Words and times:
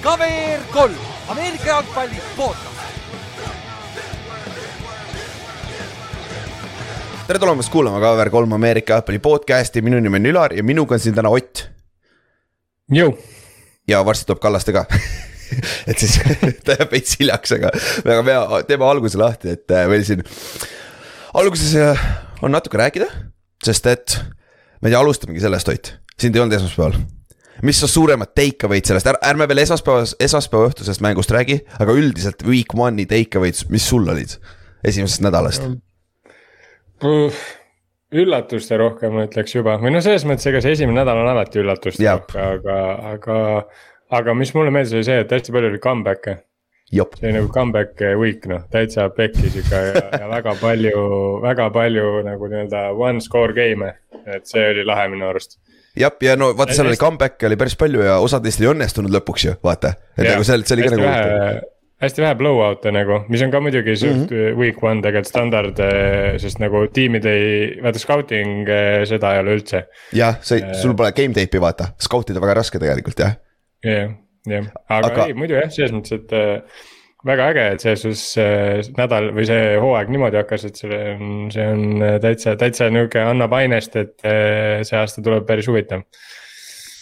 KVR 0.00 0.60
kolm, 0.72 0.94
Ameerika 1.28 1.66
jalgpalli 1.66 2.16
podcast. 2.36 2.66
tere 7.26 7.38
tulemast 7.38 7.68
kuulama 7.68 8.00
KVR 8.00 8.30
kolm 8.30 8.52
Ameerika 8.56 8.96
jalgpalli 8.96 9.18
podcast'i, 9.18 9.82
minu 9.84 10.00
nimi 10.00 10.16
on 10.16 10.30
Ülar 10.32 10.56
ja 10.56 10.64
minuga 10.64 10.96
on 10.96 11.04
siin 11.04 11.14
täna 11.14 11.28
Ott. 11.28 11.66
Ja 13.88 14.00
varsti 14.04 14.24
tuleb 14.24 14.40
Kallaste 14.40 14.72
ka. 14.72 14.86
Et 15.90 15.98
siis 15.98 16.16
ta 16.64 16.78
jääb 16.80 16.96
veits 16.96 17.20
hiljaks, 17.20 17.52
aga, 17.60 17.76
aga 18.00 18.24
me 18.24 18.64
teeme 18.72 18.88
alguse 18.88 19.20
lahti, 19.20 19.52
et 19.52 19.72
äh, 19.74 19.88
meil 19.90 20.04
siin 20.06 20.24
alguses 21.34 21.76
äh, 21.76 22.08
on 22.40 22.56
natuke 22.56 22.80
rääkida, 22.80 23.12
sest 23.64 23.86
et 23.90 24.20
ma 24.80 24.88
ei 24.88 24.94
tea, 24.94 25.00
alustamegi 25.00 25.42
sellest, 25.42 25.74
Ott, 25.74 25.96
sind 26.16 26.38
ei 26.38 26.46
olnud 26.46 26.56
esmaspäeval 26.56 27.02
mis 27.62 27.82
on 27.84 27.92
suuremad 27.92 28.32
take 28.34 28.66
away'd 28.68 28.88
sellest, 28.88 29.08
ärme 29.26 29.48
veel 29.50 29.62
esmaspäevas, 29.64 30.16
esmaspäeva 30.22 30.70
õhtusest 30.70 31.04
mängust 31.04 31.32
räägi, 31.34 31.60
aga 31.80 31.94
üldiselt 31.96 32.44
week 32.46 32.74
one'i 32.76 33.06
take 33.10 33.40
away'd, 33.40 33.58
mis 33.72 33.88
sul 33.88 34.08
olid 34.08 34.36
esimesest 34.86 35.24
nädalast? 35.26 35.66
üllatuste 38.10 38.76
rohkem 38.80 39.14
ma 39.14 39.24
ütleks 39.28 39.54
juba, 39.54 39.76
või 39.80 39.94
no 39.94 40.02
selles 40.04 40.26
mõttes, 40.26 40.48
ega 40.50 40.62
see 40.64 40.74
esimene 40.74 41.00
nädal 41.00 41.22
on 41.22 41.30
alati 41.30 41.62
üllatuste 41.62 42.04
rohke, 42.04 42.42
aga, 42.42 42.78
aga, 43.14 43.40
aga 44.18 44.34
mis 44.36 44.52
mulle 44.56 44.72
meeldis, 44.74 44.96
oli 44.98 45.06
see, 45.06 45.20
et 45.22 45.34
hästi 45.34 45.54
palju 45.54 45.70
oli 45.70 45.82
comeback'e. 45.82 46.36
see 46.90 47.28
oli 47.28 47.36
nagu 47.36 47.52
comeback 47.54 48.02
week 48.18 48.48
noh, 48.50 48.64
täitsa 48.72 49.06
pekkis 49.14 49.60
ikka 49.62 49.82
ja, 49.86 50.04
ja 50.24 50.30
väga 50.32 50.56
palju, 50.60 51.02
väga 51.44 51.70
palju 51.70 52.06
nagu 52.26 52.50
nii-öelda 52.50 52.88
one 52.98 53.22
score 53.22 53.54
game'e, 53.54 53.94
et 54.26 54.50
see 54.50 54.64
oli 54.72 54.84
lahe 54.88 55.06
minu 55.12 55.30
arust 55.30 55.60
jah, 55.98 56.14
ja 56.22 56.36
no 56.38 56.52
vaata, 56.56 56.76
seal 56.76 56.90
oli 56.90 57.00
comeback'e 57.00 57.50
oli 57.50 57.58
päris 57.60 57.76
palju 57.80 58.06
ja 58.06 58.20
osad 58.22 58.46
neist 58.46 58.62
ei 58.62 58.70
õnnestunud 58.70 59.12
lõpuks 59.18 59.46
ju, 59.48 59.58
vaata. 59.64 59.96
et 60.16 60.26
nagu 60.28 60.46
see, 60.46 60.62
see 60.64 60.78
oli 60.78 60.88
ka 60.88 60.96
nagu 60.96 61.06
huvitav 61.08 61.68
hästi 62.00 62.22
vähe 62.24 62.36
blowout'e 62.40 62.92
nagu, 62.94 63.18
mis 63.28 63.42
on 63.44 63.52
ka 63.52 63.60
muidugi 63.60 63.96
suht 63.96 64.14
mm 64.14 64.26
-hmm. 64.28 64.58
week 64.58 64.82
one 64.84 65.02
tegelikult 65.04 65.28
standard, 65.28 65.80
eh, 65.84 66.38
sest 66.40 66.60
nagu 66.62 66.86
tiimid 66.92 67.26
ei, 67.28 67.76
vaata 67.82 67.98
scouting 67.98 68.68
eh, 68.68 69.04
seda 69.08 69.34
ei 69.34 69.42
ole 69.42 69.56
üldse. 69.58 69.84
jah, 70.16 70.38
see, 70.40 70.62
eh, 70.62 70.74
sul 70.74 70.94
pole 70.96 71.12
game 71.12 71.36
tape'i 71.36 71.60
vaata, 71.60 71.92
scout 72.00 72.30
ida 72.30 72.40
väga 72.40 72.54
raske 72.62 72.78
tegelikult 72.78 73.20
jah. 73.20 73.36
jah, 73.84 74.16
jah, 74.46 74.70
aga, 74.88 75.12
aga 75.12 75.26
ei 75.26 75.36
muidu 75.36 75.58
jah, 75.60 75.68
selles 75.70 75.92
mõttes, 75.92 76.16
et 76.16 76.32
väga 77.26 77.48
äge, 77.52 77.64
et 77.74 77.84
selles 77.84 78.02
suhtes 78.02 78.90
nädal 78.96 79.30
või 79.36 79.46
see 79.48 79.76
hooaeg 79.80 80.10
niimoodi 80.12 80.40
hakkas, 80.40 80.66
et 80.68 80.80
see 80.80 81.00
on, 81.12 81.48
see 81.52 81.66
on 81.68 82.04
täitsa, 82.22 82.56
täitsa 82.60 82.90
nihuke 82.92 83.22
annab 83.22 83.54
ainest, 83.58 83.96
et 84.00 84.28
eh, 84.28 84.80
see 84.86 84.98
aasta 84.98 85.24
tuleb 85.24 85.46
päris 85.48 85.68
huvitav. 85.68 86.04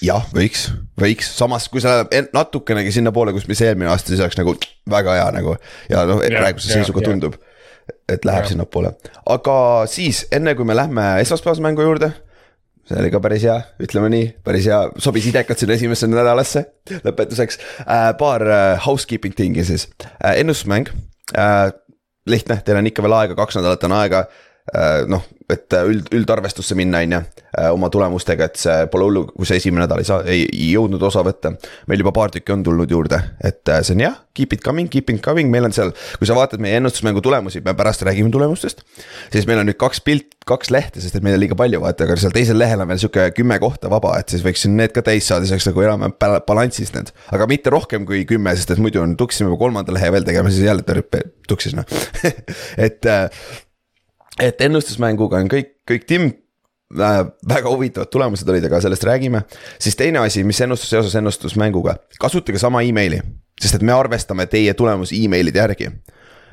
jah, 0.02 0.26
võiks, 0.34 0.68
võiks, 1.00 1.30
samas 1.38 1.68
kui 1.70 1.82
sa 1.84 2.00
natukenegi 2.34 2.94
sinnapoole, 2.98 3.34
kus 3.36 3.48
mis 3.50 3.62
eelmine 3.66 3.90
aasta, 3.92 4.12
siis 4.12 4.22
oleks 4.24 4.38
nagu 4.40 4.56
väga 4.90 5.18
hea 5.20 5.28
nagu. 5.38 5.56
ja 5.90 6.06
noh, 6.08 6.22
praeguse 6.22 6.72
seisuga 6.74 7.04
tundub, 7.06 7.38
et 8.10 8.26
läheb 8.26 8.50
sinnapoole, 8.50 8.96
aga 9.26 9.58
siis 9.90 10.26
enne 10.34 10.56
kui 10.58 10.66
me 10.66 10.76
lähme 10.78 11.12
esmaspäevase 11.22 11.62
mängu 11.62 11.86
juurde 11.86 12.10
see 12.88 13.00
oli 13.02 13.10
ka 13.12 13.20
päris 13.24 13.44
hea, 13.44 13.56
ütleme 13.84 14.10
nii, 14.12 14.28
päris 14.44 14.68
hea, 14.70 14.80
sobis 15.02 15.28
idekalt 15.28 15.60
sinna 15.60 15.76
esimesse 15.76 16.08
nädalasse. 16.10 16.64
lõpetuseks 17.04 17.60
äh, 17.84 18.10
paar 18.18 18.44
äh, 18.48 18.86
housekeeping 18.86 19.36
tingi 19.36 19.64
siis. 19.68 19.88
Äh,, 20.24 20.40
ennustusmäng. 20.40 20.90
Äh,. 21.36 21.70
lihtne, 22.28 22.58
teil 22.64 22.76
on 22.76 22.86
ikka 22.88 23.02
veel 23.04 23.14
aega, 23.16 23.36
kaks 23.36 23.56
nädalat 23.56 23.84
on 23.88 23.96
aega. 23.96 24.24
Äh,, 24.74 25.04
noh 25.08 25.24
et 25.48 25.72
äh, 25.72 25.86
üld, 25.88 26.08
üldarvestusse 26.12 26.76
minna, 26.76 27.00
on 27.04 27.14
ju, 27.16 27.20
äh, 27.56 27.68
oma 27.72 27.88
tulemustega, 27.92 28.50
et 28.50 28.60
see 28.60 28.86
pole 28.92 29.06
hullu, 29.08 29.24
kui 29.32 29.48
sa 29.48 29.56
esimene 29.56 29.86
nädal 29.86 30.02
ei 30.02 30.08
saa, 30.08 30.20
ei 30.28 30.44
jõudnud 30.74 31.02
osa 31.08 31.22
võtta. 31.24 31.54
meil 31.88 32.02
juba 32.02 32.12
paar 32.12 32.32
tükki 32.34 32.52
on 32.52 32.64
tulnud 32.66 32.90
juurde, 32.92 33.20
et 33.44 33.68
äh, 33.72 33.80
see 33.86 33.96
on 33.96 34.02
jah, 34.04 34.18
keep 34.36 34.52
it 34.52 34.62
coming, 34.64 34.90
keep 34.92 35.08
it 35.10 35.22
coming, 35.24 35.48
meil 35.50 35.64
on 35.64 35.74
seal, 35.74 35.94
kui 36.20 36.28
sa 36.28 36.36
vaatad 36.36 36.60
meie 36.62 36.76
ennustusmängu 36.78 37.22
tulemusi, 37.24 37.62
me 37.64 37.74
pärast 37.78 38.04
räägime 38.04 38.30
tulemustest. 38.34 38.84
siis 39.32 39.48
meil 39.48 39.62
on 39.62 39.70
nüüd 39.70 39.78
kaks 39.80 40.02
pilt, 40.04 40.36
kaks 40.48 40.72
lehte, 40.74 41.00
sest 41.00 41.16
et 41.16 41.24
meil 41.24 41.38
on 41.38 41.42
liiga 41.42 41.56
palju, 41.58 41.80
vaata, 41.80 42.04
aga 42.04 42.18
seal 42.20 42.34
teisel 42.34 42.60
lehel 42.60 42.84
on 42.84 42.90
veel 42.92 43.00
sihuke 43.00 43.30
kümme 43.36 43.58
kohta 43.62 43.90
vaba, 43.92 44.18
et 44.20 44.28
siis 44.32 44.44
võiks 44.44 44.66
need 44.68 44.92
ka 44.96 45.04
täis 45.06 45.28
saada, 45.28 45.46
siis 45.46 45.56
oleks 45.56 45.70
nagu 45.70 45.86
enam-vähem 45.86 46.44
balansis 46.48 46.92
need. 46.96 47.14
aga 47.32 47.48
mitte 47.48 47.72
rohkem 47.72 48.04
kui 48.08 48.26
kümme, 48.28 48.52
sest 48.56 48.76
et 48.76 48.82
muidu 48.82 49.00
on 49.00 49.16
tuksime 49.16 49.56
kolmanda 49.60 49.96
lehe 49.96 50.12
veel 50.12 50.28
tegema, 50.28 50.52
siis 50.52 50.68
jälle 50.68 50.84
tõrjub 50.84 51.18
tuksis 51.48 51.76
noh 51.76 51.88
et 52.86 53.08
et 54.42 54.60
ennustusmänguga 54.66 55.40
on 55.42 55.50
kõik, 55.50 55.72
kõik 55.88 56.06
timm 56.08 56.30
äh, 56.30 57.20
väga 57.48 57.72
huvitavad 57.72 58.10
tulemused 58.12 58.48
olid, 58.48 58.66
aga 58.68 58.80
sellest 58.84 59.06
räägime. 59.08 59.42
siis 59.78 59.96
teine 59.96 60.22
asi, 60.22 60.44
mis 60.44 60.60
ennustus 60.60 60.90
seoses 60.90 61.14
ennustusmänguga, 61.18 61.96
kasutage 62.20 62.58
sama 62.58 62.82
emaili, 62.86 63.20
sest 63.60 63.78
et 63.78 63.86
me 63.86 63.92
arvestame 63.92 64.46
teie 64.46 64.74
tulemusi 64.74 65.24
emailide 65.24 65.58
järgi. 65.58 65.90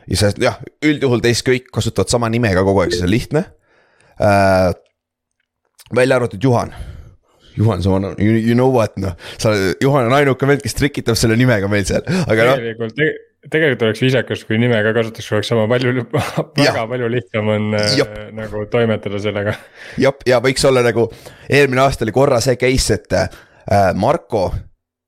ja 0.07 0.17
see 0.17 0.33
jah, 0.41 0.57
üldjuhul 0.85 1.21
teist 1.21 1.45
kõik 1.47 1.69
kasutavad 1.73 2.11
sama 2.11 2.29
nime 2.29 2.53
ka 2.53 2.65
kogu 2.65 2.83
aeg, 2.83 2.95
siis 2.95 3.05
on 3.05 3.13
lihtne 3.13 3.45
äh,. 4.21 4.73
välja 5.95 6.15
arvatud 6.15 6.43
Juhan. 6.43 6.73
Juhan, 7.55 7.81
sa 7.83 7.89
you, 8.19 8.33
you 8.35 8.53
know 8.53 8.67
what 8.67 8.97
noh, 8.99 9.13
sa, 9.39 9.53
Juhan 9.81 10.09
on 10.09 10.13
ainuke 10.13 10.47
vend, 10.47 10.59
kes 10.61 10.75
trikitab 10.75 11.15
selle 11.15 11.37
nimega 11.39 11.69
meil 11.71 11.85
seal, 11.87 12.03
aga 12.03 12.49
noh. 12.49 12.59
tegelikult 12.59 12.99
tegelikult 13.51 13.87
oleks 13.87 14.01
viisakas, 14.01 14.45
kui 14.47 14.59
nime 14.61 14.79
ka 14.85 14.93
kasutaks, 14.95 15.31
oleks 15.33 15.51
sama 15.51 15.65
palju, 15.71 16.05
väga 16.61 16.85
palju 16.91 17.09
lihtsam 17.13 17.51
on 17.55 17.75
Jop. 17.97 18.13
äh, 18.13 18.31
nagu 18.35 18.65
toimetada 18.71 19.21
sellega. 19.21 19.57
jah, 20.01 20.15
ja 20.27 20.39
võiks 20.43 20.65
olla 20.67 20.85
nagu, 20.85 21.09
eelmine 21.49 21.85
aasta 21.85 22.07
oli 22.07 22.15
korra 22.15 22.41
see 22.43 22.57
case, 22.61 22.99
et 22.99 23.19
äh, 23.19 23.29
Marko 23.99 24.47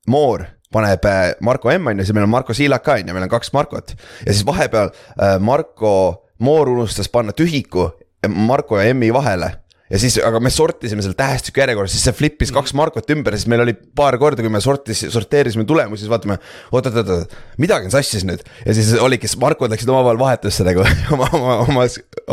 Moor 0.08 0.46
paneb 0.72 1.04
äh, 1.08 1.34
Marko 1.40 1.70
M 1.72 1.86
on 1.86 2.00
ju, 2.00 2.08
siis 2.08 2.16
meil 2.16 2.26
on 2.28 2.32
Marko 2.32 2.54
Siilak 2.56 2.84
ka 2.84 2.98
on 2.98 3.08
ju, 3.08 3.14
meil 3.16 3.26
on 3.26 3.32
kaks 3.32 3.52
Markot. 3.56 3.94
ja 4.26 4.32
siis 4.32 4.46
vahepeal 4.46 4.90
äh, 4.90 5.38
Marko 5.40 5.94
Moor 6.38 6.68
unustas 6.68 7.08
panna 7.08 7.32
tühiku 7.32 7.90
Marko 8.28 8.78
ja 8.80 8.94
M-i 8.94 9.12
vahele 9.14 9.52
ja 9.90 10.00
siis, 10.00 10.18
aga 10.24 10.40
me 10.42 10.50
sortisime 10.52 11.02
selle 11.04 11.16
tähestiku 11.18 11.62
järjekorras, 11.62 11.94
siis 11.94 12.04
see 12.08 12.16
flip'is 12.16 12.52
kaks 12.54 12.74
markot 12.78 13.08
ümber 13.14 13.36
siis 13.36 13.48
meil 13.50 13.64
oli 13.64 13.74
paar 13.74 14.18
korda, 14.20 14.44
kui 14.44 14.52
me 14.52 14.60
sortis, 14.64 15.04
sorteerisime 15.12 15.64
tulemusi, 15.68 16.04
siis 16.04 16.12
vaatame. 16.12 16.38
oot-oot-oot, 16.72 17.36
midagi 17.62 17.88
on 17.88 17.94
sassis 17.94 18.26
nüüd 18.28 18.44
ja 18.66 18.76
siis 18.76 18.92
oligi, 19.02 19.30
markod 19.40 19.72
läksid 19.72 19.92
omavahel 19.92 20.20
vahetusse 20.20 20.66
nagu 20.68 20.84
oma, 21.16 21.30
oma, 21.38 21.56
oma, 21.64 21.86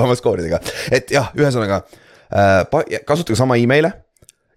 oma 0.05 0.17
skooridega. 0.19 0.59
et 0.95 1.13
jah, 1.15 1.31
ühesõnaga 1.37 1.83
äh, 2.35 2.99
kasutage 3.07 3.39
sama 3.39 3.59
email'e 3.61 3.93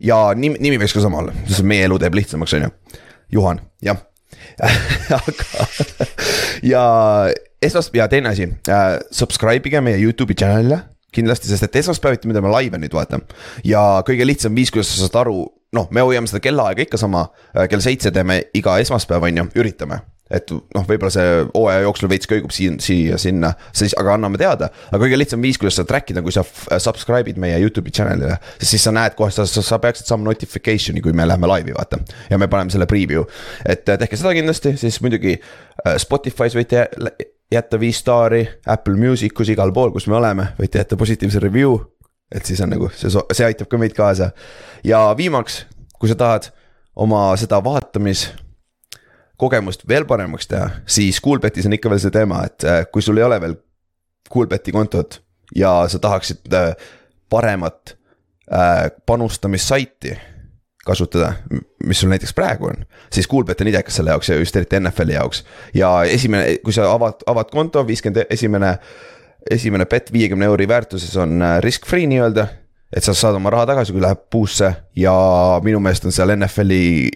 ja 0.03 0.21
nimi, 0.39 0.61
nimi 0.63 0.83
võiks 0.83 0.97
ka 0.97 1.05
sama 1.05 1.23
olla, 1.23 1.35
sest 1.47 1.67
meie 1.67 1.87
elu 1.89 1.99
teeb 2.03 2.19
lihtsamaks, 2.19 2.59
on 2.59 2.69
ju. 2.69 2.75
Juhan, 3.39 3.63
jah 3.85 4.05
aga 5.19 5.67
ja 6.67 6.83
esmas- 7.65 7.91
ja 7.95 8.09
teine 8.11 8.33
asi 8.33 8.49
äh,, 8.69 8.99
subscribe 9.15 9.69
ige 9.69 9.81
meie 9.85 9.99
Youtube'i 10.03 10.37
channel'ile 10.39 10.83
kindlasti, 11.15 11.49
sest 11.49 11.69
et 11.69 11.81
esmaspäeviti 11.83 12.29
me 12.29 12.37
teeme 12.37 12.53
laive 12.53 12.81
nüüd 12.81 12.95
vaata. 12.95 13.21
ja 13.65 14.03
kõige 14.07 14.27
lihtsam 14.27 14.55
viis, 14.57 14.73
kuidas 14.75 14.93
sa 14.93 15.07
saad 15.07 15.23
aru, 15.25 15.41
noh, 15.77 15.89
me 15.91 16.05
hoiame 16.05 16.31
seda 16.31 16.43
kellaaega 16.45 16.85
ikka 16.85 17.01
sama, 17.01 17.29
äh, 17.55 17.69
kell 17.71 17.85
seitse 17.85 18.13
teeme 18.15 18.43
iga 18.57 18.79
esmaspäev, 18.83 19.29
on 19.29 19.43
ju, 19.43 19.51
üritame 19.63 20.03
et 20.29 20.51
noh, 20.53 20.85
võib-olla 20.85 21.11
see 21.13 21.29
hooaja 21.47 21.85
jooksul 21.87 22.11
veits 22.13 22.29
kõigub 22.29 22.53
siin, 22.53 22.77
siia-sinna, 22.85 23.55
siis 23.77 23.95
aga 23.99 24.15
anname 24.19 24.41
teada. 24.41 24.69
aga 24.91 25.01
kõige 25.01 25.17
lihtsam 25.17 25.41
viis, 25.45 25.57
kuidas 25.61 25.79
seda 25.79 25.89
track 25.89 26.13
ida, 26.13 26.23
kui 26.25 26.35
sa 26.35 26.45
subscribe'id 26.45 27.41
meie 27.41 27.57
Youtube'i 27.63 27.95
channel'ile. 27.97 28.37
siis 28.61 28.85
sa 28.85 28.93
näed 28.93 29.17
kohe, 29.17 29.33
sa, 29.33 29.47
sa, 29.49 29.81
peaksid 29.81 30.09
saama 30.09 30.29
notification'i, 30.29 31.01
kui 31.05 31.17
me 31.17 31.27
läheme 31.29 31.49
laivi, 31.49 31.73
vaata. 31.77 32.01
ja 32.31 32.39
me 32.39 32.51
paneme 32.53 32.75
selle 32.75 32.87
preview, 32.91 33.25
et 33.65 33.89
äh, 33.89 33.99
tehke 34.01 34.21
seda 34.21 34.35
kindlasti, 34.37 34.77
siis 34.81 35.01
muidugi 35.05 35.39
äh, 35.39 35.97
Spotify's 35.97 36.59
võite 36.59 36.85
jätta 37.53 37.81
viis 37.81 37.99
staari 37.99 38.49
Apple 38.67 38.97
Musicus 38.97 39.49
igal 39.49 39.73
pool, 39.73 39.93
kus 39.93 40.07
me 40.07 40.17
oleme, 40.19 40.51
võite 40.59 40.83
jätta 40.83 40.97
positiivse 40.97 41.41
review. 41.41 41.79
et 42.35 42.45
siis 42.45 42.61
on 42.61 42.69
nagu 42.69 42.91
see, 42.93 43.09
see 43.33 43.47
aitab 43.47 43.69
ka 43.69 43.79
meid 43.79 43.95
kaasa. 43.97 44.31
ja 44.85 45.15
viimaks, 45.17 45.67
kui 45.99 46.09
sa 46.09 46.15
tahad 46.15 46.51
oma 46.97 47.37
seda 47.37 47.63
vaatamis 47.65 48.29
kogemust 49.39 49.87
veel 49.89 50.05
paremaks 50.05 50.47
teha, 50.51 50.71
siis 50.87 51.21
Coolbetis 51.23 51.67
on 51.67 51.73
ikka 51.73 51.91
veel 51.91 52.03
see 52.03 52.15
teema, 52.15 52.43
et 52.45 52.65
äh, 52.65 52.85
kui 52.93 53.03
sul 53.03 53.19
ei 53.19 53.25
ole 53.25 53.41
veel 53.41 53.57
Coolbeti 54.33 54.73
kontot 54.73 55.23
ja 55.57 55.87
sa 55.89 55.99
tahaksid 55.99 56.53
äh, 56.53 56.75
paremat 57.31 57.95
äh, 58.53 58.91
panustamissaiti 59.07 60.19
kasutada, 60.89 61.33
mis 61.85 62.01
sul 62.01 62.11
näiteks 62.13 62.35
praegu 62.37 62.71
on, 62.71 62.83
siis 63.13 63.29
Coolbet 63.29 63.61
on 63.61 63.71
idekas 63.71 63.99
selle 63.99 64.15
jaoks 64.15 64.33
ja 64.33 64.39
just 64.41 64.57
eriti 64.57 64.81
NFL-i 64.81 65.17
jaoks. 65.19 65.45
ja 65.75 65.93
esimene, 66.05 66.59
kui 66.65 66.75
sa 66.75 66.89
avad, 66.93 67.23
avad 67.27 67.53
konto, 67.53 67.85
viiskümmend 67.87 68.27
esimene, 68.31 68.75
esimene 69.51 69.87
bet 69.87 70.13
viiekümne 70.13 70.49
euri 70.49 70.69
väärtuses 70.69 71.17
on 71.17 71.43
äh, 71.43 71.59
risk-free 71.65 72.09
nii-öelda. 72.11 72.49
et 72.97 73.05
sa 73.05 73.15
saad 73.15 73.37
oma 73.37 73.51
raha 73.53 73.67
tagasi, 73.75 73.93
kui 73.93 74.03
läheb 74.03 74.29
puusse 74.33 74.73
ja 74.97 75.15
minu 75.65 75.81
meelest 75.81 76.09
on 76.09 76.15
seal 76.15 76.33
NFL-i 76.37 77.11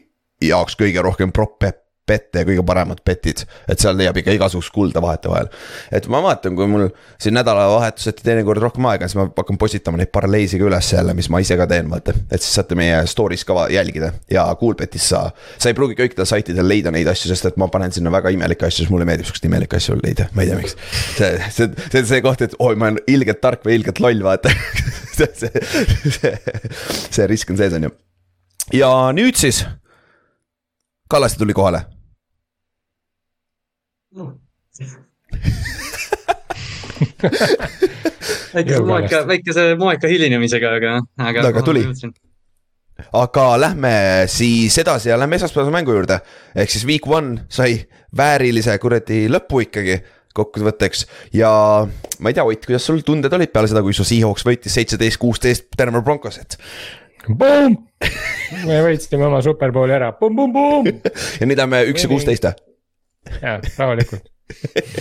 jaoks 0.48 0.76
kõige 0.76 1.02
rohkem 1.02 1.32
prop 1.32 1.58
bette 2.08 2.42
ja 2.42 2.46
kõige 2.46 2.64
paremad 2.66 2.98
betid. 3.06 3.44
et 3.70 3.78
seal 3.78 3.94
leiab 3.94 4.16
ikka 4.18 4.34
igasugust 4.34 4.72
kulda 4.74 5.00
vahetevahel. 5.02 5.48
et 5.94 6.06
ma 6.10 6.18
vaatan, 6.24 6.56
kui 6.58 6.66
mul 6.66 6.88
siin 7.22 7.36
nädalavahetuseti 7.38 8.24
teinekord 8.26 8.62
rohkem 8.62 8.86
aega, 8.90 9.06
siis 9.06 9.20
ma 9.20 9.28
hakkan 9.30 9.58
postitama 9.58 10.00
neid 10.00 10.10
paralleisi 10.14 10.58
ka 10.58 10.66
üles 10.66 10.92
jälle, 10.92 11.14
mis 11.14 11.30
ma 11.30 11.38
ise 11.42 11.56
ka 11.58 11.66
teen, 11.70 11.90
vaata. 11.90 12.14
et 12.30 12.42
siis 12.42 12.56
saate 12.58 12.78
meie 12.78 13.04
story's 13.10 13.46
ka 13.46 13.68
jälgida 13.70 14.12
ja 14.30 14.48
Coolbetis 14.58 15.06
sa, 15.12 15.28
sa 15.58 15.70
ei 15.70 15.78
pruugi 15.78 15.94
kõikidel 15.98 16.26
saitidel 16.28 16.66
leida 16.68 16.90
neid 16.94 17.10
asju, 17.12 17.30
sest 17.30 17.52
et 17.52 17.60
ma 17.60 17.68
panen 17.72 17.94
sinna 17.94 18.10
väga 18.14 18.32
imelikke 18.34 18.66
asju, 18.66 18.84
sest 18.84 18.94
mulle 18.94 19.06
meeldib 19.06 19.28
siukseid 19.28 19.46
imelikke 19.50 19.78
asju 19.78 19.98
leida, 20.02 20.26
ma 20.34 20.42
ei 20.42 20.50
tea, 20.50 20.58
miks. 20.58 20.74
see, 21.18 21.36
see, 21.54 21.70
see 21.86 22.02
on 22.02 22.08
see 22.10 22.24
koht, 22.24 22.42
et 22.48 22.56
oi, 22.58 22.74
ma 22.74 22.90
olen 22.90 22.98
ilgelt 23.14 23.42
tark 23.44 23.62
või 23.68 23.78
ilgelt 23.78 24.02
loll, 24.02 24.26
vaata 24.26 24.50
see, 25.18 25.30
see, 25.38 25.62
see, 26.18 26.34
see 27.06 27.30
risk 27.30 27.54
on 27.54 27.62
sees, 27.62 27.78
on 27.78 27.86
ju. 27.86 27.94
ja 28.80 28.90
nüüd 29.14 29.38
siis 29.38 29.62
Kallaste 31.12 31.38
tuli 31.42 31.52
kohale 31.52 31.82
väikese 38.54 38.80
moeka, 38.86 39.22
väikese 39.28 39.64
moeka 39.80 40.10
hilinemisega, 40.10 40.74
aga, 40.78 40.94
aga. 41.18 41.46
aga 41.48 41.62
tuli. 41.66 41.84
aga 43.12 43.46
lähme 43.60 43.92
siis 44.30 44.78
edasi 44.78 45.08
ja 45.12 45.18
lähme 45.20 45.36
esmaspäevase 45.36 45.74
mängu 45.74 45.92
juurde. 45.96 46.20
ehk 46.54 46.70
siis 46.70 46.86
week 46.88 47.06
one 47.06 47.44
sai 47.48 47.84
väärilise 48.16 48.78
kuradi 48.78 49.28
lõpu 49.32 49.62
ikkagi 49.66 50.00
kokkuvõtteks 50.32 51.06
ja 51.36 51.50
ma 52.20 52.30
ei 52.30 52.34
tea, 52.36 52.44
Ott, 52.44 52.66
kuidas 52.66 52.86
sul 52.88 53.02
tunded 53.04 53.32
olid 53.36 53.52
peale 53.52 53.68
seda, 53.68 53.82
kui 53.84 53.92
su 53.96 54.04
Seahawks 54.08 54.46
võitis 54.48 54.72
seitseteist, 54.78 55.20
kuusteist 55.20 55.68
Denver 55.78 56.04
Broncosit? 56.04 56.56
Boom! 57.28 57.76
me 58.68 58.82
võitsime 58.84 59.26
oma 59.28 59.40
superbowli 59.44 59.94
ära, 59.94 60.12
pumm-pumm-pumm. 60.18 61.02
ja 61.40 61.48
nüüd 61.48 61.58
oleme 61.58 61.84
üks 61.92 62.06
ja 62.06 62.10
kuusteist 62.10 62.46
või? 62.48 62.68
jaa, 63.38 63.58
rahulikult 63.78 64.24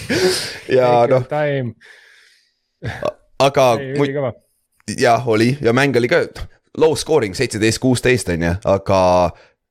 ja 0.78 0.90
noh. 1.10 1.24
aga. 3.42 3.66
jah, 4.98 5.28
oli 5.28 5.56
ja 5.62 5.74
mäng 5.74 5.98
oli 5.98 6.12
ka 6.12 6.22
low 6.78 6.94
scoring, 6.96 7.36
seitseteist, 7.36 7.82
kuusteist 7.82 8.30
on 8.32 8.46
ju, 8.46 8.54
aga 8.70 9.00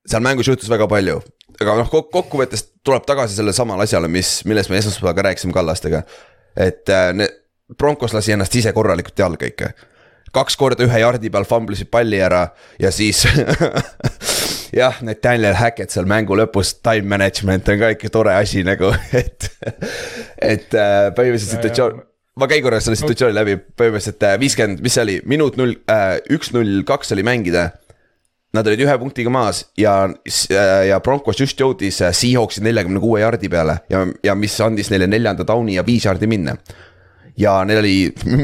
seal 0.08 0.25
mängus 0.25 0.50
juhtus 0.50 0.70
väga 0.73 0.88
palju. 0.91 1.20
aga 1.61 1.79
noh, 1.79 1.93
kokkuvõttes 1.93 2.67
tuleb 2.85 3.06
tagasi 3.08 3.38
sellele 3.38 3.55
samale 3.56 3.87
asjale, 3.87 4.11
mis, 4.11 4.41
millest 4.49 4.73
me 4.73 4.81
esmaspäeval 4.82 5.17
ka 5.17 5.29
rääkisime 5.31 5.55
Kallastega. 5.56 6.02
et 6.56 6.88
äh, 6.91 7.12
need, 7.14 7.38
Broncos 7.79 8.11
lasi 8.11 8.35
ennast 8.35 8.55
ise 8.58 8.73
korralikult 8.75 9.19
jalga 9.19 9.47
ikka 9.47 9.70
kaks 10.35 10.56
korda 10.56 10.87
ühe 10.87 11.00
jardi 11.03 11.31
peal 11.32 11.47
famblisid 11.49 11.91
palli 11.91 12.21
ära 12.23 12.47
ja 12.81 12.93
siis 12.94 13.25
jah, 14.73 15.00
need 15.03 15.21
Daniel 15.23 15.56
Hackett 15.59 15.94
seal 15.94 16.09
mängu 16.11 16.37
lõpus, 16.38 16.77
time 16.85 17.09
management 17.11 17.69
on 17.73 17.82
ka 17.82 17.91
ikka 17.97 18.12
tore 18.15 18.37
asi 18.37 18.65
nagu, 18.67 18.93
et. 19.21 19.50
et 20.37 20.79
äh, 20.79 21.11
põhimõtteliselt 21.17 21.56
situatsioon, 21.59 22.00
ma 22.41 22.49
käin 22.50 22.65
korra 22.65 22.81
selle 22.82 22.99
situatsiooni 23.00 23.37
läbi, 23.37 23.59
põhimõtteliselt 23.59 24.27
äh, 24.29 24.38
viiskümmend, 24.43 24.82
mis 24.85 24.97
see 24.97 25.06
oli, 25.06 25.21
minut 25.31 25.59
null, 25.61 25.77
äh, 25.91 26.17
üks 26.33 26.55
null 26.56 26.83
kaks 26.88 27.17
oli 27.17 27.26
mängida. 27.26 27.71
Nad 28.50 28.67
olid 28.67 28.81
ühe 28.83 28.94
punktiga 28.99 29.31
maas 29.31 29.61
ja, 29.79 29.93
ja 30.83 30.97
Broncos 31.06 31.38
just 31.38 31.61
jõudis 31.62 32.00
Seahawksi 32.03 32.65
neljakümne 32.67 32.99
kuue 32.99 33.21
jardi 33.23 33.47
peale 33.47 33.76
ja, 33.93 34.00
ja 34.26 34.35
mis 34.35 34.56
andis 34.59 34.91
neile 34.91 35.06
neljanda 35.06 35.47
down'i 35.47 35.76
ja 35.76 35.85
viis 35.87 36.09
jardi 36.09 36.26
minna 36.26 36.56
ja 37.40 37.54
neil 37.64 37.81
oli 37.81 37.94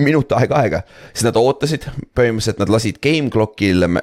minut 0.06 0.32
aega 0.36 0.60
aega, 0.62 0.82
siis 1.12 1.26
nad 1.26 1.38
ootasid, 1.40 1.88
põhimõtteliselt 2.16 2.62
nad 2.62 2.72
lasid 2.72 3.00
game 3.04 3.32
clock'il 3.32 3.86
äh, 3.86 3.98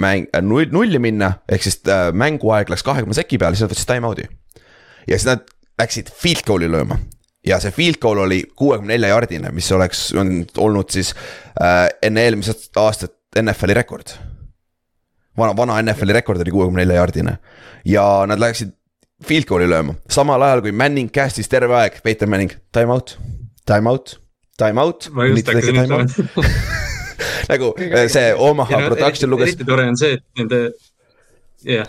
mäng 0.00 0.28
äh, 0.34 0.44
null, 0.44 0.68
nulli 0.72 1.00
minna, 1.02 1.34
ehk 1.50 1.64
siis 1.66 1.80
äh, 1.88 2.10
mänguaeg 2.16 2.72
läks 2.72 2.84
kahekümne 2.86 3.16
seki 3.16 3.40
peale, 3.40 3.56
siis 3.56 3.66
nad 3.66 3.74
võtsid 3.74 3.90
time 3.90 4.10
out'i. 4.10 4.28
ja 5.06 5.16
siis 5.16 5.28
nad 5.30 5.46
läksid 5.80 6.12
field 6.12 6.44
goal'i 6.48 6.68
lööma. 6.70 7.00
Ja 7.46 7.56
see 7.56 7.72
field 7.72 7.96
goal 8.02 8.18
oli 8.26 8.42
kuuekümne 8.56 8.92
nelja 8.92 9.14
jardine, 9.14 9.48
mis 9.56 9.70
oleks 9.72 10.10
olnud 10.12 10.92
siis 10.92 11.14
äh, 11.56 11.86
enne 12.04 12.26
eelmisest 12.28 12.76
aastat 12.76 13.16
NFL-i 13.40 13.78
rekord. 13.78 14.12
vana, 15.38 15.54
vana 15.56 15.80
NFL-i 15.80 16.18
rekord 16.18 16.44
oli 16.44 16.52
kuuekümne 16.52 16.84
nelja 16.84 17.00
jardine. 17.00 17.38
Ja 17.88 18.26
nad 18.28 18.42
läksid 18.42 18.76
field 19.24 19.48
goal'i 19.48 19.68
lööma, 19.68 19.96
samal 20.12 20.42
ajal 20.44 20.66
kui 20.66 20.76
Manning 20.76 21.08
cast'is 21.12 21.48
terve 21.48 21.80
aeg, 21.80 22.02
Peeter 22.04 22.28
Manning, 22.28 22.52
time 22.76 22.92
out 22.92 23.16
time 23.70 23.90
out, 23.90 24.16
time 24.58 24.82
out. 24.82 25.06
nagu 27.50 27.72
eh, 27.78 28.06
see 28.10 28.34
Omaha 28.34 28.86
production 28.86 29.30
luges. 29.30 29.54
eriti 29.54 29.66
tore 29.66 29.86
on 29.90 29.98
see, 29.98 30.18
et 30.18 30.24
nende, 30.38 30.60
jah 31.62 31.84
yeah 31.84 31.88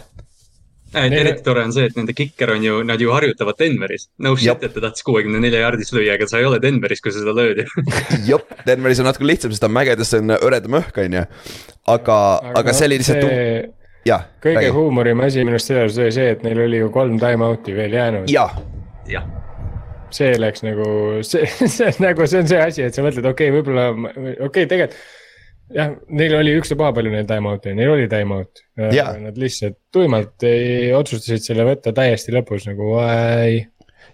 eriti 0.93 1.43
tore 1.43 1.63
on 1.63 1.71
see, 1.71 1.87
et 1.87 1.95
nende 1.95 2.13
kikker 2.15 2.51
on 2.51 2.63
ju, 2.65 2.81
nad 2.83 3.01
ju 3.01 3.11
harjutavad 3.15 3.55
Denveris. 3.59 4.09
no 4.19 4.35
shit, 4.35 4.63
et 4.63 4.73
ta 4.73 4.83
tahtis 4.83 5.05
kuuekümne 5.07 5.39
nelja 5.39 5.63
jaardis 5.63 5.93
lüüa, 5.95 6.17
aga 6.17 6.27
sa 6.27 6.41
ei 6.41 6.47
ole 6.49 6.59
Denveris, 6.63 7.01
kui 7.01 7.13
sa 7.13 7.23
seda 7.23 7.35
lööd 7.35 7.63
ju. 7.63 7.83
jop, 8.31 8.51
Denveris 8.67 8.99
on 8.99 9.07
natuke 9.07 9.27
lihtsam, 9.27 9.53
sest 9.53 9.63
ta 9.63 9.69
on 9.71 9.77
mägedes, 9.77 10.11
see 10.11 10.23
on 10.23 10.35
hõredam 10.35 10.79
õhk, 10.81 10.99
on 11.05 11.19
ju. 11.19 11.27
aga, 11.95 12.17
aga, 12.59 12.75
see 12.75 12.89
oli 12.89 12.99
lihtsalt 12.99 13.23
see... 13.23 13.61
jah. 14.09 14.27
kõige 14.43 14.73
huumorim 14.75 15.23
asi 15.23 15.45
minu 15.45 15.55
arust 15.55 15.71
selles 15.71 16.01
oli 16.01 16.11
see, 16.17 16.33
et 16.35 16.43
neil 16.47 16.65
oli 16.67 16.83
ju 16.83 16.91
kolm 16.91 17.21
time 17.21 17.47
out'i 17.47 17.77
veel 17.77 17.95
jäänud. 17.95 18.27
jah. 18.33 18.59
jah 19.11 19.29
see 20.17 20.35
läks 20.39 20.63
nagu, 20.65 20.85
see, 21.27 21.47
see 21.75 21.89
nagu, 22.03 22.27
see 22.27 22.43
on 22.43 22.51
see 22.51 22.61
asi, 22.61 22.85
et 22.85 22.97
sa 22.97 23.05
mõtled, 23.05 23.27
okei 23.31 23.49
okay,, 23.49 23.57
võib-olla, 23.57 23.89
okei 23.93 24.37
okay,, 24.47 24.69
tegelikult. 24.69 24.97
jah, 25.71 25.93
neil 26.21 26.37
oli 26.39 26.55
ükstapuha 26.59 26.91
palju 26.97 27.13
neil 27.13 27.27
time 27.29 27.51
out'e, 27.53 27.75
neil 27.77 27.93
oli 27.93 28.07
time 28.11 28.39
out. 28.41 28.63
Nad 28.75 29.39
lihtsalt 29.39 29.79
tuimalt 29.93 30.47
ei, 30.47 30.89
otsustasid 30.97 31.45
selle 31.47 31.67
võtta 31.67 31.95
täiesti 31.95 32.35
lõpus 32.35 32.67
nagu, 32.67 32.93
why 32.97 33.61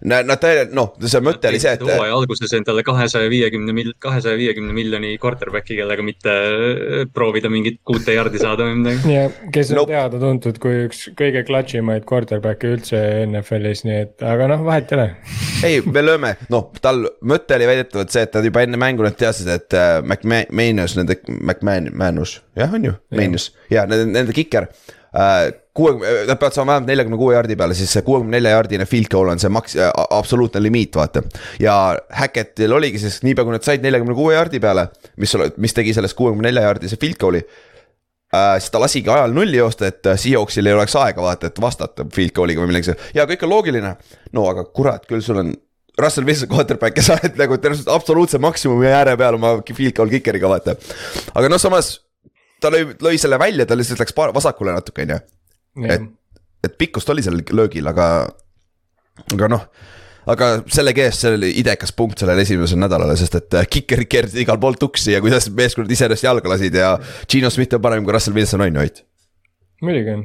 Nad, 0.05 0.29
täielikult, 0.41 0.73
noh, 0.77 0.91
see 1.09 1.21
mõte 1.25 1.49
oli 1.49 1.59
see, 1.61 1.73
et. 1.77 1.83
hooaja 1.83 2.13
alguses 2.13 2.53
endale 2.57 2.83
kahesaja 2.85 3.29
viiekümne 3.31 3.73
mil-, 3.75 3.93
kahesaja 4.03 4.37
viiekümne 4.37 4.75
miljoni 4.75 5.15
quarterback'i, 5.21 5.77
kellega 5.79 6.05
mitte 6.05 6.33
äh, 6.33 7.05
proovida 7.13 7.49
mingit 7.53 7.79
kuute 7.87 8.13
jardi 8.13 8.41
saada 8.41 8.67
või 8.67 8.77
midagi. 8.81 9.13
ja, 9.15 9.27
kes 9.53 9.71
on 9.73 9.81
nope. 9.81 9.95
teada-tuntud 9.95 10.59
kui 10.63 10.83
üks 10.85 11.07
kõige 11.17 11.43
clutch 11.47 11.79
imaid 11.79 12.05
quarterback'e 12.09 12.73
üldse 12.75 13.01
NFL-is, 13.25 13.83
nii 13.87 13.97
et, 14.03 14.15
aga 14.25 14.51
noh, 14.53 14.65
vahet 14.67 14.93
ei 14.93 14.99
ole. 14.99 15.07
ei, 15.67 15.81
me 15.85 16.05
lööme, 16.05 16.35
noh, 16.53 16.69
tal 16.83 17.07
mõte 17.25 17.57
oli 17.57 17.71
väidetavalt 17.71 18.13
see, 18.13 18.27
et 18.27 18.37
nad 18.37 18.51
juba 18.51 18.65
enne 18.67 18.81
mängu 18.81 19.07
nad 19.07 19.17
teadsid, 19.17 19.49
et 19.55 19.77
äh, 19.77 19.97
McManus, 20.03 20.97
nende, 20.99 21.17
McManus, 21.39 22.37
jah, 22.57 22.77
on 22.77 22.91
ju, 22.91 22.93
Manus, 23.17 23.51
ja 23.73 23.87
nende, 23.89 24.11
nende 24.13 24.37
kiker 24.37 24.69
kuuekümne, 25.77 26.25
nad 26.27 26.37
peavad 26.37 26.55
saama 26.55 26.71
vähemalt 26.71 26.89
neljakümne 26.89 27.17
kuue 27.17 27.33
jaardi 27.33 27.55
peale, 27.55 27.75
siis 27.77 27.93
see 27.93 28.03
kuuekümne 28.05 28.37
nelja 28.37 28.55
jaardine 28.55 28.85
field 28.85 29.09
goal 29.11 29.31
on 29.31 29.41
see 29.41 29.51
maks-, 29.53 29.77
absoluutne 30.09 30.61
limiit, 30.63 30.95
vaata. 30.95 31.23
ja 31.59 31.77
Hackettil 32.19 32.73
oligi 32.73 33.01
siis 33.01 33.21
niipea, 33.25 33.45
kui 33.45 33.55
nad 33.55 33.65
said 33.65 33.85
neljakümne 33.85 34.17
kuue 34.17 34.35
jaardi 34.35 34.61
peale, 34.63 34.87
mis, 35.17 35.33
mis 35.57 35.77
tegi 35.77 35.95
sellest 35.97 36.17
kuuekümne 36.17 36.49
nelja 36.49 36.67
jaardise 36.67 36.99
field 37.01 37.19
goal'i 37.21 37.43
äh,. 37.43 38.57
siis 38.59 38.73
ta 38.73 38.81
lasigi 38.81 39.13
ajal 39.13 39.33
nulli 39.33 39.57
joosta, 39.57 39.89
et 39.89 40.11
Seahawksil 40.15 40.69
ei 40.69 40.77
oleks 40.77 40.97
aega 41.01 41.23
vaata, 41.25 41.51
et 41.51 41.61
vastata 41.61 42.05
field 42.13 42.35
goal'iga 42.37 42.63
või 42.63 42.73
millegi 42.73 42.91
sellise 42.91 43.17
ja 43.17 43.25
kõik 43.29 43.45
on 43.47 43.55
loogiline. 43.55 43.95
no 44.37 44.49
aga 44.49 44.65
kurat, 44.69 45.05
küll 45.09 45.25
sul 45.25 45.41
on 45.43 45.53
Russell 45.97 46.27
Wilson 46.27 46.49
quarterback 46.49 46.97
ja 46.97 47.05
sa 47.05 47.17
oled 47.17 47.39
nagu 47.39 47.57
absoluutse 47.93 48.37
maksimumi 48.37 48.89
ääre 48.93 49.17
peal 49.17 49.39
oma 49.39 49.57
field 49.73 49.97
goal 49.97 50.13
kicker'iga 50.13 50.49
vaata. 50.49 50.77
aga 51.33 51.49
noh, 51.49 51.61
samas 51.61 51.95
ta 52.61 52.71
lõi, 52.73 52.85
lõi 53.03 53.17
selle 53.21 53.39
välja, 53.39 53.65
ta 53.65 53.77
lihtsalt 53.77 54.01
läks 54.01 54.15
vasakule 54.15 54.73
natuke, 54.75 55.05
on 55.05 55.15
ju 55.15 55.19
et, 55.93 56.09
et 56.65 56.77
pikkust 56.77 57.09
oli 57.13 57.25
sellel 57.25 57.45
löögil, 57.53 57.87
aga, 57.87 58.07
aga 59.33 59.51
noh 59.53 59.67
aga 60.27 60.47
sellegi 60.73 61.03
eest 61.05 61.23
see 61.23 61.35
oli 61.37 61.51
idekas 61.61 61.93
punkt 61.95 62.19
sellele 62.19 62.43
esimesele 62.43 62.83
nädalale, 62.83 63.15
sest 63.19 63.37
et 63.39 63.55
äh, 63.55 63.67
kikerid 63.71 64.09
keerasid 64.11 64.41
igal 64.43 64.59
pool 64.59 64.75
tuksi 64.79 65.13
ja 65.13 65.21
kuidas 65.23 65.47
meeskonnad 65.55 65.91
ise 65.93 66.07
ennast 66.07 66.25
jalga 66.25 66.51
lasid 66.51 66.75
ja 66.75 66.97
Gino 67.29 67.51
Smith 67.53 67.77
on 67.77 67.83
parem 67.83 68.03
kui 68.03 68.15
Russell 68.15 68.35
Wilson 68.35 68.65
on 68.65 68.75
ju, 68.75 68.87
Ott? 68.89 69.03
Muidugi 69.81 70.13
on 70.15 70.23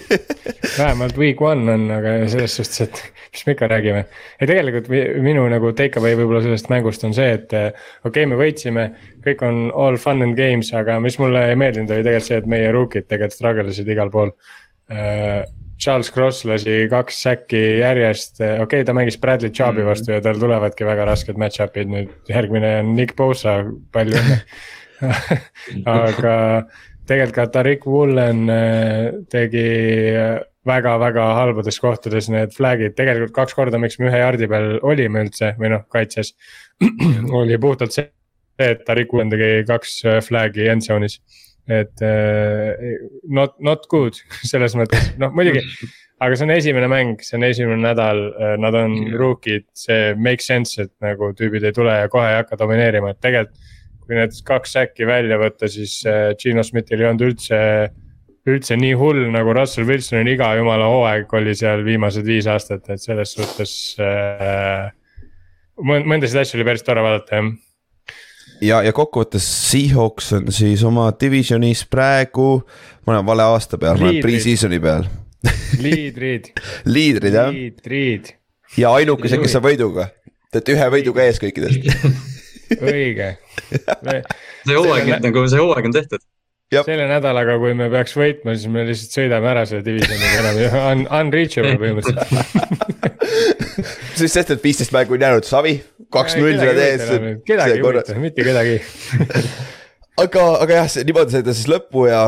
vähemalt 0.80 1.18
week 1.18 1.40
one 1.42 1.72
on, 1.72 1.88
aga 1.94 2.14
selles 2.30 2.56
suhtes, 2.60 2.86
et 2.86 3.02
mis 3.30 3.46
me 3.46 3.54
ikka 3.56 3.68
räägime. 3.70 4.04
ja 4.40 4.46
tegelikult 4.46 4.88
minu 5.24 5.44
nagu 5.52 5.72
take 5.76 6.00
away 6.00 6.16
võib-olla 6.18 6.42
sellest 6.46 6.70
mängust 6.72 7.04
on 7.08 7.14
see, 7.16 7.34
et 7.40 7.52
äh, 7.56 7.68
okei 8.04 8.24
okay,, 8.24 8.30
me 8.30 8.40
võitsime, 8.40 8.88
kõik 9.26 9.44
on 9.46 9.68
all 9.74 10.00
fun 10.00 10.22
and 10.26 10.38
games, 10.38 10.72
aga 10.76 11.00
mis 11.02 11.18
mulle 11.22 11.48
ei 11.50 11.58
meeldinud, 11.60 11.92
oli 11.92 12.06
tegelikult 12.06 12.32
see, 12.32 12.40
et 12.42 12.50
meie 12.56 12.72
rookid 12.74 13.08
tegelikult 13.10 13.38
struggle 13.38 13.70
isid 13.74 13.90
igal 13.92 14.12
pool 14.14 14.34
Äh, 14.90 15.44
Charles 15.78 16.10
Cross 16.12 16.44
lasi 16.44 16.88
kaks 16.90 17.22
säkki 17.22 17.60
järjest, 17.80 18.40
okei 18.42 18.64
okay,, 18.64 18.84
ta 18.84 18.92
mängis 18.92 19.16
Bradley 19.20 19.52
Chubb'i 19.54 19.86
vastu 19.86 20.10
mm 20.10 20.12
-hmm. 20.12 20.18
ja 20.18 20.20
tal 20.20 20.40
tulevadki 20.40 20.84
väga 20.84 21.04
rasked 21.08 21.38
match-up'id 21.38 21.88
nüüd, 21.88 22.10
järgmine 22.28 22.80
on 22.80 22.96
Nick 22.96 23.16
Bosa, 23.16 23.64
palju 23.92 24.18
õnne 24.18 24.40
aga 26.00 26.34
tegelikult 27.08 27.36
ka 27.36 27.46
Tarik 27.54 27.86
Woolen 27.86 28.46
äh, 28.52 29.10
tegi 29.32 29.66
väga-väga 30.68 31.26
äh, 31.26 31.36
halbades 31.40 31.80
kohtades 31.82 32.30
need 32.32 32.54
flag'id, 32.56 32.96
tegelikult 32.98 33.34
kaks 33.36 33.56
korda, 33.56 33.80
miks 33.82 33.98
me 34.00 34.10
ühe 34.10 34.22
jardi 34.22 34.48
peal 34.50 34.78
olime 34.86 35.24
üldse 35.26 35.54
või 35.60 35.72
noh, 35.74 35.86
kaitses 35.92 36.34
oli 37.40 37.58
puhtalt 37.60 37.96
see, 37.96 38.10
et 38.60 38.84
Tarik 38.86 39.14
Woolen 39.14 39.32
tegi 39.32 39.64
kaks 39.68 40.02
flag'i 40.26 40.68
endzone'is 40.72 41.20
et 41.70 42.02
uh, 42.02 42.72
not, 43.28 43.54
not 43.62 43.86
good 43.88 44.16
selles 44.50 44.74
mõttes, 44.78 45.12
noh 45.20 45.34
muidugi. 45.36 45.62
aga 46.20 46.36
see 46.36 46.46
on 46.48 46.54
esimene 46.54 46.88
mäng, 46.90 47.20
see 47.24 47.38
on 47.38 47.46
esimene 47.46 47.80
nädal, 47.84 48.18
nad 48.60 48.76
on 48.76 48.96
rookid, 49.16 49.68
see 49.76 50.14
makes 50.20 50.50
sense, 50.50 50.76
et 50.82 50.92
nagu 51.04 51.30
tüübid 51.36 51.64
ei 51.64 51.76
tule 51.76 51.94
ja 52.02 52.10
kohe 52.12 52.26
ei 52.28 52.40
hakka 52.42 52.58
domineerima, 52.60 53.14
et 53.14 53.22
tegelikult. 53.24 53.68
Kui 54.10 54.18
need 54.18 54.34
kaks 54.46 54.74
säkki 54.74 55.06
välja 55.06 55.38
võtta, 55.38 55.70
siis 55.70 56.00
Gino 56.42 56.66
Smithil 56.66 57.04
ei 57.04 57.12
olnud 57.12 57.28
üldse 57.30 57.60
üldse 58.48 58.76
nii 58.80 58.94
hull 58.98 59.26
nagu 59.32 59.52
Russell 59.56 59.88
Wilsonil 59.88 60.32
iga 60.32 60.52
jumala 60.58 60.88
hooaeg 60.90 61.32
oli 61.36 61.54
seal 61.56 61.84
viimased 61.86 62.26
viis 62.26 62.48
aastat, 62.50 62.86
et 62.88 63.02
selles 63.02 63.34
suhtes 63.36 63.72
äh,. 64.00 64.88
mõndasid 65.80 66.40
asju 66.42 66.58
oli 66.58 66.68
päris 66.70 66.84
tore 66.86 67.04
vaadata 67.04 67.36
jah. 67.40 67.50
ja, 68.64 68.80
ja 68.86 68.94
kokkuvõttes 68.96 69.46
Seahawks 69.70 70.32
on 70.38 70.50
siis 70.54 70.84
oma 70.88 71.10
divisionis 71.20 71.84
praegu, 71.88 72.62
ma 73.04 73.16
olen 73.16 73.28
vale 73.28 73.48
aasta 73.52 73.80
peal, 73.80 74.00
ma 74.00 74.08
olen 74.08 74.24
pre-season'i 74.24 74.80
peal 74.82 75.06
liidrid 75.80 76.50
liidrid 76.88 77.36
jah. 77.42 77.52
liidrid. 77.52 78.34
ja 78.80 78.96
ainukesed, 78.96 79.40
kes 79.44 79.60
on 79.60 79.68
võiduga, 79.68 80.10
te 80.48 80.60
olete 80.60 80.76
ühe 80.78 80.90
võiduga 80.96 81.28
ees 81.28 81.40
kõikidest 81.44 81.92
õige. 82.78 83.32
See 83.70 84.76
hooaeg 84.76 85.08
on 85.16 85.24
nagu, 85.26 85.46
see 85.50 85.62
hooaeg 85.62 85.88
on 85.90 85.96
tehtud. 85.96 86.22
Selle 86.70 87.08
nädalaga, 87.10 87.56
kui 87.58 87.72
me 87.74 87.88
peaks 87.90 88.12
võitma, 88.14 88.54
siis 88.54 88.70
me 88.70 88.84
lihtsalt 88.86 89.16
sõidame 89.16 89.48
ära 89.50 89.64
selle 89.66 89.82
divisioniga 89.82 90.36
enam 90.38 90.60
un, 90.92 91.00
unreachable 91.18 91.74
põhimõtteliselt. 91.82 92.30
Siis 94.20 94.30
sest, 94.36 94.52
et 94.54 94.62
viisteist 94.62 94.94
mängu 94.94 95.16
on 95.16 95.24
jäänud, 95.24 95.48
Savi, 95.48 95.74
kaks-null 96.14 96.60
sa 96.60 96.70
teed. 96.76 97.42
kedagi 97.48 97.74
ei 97.74 97.82
huvita, 97.82 98.14
mitte 98.22 98.46
kedagi. 98.46 98.78
Aga, 100.20 100.42
aga 100.60 100.82
jah, 100.82 100.96
niimoodi 101.08 101.32
sõida 101.32 101.52
siis 101.56 101.68
lõppu 101.70 102.02
ja 102.04 102.26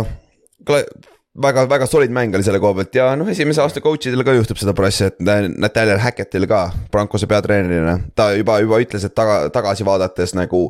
väga, 1.35 1.67
väga 1.71 1.89
solid 1.89 2.13
mäng 2.13 2.35
oli 2.37 2.45
selle 2.47 2.61
koha 2.63 2.77
pealt 2.81 2.97
ja 2.97 3.11
noh, 3.17 3.29
esimese 3.33 3.63
aasta 3.65 3.83
coach 3.85 4.09
idel 4.11 4.25
ka 4.27 4.37
juhtub 4.37 4.61
seda 4.61 4.75
pressi, 4.77 5.09
et 5.09 5.21
Nathaniel 5.23 6.01
Hackett'il 6.03 6.49
ka, 6.51 6.67
Brancose 6.93 7.29
peatreenerina. 7.31 7.99
ta 8.17 8.33
juba, 8.37 8.61
juba 8.65 8.81
ütles, 8.85 9.07
et 9.09 9.17
taga, 9.17 9.45
tagasi 9.55 9.87
vaadates 9.89 10.37
nagu 10.39 10.67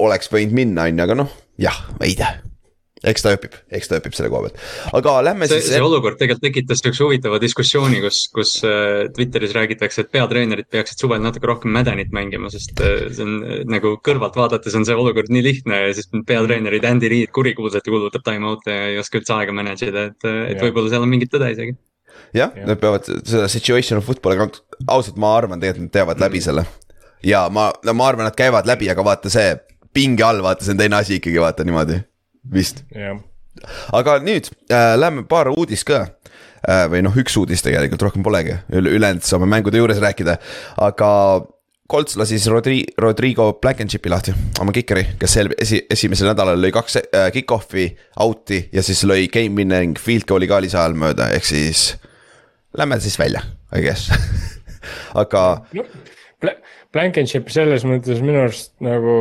oleks 0.00 0.30
võinud 0.32 0.54
minna, 0.56 0.88
on 0.88 1.00
ju, 1.00 1.08
aga 1.08 1.18
noh, 1.24 1.40
jah, 1.60 1.82
ei 2.00 2.16
tea 2.18 2.47
eks 3.06 3.22
ta 3.22 3.32
õpib, 3.36 3.54
eks 3.74 3.90
ta 3.90 3.98
õpib 4.00 4.14
selle 4.16 4.30
koha 4.32 4.48
pealt, 4.48 4.62
aga 4.98 5.14
lähme 5.28 5.48
see, 5.48 5.60
siis. 5.60 5.74
see 5.74 5.82
olukord 5.84 6.18
tegelikult 6.18 6.46
tekitas 6.48 6.82
sihukese 6.82 7.04
huvitava 7.04 7.38
diskussiooni, 7.42 8.00
kus, 8.02 8.20
kus 8.34 8.54
äh, 8.66 9.06
Twitteris 9.14 9.54
räägitakse, 9.56 10.04
et 10.04 10.10
peatreenerid 10.14 10.68
peaksid 10.72 11.04
suvel 11.04 11.22
natuke 11.22 11.50
rohkem 11.50 11.74
mädanit 11.74 12.10
mängima, 12.14 12.50
sest 12.52 12.74
äh, 12.82 13.06
see 13.14 13.26
on 13.26 13.36
äh, 13.44 13.60
nagu 13.70 13.94
kõrvalt 14.04 14.38
vaadates 14.38 14.74
on 14.78 14.86
see 14.88 14.98
olukord 14.98 15.30
nii 15.34 15.44
lihtne 15.46 15.82
ja 15.84 15.92
siis 15.96 16.10
peatreenerid 16.26 16.88
Andy 16.88 17.12
Reid 17.12 17.32
kurikuulsalt 17.36 17.86
kuulutab 17.86 18.26
time 18.26 18.50
out'e 18.50 18.74
ja 18.74 18.90
ei 18.94 18.98
oska 19.02 19.22
üldse 19.22 19.36
aega 19.36 19.54
manage 19.54 19.92
ida, 19.92 20.08
et, 20.10 20.28
et 20.54 20.66
võib-olla 20.66 20.90
seal 20.90 21.06
on 21.06 21.12
mingit 21.12 21.32
tõde 21.34 21.52
isegi. 21.54 21.78
jah 22.34 22.50
ja., 22.50 22.66
nad 22.66 22.82
peavad 22.82 23.06
seda 23.06 23.46
situational 23.52 24.02
football'i, 24.06 24.50
ausalt, 24.90 25.18
ma 25.22 25.36
arvan 25.38 25.62
tegelikult 25.62 25.86
nad 25.86 25.96
teevad 26.00 26.26
läbi 26.26 26.42
mm. 26.42 26.48
selle. 26.50 26.66
ja 27.26 27.46
ma, 27.52 27.70
no 27.86 27.94
ma 27.94 28.10
arvan, 28.10 28.26
nad 28.26 28.38
käivad 28.38 28.66
läbi, 28.66 28.90
aga 28.90 29.06
vaata 29.06 29.30
see 29.32 29.54
pinge 29.94 30.26
all, 30.26 30.42
vaata, 30.44 30.66
see 30.66 30.74
on 30.74 30.82
teine 30.82 30.98
asi 30.98 31.18
ikkagi, 31.22 31.38
vaata 31.42 31.64
niimoodi 31.66 32.02
vist. 32.52 32.84
aga 33.92 34.18
nüüd 34.22 34.50
äh, 34.70 34.94
lähme 34.98 35.26
paar 35.28 35.50
uudist 35.50 35.86
ka 35.88 36.04
äh,. 36.62 36.86
või 36.90 37.02
noh, 37.06 37.16
üks 37.18 37.36
uudis 37.40 37.64
tegelikult, 37.66 38.04
rohkem 38.06 38.22
polegi 38.26 38.58
Üle, 38.70 38.94
ülejäänud 38.94 39.26
saame 39.26 39.48
mängude 39.50 39.80
juures 39.80 40.02
rääkida, 40.02 40.38
aga. 40.88 41.12
Colts 41.88 42.18
lasi 42.20 42.36
siis 42.36 42.50
Rodri-, 42.52 42.84
Rodrigo 43.00 43.46
Blankenship'i 43.62 44.10
lahti, 44.12 44.34
oma 44.60 44.74
kikeri, 44.76 45.06
kes 45.16 45.36
esi, 45.40 45.78
esimesel 45.88 46.28
nädalal 46.28 46.60
lõi 46.60 46.68
kaks 46.68 46.98
äh, 47.00 47.30
kick-off'i 47.32 47.86
out'i 48.20 48.58
ja 48.76 48.84
siis 48.84 49.00
lõi 49.08 49.30
game 49.32 49.56
winning 49.56 49.96
field 49.96 50.26
goal'i 50.28 50.50
ka 50.50 50.58
lisa 50.60 50.82
ajal 50.82 50.98
mööda, 51.00 51.30
ehk 51.32 51.48
siis. 51.48 51.94
Lähme 52.76 53.00
siis 53.00 53.16
välja, 53.16 53.40
I 53.72 53.80
guess 53.86 54.12
aga 55.22 55.44
no 55.72 55.86
Blankenship 56.94 57.50
selles 57.52 57.84
mõttes 57.84 58.22
minu 58.24 58.46
arust 58.46 58.72
nagu 58.84 59.14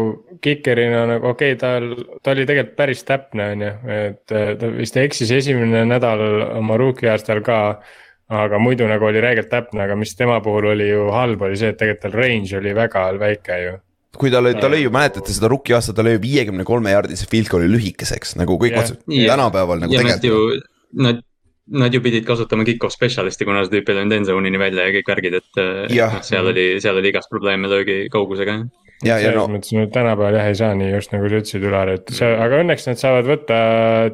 kikerina 0.44 1.04
nagu 1.10 1.34
okei 1.34 1.56
okay,, 1.56 1.60
tal, 1.60 2.20
ta 2.24 2.32
oli 2.32 2.46
tegelikult 2.48 2.78
päris 2.80 3.04
täpne, 3.08 3.50
on 3.56 3.66
ju, 3.66 3.72
et 3.96 4.36
ta 4.62 4.70
vist 4.76 5.00
eksis 5.02 5.34
esimene 5.36 5.84
nädal 5.90 6.24
oma 6.60 6.78
rookie 6.80 7.12
aastal 7.12 7.44
ka. 7.46 7.82
aga 8.28 8.58
muidu 8.60 8.84
nagu 8.88 9.06
oli 9.08 9.22
räigelt 9.24 9.48
täpne, 9.48 9.86
aga 9.86 9.96
mis 9.96 10.12
tema 10.20 10.42
puhul 10.44 10.66
oli 10.74 10.90
ju 10.90 11.06
halb, 11.16 11.46
oli 11.48 11.56
see, 11.56 11.70
et 11.72 11.78
tegelikult 11.80 12.12
tal 12.12 12.18
range 12.20 12.58
oli 12.58 12.74
väga 12.76 13.04
väike 13.20 13.60
ju 13.64 13.76
kui 14.18 14.32
ta 14.34 14.42
lõi, 14.42 14.56
ta 14.58 14.70
lõi 14.72 14.82
ju, 14.82 14.92
mäletate 14.94 15.34
seda 15.36 15.50
rookie 15.52 15.76
aastat, 15.78 15.96
ta 15.98 16.06
lõi 16.06 16.18
viiekümne 16.22 16.66
kolme 16.68 16.94
jaardise 16.94 17.28
field 17.30 17.52
goal'i 17.52 17.70
lühikeseks 17.72 18.36
nagu 18.40 18.58
kõik 18.60 18.74
yeah. 18.74 18.84
otsad 18.84 19.04
tänapäeval 19.06 19.84
nagu 19.84 19.94
tegelikult. 19.94 20.68
Nad 20.98 21.22
nad 21.68 21.94
ju 21.94 22.02
pidid 22.02 22.26
kasutama 22.28 22.66
kick-off 22.68 22.96
spetsialisti, 22.96 23.46
kuna 23.48 23.64
see 23.66 23.78
tüüp 23.78 23.90
ei 23.92 23.98
läinud 24.00 24.18
end 24.18 24.30
zone'ini 24.30 24.60
välja 24.62 24.88
ja 24.88 24.94
kõik 24.96 25.10
värgid, 25.12 25.38
et 25.42 25.60
noh, 25.60 26.20
seal 26.26 26.52
oli, 26.52 26.68
seal 26.84 27.00
oli 27.00 27.12
igast 27.12 27.32
probleeme 27.32 27.70
löögi 27.72 27.98
kaugusega. 28.14 28.60
ja, 29.06 29.18
ja 29.22 29.34
no. 29.36 29.48
mõttes 29.52 29.74
nüüd 29.76 29.92
tänapäeval 29.96 30.40
jah 30.40 30.48
ei 30.48 30.60
saa 30.60 30.78
nii 30.78 30.94
just 30.94 31.12
nagu 31.16 31.28
sa 31.28 31.42
ütlesid, 31.42 31.66
Ülar, 31.68 31.92
et 31.98 32.14
see, 32.16 32.30
aga 32.46 32.62
õnneks 32.64 32.88
nad 32.90 33.02
saavad 33.02 33.28
võtta 33.28 33.58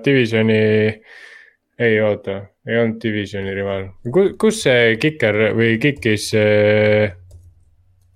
divisioni. 0.05 0.63
ei 1.83 2.00
oota, 2.05 2.39
ei 2.69 2.79
olnud 2.79 2.98
divisioni 3.03 3.53
rival, 3.53 3.88
kus 4.41 4.63
see 4.65 4.95
kiker 5.01 5.39
või 5.57 5.77
kickis? 5.83 6.31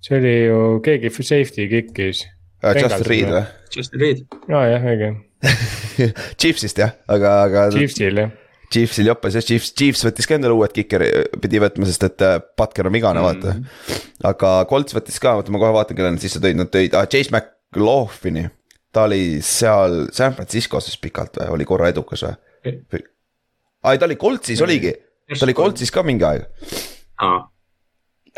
see 0.08 0.18
oli 0.18 0.34
ju 0.48 0.58
keegi 0.82 1.14
safety 1.14 1.70
kickis 1.70 2.26
uh,. 2.26 2.74
Justin 2.74 3.06
Reed 3.06 3.32
või? 3.32 3.46
Justin 3.74 4.02
Reed. 4.02 4.26
aa 4.50 4.66
jah, 4.74 4.90
õige 4.94 5.14
Chiefsist 6.40 6.78
jah, 6.82 6.94
aga, 7.06 7.34
aga. 7.46 7.66
Chiefsil 7.74 8.22
jah 8.24 8.36
Chiefsil 8.72 9.08
joppes 9.08 9.36
ja 9.38 9.42
Chiefs, 9.44 9.72
Chiefs 9.76 10.04
võttis 10.04 10.28
ka 10.28 10.36
endale 10.36 10.56
uued 10.56 10.72
kikeri, 10.76 11.08
pidi 11.40 11.60
võtma, 11.62 11.88
sest 11.88 12.04
et 12.08 12.24
Butker 12.58 12.88
on 12.90 12.94
vigane 12.94 13.22
mm, 13.22 13.40
-hmm. 13.40 13.64
vaata. 13.64 14.28
aga 14.30 14.52
Colts 14.70 14.96
võttis 14.96 15.20
ka, 15.22 15.34
oota 15.40 15.54
ma 15.54 15.60
kohe 15.62 15.72
vaatan, 15.76 15.96
kelle 15.96 16.12
nad 16.14 16.22
sisse 16.22 16.42
tõid, 16.42 16.58
nad 16.60 16.72
tõid 16.72 16.96
ah, 16.98 17.08
Chase 17.08 17.32
McLaughlin'i. 17.32 18.48
ta 18.92 19.04
oli 19.08 19.40
seal 19.44 20.08
San 20.12 20.34
Franciscos 20.36 20.88
siis 20.88 21.00
pikalt 21.00 21.40
või, 21.40 21.52
oli 21.58 21.68
korra 21.68 21.88
edukas 21.92 22.24
või? 22.24 22.36
ei, 23.84 23.98
ta 23.98 24.04
oli 24.04 24.16
Coltsis 24.16 24.60
oligi, 24.64 24.92
ta 25.32 25.44
oli 25.46 25.54
Coltsis 25.54 25.90
ka 25.90 26.02
mingi 26.02 26.24
aeg 26.24 26.44
ah,. 27.24 27.48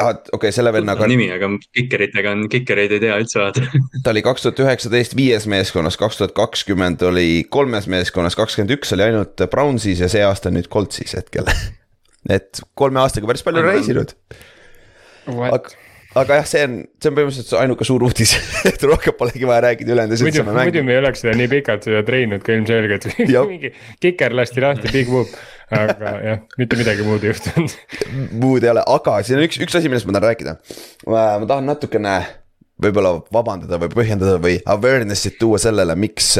Okei 0.00 0.36
okay,, 0.38 0.52
selle 0.54 0.72
vennaga. 0.74 1.08
nimi, 1.10 1.28
aga 1.34 1.50
kikeritega 1.76 2.34
on, 2.36 2.46
kikereid 2.52 2.94
ei 2.96 3.02
tea 3.02 3.18
üldse 3.20 3.42
vaata 3.42 3.64
ta 4.04 4.14
oli 4.14 4.24
kaks 4.26 4.46
tuhat 4.46 4.62
üheksateist 4.64 5.16
viies 5.18 5.48
meeskonnas, 5.50 5.98
kaks 6.00 6.20
tuhat 6.20 6.34
kakskümmend 6.36 7.04
oli 7.08 7.44
kolmes 7.50 7.90
meeskonnas, 7.90 8.38
kakskümmend 8.38 8.76
üks 8.78 8.94
oli 8.96 9.08
ainult 9.10 9.44
Brownsis 9.52 10.02
ja 10.04 10.10
see 10.12 10.24
aasta 10.26 10.52
nüüd 10.54 10.70
Coltsis 10.72 11.16
hetkel 11.18 11.48
et 12.36 12.62
kolme 12.78 13.02
aastaga 13.02 13.30
päris 13.30 13.44
palju 13.46 13.64
reisinud. 13.64 14.16
aga, 15.30 15.76
aga 16.18 16.40
jah, 16.40 16.48
see 16.50 16.64
on, 16.66 16.76
see 16.98 17.10
on 17.10 17.16
põhimõtteliselt 17.18 17.56
ainuke 17.60 17.86
suur 17.86 18.02
uudis 18.08 18.34
et 18.70 18.82
rohkem 18.88 19.14
polegi 19.18 19.46
vaja 19.46 19.66
rääkida 19.68 19.94
ülejäänud 19.94 20.16
asjad. 20.16 20.26
muidu, 20.26 20.56
muidu 20.58 20.84
me 20.86 20.96
ei 20.96 21.02
oleks 21.04 21.22
seda 21.22 21.36
nii 21.38 21.50
pikalt 21.52 21.86
seda 21.86 22.02
treeninud 22.06 22.42
ka 22.46 22.56
ilmselgelt 22.56 23.08
mingi 23.52 23.72
kiker 24.02 24.34
lasti 24.34 24.64
lahti, 24.64 24.90
big 24.94 25.10
whoop 25.12 25.30
aga 25.70 26.12
jah, 26.24 26.42
mitte 26.58 26.78
midagi 26.80 27.06
muud 27.06 27.22
ei 27.22 27.30
juhtunud 27.30 27.76
muud 28.42 28.66
ei 28.66 28.72
ole, 28.72 28.82
aga 28.96 29.20
siin 29.26 29.38
on 29.38 29.46
üks, 29.46 29.60
üks 29.62 29.78
asi, 29.78 29.92
millest 29.92 30.08
ma 30.08 30.16
tahan 30.16 30.28
rääkida. 30.32 30.56
ma 31.06 31.46
tahan 31.46 31.70
natukene 31.70 32.18
võib-olla 32.80 33.14
vabandada 33.32 33.78
või 33.78 33.92
põhjendada 33.92 34.40
või 34.42 34.58
awareness'it 34.74 35.38
tuua 35.38 35.60
sellele, 35.62 35.94
miks 36.00 36.32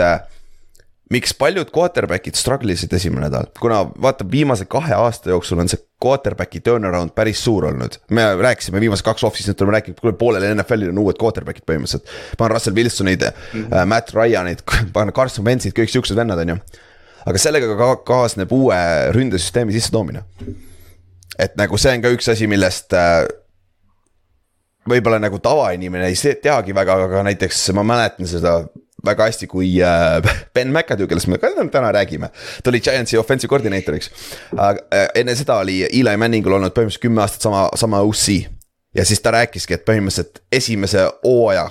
miks 1.11 1.33
paljud 1.35 1.71
quarterback'id 1.75 2.39
struggle 2.39 2.75
isid 2.77 2.93
esimene 2.95 3.27
nädal, 3.27 3.49
kuna 3.61 3.83
vaata, 4.03 4.27
viimase 4.31 4.67
kahe 4.71 4.95
aasta 4.95 5.33
jooksul 5.33 5.63
on 5.63 5.71
see 5.71 5.81
quarterback'i 6.01 6.63
turnaround 6.65 7.15
päris 7.17 7.43
suur 7.45 7.67
olnud. 7.71 7.99
me 8.11 8.29
rääkisime 8.39 8.81
viimased 8.81 9.05
kaks 9.07 9.25
off-season'it 9.27 9.65
oleme 9.65 9.79
rääkinud, 9.79 9.99
kuule 10.01 10.15
poolel 10.21 10.47
NFL-il 10.55 10.93
on 10.95 11.03
uued 11.05 11.19
quarterback'id 11.21 11.67
põhimõtteliselt. 11.67 12.15
panen 12.39 12.55
Russell 12.55 12.77
Wilsonid 12.77 13.27
mm, 13.27 13.65
-hmm. 13.65 13.91
Matt 13.91 14.15
Ryan'id, 14.15 14.63
panen 14.97 15.15
Carson 15.15 15.45
Wentzid, 15.45 15.75
kõik 15.77 15.91
siuksed 15.91 16.17
vennad, 16.17 16.39
on 16.39 16.55
ju 16.55 16.63
aga 17.27 17.41
sellega 17.41 17.77
ka 17.77 17.91
kaasneb 18.07 18.53
uue 18.53 18.79
ründesüsteemi 19.15 19.75
sissetoomine. 19.77 20.25
et 21.39 21.57
nagu 21.57 21.79
see 21.81 21.95
on 21.97 22.03
ka 22.05 22.13
üks 22.15 22.29
asi, 22.33 22.47
millest 22.51 22.95
äh, 22.97 23.25
võib-olla 24.89 25.21
nagu 25.23 25.39
tavainimene 25.43 26.11
ei 26.11 26.37
teagi 26.43 26.75
väga, 26.77 26.97
aga 27.07 27.25
näiteks 27.29 27.71
ma 27.77 27.85
mäletan 27.87 28.29
seda 28.29 28.61
väga 29.07 29.29
hästi, 29.29 29.47
kui 29.51 29.73
äh, 29.83 30.21
Ben 30.55 30.73
McAdoo, 30.73 31.09
kellest 31.11 31.31
me 31.31 31.39
ka 31.39 31.53
täna 31.73 31.93
räägime. 31.93 32.31
ta 32.63 32.71
oli 32.71 32.81
Giantsi 32.81 33.19
offensive 33.19 33.49
koordineeritoriks. 33.49 34.11
Äh, 34.57 35.09
enne 35.15 35.35
seda 35.35 35.61
oli 35.65 35.83
Eli 35.89 36.17
Manningul 36.17 36.59
olnud 36.59 36.75
põhimõtteliselt 36.77 37.07
kümme 37.07 37.23
aastat 37.25 37.47
sama, 37.49 37.69
sama 37.75 38.01
OC. 38.01 38.27
ja 38.95 39.05
siis 39.05 39.21
ta 39.21 39.31
rääkiski, 39.31 39.75
et 39.75 39.87
põhimõtteliselt 39.87 40.43
esimese 40.53 41.07
hooaja 41.25 41.69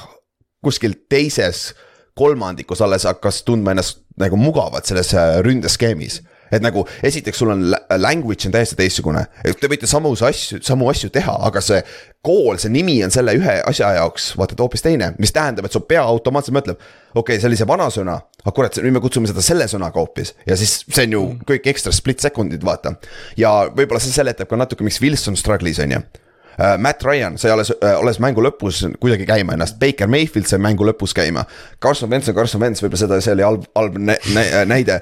kuskil 0.63 0.93
teises 1.09 1.73
kolmandikus 2.15 2.81
alles 2.81 3.05
hakkas 3.07 3.43
tundma 3.47 3.71
ennast 3.71 4.01
nagu 4.19 4.37
mugavalt 4.37 4.85
selles 4.85 5.13
äh, 5.15 5.39
ründeskeemis. 5.45 6.21
Et 6.51 6.63
nagu 6.63 6.85
esiteks 7.05 7.41
sul 7.41 7.53
on 7.53 7.65
language 7.97 8.47
on 8.47 8.55
täiesti 8.55 8.77
teistsugune, 8.79 9.25
et 9.43 9.59
te 9.59 9.69
võite 9.71 9.89
samu 9.89 10.11
asju, 10.13 10.61
samu 10.65 10.89
asju 10.91 11.11
teha, 11.13 11.35
aga 11.49 11.61
see 11.63 11.81
kool, 12.25 12.57
see 12.59 12.71
nimi 12.73 12.97
on 13.05 13.13
selle 13.13 13.35
ühe 13.37 13.59
asja 13.69 13.93
jaoks 13.99 14.33
vaata 14.39 14.57
hoopis 14.59 14.83
teine, 14.85 15.13
mis 15.21 15.33
tähendab, 15.35 15.67
et 15.69 15.75
su 15.75 15.81
pea 15.87 16.03
automaatselt 16.03 16.57
mõtleb. 16.57 16.79
okei 17.13 17.21
okay,, 17.21 17.41
see 17.41 17.49
oli 17.51 17.59
see 17.59 17.69
vana 17.69 17.89
sõna, 17.93 18.19
aga 18.43 18.55
kurat, 18.55 18.79
nüüd 18.83 18.97
me 18.97 19.03
kutsume 19.03 19.29
seda 19.29 19.43
selle 19.45 19.67
sõnaga 19.71 20.01
hoopis 20.01 20.33
ja 20.47 20.57
siis 20.59 20.81
see 20.87 21.07
on 21.09 21.17
ju 21.17 21.25
kõik 21.53 21.69
ekstra 21.73 21.93
split 21.95 22.23
sekundid, 22.23 22.65
vaata. 22.65 22.95
ja 23.37 23.53
võib-olla 23.69 24.01
see 24.03 24.15
seletab 24.15 24.49
ka 24.49 24.59
natuke, 24.59 24.87
miks 24.87 25.01
Wilson 25.03 25.39
struggle'is 25.39 25.81
on 25.85 25.97
ju 25.97 26.03
Matt 26.77 27.03
Ryan 27.03 27.37
sai 27.39 27.51
alles, 27.51 27.71
äh, 27.71 27.95
alles 27.95 28.19
mängu 28.19 28.43
lõpus 28.43 28.81
kuidagi 28.99 29.27
käima 29.29 29.55
ennast, 29.55 29.77
Baker 29.79 30.09
Mayfield 30.11 30.49
sai 30.49 30.59
mängu 30.59 30.83
lõpus 30.87 31.13
käima. 31.15 31.45
Carson 31.81 32.11
Wentz 32.11 32.27
on 32.27 32.35
Carson 32.35 32.61
Wentz, 32.61 32.83
võib-olla 32.83 32.99
seda, 32.99 33.19
see 33.23 33.35
oli 33.35 33.45
halb, 33.45 33.67
halb 33.79 33.95
nä 33.97 34.17
nä 34.35 34.65
näide. 34.67 34.99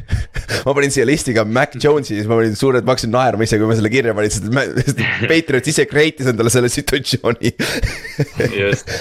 Ma 0.64 0.72
panin 0.76 0.92
siia 0.92 1.04
listi 1.06 1.34
ka 1.36 1.44
Mac 1.44 1.76
Jones'i, 1.76 2.16
siis 2.16 2.28
ma 2.28 2.38
panin 2.38 2.56
suurelt, 2.56 2.84
ma 2.86 2.94
hakkasin 2.94 3.12
naerma 3.12 3.44
ise, 3.44 3.58
kui 3.60 3.68
ma 3.68 3.76
selle 3.76 3.90
kirja 3.92 4.14
panin, 4.16 4.32
sest 4.32 5.00
Patriots 5.30 5.72
ise 5.72 5.84
create'is 5.90 6.30
endale 6.32 6.52
selle 6.52 6.70
situatsiooni. 6.72 7.52
Just, 8.60 8.92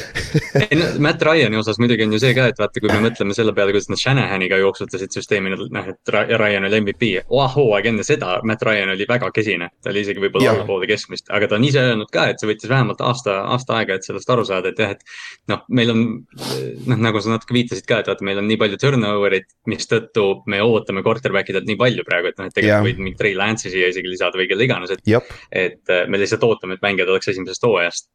ei 0.60 0.80
no 0.80 0.90
Matt 1.04 1.24
Ryan'i 1.24 1.60
osas 1.60 1.80
muidugi 1.80 2.04
on 2.08 2.16
ju 2.16 2.20
see 2.24 2.36
ka, 2.36 2.50
et 2.52 2.60
vaata, 2.60 2.84
kui 2.84 2.92
me 2.92 3.00
mõtleme 3.08 3.36
selle 3.38 3.56
peale, 3.56 3.76
kuidas 3.76 3.92
nad 3.92 4.02
Shanahaniga 4.02 4.60
jooksutasid 4.60 5.16
süsteemi, 5.16 5.54
noh, 5.56 5.90
et 5.94 6.14
Ryan 6.40 6.68
oli 6.68 6.82
MVP. 6.84 7.12
hooaeg 7.30 7.92
enne 7.94 8.04
seda 8.08 8.38
Matt 8.48 8.64
Ryan 8.68 8.94
oli 8.96 9.08
väga 9.10 9.32
kesine, 9.36 9.72
ta 9.84 9.92
oli 9.94 10.04
isegi 10.04 10.24
võib-olla 10.24 10.58
allapoole 10.58 10.90
keskmist, 10.90 11.32
aga 11.34 11.48
ta 11.52 11.60
on 11.60 11.68
ise 11.68 11.84
öelnud 11.94 12.12
ka, 12.14 12.28
et 12.32 12.42
see 12.42 12.50
võttis 12.50 12.72
vähemalt 12.72 13.02
aasta, 13.06 13.40
aasta 13.54 13.78
aega, 13.80 13.98
et 13.98 14.08
sellest 14.08 14.30
aru 14.34 14.46
saada, 14.48 14.74
et 14.74 14.82
jah, 14.82 14.96
et. 14.96 15.06
noh, 15.52 15.64
meil 15.70 15.94
on 15.94 16.04
noh, 16.04 17.00
nagu 17.08 17.22
sa 17.24 17.34
natuke 17.34 17.56
viitasid 17.56 17.88
ka, 17.90 18.02
et 18.02 18.12
vaata, 18.12 18.26
meil 18.28 18.42
on 18.42 18.50
nii 18.50 18.60
palju 18.62 18.82
turnover'it, 18.82 19.50
mistõttu 19.70 20.28
me 20.52 20.62
ootame 20.66 21.06
quarterback 21.06 21.54
idelt 21.54 21.70
nii 21.70 21.80
palju 21.80 22.08
praegu, 22.08 22.34
et 22.34 22.42
noh, 22.42 22.50
et 22.50 22.58
tegelikult 22.58 22.90
võid 22.90 23.06
mingi 23.06 23.20
Trey 23.20 23.38
Lance'i 23.38 23.74
siia 23.74 23.94
isegi 23.94 24.12
lisada 24.12 24.40
või 24.40 24.50
kelle 24.52 24.68
iganes, 24.68 24.94
et. 24.94 25.06
et 25.52 25.94
äh, 25.94 26.06
me 26.10 26.22
lihtsalt 26.22 26.46
ootame, 26.48 26.78
et 26.78 26.86
mängijad 26.86 27.12
oleks 27.14 27.32
esimesest 27.34 27.66
hooajast 27.68 28.12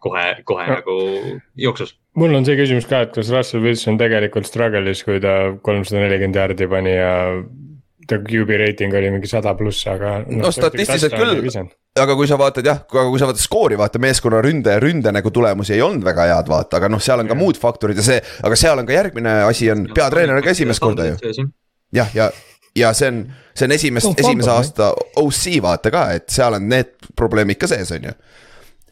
kohe, 0.00 0.26
kohe 0.48 0.66
no. 0.68 0.78
nagu 0.78 0.98
jooksus 1.60 1.94
mul 2.18 2.34
on 2.34 2.46
see 2.46 2.56
küsimus 2.58 2.88
ka, 2.88 3.04
et 3.06 3.14
kas 3.14 3.30
Russell 3.32 3.64
Wilson 3.64 3.98
tegelikult 4.00 4.48
struggle'is, 4.48 5.04
kui 5.06 5.20
ta 5.22 5.34
kolmsada 5.64 6.02
nelikümmend 6.04 6.38
jaardi 6.40 6.68
pani 6.70 6.94
ja 6.96 7.12
ta 8.08 8.18
QB 8.24 8.58
reiting 8.62 8.94
oli 8.96 9.10
mingi 9.12 9.30
sada 9.30 9.54
pluss, 9.58 9.84
aga 9.90 10.18
no,. 10.24 10.40
no 10.46 10.52
statistiliselt 10.54 11.14
küll, 11.14 11.60
aga 11.98 12.16
kui 12.18 12.28
sa 12.30 12.38
vaatad 12.40 12.66
jah, 12.66 12.82
aga 12.88 13.06
kui 13.10 13.20
sa 13.20 13.28
vaatad 13.28 13.42
skoori, 13.42 13.78
vaata 13.80 14.00
meeskonna 14.02 14.40
ründe 14.44 14.74
ja 14.76 14.82
ründe 14.82 15.12
nagu 15.14 15.32
tulemusi 15.34 15.76
ei 15.76 15.84
olnud 15.84 16.06
väga 16.06 16.28
head, 16.32 16.50
vaata, 16.50 16.80
aga 16.80 16.90
noh, 16.92 17.02
seal 17.04 17.24
on 17.24 17.30
ka 17.30 17.38
muud 17.38 17.60
faktorid 17.60 18.00
ja 18.00 18.06
see, 18.06 18.18
aga 18.48 18.58
seal 18.58 18.80
on 18.80 18.88
ka 18.88 18.96
järgmine 18.96 19.38
asi 19.48 19.70
on 19.74 19.86
peatreener 19.94 20.40
ka 20.44 20.54
esimest 20.56 20.84
korda 20.84 21.10
ju. 21.10 21.48
jah, 21.94 22.10
ja, 22.16 22.30
ja 22.78 22.92
see 22.96 23.12
on, 23.12 23.22
see 23.52 23.68
on 23.68 23.76
esimest, 23.76 24.12
esimese 24.24 24.54
aasta 24.54 24.92
OC 25.20 25.44
vaata 25.64 25.94
ka, 25.94 26.08
et 26.18 26.28
seal 26.32 26.56
on 26.58 26.68
need 26.72 26.94
probleemid 27.18 27.60
ka 27.60 27.70
sees, 27.70 27.92
on 27.96 28.10
ju 28.10 28.18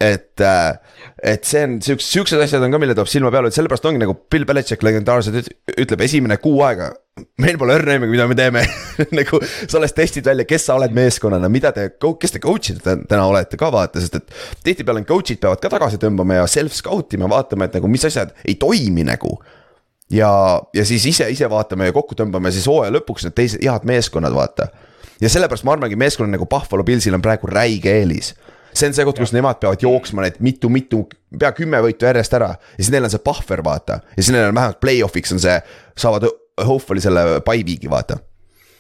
et, 0.00 0.40
äh, 0.40 0.76
et 1.23 1.44
see 1.49 1.62
on 1.64 1.78
siuksed, 1.82 2.08
siuksed 2.11 2.42
asjad 2.44 2.64
on 2.64 2.75
ka, 2.75 2.80
mille 2.82 2.96
toob 2.96 3.08
silma 3.11 3.32
peale, 3.32 3.50
et 3.50 3.56
sellepärast 3.56 3.87
ongi 3.88 4.02
nagu 4.02 4.16
Bill 4.30 4.46
Belichik 4.49 4.85
legendaarselt 4.85 5.49
ütleb, 5.76 6.04
esimene 6.04 6.38
kuu 6.42 6.61
aega. 6.66 6.90
Meil 7.40 7.56
pole 7.61 7.76
õrna 7.78 7.94
aimugi, 7.96 8.12
mida 8.12 8.26
me 8.28 8.37
teeme 8.37 8.62
nagu 9.18 9.38
sa 9.42 9.78
alles 9.78 9.94
testid 9.96 10.26
välja, 10.28 10.44
kes 10.49 10.66
sa 10.68 10.76
oled 10.76 10.92
meeskonnana, 10.96 11.49
mida 11.52 11.73
te, 11.76 11.88
kes 11.96 12.35
te 12.35 12.40
coach'id 12.42 12.82
täna 12.85 13.23
olete 13.25 13.58
ka 13.61 13.70
vaata, 13.73 14.02
sest 14.02 14.18
et. 14.20 14.35
tihtipeale 14.66 15.04
coach'id 15.08 15.40
peavad 15.42 15.62
ka 15.62 15.70
tagasi 15.73 16.00
tõmbama 16.02 16.42
ja 16.42 16.49
self-scout 16.50 17.16
ima, 17.16 17.30
vaatama, 17.32 17.68
et 17.68 17.78
nagu 17.78 17.90
mis 17.92 18.04
asjad 18.08 18.35
ei 18.44 18.58
toimi 18.61 19.06
nagu 19.08 19.38
ja, 20.12 20.30
ja 20.76 20.85
siis 20.88 21.06
ise, 21.08 21.28
ise 21.32 21.49
vaatame 21.50 21.88
ja 21.88 21.96
kokku 21.96 22.18
tõmbame 22.18 22.52
siis 22.54 22.68
hooaja 22.68 22.92
lõpuks 22.99 23.26
need 23.26 23.38
teised 23.38 23.64
head 23.64 23.88
meeskonnad, 23.88 24.37
vaata. 24.37 24.68
ja 25.23 25.32
sellepärast 25.32 25.64
ma 25.64 25.76
arvangi, 25.76 25.96
meeskonnal 25.96 26.37
nagu 26.37 26.49
Buffalo 26.50 26.85
Pillsil 26.85 27.16
on 27.16 27.25
praegu 27.25 27.49
räige 27.49 27.96
eelis 27.96 28.35
see 28.76 28.90
on 28.90 28.96
see 28.96 29.06
koht, 29.08 29.16
kus 29.23 29.32
nemad 29.32 29.56
peavad 29.56 29.80
jooksma 29.80 30.20
need 30.26 30.35
mitu-mitu, 30.44 31.06
pea 31.32 31.49
kümme 31.56 31.80
võitu 31.80 32.04
järjest 32.04 32.35
ära. 32.37 32.50
ja 32.76 32.82
siis 32.82 32.92
neil 32.92 33.08
on 33.08 33.12
see 33.14 33.25
puhver, 33.25 33.64
vaata. 33.64 34.02
ja 34.12 34.20
siis 34.20 34.35
neil 34.37 34.50
on 34.50 34.58
vähemalt 34.58 34.82
play-off'iks 34.85 35.32
on 35.32 35.40
see, 35.40 35.56
saavad 35.96 36.28
hopefully 36.64 37.04
selle 37.04 37.40
by 37.44 37.62
week'i, 37.62 37.90
vaata. 37.90 38.18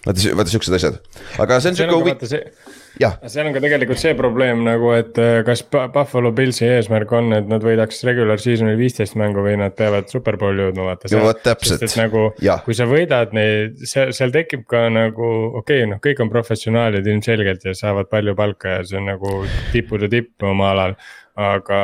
vaata, 0.06 0.32
vaata 0.38 0.52
siuksed 0.52 0.78
asjad, 0.78 0.98
aga 1.42 1.60
see 1.60 1.74
on 1.74 1.80
siuke 1.82 2.00
huvitav 2.00 2.32
seal 3.28 3.48
on 3.48 3.54
ka 3.54 3.60
tegelikult 3.60 4.00
see 4.00 4.14
probleem 4.16 4.62
nagu, 4.64 4.90
et 4.96 5.18
äh, 5.20 5.40
kas 5.46 5.62
Buffalo 5.68 6.32
Pillsi 6.36 6.66
eesmärk 6.68 7.12
on, 7.16 7.32
et 7.36 7.48
nad 7.50 7.64
võidaks 7.64 8.00
regular 8.08 8.40
season'il 8.40 8.78
viisteist 8.80 9.18
mängu 9.20 9.44
või 9.44 9.56
nad 9.60 9.76
peavad 9.76 10.08
superbowli 10.12 10.64
jõudma, 10.64 10.88
vaata. 10.90 11.10
no 11.12 11.26
vot 11.26 11.42
täpselt. 11.44 11.84
nagu, 12.00 12.24
kui 12.64 12.78
sa 12.78 12.88
võidad 12.88 13.36
neid, 13.36 13.76
seal, 13.84 14.14
seal 14.16 14.32
tekib 14.34 14.64
ka 14.70 14.86
nagu, 14.92 15.28
okei 15.60 15.82
okay,, 15.82 15.90
noh, 15.92 16.00
kõik 16.04 16.24
on 16.24 16.32
professionaalid 16.32 17.06
ilmselgelt 17.06 17.68
ja 17.68 17.76
saavad 17.76 18.10
palju 18.12 18.36
palka 18.38 18.78
ja 18.78 18.88
see 18.88 19.00
on 19.00 19.10
nagu 19.12 19.38
tippude 19.74 20.10
tipp 20.12 20.48
oma 20.48 20.72
alal, 20.72 20.98
aga 21.36 21.80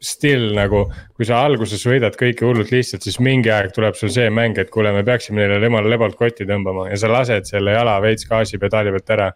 still 0.00 0.54
nagu, 0.56 0.86
kui 1.16 1.26
sa 1.28 1.42
alguses 1.44 1.82
võidad 1.84 2.14
kõike 2.18 2.46
hullult 2.46 2.72
lihtsalt, 2.72 3.04
siis 3.04 3.18
mingi 3.20 3.50
aeg 3.52 3.74
tuleb 3.76 3.98
sul 3.98 4.08
see 4.12 4.30
mäng, 4.32 4.56
et 4.58 4.72
kuule, 4.72 4.94
me 4.96 5.04
peaksime 5.04 5.42
neile 5.42 5.60
jumala 5.60 5.92
lebalt 5.92 6.16
kotti 6.16 6.46
tõmbama 6.48 6.86
ja 6.88 6.96
sa 7.00 7.10
lased 7.12 7.50
selle 7.50 7.74
jala 7.76 7.98
veits 8.00 8.24
gaasipedaali 8.30 8.94
pealt 8.96 9.14
ära. 9.16 9.28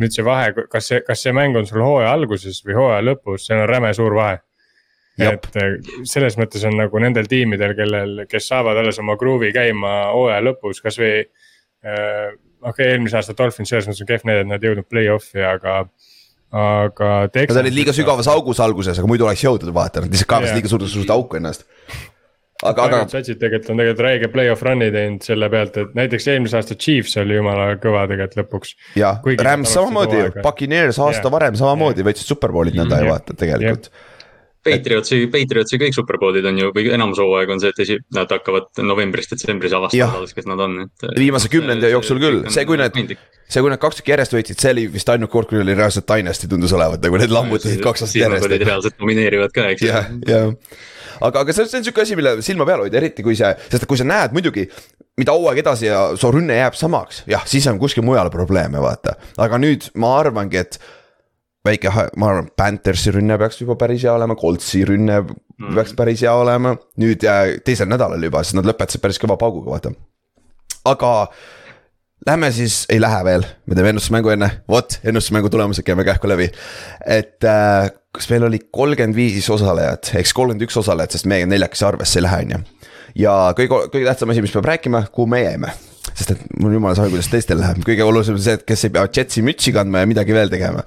nüüd 0.00 0.16
see 0.16 0.24
vahe, 0.24 0.54
kas 0.72 0.88
see, 0.88 1.02
kas 1.04 1.24
see 1.26 1.34
mäng 1.36 1.56
on 1.60 1.68
sul 1.68 1.84
hooaja 1.84 2.14
alguses 2.16 2.62
või 2.64 2.78
hooaja 2.80 3.04
lõpus, 3.04 3.44
see 3.46 3.58
on 3.58 3.68
räme 3.68 3.92
suur 3.96 4.16
vahe. 4.16 4.40
et 5.18 5.56
eh, 5.60 5.78
selles 6.06 6.38
mõttes 6.38 6.64
on 6.64 6.76
nagu 6.78 6.98
nendel 7.02 7.26
tiimidel, 7.28 7.74
kellel, 7.76 8.24
kes 8.30 8.48
saavad 8.48 8.78
alles 8.78 9.00
oma 9.02 9.16
kruuvi 9.18 9.52
käima 9.52 10.12
hooaja 10.14 10.40
lõpus, 10.46 10.80
kasvõi 10.80 11.12
äh,. 11.20 12.32
okei 12.62 12.70
okay,, 12.70 12.92
eelmise 12.94 13.20
aasta 13.20 13.36
Dolphins 13.36 13.68
selles 13.68 13.90
mõttes 13.90 14.06
on 14.06 14.08
kehv 14.08 14.24
näide, 14.24 14.46
et 14.46 14.54
nad 14.54 14.64
ei 14.64 14.72
jõudnud 14.72 14.88
play-off'i, 14.88 15.44
aga 15.44 15.82
aga. 16.54 17.14
Nad 17.34 17.62
olid 17.62 17.76
liiga 17.76 17.94
sügavas 17.96 18.28
augus 18.32 18.60
alguses, 18.64 18.98
aga 18.98 19.10
muidu 19.10 19.28
oleks 19.28 19.44
jõudnud 19.44 19.74
vaata, 19.74 20.04
nad 20.04 20.12
lihtsalt 20.12 20.30
kaevasid 20.30 20.52
yeah. 20.52 20.60
liiga 20.60 20.72
suurde, 20.72 20.90
suurt 20.92 21.12
auku 21.14 21.40
ennast. 21.40 21.66
aga, 22.64 22.88
aga. 22.88 23.00
Judge'id 23.06 23.38
tegelikult 23.38 23.72
on 23.74 23.82
tegelikult 23.82 24.04
räige 24.06 24.30
play-off 24.34 24.66
run'i 24.66 24.90
teinud 24.94 25.24
selle 25.28 25.50
pealt, 25.52 25.80
et 25.82 25.96
näiteks 25.98 26.28
eelmise 26.32 26.58
aasta 26.58 26.76
Chiefs 26.76 27.16
oli 27.22 27.38
jumala 27.38 27.70
kõva 27.82 28.04
tegelikult 28.10 28.42
lõpuks. 28.42 28.76
jah, 28.98 29.20
Rams 29.48 29.74
samamoodi 29.76 30.24
Puccaneers 30.42 30.98
aasta 30.98 31.26
yeah. 31.26 31.34
varem 31.38 31.58
samamoodi 31.60 32.02
yeah. 32.02 32.10
võitsid 32.10 32.32
superbowlid 32.34 32.78
nõnda 32.80 33.02
ju 33.04 33.12
vaata 33.12 33.36
tegelikult 33.38 33.92
yeah 33.92 34.06
Patriotsi, 34.66 35.20
Patriotsi 35.32 35.78
kõik 35.80 35.96
superbowlid 35.96 36.46
on 36.50 36.60
ju, 36.60 36.70
või 36.74 36.90
enamus 36.94 37.20
hooaeg 37.22 37.52
on 37.54 37.62
see, 37.62 37.72
et 37.74 37.82
esi-, 37.84 37.98
nad 38.16 38.30
hakkavad 38.34 38.82
novembris-detsembris 38.82 39.76
avastama 39.78 40.20
alles, 40.20 40.34
kes 40.36 40.48
nad 40.50 40.62
on, 40.64 40.76
et. 40.86 41.08
viimase 41.18 41.50
kümnendi 41.52 41.92
jooksul 41.92 42.20
küll, 42.22 42.42
see, 42.52 42.66
kui 42.68 42.80
need, 42.80 43.14
see, 43.46 43.62
kui 43.62 43.72
need 43.72 43.82
kaks 43.82 44.00
tükki 44.00 44.14
järjest 44.16 44.36
võitsid, 44.36 44.60
see 44.60 44.74
oli 44.74 44.86
vist 44.98 45.14
ainuke 45.14 45.32
kord, 45.32 45.50
kui 45.50 45.62
oli 45.62 45.78
reaalselt 45.78 46.08
Dynasty 46.10 46.50
tundus 46.50 46.74
olevat, 46.76 47.02
nagu 47.06 47.22
need 47.22 47.34
lammutasid 47.34 47.82
kaks 47.84 48.06
aastat 48.06 48.22
järjest. 48.24 48.54
reaalselt 48.66 48.98
domineerivad 48.98 49.54
ka, 49.54 49.70
eks 49.74 49.86
jah, 49.86 50.12
jah 50.28 50.52
aga, 51.20 51.42
aga 51.44 51.54
see, 51.54 51.66
see 51.66 51.80
on 51.80 51.88
sihuke 51.88 52.04
asi, 52.04 52.18
mille 52.18 52.38
silma 52.46 52.66
peal 52.68 52.84
hoida, 52.84 53.00
eriti 53.00 53.24
kui 53.26 53.38
see, 53.38 53.50
sest 53.70 53.86
kui 53.90 54.00
sa 54.00 54.06
näed 54.08 54.34
muidugi 54.36 54.68
mida 55.18 55.34
hooaeg 55.34 55.62
edasi 55.64 55.88
ja 55.88 56.02
su 56.18 56.30
rünne 56.30 56.58
jääb 56.60 56.76
samaks, 56.78 57.24
jah, 57.30 57.42
siis 57.48 57.66
on 57.70 57.80
kuskil 57.80 58.06
mujal 58.06 58.30
probleeme, 58.30 58.80
vaata. 58.82 59.16
aga 59.40 59.58
nüüd 59.60 59.88
ma 59.98 60.14
arvangi, 60.20 60.62
et 60.62 60.78
väike, 61.66 61.92
ma 62.16 62.30
arvan, 62.32 62.48
Panthersi 62.56 63.12
rünne 63.14 63.38
peaks 63.40 63.60
juba 63.62 63.76
päris 63.80 64.04
hea 64.06 64.14
olema, 64.14 64.36
Coltsi 64.38 64.84
rünne 64.88 65.20
mm. 65.22 65.74
peaks 65.74 65.94
päris 65.98 66.22
hea 66.24 66.34
olema. 66.34 66.74
nüüd 67.02 67.24
teisel 67.66 67.90
nädalal 67.90 68.22
juba, 68.22 68.42
sest 68.44 68.58
nad 68.58 68.68
lõpetasid 68.68 69.02
päris 69.04 69.20
kõva 69.22 69.38
pauguga, 69.40 69.74
vaata. 69.74 69.92
aga 70.88 71.12
lähme 72.26 72.52
siis, 72.54 72.84
ei 72.92 73.00
lähe 73.00 73.20
veel, 73.24 73.46
me 73.66 73.78
teeme 73.78 73.94
ennustusmängu 73.94 74.34
enne, 74.34 74.50
vot 74.70 75.00
ennustusmängu 75.04 75.50
tulemused 75.52 75.86
käime 75.86 76.06
kähku 76.06 76.30
läbi. 76.30 76.50
et 77.06 77.44
äh, 77.44 77.90
kas 78.14 78.30
meil 78.30 78.48
oli 78.48 78.62
kolmkümmend 78.70 79.16
viis 79.16 79.50
osalejat, 79.50 80.12
siis 80.14 80.34
kolmkümmend 80.34 80.68
üks 80.68 80.80
osalejat, 80.80 81.16
sest 81.16 81.30
meie 81.30 81.46
neljakesi 81.46 81.86
arvesse 81.88 82.20
ei 82.20 82.26
lähe, 82.28 82.42
on 82.46 82.56
ju. 82.56 82.64
ja 83.26 83.36
kõige, 83.58 83.86
kõige 83.92 84.10
tähtsam 84.10 84.34
asi, 84.34 84.44
mis 84.44 84.54
peab 84.54 84.72
rääkima, 84.74 85.06
kuhu 85.12 85.30
me 85.30 85.44
jäime 85.44 85.74
sest 86.18 86.34
et 86.34 86.40
mul 86.58 86.74
jumala 86.74 86.96
savi, 86.98 87.12
kuidas 87.14 87.30
teistel 87.30 87.60
läheb, 87.62 87.80
kõige 87.86 88.02
olulisem 88.06 88.36
on 88.38 88.42
see, 88.42 88.56
et 88.58 88.64
kes 88.66 88.86
ei 88.88 88.92
pea 88.94 89.06
Jetsi 89.06 89.44
mütsi 89.46 89.72
kandma 89.74 90.02
ja 90.02 90.10
midagi 90.10 90.34
veel 90.34 90.50
tegema. 90.52 90.82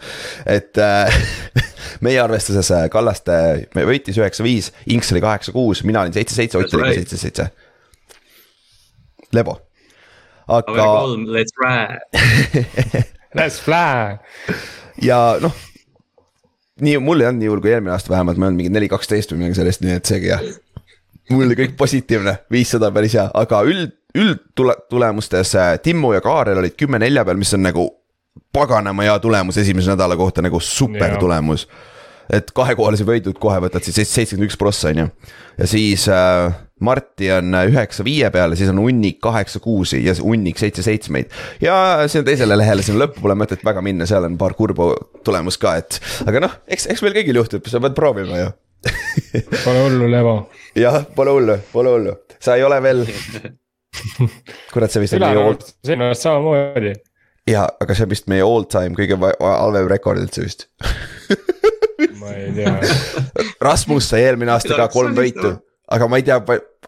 et 0.45 0.77
äh, 0.81 1.21
meie 2.05 2.19
arvestuses 2.23 2.71
äh, 2.75 2.85
Kallaste 2.91 3.37
võitis 3.75 4.19
üheksa-viis, 4.19 4.71
Inks 4.91 5.13
oli 5.15 5.23
kaheksa-kuus, 5.23 5.85
mina 5.87 6.03
olin 6.03 6.15
seitse-seitse, 6.15 6.59
Ott 6.59 6.75
oli 6.77 6.93
seitse-seitse. 6.99 7.47
Lebo, 9.31 9.55
aga. 10.51 10.87
Let's 11.31 11.55
fly 11.55 11.85
Let's 13.39 13.61
fly. 13.63 14.19
ja 14.99 15.21
noh 15.39 15.55
nii, 16.81 16.97
mul 17.03 17.21
ei 17.21 17.29
olnud 17.29 17.43
nii 17.43 17.51
hull 17.51 17.63
kui 17.63 17.71
eelmine 17.73 17.93
aasta 17.95 18.11
vähemalt, 18.13 18.39
ma 18.39 18.47
ei 18.47 18.51
olnud 18.51 18.63
mingi 18.63 18.73
neli, 18.73 18.89
kaksteist 18.91 19.33
või 19.33 19.43
midagi 19.43 19.61
sellist, 19.61 19.83
nii 19.85 19.97
et 19.99 20.09
seegi 20.09 20.31
jah. 20.31 20.43
Mul 21.29 21.45
oli 21.45 21.57
kõik 21.59 21.77
positiivne, 21.79 22.37
viissada 22.51 22.91
päris 22.93 23.15
hea, 23.17 23.27
aga 23.37 23.61
üld, 23.67 23.93
üldtulemustes 24.17 25.55
äh, 25.55 25.73
Timmu 25.83 26.15
ja 26.15 26.21
Kaarel 26.23 26.59
olid 26.59 26.75
kümme 26.79 26.99
nelja 26.99 27.23
peal, 27.27 27.39
mis 27.39 27.53
on 27.55 27.63
nagu 27.65 27.87
paganama 28.53 29.05
hea 29.07 29.19
tulemus 29.23 29.59
esimese 29.61 29.93
nädala 29.93 30.17
kohta, 30.19 30.43
nagu 30.43 30.59
super 30.59 31.17
tulemus. 31.19 31.67
et 32.31 32.51
kahekohalisi 32.55 33.03
võidud 33.03 33.35
kohe 33.43 33.57
võtad 33.59 33.83
siis 33.83 33.97
seitsekümmend 34.07 34.47
üks 34.47 34.57
prossa, 34.59 34.91
on 34.91 35.01
ju. 35.03 35.07
ja 35.57 35.67
siis 35.67 36.07
äh, 36.11 36.53
Marti 36.81 37.27
on 37.31 37.53
üheksa 37.53 38.03
viie 38.03 38.29
peal 38.33 38.53
ja 38.53 38.57
siis 38.57 38.71
on 38.71 38.79
hunnik 38.81 39.19
kaheksa 39.21 39.59
kuusi 39.61 39.99
ja 40.05 40.15
hunnik 40.17 40.57
seitse 40.57 40.83
seitsmeid. 40.83 41.31
ja 41.61 42.07
sinna 42.07 42.25
teisele 42.25 42.57
lehele, 42.57 42.83
sinna 42.83 43.05
lõppu 43.05 43.23
pole 43.23 43.35
mõtet 43.37 43.63
väga 43.65 43.83
minna, 43.85 44.07
seal 44.09 44.25
on 44.27 44.39
paar 44.41 44.55
kurba 44.57 44.93
tulemust 45.25 45.61
ka, 45.61 45.75
et 45.83 45.99
aga 46.25 46.47
noh, 46.47 46.57
eks, 46.67 46.89
eks 46.91 47.03
meil 47.05 47.19
kõigil 47.19 47.43
juhtub, 47.43 47.67
sa 47.69 47.83
pead 47.83 47.97
proovima 47.97 48.39
ju 48.41 48.51
Pole 49.65 49.79
hullu, 49.85 50.09
Levo. 50.11 50.35
jah, 50.75 51.03
pole 51.15 51.35
hullu, 51.35 51.57
pole 51.71 51.95
hullu, 51.95 52.15
sa 52.41 52.57
ei 52.57 52.65
ole 52.65 52.81
veel. 52.83 53.05
kurat, 54.73 54.91
see 54.91 55.03
vist 55.03 55.17
on 55.17 55.25
meie 55.25 55.41
old. 55.41 55.65
sinu 55.85 56.07
eest 56.09 56.25
samamoodi. 56.25 56.93
ja, 57.49 57.67
aga 57.83 57.97
see 57.97 58.07
on 58.07 58.13
vist 58.13 58.29
meie 58.31 58.45
all 58.45 58.65
time 58.71 58.95
kõige 58.97 59.17
halvem 59.19 59.89
rekord 59.91 60.21
üldse 60.23 60.45
vist 60.45 60.69
ma 62.21 62.33
ei 62.37 62.53
tea. 62.55 62.77
Rasmus 63.61 64.09
sai 64.13 64.23
eelmine 64.29 64.55
aasta 64.55 64.79
ka 64.79 64.87
kolm 64.93 65.13
võitu 65.17 65.57
aga 65.91 66.07
ma 66.07 66.21
ei 66.21 66.23
tea, 66.23 66.39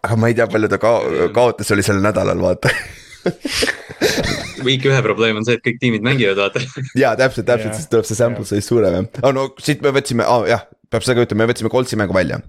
aga 0.03 0.15
ma 0.19 0.31
ei 0.31 0.37
tea, 0.37 0.47
palju 0.47 0.71
ta 0.71 0.79
ka-, 0.81 1.29
kaotas, 1.35 1.71
oli 1.75 1.85
sel 1.85 2.01
nädalal, 2.03 2.39
vaata 2.39 2.71
Week 4.67 4.85
ühe 4.89 5.01
probleem 5.05 5.39
on 5.39 5.47
see, 5.47 5.57
et 5.59 5.65
kõik 5.65 5.79
tiimid 5.81 6.05
mängivad, 6.05 6.39
vaata. 6.39 6.63
ja 6.99 7.13
täpselt, 7.19 7.47
täpselt, 7.49 7.77
siis 7.77 7.89
tuleb 7.91 8.09
see 8.09 8.19
sample 8.19 8.47
size 8.49 8.65
suurem 8.65 9.07
jah, 9.07 9.21
oh, 9.23 9.35
no 9.35 9.47
siit 9.63 9.83
me 9.85 9.93
võtsime 9.95 10.27
oh,, 10.29 10.45
jah, 10.49 10.65
peab 10.91 11.05
seda 11.05 11.17
ka 11.19 11.27
ütlema, 11.27 11.43
me 11.43 11.53
võtsime 11.53 11.71
Coltsi 11.73 11.99
mängu 11.99 12.15
välja. 12.17 12.41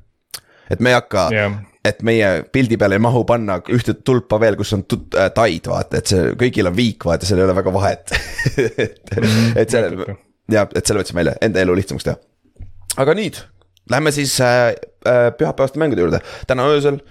et 0.70 0.82
me 0.84 0.94
ei 0.94 0.98
hakka 0.98 1.28
yeah., 1.34 1.56
et 1.84 1.98
meie 2.06 2.28
pildi 2.48 2.78
peale 2.80 2.96
ei 2.96 3.02
mahu 3.04 3.26
panna 3.28 3.58
ühte 3.72 3.92
tulpa 4.00 4.38
veel, 4.40 4.56
kus 4.56 4.72
on 4.76 4.86
tut- 4.88 5.18
äh,, 5.20 5.28
taid, 5.36 5.68
vaata, 5.68 6.00
et 6.00 6.12
see 6.12 6.30
kõigil 6.40 6.70
on 6.70 6.76
viik, 6.76 7.04
vaata, 7.04 7.28
seal 7.28 7.42
ei 7.42 7.48
ole 7.48 7.56
väga 7.58 7.74
vahet 7.74 8.14
et, 8.86 9.02
mhm, 9.18 9.50
et 9.60 9.74
selle, 9.74 10.14
jah, 10.52 10.70
et 10.70 10.84
selle 10.84 11.04
võtsime 11.04 11.20
välja, 11.22 11.36
enda 11.44 11.60
elu 11.64 11.76
lihtsamaks 11.80 12.08
teha. 12.08 12.16
aga 13.04 13.18
nüüd 13.18 13.42
Lähme 13.90 14.12
siis 14.12 14.40
äh, 14.40 14.72
äh, 15.04 15.30
pühapäevaste 15.36 15.78
mängude 15.78 16.00
juurde, 16.00 16.20
täna 16.48 16.64
öösel. 16.72 17.02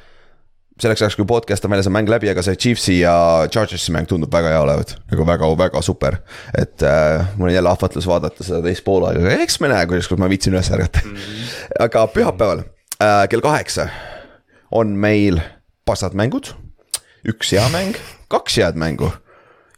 Selleks 0.82 1.04
ajaks, 1.04 1.18
kui 1.20 1.28
podcast 1.30 1.66
on 1.66 1.74
väljas, 1.74 1.88
on 1.90 1.96
mäng 1.96 2.10
läbi, 2.10 2.30
aga 2.32 2.44
see 2.46 2.58
Chiefsi 2.60 3.00
ja 3.00 3.14
Chargersi 3.52 3.94
mäng 3.94 4.10
tundub 4.10 4.34
väga 4.34 4.54
hea 4.56 4.62
olevat, 4.64 4.96
nagu 5.12 5.28
väga-väga 5.28 5.82
super. 5.86 6.18
et 6.58 6.84
äh, 6.84 7.26
mul 7.38 7.52
on 7.52 7.54
jälle 7.54 7.70
ahvatlus 7.70 8.08
vaadata 8.10 8.44
seda 8.44 8.62
teist 8.66 8.84
poolaega, 8.84 9.36
eks 9.44 9.60
me 9.62 9.70
näe, 9.74 9.86
kuidas, 9.90 10.10
kuidas 10.10 10.24
ma 10.24 10.30
viitsin 10.32 10.56
üles 10.56 10.72
ärgata 10.74 11.04
mm. 11.06 11.16
-hmm. 11.16 11.58
aga 11.86 12.08
pühapäeval 12.08 12.64
äh, 13.00 13.28
kell 13.30 13.42
kaheksa 13.42 13.88
on 14.72 14.98
meil 14.98 15.42
passad 15.86 16.14
mängud, 16.18 16.54
üks 17.28 17.54
hea 17.54 17.68
mäng, 17.70 18.00
kaks 18.28 18.58
head 18.58 18.80
mängu 18.80 19.12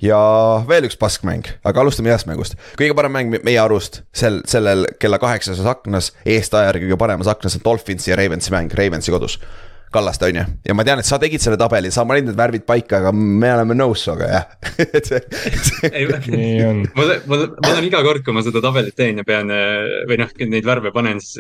ja 0.03 0.19
veel 0.67 0.88
üks 0.88 0.97
paskmäng, 0.99 1.47
aga 1.65 1.84
alustame 1.84 2.12
heast 2.12 2.27
mängust. 2.29 2.58
kõige 2.79 2.95
parem 2.97 3.13
mäng 3.15 3.36
meie 3.43 3.60
arust 3.62 4.03
sel, 4.15 4.41
sellel 4.49 4.86
kella 4.99 5.19
kaheksases 5.21 5.65
aknas, 5.65 6.12
eestaja 6.25 6.71
järgi 6.71 6.89
kõige 6.89 6.99
paremas 6.99 7.29
aknas 7.31 7.58
on 7.60 7.63
Dolphinsi 7.65 8.12
ja 8.12 8.19
Ravensi 8.19 8.53
mäng, 8.53 8.73
Ravensi 8.75 9.13
kodus. 9.13 9.39
Kallaste 9.93 10.28
on 10.28 10.39
ju, 10.39 10.45
ja 10.67 10.76
ma 10.78 10.84
tean, 10.88 11.00
et 11.00 11.08
sa 11.08 11.19
tegid 11.21 11.43
selle 11.43 11.60
tabeli, 11.60 11.91
sa 11.93 12.04
panid 12.08 12.28
need 12.28 12.38
värvid 12.38 12.65
paika, 12.67 13.00
aga 13.00 13.13
me 13.15 13.52
oleme 13.54 13.78
nõus 13.78 14.04
sinuga 14.06 14.28
jah. 14.32 14.50
Et 14.98 15.08
see, 15.08 15.21
see... 15.69 15.91
nii 16.34 16.58
on. 16.65 16.82
ma, 16.98 17.08
ma, 17.30 17.39
ma 17.54 17.71
olen 17.71 17.88
iga 17.88 18.02
kord, 18.06 18.26
kui 18.26 18.36
ma 18.36 18.43
seda 18.45 18.63
tabelit 18.65 18.98
teen 18.98 19.21
ja 19.21 19.28
pean 19.28 19.54
või 20.10 20.19
noh, 20.19 20.36
neid 20.52 20.67
värve 20.67 20.91
panen, 20.95 21.21
siis 21.24 21.39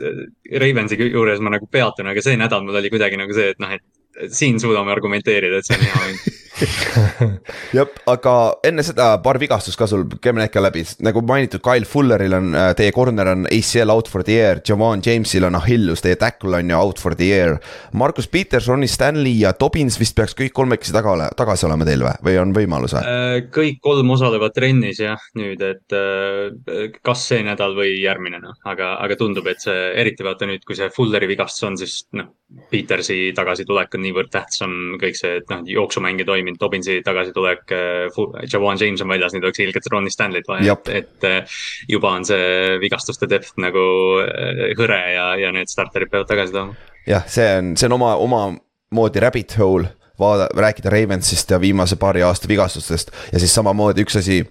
Ravensi 0.61 0.99
juures 1.01 1.43
ma 1.43 1.55
nagu 1.57 1.67
peatun, 1.71 2.11
aga 2.11 2.23
see 2.23 2.39
nädal 2.39 2.63
mul 2.65 2.79
oli 2.79 2.93
kuidagi 2.93 3.19
nagu 3.19 3.35
see, 3.35 3.51
et 3.55 3.61
noh, 3.63 3.75
et 3.75 4.31
siin 4.35 4.61
suudame 4.63 4.93
argumenteerida, 4.95 5.59
et 5.59 5.67
see 5.67 5.77
on 5.79 5.87
hea 5.89 6.01
mäng 6.05 6.43
jah, 7.75 7.89
aga 8.07 8.33
enne 8.65 8.83
seda 8.85 9.09
paar 9.23 9.39
vigastust 9.41 9.77
ka 9.79 9.87
sul, 9.89 10.05
käime 10.23 10.39
need 10.41 10.53
ka 10.53 10.63
läbi, 10.63 10.85
nagu 11.03 11.23
mainitud, 11.27 11.61
Kyle 11.65 11.87
Fulleril 11.89 12.35
on, 12.37 12.53
äh, 12.55 12.71
teie 12.77 12.93
corner 12.95 13.31
on 13.33 13.45
ACL 13.49 13.91
out 13.91 14.09
for 14.11 14.23
the 14.23 14.37
year, 14.37 14.61
Javon 14.65 15.03
Jamesil 15.03 15.47
on 15.47 15.57
Achilles, 15.59 16.03
teie 16.05 16.17
tackle 16.19 16.59
on 16.59 16.71
ju 16.71 16.77
out 16.77 17.01
for 17.01 17.15
the 17.17 17.27
year. 17.27 17.57
Markus 17.93 18.29
Peters, 18.31 18.69
Ronnie 18.71 18.91
Stanley 18.91 19.35
ja 19.41 19.51
Dobbins 19.59 19.99
vist 19.99 20.15
peaks 20.15 20.35
kõik 20.37 20.55
kolmekesi 20.55 20.95
taga 20.95 21.11
ole, 21.15 21.29
tagasi 21.37 21.67
olema 21.67 21.87
teil 21.87 22.05
või, 22.05 22.15
või 22.29 22.39
on 22.41 22.55
võimalus 22.55 22.95
või? 22.95 23.03
Äh, 23.03 23.37
kõik 23.55 23.81
kolm 23.83 24.15
osalevad 24.15 24.55
trennis 24.55 25.01
jah, 25.03 25.27
nüüd, 25.39 25.61
et 25.65 25.97
äh, 25.97 26.89
kas 27.05 27.27
see 27.31 27.43
nädal 27.45 27.75
või 27.77 27.97
järgmine 27.99 28.39
noh, 28.43 28.55
aga, 28.69 28.95
aga 29.03 29.19
tundub, 29.19 29.47
et 29.51 29.63
see 29.63 29.91
eriti 29.99 30.25
vaata 30.25 30.47
nüüd, 30.49 30.63
kui 30.67 30.77
see 30.79 30.91
Fulleri 30.95 31.27
vigastus 31.29 31.67
on, 31.67 31.79
siis 31.79 32.03
noh, 32.15 32.31
Petersi 32.69 33.33
tagasitulek 33.35 33.95
on 33.97 34.03
niivõrd 34.05 34.29
tähtsam, 34.31 34.73
kõik 35.01 35.17
see, 35.17 35.39
et 35.41 35.49
noh, 35.49 35.63
jooksumäng 35.65 36.21
ei 36.21 36.27
toimi 36.27 36.44
toiminud, 36.45 36.59
Dobbinsi 36.59 37.01
tagasitulek, 37.03 37.71
äh, 37.71 38.47
Javon 38.51 38.77
James 38.79 39.01
on 39.01 39.09
väljas, 39.09 39.33
nüüd 39.33 39.43
oleks 39.43 39.59
ilgelt 39.59 39.87
Ronnie 39.91 40.11
Stanley't 40.11 40.47
vaja, 40.47 40.77
et, 40.87 40.89
et 40.89 41.23
äh, 41.23 41.57
juba 41.89 42.13
on 42.15 42.25
see 42.25 42.77
vigastuste 42.81 43.27
depth 43.29 43.57
nagu 43.57 43.85
äh, 44.21 44.71
hõre 44.77 45.01
ja, 45.15 45.35
ja 45.39 45.51
need 45.55 45.71
starterid 45.71 46.11
peavad 46.11 46.29
tagasi 46.29 46.53
tulema. 46.53 46.75
jah, 47.07 47.25
see 47.27 47.47
on, 47.59 47.75
see 47.77 47.89
on 47.89 47.97
oma, 47.97 48.15
omamoodi 48.21 49.23
rabbit 49.23 49.57
hole 49.59 49.89
vaada, 50.19 50.47
rääkida 50.55 50.89
Ravensist 50.89 51.51
ja 51.51 51.59
viimase 51.61 51.95
paari 51.99 52.23
aasta 52.23 52.47
vigastustest 52.47 53.11
ja 53.33 53.39
siis 53.39 53.55
samamoodi 53.55 54.05
üks 54.05 54.19
asi. 54.21 54.43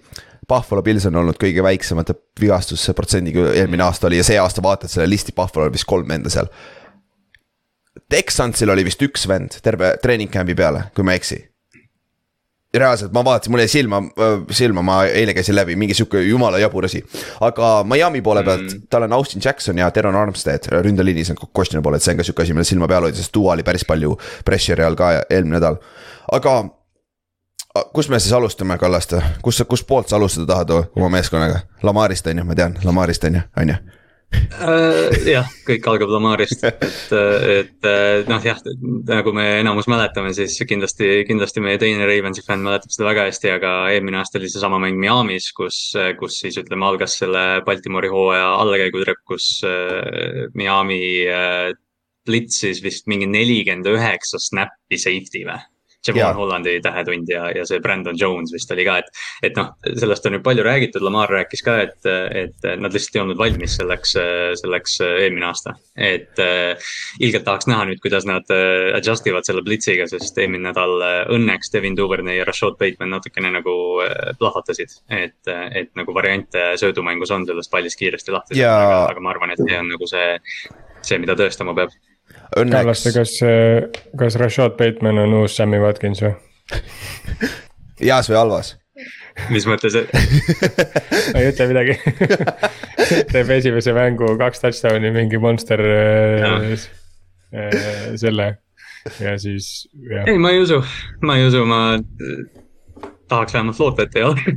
Buffalo 0.45 0.83
Pils 0.85 1.07
on 1.09 1.15
olnud 1.17 1.39
kõige 1.41 1.63
väiksemate 1.65 2.13
vigastuse 2.37 2.93
protsendiga 2.93 3.47
eelmine 3.57 3.81
aasta 3.81 4.05
oli 4.05 4.19
ja 4.19 4.27
see 4.27 4.37
aasta 4.37 4.61
vaatad 4.61 4.91
selle 4.93 5.07
listi, 5.09 5.33
Buffalo 5.33 5.71
vist 5.73 5.87
kolm 5.89 6.05
venda 6.05 6.29
seal. 6.29 6.51
Texansil 8.13 8.69
oli 8.69 8.85
vist 8.85 9.01
üks 9.01 9.25
vend 9.25 9.57
terve 9.65 9.95
treening 10.03 10.29
camp'i 10.29 10.53
peale, 10.53 10.91
kui 10.93 11.07
ma 11.07 11.15
ei 11.15 11.23
eksi 11.23 11.39
reaalselt 12.79 13.13
ma 13.15 13.23
vaatasin, 13.25 13.53
mul 13.53 13.63
jäi 13.63 13.71
silma, 13.71 14.01
silma, 14.51 14.83
ma 14.85 14.97
eile 15.05 15.33
käisin 15.33 15.55
läbi, 15.55 15.75
mingi 15.79 15.93
sihuke 15.97 16.21
jumala 16.21 16.59
jabur 16.61 16.85
asi. 16.85 17.03
aga 17.41 17.71
Miami 17.87 18.21
poole 18.21 18.43
pealt 18.43 18.65
mm., 18.65 18.87
tal 18.89 19.07
on 19.07 19.13
Austin 19.13 19.41
Jackson 19.45 19.77
ja 19.77 19.91
Teron 19.91 20.15
Armstead 20.15 20.69
ründeliinis 20.81 21.31
on 21.31 21.41
questionable, 21.57 21.95
et 21.95 22.03
see 22.03 22.13
on 22.13 22.21
ka 22.21 22.27
sihuke 22.27 22.43
asi, 22.43 22.53
millele 22.53 22.71
silma 22.71 22.89
peal 22.91 23.07
hoida, 23.07 23.17
sest 23.17 23.33
Duo 23.35 23.51
oli 23.53 23.63
päris 23.63 23.85
palju 23.87 24.17
pressure'i 24.45 24.85
all 24.85 24.97
ka 24.99 25.11
eelmine 25.29 25.59
nädal. 25.59 25.77
aga 26.31 26.55
kus 27.93 28.09
me 28.09 28.19
siis 28.19 28.33
alustame, 28.33 28.77
Kallaste, 28.77 29.21
kus, 29.43 29.63
kustpoolt 29.67 30.09
sa 30.09 30.15
alustada 30.15 30.47
tahad 30.53 30.73
oma 30.95 31.09
meeskonnaga? 31.17 31.65
Lamarist 31.83 32.27
on 32.27 32.43
ju, 32.43 32.47
ma 32.47 32.55
tean, 32.55 32.79
Lamarist 32.83 33.23
on 33.23 33.41
ju, 33.41 33.45
on 33.57 33.69
ju 33.69 33.75
äh, 33.75 34.04
jah, 35.25 35.49
kõik 35.67 35.87
algab 35.89 36.11
Lamarist, 36.13 36.63
et, 36.67 37.13
et 37.13 37.87
noh, 38.29 38.41
jah, 38.43 38.59
nagu 39.09 39.33
me 39.35 39.45
enamus 39.61 39.87
mäletame, 39.91 40.31
siis 40.35 40.57
kindlasti, 40.67 41.09
kindlasti 41.29 41.63
meie 41.63 41.79
teine 41.81 42.07
Ravensi 42.07 42.43
fänn 42.45 42.65
mäletab 42.65 42.93
seda 42.93 43.09
väga 43.09 43.27
hästi, 43.29 43.51
aga 43.55 43.73
eelmine 43.93 44.19
aasta 44.21 44.39
oli 44.39 44.49
seesama 44.51 44.79
mäng 44.81 44.99
Miami's, 45.01 45.51
kus, 45.55 45.79
kus 46.19 46.39
siis 46.43 46.59
ütleme, 46.61 46.87
algas 46.87 47.17
selle 47.21 47.45
Baltimori 47.67 48.11
hooaja 48.11 48.49
allakäigutrepp, 48.63 49.23
kus 49.27 49.49
äh, 49.67 50.45
Miami 50.57 51.03
äh, 51.29 51.71
blitsis 52.25 52.81
vist 52.83 53.09
mingi 53.11 53.29
nelikümmend 53.29 53.87
üheksa 53.93 54.41
snappi 54.41 54.99
safety 55.01 55.45
või 55.45 55.61
Javon 56.09 56.39
Hollandi 56.39 56.77
tähetund 56.83 57.29
ja, 57.31 57.47
ja 57.55 57.65
see 57.67 57.81
Brandon 57.83 58.17
Jones 58.19 58.53
vist 58.53 58.71
oli 58.71 58.85
ka, 58.87 58.99
et. 59.01 59.11
et 59.43 59.57
noh, 59.57 59.73
sellest 59.97 60.25
on 60.27 60.37
ju 60.37 60.41
palju 60.45 60.65
räägitud, 60.65 61.03
Lamar 61.05 61.31
rääkis 61.31 61.63
ka, 61.65 61.77
et, 61.85 61.99
et 62.05 62.67
nad 62.81 62.93
lihtsalt 62.93 63.17
ei 63.17 63.23
olnud 63.23 63.39
valmis 63.39 63.77
selleks, 63.79 64.15
selleks 64.61 64.99
eelmine 65.05 65.49
aasta. 65.49 65.75
et 65.95 66.39
äh, 66.39 66.87
ilgelt 67.19 67.45
tahaks 67.47 67.69
näha 67.69 67.87
nüüd, 67.89 68.01
kuidas 68.03 68.27
nad 68.29 68.49
äh, 68.53 68.95
adjust 68.97 69.27
ivad 69.29 69.47
selle 69.47 69.63
blitsiga, 69.65 70.07
sest 70.11 70.37
eelmine 70.41 70.69
nädal 70.69 70.95
äh, 71.05 71.19
õnneks 71.35 71.73
Devin 71.73 71.97
Duvernay 71.97 72.39
ja 72.39 72.47
Rashad 72.47 72.79
Bateman 72.79 73.15
natukene 73.15 73.51
nagu 73.55 73.75
plahvatasid. 74.39 74.97
et, 75.09 75.37
et 75.47 75.93
nagu 75.95 76.13
variante 76.13 76.73
söödumängus 76.79 77.31
on 77.31 77.45
sellest 77.47 77.71
pallist 77.71 77.99
kiiresti 77.99 78.33
lahti 78.35 78.59
ja... 78.59 78.73
aga, 78.75 78.99
aga 79.13 79.23
ma 79.23 79.31
arvan, 79.33 79.53
et 79.53 79.61
see 79.61 79.79
on 79.79 79.89
nagu 79.93 80.09
see, 80.09 80.35
see, 81.01 81.19
mida 81.21 81.37
tõestama 81.39 81.75
peab 81.77 81.95
Kallaste, 82.55 83.11
kas, 83.11 83.35
kas 84.15 84.39
Rashad 84.39 84.77
Bateman 84.79 85.19
on 85.25 85.33
uus 85.41 85.57
Sammy 85.57 85.81
Watkins 85.83 86.23
või? 86.23 86.33
Heas 88.01 88.31
või 88.31 88.39
halvas? 88.39 88.75
mis 89.51 89.65
mõttes 89.67 89.95
ei 89.99 91.49
ütle 91.49 91.67
midagi. 91.69 91.97
Teeb 93.31 93.51
esimese 93.57 93.93
mängu 93.95 94.31
kaks 94.39 94.63
touchdown'i 94.63 95.11
mingi 95.15 95.39
monster 95.41 95.81
no. 95.83 96.53
äh, 96.71 96.85
äh, 97.53 98.13
selle. 98.19 98.53
Ja 99.21 99.35
siis. 99.37 99.87
ei, 100.25 100.37
ma 100.41 100.53
ei 100.55 100.63
usu, 100.63 100.79
ma 101.21 101.37
ei 101.37 101.45
usu, 101.49 101.61
ma 101.69 101.81
tahaks 103.29 103.53
vähemalt 103.53 103.81
loota, 103.81 104.07
et 104.07 104.15
ei 104.17 104.23
ole 104.25 104.55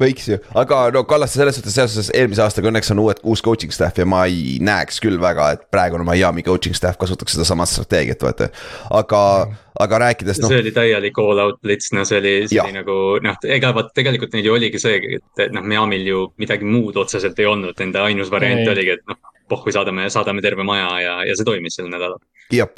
võiks 0.00 0.28
ju, 0.30 0.38
aga 0.58 0.80
no 0.94 1.02
Kallaste 1.08 1.40
selles 1.40 1.58
suhtes 1.58 1.76
seoses 1.76 2.10
eelmise 2.16 2.42
aastaga 2.44 2.70
õnneks 2.70 2.92
on 2.94 3.02
uued, 3.02 3.20
uus 3.28 3.42
coaching 3.44 3.72
staff 3.74 3.98
ja 4.00 4.06
ma 4.08 4.24
ei 4.28 4.58
näeks 4.64 5.00
küll 5.04 5.20
väga, 5.20 5.50
et 5.56 5.66
praegune 5.72 6.06
Miami 6.08 6.44
coaching 6.46 6.76
staff 6.76 6.98
kasutaks 7.00 7.36
sedasama 7.36 7.66
strateegiat, 7.68 8.22
vaata. 8.24 8.50
aga 8.96 9.22
mm., 9.46 9.58
aga 9.80 10.00
rääkides 10.04 10.40
noh. 10.42 10.52
see 10.52 10.60
oli 10.64 10.74
täielik 10.76 11.18
all 11.22 11.42
out 11.44 11.60
blitz, 11.64 11.92
no 11.96 12.04
see 12.08 12.20
oli, 12.20 12.34
see 12.50 12.60
oli 12.62 12.76
nagu 12.76 12.98
noh, 13.24 13.40
ega 13.56 13.72
vaat 13.76 13.92
tegelikult 13.96 14.36
neil 14.36 14.50
ju 14.50 14.56
oligi 14.56 14.82
see, 14.82 15.00
et 15.20 15.56
noh, 15.56 15.64
Miami'l 15.64 16.06
ju 16.08 16.22
midagi 16.40 16.68
muud 16.68 16.98
otseselt 17.00 17.38
ei 17.40 17.48
olnud, 17.50 17.76
nende 17.80 18.04
ainus 18.04 18.32
variant 18.32 18.64
ei. 18.64 18.70
oligi, 18.74 18.96
et 18.98 19.04
noh, 19.10 19.20
pohhui 19.50 19.74
saadame, 19.74 20.08
saadame 20.12 20.44
terve 20.44 20.66
maja 20.66 20.94
ja, 21.04 21.18
ja 21.28 21.36
see 21.36 21.48
toimis 21.48 21.76
sel 21.80 21.90
nädalal. 21.92 22.20
jah 22.54 22.70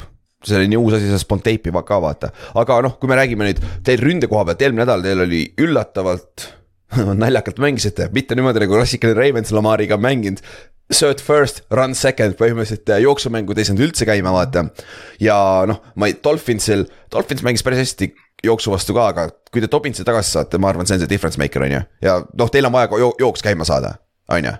see 0.43 0.57
oli 0.59 0.67
nii 0.73 0.79
uus 0.79 0.97
asi, 0.97 1.07
see 1.07 1.21
Sponteipi 1.21 1.71
ka 1.87 2.01
vaata, 2.03 2.33
aga 2.59 2.81
noh, 2.83 2.97
kui 2.99 3.07
me 3.07 3.15
räägime 3.15 3.47
nüüd 3.47 3.61
teil 3.87 4.01
ründe 4.03 4.27
koha 4.27 4.43
pealt, 4.49 4.65
eelmine 4.65 4.83
nädal 4.83 5.05
teil 5.05 5.23
oli 5.23 5.45
üllatavalt 5.63 6.49
naljakalt 7.23 7.61
mängisite, 7.63 8.09
mitte 8.15 8.37
niimoodi 8.37 8.63
nagu 8.63 8.77
klassikaline 8.77 9.19
Ravens 9.19 9.53
Lamariga 9.55 9.97
mänginud. 10.01 10.43
Third 10.93 11.23
first, 11.23 11.63
run 11.73 11.95
second, 11.97 12.35
põhimõtteliselt 12.37 12.91
äh, 12.91 12.99
jooksumängud 13.05 13.57
ei 13.57 13.65
saanud 13.65 13.85
üldse 13.87 14.05
käima, 14.05 14.33
vaata. 14.35 14.67
ja 15.23 15.37
noh, 15.69 15.79
ma 15.95 16.09
ei, 16.09 16.17
Dolphinsil, 16.23 16.85
Dolphins 17.13 17.41
mängis 17.45 17.63
päris 17.65 17.81
hästi 17.81 18.11
jooksu 18.43 18.73
vastu 18.73 18.93
ka, 18.93 19.07
aga 19.13 19.29
kui 19.53 19.63
te 19.63 19.71
Dobbinsi 19.71 20.03
tagasi 20.05 20.35
saate, 20.35 20.59
ma 20.59 20.69
arvan, 20.73 20.85
see 20.85 20.97
on 20.97 21.05
see 21.05 21.09
difference 21.09 21.39
maker, 21.39 21.63
on 21.63 21.77
ju. 21.77 21.81
ja 22.03 22.19
noh, 22.27 22.51
teil 22.51 22.67
on 22.67 22.75
vaja 22.75 22.91
ka 22.91 22.99
jooks 22.99 23.45
käima 23.45 23.65
saada, 23.67 23.95
on 24.27 24.51
ju 24.51 24.53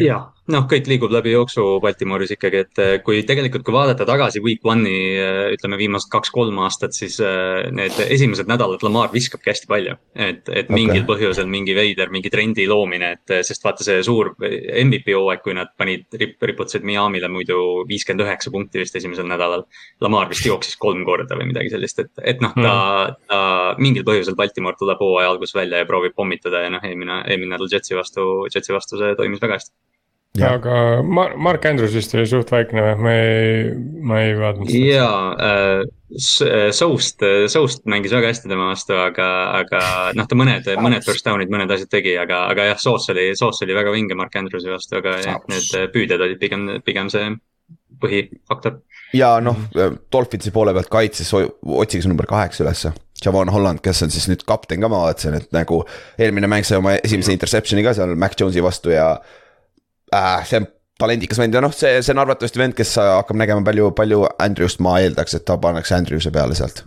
jah, 0.00 0.32
noh, 0.52 0.66
kõik 0.70 0.88
liigub 0.90 1.12
läbi 1.12 1.32
jooksu 1.32 1.64
Baltimooris 1.82 2.34
ikkagi, 2.34 2.62
et 2.66 2.80
eh, 2.82 2.92
kui 3.04 3.22
tegelikult, 3.26 3.64
kui 3.66 3.74
vaadata 3.74 4.06
tagasi 4.08 4.42
week 4.44 4.64
one'i, 4.68 4.98
eh, 5.18 5.40
ütleme 5.56 5.78
viimased 5.80 6.10
kaks-kolm 6.12 6.58
aastat, 6.66 6.94
siis 6.96 7.18
eh, 7.24 7.68
need 7.74 7.96
esimesed 8.04 8.50
nädalad 8.50 8.84
Lamar 8.84 9.12
viskabki 9.12 9.52
hästi 9.52 9.70
palju. 9.70 9.96
et, 10.14 10.42
et 10.48 10.68
okay. 10.68 10.74
mingil 10.76 11.04
põhjusel 11.08 11.48
mingi 11.50 11.74
veider, 11.76 12.10
mingi 12.12 12.30
trendi 12.32 12.66
loomine, 12.68 13.12
et 13.16 13.34
sest 13.46 13.64
vaata 13.64 13.84
see 13.86 14.00
suur 14.04 14.32
MVP 14.38 15.14
hooaeg, 15.16 15.42
kui 15.44 15.56
nad 15.56 15.72
panid, 15.78 16.06
riputasid 16.18 16.84
Miami'le 16.86 17.30
muidu 17.32 17.58
viiskümmend 17.88 18.26
üheksa 18.26 18.52
punkti 18.54 18.82
vist 18.82 18.96
esimesel 18.98 19.28
nädalal. 19.28 19.64
Lamar 20.04 20.30
vist 20.30 20.46
jooksis 20.46 20.76
kolm 20.80 21.04
korda 21.08 21.38
või 21.38 21.48
midagi 21.52 21.72
sellist, 21.72 22.02
et, 22.02 22.12
et 22.34 22.42
noh, 22.44 22.54
ta 22.56 22.74
mm., 22.74 23.22
ta 23.30 23.40
mingil 23.82 24.04
põhjusel 24.06 24.36
Baltimore 24.38 24.76
tuleb 24.78 25.00
hooaja 25.02 25.32
alguses 25.32 25.56
välja 25.56 25.82
ja 25.82 25.88
proovib 25.88 26.16
pommitada 26.16 26.64
ja 26.66 26.72
noh, 26.72 26.84
eelmine, 26.84 27.22
eelmine 27.30 27.56
nädal 27.56 27.70
Jetsi 27.72 27.96
vastu, 27.96 28.28
Jetsi 28.52 28.74
vastu 28.74 29.00
see 29.00 29.16
toimis 29.18 29.42
väga 29.42 29.58
hästi 29.60 29.72
Ja. 30.38 30.54
aga 30.56 31.02
Mar-, 31.04 31.34
Mark 31.36 31.66
Andrews 31.68 31.92
vist 31.92 32.14
oli 32.16 32.24
suht 32.24 32.48
vaikne 32.48 32.80
või, 32.80 32.92
ma 33.04 33.10
ei, 33.12 33.72
ma 34.00 34.20
ei 34.24 34.30
vaadanud 34.38 34.70
seda. 34.70 34.94
jaa 34.94 35.18
äh,, 35.36 35.82
Soust, 36.72 37.24
Soust 37.52 37.84
mängis 37.88 38.12
väga 38.12 38.30
hästi 38.30 38.48
tema 38.48 38.70
vastu, 38.70 38.96
aga, 38.96 39.26
aga 39.60 39.82
noh, 40.16 40.26
ta 40.28 40.36
mõned, 40.36 40.66
mõned 40.80 41.04
first 41.04 41.24
down'id, 41.24 41.52
mõned 41.52 41.72
asjad 41.72 41.92
tegi, 41.92 42.14
aga, 42.20 42.46
aga 42.52 42.70
jah, 42.70 42.80
Soos 42.80 43.08
oli, 43.12 43.30
Soos 43.36 43.60
oli 43.64 43.76
väga 43.76 43.92
vinge 43.92 44.16
Mark 44.16 44.36
Andrewsi 44.40 44.72
vastu, 44.72 44.98
aga 45.00 45.18
jah, 45.20 45.38
need 45.52 45.92
püüdjad 45.92 46.24
olid 46.24 46.40
pigem, 46.40 46.66
pigem 46.84 47.12
see 47.12 47.30
põhifaktor. 48.02 48.80
ja 49.16 49.34
noh, 49.44 49.66
Dolphinsi 50.12 50.52
poole 50.52 50.72
pealt 50.76 50.92
kaitses, 50.92 51.32
otsige 51.32 52.04
see 52.04 52.12
number 52.12 52.28
kaheksa 52.28 52.64
ülesse. 52.64 52.92
Javon 53.22 53.52
Holland, 53.54 53.78
kes 53.84 54.02
on 54.02 54.10
siis 54.10 54.26
nüüd 54.28 54.42
kapten 54.48 54.82
ka, 54.82 54.88
ma 54.90 55.04
vaatasin, 55.04 55.36
et 55.38 55.52
nagu 55.54 55.84
eelmine 56.18 56.48
mäng 56.50 56.66
sai 56.66 56.80
oma 56.80 56.96
esimese 56.98 57.36
interception'i 57.36 57.84
ka 57.86 57.92
seal 57.94 58.16
Mac 58.18 58.34
Jones'i 58.40 58.64
vastu 58.64 58.90
ja 58.96 59.12
äh,. 60.14 60.46
see 60.48 60.62
on 60.62 60.68
talendikas 61.02 61.40
vend 61.40 61.56
ja 61.56 61.62
noh, 61.64 61.72
see, 61.74 61.96
see 62.04 62.14
on 62.14 62.22
arvatavasti 62.22 62.60
vend, 62.60 62.76
kes 62.78 62.92
hakkab 63.00 63.38
nägema 63.40 63.64
palju, 63.66 63.90
palju 63.98 64.20
Andrewst, 64.42 64.82
ma 64.84 64.98
eeldaks, 65.02 65.34
et 65.38 65.46
ta 65.48 65.56
pannakse 65.62 65.96
Andrewse 65.96 66.30
peale 66.34 66.54
sealt. 66.58 66.84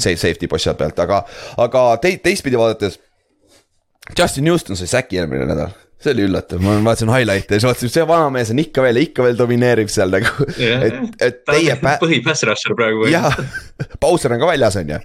Safe, 0.00 0.16
safety 0.20 0.48
posti 0.50 0.72
pealt, 0.78 1.02
aga, 1.04 1.20
aga 1.64 1.84
te, 2.02 2.14
teistpidi 2.24 2.60
vaadates. 2.60 3.00
Justin 4.16 4.48
Houston 4.48 4.78
sai 4.78 4.88
säki 4.88 5.18
eelmine 5.20 5.44
nädal 5.50 5.74
see 5.98 6.14
oli 6.14 6.26
üllatav, 6.28 6.60
ma 6.62 6.76
vaatasin 6.86 7.10
highlight'e 7.10 7.56
ja 7.56 7.58
siis 7.58 7.66
vaatasin, 7.66 7.90
see 7.90 8.04
vanamees 8.06 8.52
on 8.54 8.60
ikka 8.62 8.84
veel, 8.84 9.00
ikka 9.02 9.24
veel 9.26 9.38
domineerib 9.38 9.90
seal 9.90 10.12
nagu 10.14 10.46
yeah,. 10.54 10.84
et, 10.86 11.24
et 11.26 11.40
teie. 11.48 11.74
põhi-pass 11.82 12.46
rusher 12.46 12.76
praegu. 12.78 13.08
jah, 13.10 13.34
Bowser 14.00 14.36
on 14.36 14.42
ka 14.42 14.52
väljas, 14.52 14.78
on 14.78 14.92
ju. 14.94 15.00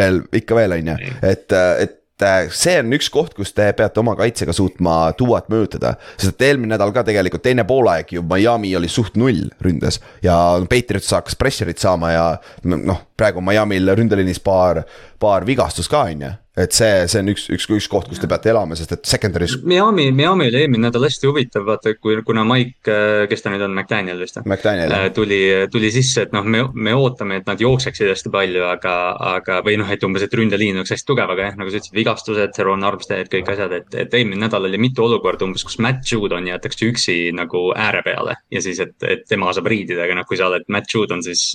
veel, 0.00 0.22
ikka 0.40 0.56
veel, 0.56 0.78
on 0.78 0.90
ju, 0.94 1.12
et, 1.28 1.56
et 1.84 1.98
Äh, 2.24 2.48
see 2.54 2.78
on 2.80 2.92
üks 2.96 3.10
koht, 3.12 3.34
kus 3.36 3.52
te 3.56 3.66
peate 3.76 4.00
oma 4.00 4.14
kaitsega 4.18 4.54
suutma 4.56 5.12
tuuat 5.18 5.50
mõjutada. 5.52 5.94
sest 6.16 6.34
et 6.34 6.46
eelmine 6.48 6.74
nädal 6.74 6.92
ka 6.94 7.04
tegelikult 7.06 7.44
teine 7.44 7.66
poolaeg 7.68 8.14
ju 8.16 8.22
Miami 8.22 8.74
oli 8.76 8.88
suht 8.88 9.18
null 9.20 9.50
ründes 9.64 10.00
ja 10.22 10.36
Patriots 10.70 11.12
hakkas 11.12 11.36
pressure'it 11.36 11.82
saama 11.82 12.12
ja 12.14 12.24
noh, 12.64 13.02
praegu 13.16 13.44
Miami'l 13.44 13.92
ründeliinis 13.98 14.40
paar, 14.40 14.84
paar 15.20 15.46
vigastust 15.46 15.92
ka 15.92 16.06
on 16.08 16.26
ju 16.26 16.32
et 16.54 16.70
see, 16.70 17.06
see 17.10 17.18
on 17.18 17.30
üks, 17.32 17.48
üks, 17.50 17.66
üks 17.66 17.88
koht, 17.90 18.06
kus 18.06 18.20
te 18.22 18.28
peate 18.30 18.52
elama, 18.52 18.76
sest 18.78 18.92
et 18.94 19.08
secondary's. 19.10 19.56
Miami, 19.66 20.06
Miami 20.14 20.46
oli 20.52 20.60
eelmine 20.60 20.86
nädal 20.86 21.02
hästi 21.08 21.26
huvitav, 21.26 21.64
vaata, 21.66 21.96
kui, 21.98 22.14
kuna 22.26 22.44
Mike, 22.46 22.84
äh, 22.86 23.24
kes 23.30 23.42
ta 23.42 23.50
nüüd 23.50 23.64
on, 23.66 23.74
McDaniel 23.74 24.20
vist 24.22 24.38
või? 24.38 24.54
Äh, 24.54 25.08
tuli, 25.16 25.40
tuli 25.72 25.90
sisse, 25.94 26.28
et 26.28 26.36
noh, 26.36 26.46
me, 26.46 26.62
me 26.78 26.94
ootame, 26.94 27.40
et 27.42 27.50
nad 27.50 27.58
jookseksid 27.58 28.12
hästi 28.12 28.30
palju, 28.34 28.62
aga, 28.68 28.94
aga, 29.34 29.58
või 29.66 29.80
noh, 29.80 29.90
et 29.90 30.06
umbes, 30.06 30.22
et 30.26 30.36
ründeliin 30.38 30.78
oleks 30.78 30.94
hästi 30.94 31.10
tugev, 31.10 31.32
aga 31.34 31.48
jah, 31.48 31.56
nagu 31.58 31.72
sa 31.72 31.80
ütlesid, 31.80 31.96
vigastused, 31.98 32.62
Ron 32.68 32.86
Armstead, 32.86 33.32
kõik 33.34 33.50
asjad, 33.56 33.74
et, 33.80 33.90
et 34.04 34.14
eelmine 34.14 34.44
nädal 34.46 34.70
oli 34.70 34.78
mitu 34.78 35.08
olukorda 35.08 35.48
umbes, 35.48 35.66
kus 35.66 35.80
Matt 35.82 36.06
Judon 36.06 36.46
jäetakse 36.52 36.86
üksi 36.86 37.18
nagu 37.34 37.64
ääre 37.74 38.04
peale. 38.06 38.38
ja 38.54 38.62
siis, 38.62 38.78
et, 38.84 38.94
et 39.02 39.26
tema 39.26 39.50
saab 39.56 39.66
riidida, 39.74 40.06
aga 40.06 40.20
noh, 40.20 40.28
kui 40.30 40.38
sa 40.38 40.46
oled 40.52 40.70
Matt 40.70 40.94
Judon, 40.94 41.26
siis 41.26 41.50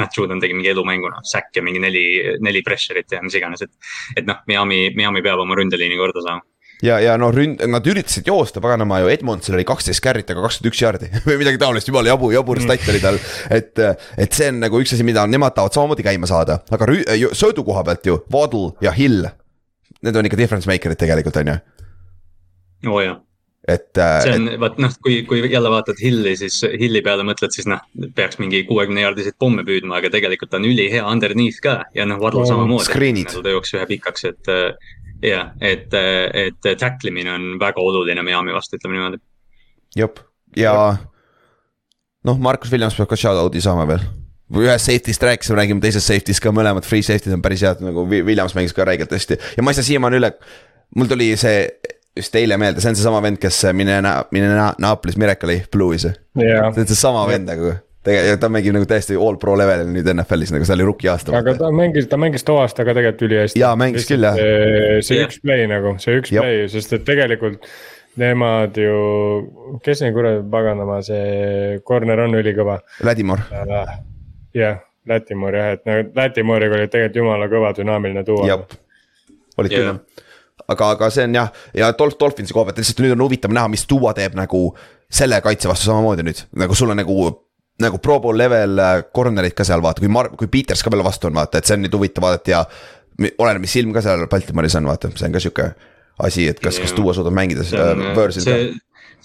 Matt 0.00 0.16
Judon 0.16 0.40
tegi 0.40 0.56
mingi 0.56 0.72
elumängu, 0.72 1.12
noh, 1.12 1.20
säkk 1.28 1.60
ja 1.60 1.66
mingi 1.66 1.84
neli, 1.84 2.06
neli 2.40 2.64
pressure'it 2.64 3.12
ja 3.12 3.20
mis 3.20 3.36
iganes, 3.36 3.68
et. 3.68 3.76
et 4.16 4.29
noh, 4.30 4.40
Miami, 4.50 4.86
Miami 4.96 5.24
peab 5.26 5.42
oma 5.42 5.58
ründeliini 5.58 5.98
korda 6.00 6.24
saama 6.24 6.46
ja, 6.84 6.98
ja 7.02 7.16
noh, 7.20 7.32
ründ-, 7.34 7.62
nad 7.70 7.86
üritasid 7.86 8.28
joosta, 8.28 8.62
paganama 8.64 9.00
ju, 9.02 9.10
Edmondsil 9.12 9.56
oli 9.58 9.66
kaksteist 9.68 10.02
carry't, 10.04 10.30
aga 10.32 10.44
kakskümmend 10.46 10.72
üks 10.72 10.82
jaardi 10.84 11.10
või 11.28 11.40
midagi 11.42 11.60
taolist, 11.60 11.90
jumala 11.90 12.12
jabu, 12.12 12.32
jabur 12.34 12.60
stat 12.62 12.86
oli 12.92 13.02
tal. 13.02 13.20
et, 13.52 13.84
et 14.20 14.36
see 14.36 14.50
on 14.52 14.62
nagu 14.64 14.80
üks 14.82 14.94
asi, 14.96 15.06
mida 15.06 15.26
nemad 15.30 15.56
tahavad 15.56 15.76
samamoodi 15.76 16.06
käima 16.06 16.30
saada, 16.30 16.60
aga 16.72 16.88
rü-, 16.90 17.04
söödu 17.36 17.66
koha 17.66 17.84
pealt 17.88 18.06
ju, 18.08 18.20
Waddle 18.32 18.76
ja 18.84 18.94
Hill. 18.96 19.28
Need 20.00 20.16
on 20.16 20.24
ikka 20.24 20.38
difference 20.40 20.68
maker'id 20.70 20.96
tegelikult, 21.00 21.36
on 21.42 21.52
ju. 21.52 21.58
oo 22.88 22.94
oh, 22.96 23.02
jah 23.04 23.18
et. 23.68 23.90
see 24.24 24.36
on, 24.36 24.48
vaat 24.62 24.78
noh, 24.82 24.94
kui, 25.04 25.20
kui 25.28 25.42
jälle 25.52 25.72
vaatad 25.72 26.00
Hilli, 26.02 26.36
siis 26.38 26.60
Hilli 26.64 27.02
peale 27.04 27.26
mõtled, 27.26 27.52
siis 27.54 27.68
noh, 27.70 27.82
peaks 28.16 28.40
mingi 28.40 28.62
kuuekümne 28.68 29.04
jaardiseid 29.04 29.36
pomme 29.40 29.64
püüdma, 29.66 29.98
aga 30.00 30.12
tegelikult 30.12 30.54
on 30.58 30.68
ülihea 30.68 31.04
underneath 31.06 31.60
ka 31.64 31.76
ja 31.96 32.06
noh, 32.08 32.20
Waddle 32.22 32.44
oh, 32.44 32.48
samamoodi. 32.48 33.26
ta 33.30 33.54
jooksis 33.54 33.78
ühe 33.78 33.86
pikaks, 33.94 34.26
et 34.32 34.50
jah, 35.26 35.52
et, 35.60 35.92
et 35.92 36.72
tackle 36.80 37.12
imine 37.12 37.34
on 37.34 37.52
väga 37.60 37.84
oluline 37.84 38.24
Miami 38.26 38.56
vastu, 38.56 38.80
ütleme 38.80 38.96
niimoodi. 38.96 39.20
jep, 39.96 40.24
ja 40.56 40.74
noh, 42.26 42.40
Markus 42.40 42.72
Williams 42.72 42.96
peab 42.98 43.12
ka 43.12 43.18
shout-out'i 43.20 43.62
saama 43.64 43.86
veel. 43.90 44.02
ühest 44.50 44.88
safety'st 44.88 45.22
rääkisime, 45.22 45.60
räägime 45.60 45.84
teisest 45.84 46.10
safety'st 46.10 46.42
ka, 46.42 46.52
mõlemad 46.54 46.88
free 46.88 47.04
safety'd 47.06 47.36
on 47.36 47.44
päris 47.44 47.62
head, 47.66 47.84
nagu 47.84 48.08
Williams 48.08 48.56
mängis 48.56 48.74
ka 48.74 48.88
räigelt 48.88 49.12
hästi 49.14 49.38
ja 49.56 49.62
ma 49.62 49.70
ei 49.70 49.78
saa 49.78 49.86
siiamaani 49.86 50.18
üle. 50.18 50.32
mul 50.96 51.06
tuli 51.06 51.36
see 51.38 51.68
just 52.20 52.40
eile 52.40 52.58
meelde, 52.60 52.82
see 52.82 52.92
on 52.92 52.98
seesama 52.98 53.20
vend, 53.24 53.40
kes 53.42 53.62
mine, 53.76 54.00
mine 54.34 54.50
Naapolis 54.80 55.18
Miracle'i 55.20 55.64
Blue'is 55.72 56.08
yeah.. 56.08 56.70
see 56.74 56.84
on 56.84 56.90
seesama 56.90 57.26
vend 57.30 57.50
nagu 57.50 57.76
tegelikult 58.06 58.40
ta 58.40 58.48
mängib 58.52 58.74
nagu 58.76 58.88
täiesti 58.88 59.16
all 59.20 59.36
pro 59.40 59.54
levelil 59.60 59.90
nüüd 59.92 60.08
NFL-is, 60.14 60.52
nagu 60.54 60.66
see 60.66 60.76
oli 60.78 60.86
rookie 60.88 61.10
aasta. 61.12 61.34
aga 61.36 61.54
ta 61.58 61.70
mängis, 61.74 62.08
ta 62.08 62.18
mängis 62.20 62.46
too 62.48 62.56
aasta 62.62 62.86
ka 62.88 62.94
tegelikult 62.96 63.26
ülihästi. 63.28 63.60
jaa, 63.60 63.72
mängis 63.78 64.08
küll 64.08 64.24
jah. 64.24 64.38
see 65.04 65.18
yeah. 65.18 65.26
üks 65.28 65.40
play 65.44 65.66
nagu, 65.70 65.96
see 66.02 66.20
üks 66.20 66.32
Jop. 66.32 66.46
play, 66.46 66.68
sest 66.72 66.96
et 66.96 67.04
tegelikult 67.08 67.66
nemad 68.20 68.76
ju, 68.80 68.94
kes 69.84 70.00
neil 70.04 70.14
kuradi 70.16 70.40
paganama, 70.52 70.98
see 71.06 71.76
corner 71.86 72.24
on 72.24 72.34
ülikõva. 72.40 72.80
Lätimor. 73.06 73.44
jah, 74.56 74.80
Lätimor 75.08 75.56
jah, 75.56 75.76
et 75.76 75.84
nagu 75.88 76.08
Lätimoriga 76.16 76.80
oli 76.80 76.88
tegelikult 76.88 77.20
jumala 77.20 77.52
kõva 77.52 77.74
dünaamiline 77.76 78.24
duo. 78.26 78.42
jah, 78.48 78.64
olid 79.60 79.76
yeah. 79.76 79.92
küll 79.92 80.26
aga, 80.68 80.90
aga 80.96 81.10
see 81.12 81.26
on 81.28 81.36
jah, 81.38 81.52
ja 81.76 81.92
Dolph 81.98 82.18
Dolphinsi 82.20 82.56
koha 82.56 82.68
pealt 82.68 82.80
lihtsalt 82.82 83.04
nüüd 83.04 83.14
on 83.16 83.24
huvitav 83.26 83.54
näha, 83.54 83.70
mis 83.72 83.86
Duo 83.90 84.12
teeb 84.16 84.36
nagu 84.38 84.64
selle 85.10 85.40
kaitse 85.44 85.70
vastu 85.70 85.90
samamoodi 85.90 86.26
nüüd, 86.26 86.42
nagu 86.60 86.76
sul 86.78 86.92
on 86.94 87.00
nagu 87.00 87.30
nagu 87.80 87.98
pro 87.98 88.18
bowl 88.20 88.36
level 88.36 88.78
äh, 88.78 88.96
corner'id 89.16 89.56
ka 89.56 89.64
seal 89.64 89.82
vaata, 89.84 90.02
kui 90.04 90.10
Mar-, 90.12 90.32
kui 90.36 90.50
Peters 90.52 90.82
ka 90.84 90.92
veel 90.92 91.04
vastu 91.04 91.30
on, 91.30 91.38
vaata, 91.40 91.60
et 91.60 91.68
see 91.68 91.78
on 91.78 91.86
nüüd 91.86 91.96
huvitav 91.96 92.26
vaadata 92.26 92.52
ja. 92.52 92.64
oleneb, 93.30 93.64
mis 93.64 93.72
silm 93.72 93.94
ka 93.96 94.02
seal 94.04 94.26
Baltimooris 94.30 94.76
on, 94.80 94.90
vaata, 94.90 95.12
see 95.16 95.28
on 95.28 95.36
ka 95.36 95.42
sihuke 95.42 95.70
asi, 96.20 96.46
et 96.52 96.60
kas, 96.60 96.78
kas 96.82 96.92
Duo 96.96 97.14
suudab 97.16 97.34
mängida 97.36 97.64
seda 97.64 97.94
võõrsil 98.16 98.44
ka 98.44 98.58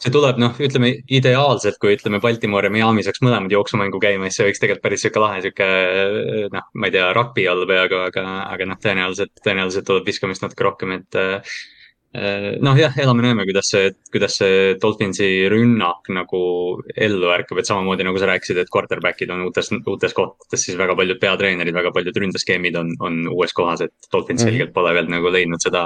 see 0.02 0.13
tuleb 0.13 0.39
noh, 0.41 0.56
ütleme 0.62 0.91
ideaalselt, 1.08 1.78
kui 1.82 1.95
ütleme 1.95 2.21
Baltimore 2.24 2.69
ja 2.69 2.74
Miami 2.74 3.06
saaks 3.06 3.24
mõlemad 3.26 3.54
jooksumängu 3.54 4.02
käima, 4.04 4.30
siis 4.30 4.41
see 4.41 4.50
võiks 4.50 4.63
tegelikult 4.63 4.86
päris 4.86 5.06
sihuke 5.06 5.24
lahe 5.24 5.43
sihuke 5.45 5.69
noh, 6.54 6.67
ma 6.74 6.89
ei 6.89 6.98
tea, 6.98 7.08
rugby 7.15 7.48
all 7.52 7.65
peaaegu, 7.69 8.02
aga, 8.10 8.26
aga 8.50 8.69
noh, 8.71 8.82
tõenäoliselt, 8.84 9.34
tõenäoliselt 9.45 9.88
tuleb 9.89 10.12
viskamist 10.12 10.45
natuke 10.45 10.67
rohkem, 10.67 10.98
et 11.00 11.21
Äh, 12.15 12.56
noh, 12.63 12.78
jah, 12.80 12.93
elame-näeme, 13.02 13.43
kuidas 13.48 13.67
see, 13.74 13.89
kuidas 14.13 14.38
see 14.39 14.76
Dolphinsi 14.80 15.26
rünnak 15.52 16.08
nagu 16.15 16.39
ellu 17.08 17.32
ärkab, 17.34 17.60
et 17.60 17.67
samamoodi 17.67 18.06
nagu 18.08 18.21
sa 18.21 18.30
rääkisid, 18.30 18.62
et 18.62 18.71
quarterback'id 18.71 19.34
on 19.36 19.43
uutes, 19.50 19.71
uutes 19.82 20.15
kohtades, 20.15 20.63
siis 20.63 20.78
väga 20.80 20.95
paljud 20.95 21.19
peatreenerid, 21.19 21.76
väga 21.76 21.91
paljud 21.95 22.19
ründeskeemid 22.24 22.78
on, 22.80 22.93
on 23.04 23.19
uues 23.34 23.52
kohas, 23.58 23.84
et 23.84 24.08
Dolphins 24.13 24.45
mm 24.45 24.48
-hmm. 24.48 24.52
selgelt 24.54 24.74
pole 24.78 24.93
veel 24.95 25.12
nagu 25.12 25.34
leidnud 25.34 25.65
seda, 25.65 25.84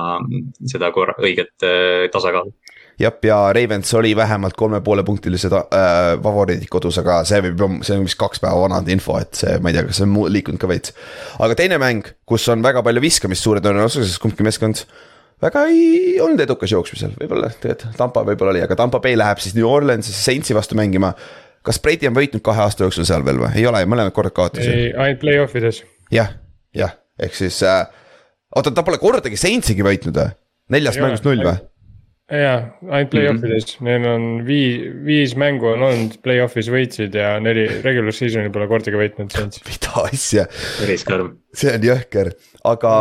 seda 0.70 0.92
korra, 0.94 1.18
õiget 1.18 1.66
äh, 1.66 2.10
tasakaalu 2.14 2.54
jah, 3.00 3.16
ja 3.24 3.38
Ravens 3.56 3.94
oli 3.98 4.16
vähemalt 4.16 4.58
kolme 4.60 4.82
poole 4.86 5.04
punktilised 5.08 5.54
äh, 5.56 6.16
favoriidid 6.24 6.70
kodus, 6.72 7.00
aga 7.02 7.22
see 7.28 7.42
võib, 7.48 7.64
see 7.86 7.98
on 7.98 8.08
vist 8.08 8.20
kaks 8.20 8.42
päeva 8.44 8.66
vanad 8.66 8.90
info, 8.92 9.18
et 9.22 9.40
see, 9.40 9.58
ma 9.64 9.72
ei 9.72 9.78
tea, 9.78 9.86
kas 9.88 10.02
see 10.02 10.08
on 10.08 10.34
liikunud 10.34 10.62
ka 10.62 10.70
veits. 10.72 10.96
aga 11.40 11.58
teine 11.60 11.80
mäng, 11.82 12.10
kus 12.30 12.48
on 12.52 12.66
väga 12.66 12.84
palju 12.86 13.04
viskamist 13.04 13.46
suure 13.46 13.64
tõenäosusega, 13.64 14.22
kumbki 14.24 14.48
meeskond 14.48 14.84
väga 15.44 15.66
ei 15.72 16.18
olnud 16.24 16.44
edukas 16.44 16.74
jooksmisel, 16.76 17.16
võib-olla 17.20 17.52
tegelikult 17.56 18.00
Tampa 18.00 18.26
võib-olla 18.28 18.56
oli, 18.56 18.66
aga 18.66 18.78
Tampa 18.80 19.02
Bay 19.04 19.16
läheb 19.20 19.40
siis 19.44 19.56
New 19.58 19.68
Orleansi 19.70 20.16
Saintsi 20.16 20.58
vastu 20.58 20.78
mängima. 20.80 21.14
kas 21.64 21.80
Brady 21.84 22.08
on 22.08 22.16
võitnud 22.16 22.44
kahe 22.44 22.62
aasta 22.64 22.86
jooksul 22.86 23.08
seal 23.08 23.24
veel 23.26 23.40
või, 23.40 23.54
ei 23.60 23.66
ole, 23.68 23.86
mõlemad 23.88 24.16
korrad 24.16 24.36
kaotasid? 24.36 24.72
ei, 24.74 24.92
ainult 24.96 25.24
play-off 25.24 25.56
ides. 25.56 25.84
jah, 26.12 26.36
jah, 26.76 26.96
ehk 27.20 27.36
siis 27.36 27.64
äh,, 27.64 27.88
oota, 28.56 28.72
ta 28.76 28.84
pole 28.84 29.00
kordagi 29.00 29.40
Saintsigi 29.40 29.86
võitnud 29.86 30.20
või? 30.20 30.36
neljast 30.76 31.00
mängust 31.04 31.28
null 31.28 31.44
või? 31.48 31.60
Jaa, 32.30 32.58
ainult 32.90 33.12
play-off 33.14 33.44
ides 33.44 33.66
mm, 33.66 33.80
-hmm. 33.80 33.88
neil 33.88 34.08
on 34.10 34.46
viis, 34.46 34.90
viis 35.06 35.36
mängu 35.40 35.72
on 35.74 35.86
olnud 35.90 36.18
play-off'is 36.26 36.70
võitsid 36.74 37.16
ja 37.18 37.38
neli 37.42 37.66
regular 37.86 38.14
season'i 38.16 38.52
pole 38.54 38.68
kordagi 38.70 39.00
võitnud 39.00 39.34
mida 39.70 40.06
asja. 40.06 40.46
päris 40.78 41.06
karm. 41.08 41.36
see 41.54 41.74
on 41.74 41.90
jõhker, 41.90 42.34
aga 42.70 42.94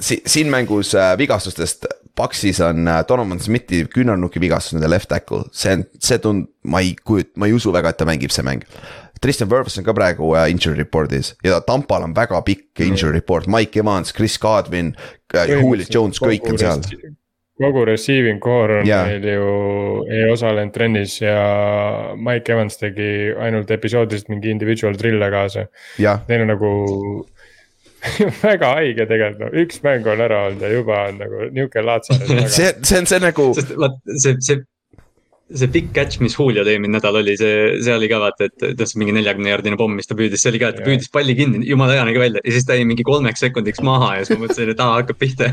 si 0.00 0.20
siin 0.26 0.52
mängus 0.52 0.94
äh, 0.94 1.16
vigastustest, 1.18 1.88
Paxis 2.18 2.58
on 2.60 2.88
äh, 2.88 3.04
Donovan 3.08 3.40
Smithi 3.40 3.84
küünarnuki 3.94 4.40
vigastus, 4.42 4.74
nende 4.74 4.90
left 4.90 5.08
tackle, 5.08 5.44
see 5.54 5.76
on, 5.76 5.84
see 6.02 6.18
tund-, 6.22 6.48
ma 6.66 6.82
ei 6.82 6.96
kujut-, 6.98 7.36
ma 7.38 7.46
ei 7.46 7.54
usu 7.54 7.72
väga, 7.74 7.92
et 7.94 8.00
ta 8.00 8.08
mängib 8.08 8.34
see 8.34 8.46
mäng. 8.46 8.66
Tristan 9.22 9.50
Wirfs 9.50 9.78
on 9.78 9.86
ka 9.86 9.94
praegu 9.94 10.28
uh, 10.30 10.44
injury 10.50 10.78
report'is 10.78 11.32
ja 11.46 11.58
Tampal 11.66 12.04
on 12.06 12.14
väga 12.14 12.38
pikk 12.46 12.78
mm. 12.78 12.90
injury 12.92 13.14
report, 13.18 13.48
Mike 13.50 13.80
Evans, 13.80 14.12
Chris 14.14 14.38
Godwin 14.38 14.92
uh,, 15.34 15.46
Julio 15.46 15.86
Jones, 15.90 16.20
kõik 16.22 16.46
on 16.50 16.60
seal. 16.60 16.84
Kogu 17.58 17.84
receiving 17.88 18.40
core 18.40 18.80
on 18.80 18.86
yeah. 18.86 19.06
meil 19.08 19.24
ju, 19.26 19.48
ei 20.10 20.28
osalenud 20.30 20.72
trennis 20.74 21.18
ja 21.22 21.38
Mike 22.16 22.54
Evans 22.54 22.78
tegi 22.78 23.34
ainult 23.38 23.70
episoodiliselt 23.74 24.30
mingi 24.32 24.52
individual 24.54 24.96
drill'e 24.98 25.30
kaasa 25.34 25.66
yeah.. 25.98 26.22
Neil 26.28 26.46
on 26.46 26.52
nagu 26.54 26.72
väga 28.46 28.72
haige 28.78 29.06
tegelikult, 29.10 29.40
no 29.42 29.62
üks 29.64 29.82
mäng 29.82 30.06
on 30.10 30.22
ära 30.22 30.44
olnud 30.48 30.62
ja 30.62 30.72
juba 30.72 31.04
on 31.08 31.22
nagu 31.24 31.48
nihuke 31.50 31.82
laatsane 31.82 32.44
see, 32.58 32.72
see 32.82 33.00
on 33.02 33.10
see 33.10 33.22
nagu. 33.22 33.50
sest 33.58 33.74
vaat 33.78 33.98
see, 34.22 34.36
see 34.38 34.62
see 35.54 35.68
big 35.72 35.92
catch, 35.94 36.20
mis 36.20 36.34
Julio 36.36 36.64
eelmine 36.66 36.98
nädal 36.98 37.16
oli, 37.22 37.34
see, 37.40 37.78
see 37.84 37.94
oli 37.94 38.08
ka 38.10 38.18
vaata, 38.20 38.48
et 38.50 38.64
tõstis 38.76 38.98
mingi 39.00 39.14
neljakümne 39.16 39.48
jaardine 39.48 39.78
pomm, 39.80 39.96
mis 39.96 40.08
ta 40.08 40.16
püüdis, 40.18 40.42
see 40.42 40.52
oli 40.52 40.60
ka, 40.60 40.72
et 40.72 40.78
ta 40.78 40.82
yeah. 40.82 40.90
püüdis 40.90 41.12
palli 41.14 41.36
kinni, 41.38 41.62
jumala 41.68 41.96
hea 41.96 42.04
nägi 42.08 42.20
välja 42.20 42.42
ja 42.44 42.54
siis 42.54 42.68
ta 42.68 42.76
jäi 42.76 42.84
mingi 42.88 43.06
kolmeks 43.08 43.44
sekundiks 43.46 43.80
maha 43.86 44.14
ja 44.18 44.26
siis 44.26 44.36
ma 44.36 44.44
mõtlesin, 44.44 44.74
et 44.74 44.82
aa, 44.84 44.98
hakkab 45.00 45.20
pihta 45.22 45.50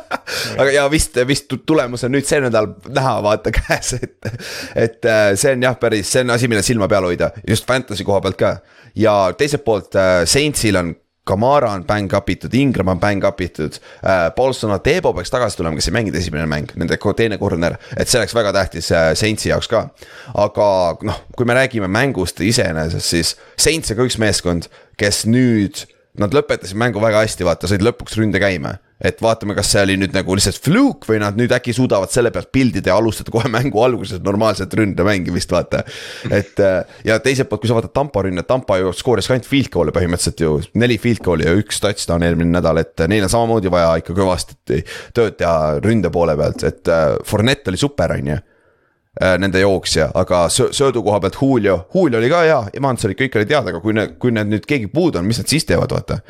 aga 0.60 0.68
ja 0.74 0.86
vist, 0.90 1.18
vist 1.28 1.54
tulemus 1.68 2.06
on 2.06 2.16
nüüd 2.16 2.26
see 2.26 2.42
nädal 2.42 2.72
näha, 2.90 3.16
vaata 3.26 3.54
käes, 3.54 3.94
et. 4.00 4.30
et 4.74 5.06
äh, 5.06 5.30
see 5.38 5.54
on 5.54 5.66
jah, 5.68 5.78
päris, 5.80 6.10
see 6.10 6.26
on 6.26 6.34
asi, 6.34 6.50
millel 6.50 6.66
silma 6.66 6.90
peal 6.90 7.06
hoida, 7.06 7.30
just 7.46 7.66
fantasy 7.68 8.06
koha 8.06 8.22
pealt 8.24 8.40
ka. 8.40 8.56
ja 8.98 9.16
teiselt 9.38 9.64
poolt 9.66 9.94
äh, 9.94 10.24
Saintsil 10.26 10.82
on 10.82 10.94
Kamara 11.26 11.72
on 11.74 11.84
bang 11.86 12.12
up 12.14 12.30
itud, 12.30 12.54
Ingram 12.54 12.92
on 12.94 13.00
bang 13.02 13.24
up 13.26 13.40
itud 13.42 13.80
äh,. 14.02 14.30
Paulson 14.36 14.74
Atebo 14.76 15.12
peaks 15.16 15.32
tagasi 15.32 15.58
tulema, 15.58 15.78
kes 15.78 15.90
ei 15.90 15.96
mänginud 15.96 16.20
esimene 16.20 16.46
mäng, 16.50 16.70
nende 16.78 16.98
teine 17.18 17.38
corner, 17.38 17.76
et 17.96 18.08
see 18.08 18.20
oleks 18.20 18.34
väga 18.36 18.54
tähtis 18.54 18.92
äh, 18.94 19.10
Saintsi 19.18 19.50
jaoks 19.50 19.68
ka. 19.70 19.88
aga 20.34 20.70
noh, 21.06 21.20
kui 21.36 21.48
me 21.48 21.58
räägime 21.58 21.90
mängust 21.90 22.40
iseenesest, 22.40 23.10
siis 23.10 23.36
Saints 23.58 23.90
on 23.90 23.98
ka 23.98 24.06
üks 24.08 24.20
meeskond, 24.22 24.70
kes 25.00 25.24
nüüd, 25.26 25.86
nad 26.20 26.34
lõpetasid 26.34 26.78
mängu 26.78 27.02
väga 27.02 27.24
hästi, 27.24 27.46
vaata, 27.46 27.68
said 27.70 27.84
lõpuks 27.84 28.18
ründe 28.20 28.40
käima 28.42 28.78
et 29.04 29.18
vaatame, 29.20 29.52
kas 29.56 29.68
see 29.74 29.82
oli 29.84 29.96
nüüd 30.00 30.14
nagu 30.16 30.34
lihtsalt 30.36 30.56
fluke 30.64 31.10
või 31.10 31.18
nad 31.20 31.36
nüüd 31.36 31.52
äkki 31.52 31.74
suudavad 31.76 32.12
selle 32.12 32.30
pealt 32.32 32.48
pildida 32.54 32.90
ja 32.90 32.96
alustada 32.96 33.32
kohe 33.34 33.50
mängu 33.52 33.82
alguses 33.84 34.22
normaalset 34.24 34.72
ründemängimist, 34.78 35.52
vaata. 35.52 35.82
et 36.30 36.60
äh, 36.64 36.78
ja 37.04 37.18
teiselt 37.20 37.50
poolt, 37.50 37.60
kui 37.64 37.70
sa 37.70 37.76
vaatad 37.76 37.92
Tampa 37.96 38.24
rünnet, 38.24 38.48
Tampa 38.48 38.78
ju 38.80 38.94
skooris 38.96 39.28
ainult 39.30 39.48
field 39.50 39.68
goal'e 39.74 39.92
põhimõtteliselt 39.96 40.40
ju, 40.40 40.56
neli 40.80 40.96
field 41.02 41.20
goal'i 41.24 41.48
ja 41.48 41.52
üks 41.60 41.82
touchdown 41.84 42.24
eelmine 42.24 42.56
nädal, 42.56 42.80
et 42.80 43.04
neil 43.12 43.28
on 43.28 43.32
samamoodi 43.32 43.72
vaja 43.72 43.92
ikka 44.00 44.16
kõvasti 44.16 44.80
tööd 45.16 45.36
teha 45.42 45.76
ründe 45.84 46.12
poole 46.14 46.38
pealt, 46.40 46.64
et 46.64 46.92
äh, 46.92 47.10
Fournette 47.28 47.74
oli 47.74 47.82
super, 47.84 48.16
on 48.16 48.32
ju 48.32 48.40
äh, 48.40 49.36
nende 49.44 49.60
jooksja, 49.60 50.08
aga 50.16 50.46
söödu 50.48 51.04
koha 51.04 51.20
pealt 51.26 51.36
Julio, 51.42 51.82
Julio 51.92 52.24
oli 52.24 52.32
ka 52.32 52.42
hea, 52.48 52.58
Evans 52.80 53.04
oli, 53.04 53.20
kõik 53.20 53.36
oli 53.36 53.52
teada, 53.52 53.76
aga 53.76 53.84
kui 53.84 54.00
need, 54.00 54.16
kui 54.22 54.32
need 54.32 54.56
nüüd 54.56 54.64
keegi 54.64 54.88
puudu 54.88 55.20
on, 55.20 55.28
mis 55.28 55.44
nad 55.44 55.52
siis 55.52 55.68
teevad, 55.68 55.92
vaata 55.92 56.22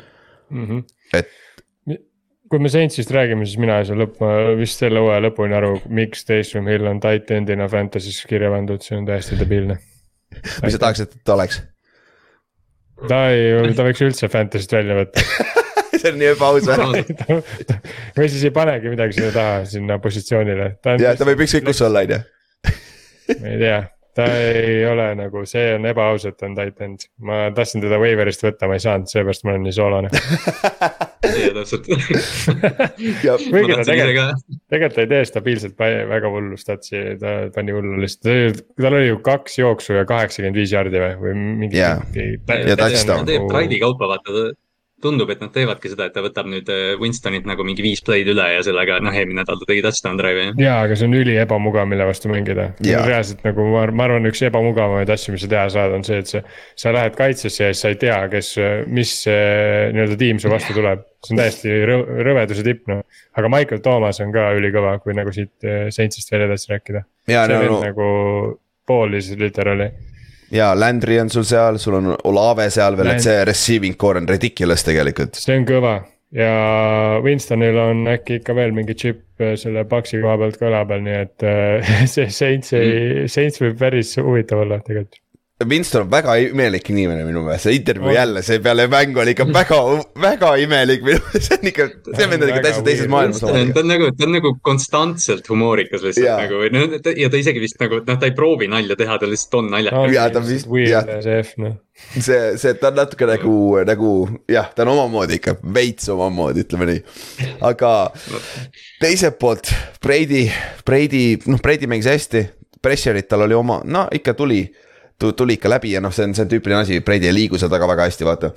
mm. 0.51 0.65
-hmm. 0.67 0.87
et 1.15 1.35
kui 2.49 2.61
me 2.63 2.69
Saintsist 2.71 3.11
räägime, 3.13 3.45
siis 3.47 3.59
mina 3.61 3.79
ei 3.81 3.87
saa 3.89 3.97
lõpp, 3.99 4.21
vist 4.59 4.81
selle 4.81 5.01
hooaja 5.03 5.23
lõpuni 5.27 5.57
aru, 5.57 5.73
miks 5.93 6.25
Taysom 6.27 6.69
Hill 6.71 6.87
on 6.89 7.01
tight 7.03 7.31
end'ina 7.35 7.67
Fantasy's 7.71 8.21
kirja 8.29 8.51
pandud, 8.53 8.83
see 8.83 8.99
on 8.99 9.07
täiesti 9.09 9.39
debiilne. 9.39 9.79
mis 10.63 10.75
sa 10.75 10.81
tahaksid, 10.83 11.11
et 11.11 11.25
ta 11.27 11.35
oleks? 11.37 11.61
ta 13.07 13.21
ei, 13.33 13.73
ta 13.77 13.85
võiks 13.87 14.03
üldse 14.05 14.29
Fantasy'st 14.31 14.73
välja 14.77 14.97
võtta 14.97 15.25
see 15.99 16.13
on 16.13 16.17
nii 16.21 16.31
ebaaus 16.33 16.69
või? 16.69 17.03
või 18.17 18.31
siis 18.31 18.47
ei 18.47 18.55
panegi 18.55 18.93
midagi 18.93 19.19
sinna 19.19 19.35
taha, 19.35 19.59
sinna 19.69 19.99
positsioonile. 20.03 20.71
ja 21.03 21.13
ta 21.17 21.29
võib 21.29 21.45
ükskõik 21.45 21.69
kus 21.69 21.83
olla, 21.85 22.05
on 22.07 22.17
ju. 22.17 22.23
ma 23.37 23.53
ei 23.53 23.61
tea 23.61 23.83
ta 24.17 24.25
ei 24.41 24.81
ole 24.89 25.07
nagu, 25.17 25.43
see 25.49 25.75
on 25.75 25.85
ebaaus, 25.89 26.25
et 26.27 26.37
ta 26.39 26.47
on 26.49 26.55
tight 26.57 26.81
end, 26.85 27.05
ma 27.23 27.47
tahtsin 27.55 27.83
teda 27.83 27.99
waiver'ist 28.01 28.43
võtta, 28.45 28.69
ma 28.69 28.77
ei 28.77 28.83
saanud, 28.83 29.09
seepärast 29.11 29.45
ma 29.45 29.53
olen 29.53 29.67
nii 29.67 29.75
soolane. 29.77 30.11
jaa, 31.27 31.53
täpselt. 31.59 31.89
kuigi 32.97 33.73
ta 33.77 33.85
tegelikult, 33.85 34.45
tegelikult 34.73 34.97
ta 34.97 35.05
ei 35.05 35.11
tee 35.13 35.23
stabiilselt 35.29 35.77
väga 35.77 36.31
hullu 36.33 36.57
statsi, 36.59 37.03
ta 37.21 37.35
pani 37.55 37.75
hullu 37.77 38.01
lihtsalt, 38.01 38.63
tal 38.79 38.97
oli 38.97 39.11
ju 39.11 39.19
kaks 39.25 39.59
jooksu 39.61 39.99
ja 39.99 40.05
kaheksakümmend 40.09 40.61
viis 40.61 40.73
jardi 40.73 41.03
või, 41.03 41.13
või 41.21 41.35
mingi 41.65 41.81
yeah.. 41.81 42.01
ta 42.47 42.89
teeb 43.27 43.45
traidi 43.51 43.81
kaupa, 43.83 44.09
vaata 44.15 44.49
tundub, 45.01 45.29
et 45.29 45.41
nad 45.43 45.51
teevadki 45.53 45.91
seda, 45.91 46.07
et 46.07 46.15
ta 46.15 46.23
võtab 46.25 46.47
nüüd 46.49 46.69
äh, 46.73 46.95
Winstonit 46.97 47.45
nagu 47.45 47.65
mingi 47.65 47.83
viis 47.85 48.01
play'd 48.05 48.29
üle 48.31 48.47
ja 48.55 48.63
sellega 48.65 48.97
noh, 49.03 49.13
eelmine 49.13 49.43
nädal 49.43 49.59
ta 49.61 49.67
tegi 49.69 49.83
touchdown 49.85 50.17
drive'i. 50.17 50.55
jaa, 50.61 50.79
aga 50.87 50.97
see 50.97 51.05
on 51.09 51.13
üli 51.19 51.35
ebamugav, 51.37 51.85
mille 51.89 52.07
vastu 52.09 52.31
mängida. 52.31 52.71
reaalselt 52.81 53.45
nagu 53.45 53.67
ma, 53.69 53.85
ma 53.93 54.07
arvan, 54.07 54.25
üks 54.31 54.41
ebamugavamaid 54.47 55.11
asju, 55.13 55.35
mis 55.35 55.45
sa 55.45 55.51
teha 55.53 55.67
saad, 55.75 55.93
on 55.99 56.07
see, 56.07 56.17
et 56.23 56.31
sa, 56.31 56.41
sa 56.79 56.95
lähed 56.97 57.17
kaitsesse 57.19 57.67
ja 57.67 57.69
siis 57.75 57.85
sa 57.85 57.93
ei 57.93 58.01
tea, 58.01 58.17
kes, 58.33 58.51
mis 58.89 59.13
nii-öelda 59.27 60.17
tiim 60.17 60.41
su 60.41 60.51
vastu 60.51 60.73
tuleb. 60.77 61.05
see 61.25 61.33
on 61.33 61.41
täiesti 61.41 61.77
rõ 61.89 62.01
rõveduse 62.25 62.65
tipp 62.65 62.89
noh, 62.89 63.05
aga 63.37 63.49
Michael 63.53 63.85
Thomas 63.85 64.21
on 64.23 64.33
ka 64.33 64.49
ülikõva, 64.57 64.97
kui 65.03 65.13
nagu 65.17 65.33
siit 65.33 65.65
äh, 65.65 65.87
Saintsist 65.93 66.33
veel 66.33 66.47
edasi 66.49 66.73
rääkida. 66.73 67.05
see 67.29 67.47
no, 67.53 67.61
vend 67.61 67.75
no. 67.75 67.81
nagu 67.85 68.11
poolis 68.87 69.29
literaali 69.37 69.91
ja 70.51 70.71
Landry 70.79 71.19
on 71.19 71.29
sul 71.29 71.47
seal, 71.47 71.79
sul 71.81 71.99
on 71.99 72.13
Olave 72.23 72.69
seal 72.73 72.97
veel, 72.97 73.15
et 73.15 73.25
see 73.25 73.41
receiving 73.47 73.97
core 73.99 74.21
on 74.21 74.29
ridiculous 74.29 74.85
tegelikult. 74.87 75.39
see 75.41 75.57
on 75.57 75.67
kõva 75.67 75.97
ja 76.35 77.19
Winstonil 77.23 77.77
on 77.79 78.07
äkki 78.11 78.41
ikka 78.41 78.55
veel 78.55 78.73
mingi 78.75 78.95
chip 78.99 79.21
äh, 79.41 79.55
selle 79.59 79.85
Paxi 79.87 80.19
koha 80.21 80.35
pealt 80.41 80.59
ka 80.59 80.67
õla 80.69 80.83
peal, 80.89 81.05
nii 81.05 81.21
et 81.21 81.47
äh, 81.47 81.93
see 82.13 82.27
Saints 82.33 82.73
ei 82.75 82.91
mm., 82.91 83.31
Saints 83.31 83.63
võib 83.63 83.79
päris 83.79 84.15
huvitav 84.19 84.65
olla 84.65 84.81
tegelikult. 84.83 85.21
Winston 85.65 86.01
on 86.01 86.09
väga 86.11 86.35
imelik 86.37 86.89
inimene 86.93 87.23
minu 87.25 87.41
meelest, 87.41 87.65
see 87.65 87.79
intervjuu 87.79 88.11
jälle, 88.13 88.43
see 88.45 88.59
peale 88.61 88.83
mängu 88.93 89.23
oli 89.23 89.33
ikka 89.33 89.47
väga, 89.49 89.79
väga 90.21 90.51
imelik 90.61 91.07
see 91.33 91.57
on 91.57 91.65
ikka, 91.71 91.87
see 92.11 92.27
on 92.27 92.45
ikka 92.45 92.59
täitsa 92.61 92.83
teises 92.85 93.09
maailmas. 93.09 93.41
ta 93.41 93.81
on 93.81 93.89
nagu, 93.89 94.11
ta 94.13 94.27
on 94.27 94.35
nagu 94.37 94.51
konstantselt 94.61 95.49
humoorikas 95.49 96.05
lihtsalt 96.05 96.27
ja. 96.27 96.37
nagu 96.43 96.61
või 96.61 96.69
noh, 96.75 96.93
ja 96.93 97.31
ta 97.33 97.41
isegi 97.41 97.63
vist 97.63 97.81
nagu, 97.81 98.03
noh, 98.05 98.21
ta 98.21 98.29
ei 98.29 98.37
proovi 98.37 98.69
nalja 98.69 98.99
teha, 99.01 99.17
ta 99.17 99.31
lihtsalt 99.31 99.59
on 99.63 99.73
naljakas. 99.73 100.13
ja 100.13 100.29
ta 100.29 100.45
vist, 100.45 100.69
jah. 100.85 101.11
Noh. 101.65 101.77
see, 102.13 102.41
see, 102.61 102.77
ta 102.77 102.93
on 102.93 103.01
natuke 103.01 103.33
nagu, 103.33 103.57
nagu 103.89 104.15
jah, 104.53 104.69
ta 104.77 104.85
on 104.85 104.93
omamoodi 104.93 105.41
ikka, 105.41 105.57
veits 105.73 106.13
omamoodi, 106.13 106.67
ütleme 106.69 106.93
nii. 106.93 107.05
aga 107.65 107.95
teiselt 109.01 109.41
poolt 109.41 109.73
Brady, 110.05 110.51
Brady, 110.85 111.31
noh, 111.49 111.65
Brady 111.65 111.89
mängis 111.89 112.13
hästi, 112.13 112.45
pressure'it 112.77 113.25
tal 113.25 113.49
oli 113.49 113.57
oma, 113.57 113.81
no 113.89 114.05
ikka 114.13 114.37
tuli 114.37 114.67
tuli 115.17 115.57
ikka 115.57 115.69
läbi 115.69 115.91
ja 115.95 116.01
noh, 116.03 116.13
see 116.13 116.27
on, 116.27 116.35
see 116.37 116.45
on 116.45 116.51
tüüpiline 116.51 116.83
asi, 116.83 116.99
Brady 117.05 117.29
ei 117.29 117.33
liigu 117.33 117.57
seal 117.57 117.71
taga 117.73 117.87
väga 117.89 118.05
hästi, 118.05 118.25
vaata. 118.27 118.51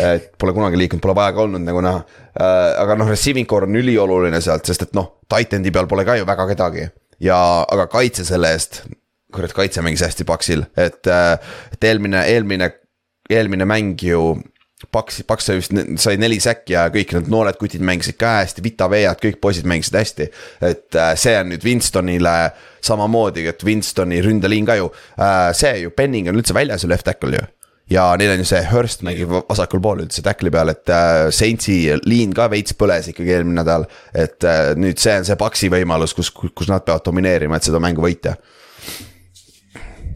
et 0.00 0.30
pole 0.40 0.54
kunagi 0.56 0.78
liikunud, 0.80 1.02
pole 1.04 1.16
vaja 1.18 1.34
ka 1.36 1.44
olnud 1.44 1.64
nagu 1.64 1.82
näha 1.84 2.00
äh,. 2.00 2.70
aga 2.82 2.96
noh, 2.96 3.10
receiving 3.12 3.48
core 3.48 3.68
on 3.68 3.76
ülioluline 3.76 4.40
sealt, 4.44 4.64
sest 4.68 4.88
et 4.88 4.96
noh, 4.96 5.12
titan'i 5.32 5.72
peal 5.74 5.88
pole 5.90 6.06
ka 6.08 6.16
ju 6.16 6.28
väga 6.28 6.48
kedagi. 6.54 6.88
ja, 7.20 7.38
aga 7.68 7.88
kaitse 7.92 8.24
selle 8.24 8.54
eest, 8.56 8.82
kurat, 9.34 9.52
kaitse 9.56 9.84
mängis 9.84 10.04
hästi 10.06 10.24
paksil, 10.28 10.64
et, 10.76 11.02
äh, 11.06 11.36
et 11.76 11.88
eelmine, 11.90 12.24
eelmine, 12.32 12.72
eelmine 13.30 13.68
mäng 13.68 14.00
ju 14.02 14.36
Paks, 14.92 15.22
Paks 15.24 15.46
sai 15.48 15.56
vist, 15.56 15.72
sai 15.96 16.18
neli 16.20 16.36
säkki 16.42 16.74
ja 16.74 16.82
kõik 16.92 17.14
need 17.16 17.30
noored 17.32 17.56
kutid 17.56 17.80
mängisid 17.80 18.18
ka 18.20 18.34
hästi, 18.42 18.60
Vita 18.64 18.90
Vead, 18.92 19.16
kõik 19.22 19.38
poisid 19.40 19.64
mängisid 19.68 19.96
hästi. 19.96 20.26
et 20.68 20.98
äh, 21.00 21.14
see 21.16 21.32
on 21.40 21.48
nüüd 21.48 21.64
Winstonile 21.64 22.34
samamoodi, 22.86 23.46
et 23.50 23.64
Winstoni 23.66 24.22
ründeliin 24.24 24.68
ka 24.68 24.78
ju, 24.78 24.90
äh, 25.18 25.50
see 25.56 25.82
ju, 25.84 25.92
Penning 25.96 26.30
on 26.30 26.40
üldse 26.40 26.56
väljas 26.56 26.86
ju 26.86 26.90
left 26.92 27.06
tackle 27.08 27.40
ju. 27.40 27.46
ja 27.90 28.04
neil 28.18 28.32
on 28.32 28.40
ju 28.42 28.48
see 28.48 28.62
Hurst 28.66 29.04
mängib 29.06 29.30
vasakul 29.48 29.82
pool 29.82 30.00
üldse 30.02 30.22
tackle'i 30.26 30.50
peal, 30.54 30.72
et 30.74 30.90
äh, 30.90 31.28
Saintsi 31.30 31.80
liin 32.06 32.32
ka 32.34 32.48
veits 32.50 32.74
põles 32.74 33.12
ikkagi 33.12 33.36
eelmine 33.36 33.60
nädal. 33.60 33.86
et 34.14 34.46
nüüd 34.78 34.98
see 35.02 35.18
on 35.20 35.28
see 35.28 35.38
Paksi 35.38 35.70
võimalus, 35.70 36.16
kus, 36.16 36.30
kus 36.30 36.70
nad 36.72 36.86
peavad 36.86 37.06
domineerima, 37.06 37.58
et 37.58 37.68
seda 37.68 37.82
mängu 37.82 38.02
võita 38.02 38.34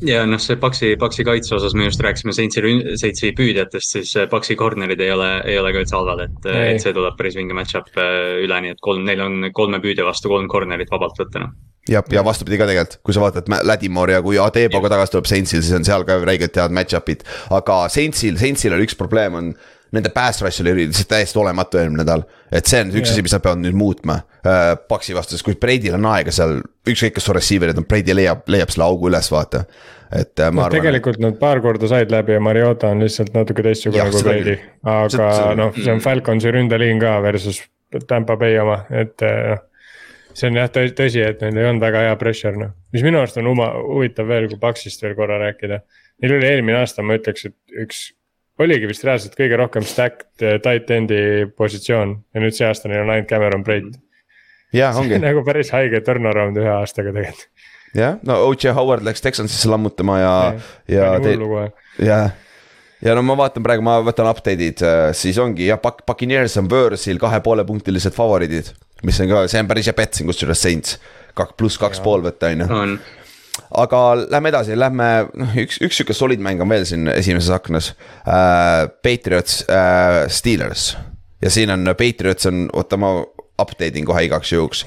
ja 0.07 0.23
noh, 0.29 0.41
see 0.41 0.59
Paksi, 0.61 0.95
Paksi 1.01 1.25
kaitse 1.27 1.55
osas 1.57 1.75
me 1.77 1.87
just 1.89 2.01
rääkisime 2.05 2.35
Saintsi, 2.37 2.63
Saintsi 3.01 3.33
püüdjatest, 3.37 3.97
siis 3.97 4.15
Paksi 4.31 4.57
corner'id 4.61 5.01
ei 5.05 5.13
ole, 5.15 5.31
ei 5.49 5.59
ole 5.61 5.73
ka 5.75 5.83
üldse 5.85 5.97
halvad, 5.97 6.25
et, 6.27 6.51
et 6.75 6.83
see 6.83 6.95
tuleb 6.97 7.17
päris 7.19 7.37
vinge 7.39 7.57
match-up 7.57 7.91
äh, 8.01 8.41
üle, 8.45 8.63
nii 8.65 8.77
et 8.77 8.85
kolm, 8.85 9.05
neil 9.09 9.23
on 9.25 9.51
kolme 9.57 9.83
püüdja 9.85 10.07
vastu 10.09 10.33
kolm 10.33 10.49
corner'it 10.51 10.93
vabalt 10.93 11.21
võtta 11.21 11.45
noh 11.45 11.59
jah, 11.91 12.07
ja 12.15 12.25
vastupidi 12.27 12.61
ka 12.61 12.69
tegelikult, 12.71 13.01
kui 13.07 13.17
sa 13.17 13.25
vaatad 13.25 13.51
Ladimore 13.67 14.17
ja 14.19 14.23
kui 14.25 14.39
Adeboga 14.41 14.93
tagasi 14.93 15.17
tuleb 15.17 15.29
Saintsil, 15.31 15.65
siis 15.67 15.77
on 15.77 15.87
seal 15.87 16.07
ka 16.09 16.21
räigelt 16.23 16.57
head 16.57 16.75
match-up'id. 16.77 17.27
aga 17.57 17.83
Saintsil, 17.93 18.39
Saintsil 18.41 18.77
on 18.77 18.85
üks 18.87 18.99
probleem 18.99 19.39
on 19.39 19.53
nende 19.95 20.11
pass 20.15 20.43
rush 20.43 20.63
oli 20.63 20.75
lihtsalt 20.79 21.09
täiesti 21.11 21.39
olematu 21.43 21.81
eelmine 21.81 22.05
nädal. 22.05 22.23
et 22.53 22.67
see 22.71 22.83
on 22.85 22.93
üks 22.93 23.11
yeah. 23.11 23.15
asi, 23.15 23.25
mis 23.27 23.35
nad 23.35 23.43
peavad 23.43 23.63
nüüd 23.63 23.79
muutma 23.79 24.21
äh, 24.47 24.75
Paxi 24.89 25.17
vastu, 25.17 25.35
sest 25.35 25.47
kui 25.47 25.57
Brady'l 25.61 25.97
on 25.99 26.07
aega 26.13 26.35
seal, 26.35 26.61
ükskõik 26.89 27.17
kes 27.17 27.27
su 27.27 27.35
receiver'id 27.35 27.81
on, 27.81 27.87
Brady 27.91 28.15
leiab, 28.15 28.45
leiab 28.51 28.71
selle 28.71 28.87
augu 28.87 29.11
üles, 29.11 29.31
vaata. 29.35 29.65
et 30.15 30.39
äh, 30.39 30.53
ma 30.53 30.63
no, 30.63 30.67
arvan. 30.69 30.77
tegelikult 30.79 31.19
nad 31.23 31.41
paar 31.43 31.63
korda 31.65 31.91
said 31.91 32.15
läbi 32.15 32.37
ja 32.37 32.45
Mariota 32.45 32.93
on 32.95 33.03
lihtsalt 33.03 33.35
natuke 33.35 33.67
teistsugune 33.67 34.07
kui 34.15 34.23
Brady. 34.29 34.57
aga 34.95 35.33
noh, 35.59 35.75
see 35.75 35.91
on 35.93 36.05
Falconsi 36.05 36.55
ründeliin 36.55 37.03
ka 37.03 37.19
versus 37.27 37.65
Tampa 38.07 38.39
Bay 38.39 38.55
oma, 38.63 38.85
et 38.95 39.19
noh 39.27 39.67
see 40.35 40.51
on 40.51 40.59
jah 40.61 40.71
tõsi, 40.73 41.23
et 41.25 41.43
neil 41.45 41.59
ei 41.59 41.69
olnud 41.71 41.85
väga 41.85 42.05
hea 42.07 42.17
pressure 42.21 42.59
noh, 42.59 42.73
mis 42.95 43.05
minu 43.07 43.21
arust 43.21 43.39
on 43.41 43.49
huma, 43.51 43.71
huvitav 43.81 44.29
veel, 44.31 44.49
kui 44.51 44.61
Paxist 44.61 45.03
veel 45.05 45.17
korra 45.19 45.39
rääkida. 45.43 45.81
Neil 46.23 46.37
oli 46.37 46.49
eelmine 46.49 46.81
aasta, 46.81 47.05
ma 47.07 47.17
ütleks, 47.17 47.47
et 47.49 47.81
üks, 47.85 48.03
oligi 48.61 48.91
vist 48.91 49.07
reaalselt 49.07 49.37
kõige 49.39 49.57
rohkem 49.61 49.87
stacked 49.89 50.45
eh, 50.45 50.59
tight 50.63 50.93
end'i 50.95 51.49
positsioon 51.57 52.15
ja 52.35 52.45
nüüd 52.45 52.57
see 52.57 52.69
aasta 52.69 52.91
neil 52.91 53.07
on 53.07 53.15
ainult 53.15 53.31
Cameron 53.31 53.65
Brate. 53.67 53.97
jah, 54.77 54.97
ongi. 55.01 55.19
nagu 55.23 55.45
päris 55.47 55.73
haige 55.75 56.03
turnaround 56.05 56.61
ühe 56.61 56.71
aastaga 56.75 57.15
tegelikult. 57.17 57.49
jah, 57.97 58.21
no 58.27 58.43
O.J. 58.51 58.77
Howard 58.77 59.07
läks 59.07 59.25
Texansisse 59.25 59.71
lammutama 59.73 60.21
ja, 60.21 60.37
ja, 60.93 61.11
jah 62.05 62.31
ja 63.01 63.17
no 63.17 63.25
ma 63.25 63.37
vaatan 63.41 63.65
praegu, 63.65 63.85
ma 63.85 63.97
võtan 64.05 64.29
update'id, 64.29 64.85
äh, 64.85 65.09
siis 65.17 65.41
ongi 65.41 65.71
jah, 65.71 65.81
Buccaneers 65.81 66.59
on 66.61 66.69
Worsil 66.71 67.21
kahepoole-punktilised 67.23 68.13
favoriidid 68.17 68.75
mis 69.07 69.21
on 69.23 69.31
ka, 69.31 69.47
see 69.51 69.63
on 69.63 69.71
päris 69.71 69.89
hea 69.91 69.97
bet 69.97 70.19
siin 70.19 70.29
kusjuures 70.31 70.63
Saints, 70.63 70.99
kaks 71.39 71.57
pluss 71.59 71.81
kaks 71.81 72.03
pool 72.05 72.25
võtta, 72.25 72.53
on 72.53 72.65
ju. 72.65 72.97
aga 73.83 74.01
lähme 74.23 74.53
edasi, 74.53 74.79
lähme, 74.79 75.11
noh, 75.41 75.61
üks, 75.65 75.81
üks 75.85 76.01
sihuke 76.01 76.17
solid 76.17 76.43
mäng 76.45 76.63
on 76.63 76.71
veel 76.71 76.87
siin 76.89 77.11
esimeses 77.13 77.53
aknas 77.55 77.93
uh,. 77.95 78.89
Patriots 79.05 79.63
uh,, 79.69 80.25
Steelers 80.33 80.93
ja 81.43 81.51
siin 81.51 81.71
on 81.71 81.95
Patriots 81.99 82.47
on, 82.47 82.69
oota 82.73 82.99
ma 83.01 83.15
update 83.61 83.99
in 83.99 84.09
kohe 84.09 84.25
igaks 84.25 84.53
juhuks. 84.53 84.85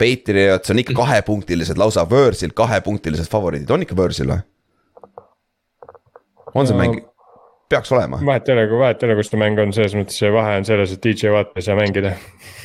Patriots 0.00 0.72
on 0.72 0.80
ikka 0.80 0.94
kahepunktilised, 0.96 1.78
lausa 1.80 2.06
Võõrsil 2.08 2.54
kahepunktilised 2.56 3.28
favoriidid, 3.32 3.70
on 3.70 3.84
ikka 3.84 3.96
Võõrsil 3.98 4.32
või? 4.32 4.40
on 6.54 6.66
see 6.66 6.74
no, 6.74 6.80
mäng? 6.80 7.02
peaks 7.70 7.92
olema. 7.94 8.18
vahet 8.26 8.48
ei 8.48 8.56
ole, 8.56 8.64
kui 8.70 8.80
vahet 8.80 9.02
ei 9.02 9.10
ole, 9.10 9.16
kus 9.20 9.30
ta 9.30 9.38
mäng 9.38 9.60
on, 9.62 9.74
selles 9.76 9.94
mõttes 9.94 10.16
see 10.18 10.32
vahe 10.34 10.56
on 10.58 10.66
selles, 10.66 10.94
et 10.96 11.04
DJ 11.04 11.30
Watt 11.34 11.52
ei 11.54 11.66
saa 11.66 11.76
mängida. 11.78 12.16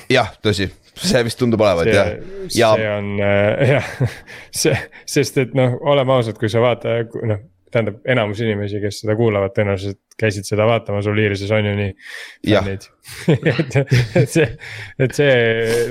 jah, 0.09 0.31
tõsi, 0.41 0.69
see 0.95 1.23
vist 1.27 1.39
tundub 1.39 1.61
olevat 1.61 1.89
jah. 1.91 2.13
Ja... 2.55 2.71
see 2.75 2.87
on 2.91 3.11
äh, 3.19 3.65
jah, 3.75 3.91
see, 4.55 4.77
sest 5.09 5.41
et 5.43 5.57
noh, 5.57 5.77
oleme 5.81 6.15
ausad, 6.15 6.39
kui 6.39 6.51
sa 6.51 6.63
vaata, 6.63 7.01
noh 7.25 7.43
tähendab, 7.75 7.97
enamus 8.07 8.39
inimesi, 8.43 8.79
kes 8.83 9.01
seda 9.03 9.15
kuulavad, 9.19 9.51
tõenäoliselt 9.55 9.99
käisid 10.19 10.47
seda 10.47 10.67
vaatamas 10.69 11.09
Oliirises 11.11 11.51
on 11.51 11.67
ju 11.67 11.73
nii. 11.75 11.91
et, 13.51 13.75
et 14.21 14.31
see, 14.31 14.47
et 15.01 15.17
see 15.17 15.33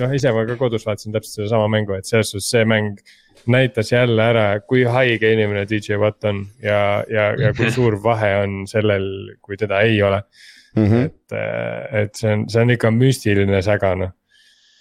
noh, 0.01 0.15
ise 0.17 0.33
ma 0.33 0.47
ka 0.49 0.57
kodus 0.61 0.87
vaatasin 0.89 1.15
täpselt 1.15 1.43
sedasama 1.43 1.69
mängu, 1.75 1.97
et 1.99 2.09
selles 2.09 2.33
suhtes 2.33 2.49
see 2.55 2.65
mäng 2.69 3.03
näitas 3.51 3.93
jälle 3.93 4.25
ära, 4.25 4.47
kui 4.65 4.87
haige 4.89 5.35
inimene 5.35 5.67
DJ 5.69 5.99
Watt 6.01 6.25
on 6.31 6.47
ja, 6.65 7.05
ja, 7.13 7.31
ja 7.37 7.53
kui 7.57 7.69
suur 7.77 7.99
vahe 8.03 8.33
on 8.41 8.63
sellel, 8.71 9.09
kui 9.45 9.61
teda 9.61 9.83
ei 9.85 10.01
ole 10.03 10.23
mm. 10.77 10.87
-hmm. 10.87 11.05
et, 11.05 12.05
et 12.05 12.15
see 12.15 12.33
on, 12.33 12.49
see 12.49 12.63
on 12.65 12.77
ikka 12.79 12.95
müstiline 12.95 13.63
säga 13.63 13.95
noh 14.01 14.15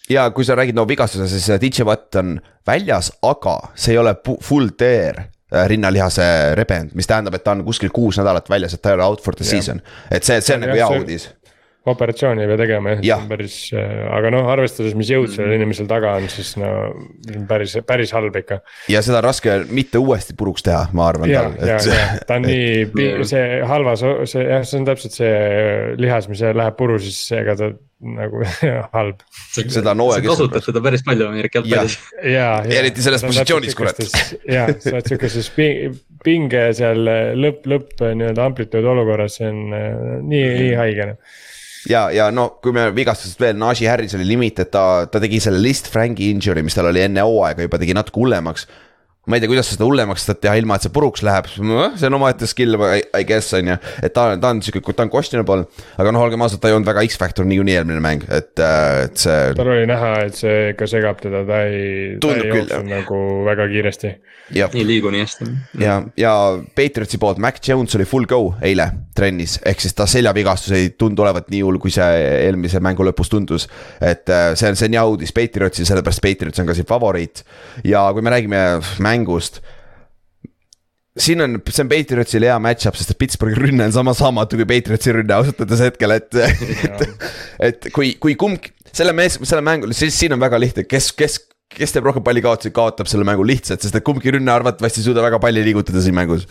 ja 0.09 0.29
kui 0.31 0.45
sa 0.45 0.55
räägid 0.55 0.75
no 0.75 0.87
vigastuse, 0.87 1.27
siis 1.31 1.47
DJ 1.61 1.85
Watt 1.87 2.15
on 2.19 2.35
väljas, 2.67 3.11
aga 3.21 3.59
see 3.75 3.95
ei 3.95 4.01
ole 4.01 4.15
full 4.43 4.73
tear 4.77 5.21
äh, 5.23 5.67
rinnalihase 5.71 6.25
rebend, 6.59 6.95
mis 6.97 7.07
tähendab, 7.07 7.37
et 7.37 7.43
ta 7.43 7.55
on 7.55 7.63
kuskil 7.67 7.93
kuus 7.93 8.19
nädalat 8.19 8.49
väljas, 8.49 8.75
et 8.75 8.81
ta 8.83 8.91
ei 8.91 8.99
ole 8.99 9.07
out 9.07 9.23
for 9.23 9.35
the 9.35 9.47
ja. 9.47 9.51
season. 9.55 9.81
et 10.11 10.23
see, 10.23 10.41
see 10.41 10.57
on 10.57 10.67
nagu 10.67 10.77
hea 10.77 10.91
uudis 10.99 11.29
operatsiooni 11.85 12.43
ei 12.45 12.47
pea 12.47 12.59
tegema 12.61 12.93
jah, 12.93 13.01
see 13.03 13.15
on 13.17 13.29
päris, 13.31 13.55
äh, 13.75 13.91
aga 14.15 14.31
noh, 14.31 14.47
arvestades, 14.53 14.95
mis 14.95 15.09
jõud 15.11 15.27
sellel 15.33 15.51
mm. 15.51 15.59
inimesel 15.59 15.89
taga 15.89 16.15
on, 16.19 16.29
siis 16.31 16.53
no 16.59 16.69
päris, 17.49 17.75
päris 17.87 18.13
halb 18.15 18.37
ikka. 18.39 18.61
ja 18.91 19.01
seda 19.03 19.19
on 19.19 19.27
raske 19.27 19.57
mitte 19.67 19.99
uuesti 19.99 20.35
puruks 20.39 20.63
teha, 20.63 20.85
ma 20.95 21.09
arvan. 21.11 21.31
ja, 21.31 21.45
ja, 21.59 21.79
ja 21.83 22.05
ta 22.27 22.39
on 22.39 22.47
nii, 22.47 22.87
see 23.27 23.59
halvas, 23.67 24.05
see 24.31 24.45
jah, 24.47 24.63
see 24.67 24.79
on 24.79 24.87
täpselt 24.87 25.19
see 25.19 25.33
lihas, 25.99 26.31
mis 26.31 26.45
läheb 26.55 26.79
puru, 26.79 27.01
siis 27.03 27.19
ega 27.35 27.57
ta 27.59 27.73
nagu 28.03 28.47
halb. 28.95 29.27
seda 29.51 29.91
on 29.91 30.07
hooaja 30.07 30.23
keskel. 30.23 30.35
kasutad 30.37 30.71
seda 30.71 30.87
päris 30.87 31.03
palju 31.03 31.27
Ameerika 31.27 31.59
jalgpallis. 31.59 31.99
ja, 32.23 32.49
ja. 32.63 32.79
eriti 32.79 33.03
selles 33.03 33.27
positsioonis, 33.27 33.75
kurat. 33.75 33.99
ja, 34.47 34.69
sa 34.71 34.95
oled 34.95 35.11
sihukeses 35.11 35.51
pinge 36.23 36.67
seal 36.79 37.03
lõpp, 37.35 37.67
lõpp 37.67 38.07
nii-öelda 38.07 38.47
amplituud 38.47 38.93
olukorras, 38.95 39.41
see 39.41 39.51
on 39.51 39.65
äh, 39.75 39.97
nii, 40.23 40.45
nii 40.61 40.77
haige 40.79 41.11
noh 41.11 41.41
ja, 41.89 42.07
ja 42.13 42.29
no 42.31 42.49
kui 42.63 42.75
me 42.75 42.87
vigastusest 42.95 43.41
veel, 43.41 43.57
Najee 43.59 43.89
Harris 43.89 44.15
oli 44.17 44.27
limited, 44.27 44.71
ta, 44.73 45.05
ta 45.11 45.21
tegi 45.23 45.41
selle 45.43 45.61
list 45.63 45.89
Franki 45.91 46.29
injury, 46.33 46.63
mis 46.65 46.77
tal 46.77 46.91
oli 46.91 47.03
enne 47.03 47.25
hooaega 47.25 47.67
juba 47.67 47.79
tegi 47.81 47.95
natuke 47.97 48.21
hullemaks 48.21 48.67
ma 49.23 49.37
ei 49.37 49.43
tea, 49.43 49.47
kuidas 49.47 49.69
seda 49.71 49.85
hullemaks 49.87 50.25
saad 50.27 50.41
teha, 50.43 50.57
ilma 50.59 50.75
et 50.75 50.83
see 50.83 50.91
puruks 50.91 51.23
läheb, 51.23 51.47
see 51.47 52.07
on 52.09 52.17
omaette 52.17 52.47
skill, 52.49 52.75
I 52.75 53.23
guess 53.27 53.55
on 53.55 53.69
ju. 53.71 53.77
et 54.03 54.11
ta, 54.15 54.25
ta 54.35 54.49
on 54.51 54.59
sihuke, 54.65 54.95
ta 54.97 55.05
on 55.05 55.11
questionable, 55.13 55.63
aga 56.01 56.11
noh, 56.11 56.25
olgem 56.25 56.43
ausad, 56.43 56.59
ta 56.59 56.67
ei 56.67 56.75
olnud 56.75 56.89
väga 56.89 57.05
X-Factor 57.07 57.47
niikuinii 57.47 57.77
eelmine 57.79 58.03
mäng, 58.03 58.25
et, 58.27 58.51
äh, 58.59 59.05
et 59.05 59.23
see. 59.23 59.53
tal 59.55 59.71
oli 59.77 59.87
näha, 59.87 60.11
et 60.27 60.35
see 60.35 60.73
ikka 60.73 60.89
segab 60.91 61.23
teda, 61.23 61.45
ta 61.47 61.61
ei, 61.69 62.17
ta 62.19 62.33
ei 62.35 62.49
jooksnud 62.49 62.89
nagu 62.91 63.21
väga 63.47 63.69
kiiresti. 63.71 64.11
ei 64.65 64.83
liigu 64.89 65.13
nii 65.13 65.23
hästi. 65.23 65.47
ja, 65.79 66.01
ja 66.19 66.33
Patriotsi 66.75 67.21
poolt 67.21 67.39
Mac 67.39 67.63
Jones 67.63 67.95
oli 67.95 68.09
full 68.09 68.27
go 68.27 68.41
eile 68.59 68.89
trennis, 69.15 69.55
ehk 69.63 69.85
siis 69.85 69.95
ta 69.95 70.07
seljavigastus 70.09 70.75
ei 70.75 70.91
tundu 70.99 71.23
olevat 71.23 71.47
nii 71.53 71.63
hull, 71.63 71.79
kui 71.79 71.95
see 71.95 72.19
eelmise 72.43 72.83
mängu 72.83 73.07
lõpus 73.07 73.31
tundus. 73.31 73.69
et 74.01 74.27
äh, 74.27 74.51
see 74.59 74.67
on, 74.73 74.75
see 74.75 74.91
on 74.91 74.99
hea 74.99 75.07
uudis 75.13 75.31
Patriotsi, 75.31 75.87
sellepärast 75.87 76.23
Patriots 76.27 76.59
on 76.59 76.67
ka 76.67 76.75
siin 76.75 76.91
favoriit 76.91 77.45
ja 77.87 78.03
kui 78.11 78.25
me 78.25 78.35
räägime 78.35 78.63
mängust. 79.13 79.61
Siin 81.13 81.43
on, 81.45 81.59
see 81.69 81.83
on 81.83 81.89
Patriotsil 81.91 82.45
hea 82.47 82.55
match-up, 82.61 82.95
sest 82.97 83.13
et 83.13 83.19
Pittsburghi 83.21 83.59
rünne 83.59 83.85
on 83.85 83.93
sama 83.93 84.15
saamatu 84.17 84.57
kui 84.57 84.65
Patriotsi 84.69 85.13
rünne 85.13 85.35
ausalt 85.35 85.61
öeldes 85.61 85.83
hetkel, 85.85 86.15
et 86.15 86.39
et, 86.41 87.03
et 87.69 87.89
kui, 87.93 88.15
kui 88.21 88.33
kumb, 88.39 88.65
selle 88.89 89.13
mees, 89.13 89.37
selle 89.45 89.61
mängu, 89.65 89.91
siis 89.93 90.17
siin 90.17 90.33
on 90.33 90.41
väga 90.41 90.57
lihtne, 90.61 90.87
kes, 90.89 91.11
kes, 91.17 91.37
kes 91.73 91.93
teeb 91.93 92.09
rohkem 92.09 92.25
pallikaotusi, 92.25 92.73
kaotab 92.73 93.09
selle 93.11 93.27
mängu 93.29 93.45
lihtsalt, 93.45 93.85
sest 93.85 93.99
et 93.99 94.05
kumbki 94.05 94.33
rünne 94.33 94.53
arvatavasti 94.55 95.03
ei 95.03 95.09
suuda 95.11 95.25
väga 95.25 95.41
palli 95.43 95.61
liigutada 95.67 96.01
siin 96.01 96.17
mängus. 96.17 96.47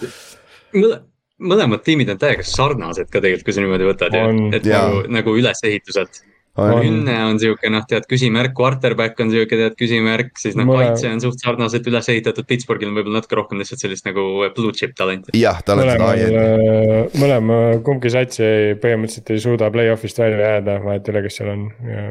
Mõlemad 1.42 1.82
tiimid 1.82 2.12
on 2.14 2.22
täiega 2.22 2.46
sarnased 2.46 3.10
ka 3.10 3.18
tegelikult, 3.18 3.48
kui 3.48 3.56
sa 3.56 3.64
niimoodi 3.64 3.88
võtad 3.88 4.14
et 4.14 4.68
nagu, 4.70 5.00
nagu 5.10 5.34
ülesehituselt 5.40 6.22
rünne 6.58 7.14
on 7.24 7.38
sihuke 7.40 7.70
noh, 7.72 7.84
tead 7.88 8.04
küsimärk, 8.10 8.52
quarterback 8.56 9.20
on 9.24 9.30
sihuke 9.32 9.56
tead 9.56 9.76
küsimärk, 9.78 10.34
siis 10.40 10.56
noh 10.58 10.68
Mõle..., 10.68 10.90
kaitse 10.90 11.08
on 11.08 11.22
suht 11.24 11.40
sarnaselt 11.40 11.86
üles 11.88 12.10
ehitatud, 12.12 12.46
Pittsburghil 12.48 12.90
on 12.90 12.98
võib-olla 12.98 13.22
natuke 13.22 13.38
rohkem 13.38 13.62
lihtsalt 13.62 13.80
sellist 13.80 14.04
nagu 14.08 14.26
blue 14.56 14.76
chip 14.76 14.92
talenti. 14.98 15.32
jah, 15.38 15.62
tal 15.64 15.80
on 15.80 15.88
seda 15.88 16.10
high-end. 16.10 17.16
mõlema, 17.22 17.62
kumbki 17.86 18.12
sats 18.12 18.42
ei, 18.44 18.76
põhimõtteliselt 18.82 19.32
ei 19.32 19.42
suuda 19.46 19.72
play-off'ist 19.72 20.20
välja 20.20 20.52
jääda, 20.52 20.76
vahet 20.84 21.08
ei 21.08 21.16
ole, 21.16 21.24
kes 21.24 21.40
seal 21.40 21.52
on 21.54 21.66
ja 21.88 22.06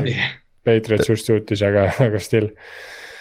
okay.. 0.00 0.18
Patriots 0.64 1.10
just 1.12 1.28
suutis, 1.28 1.60
aga, 1.60 1.90
aga 2.00 2.20
still. 2.24 2.48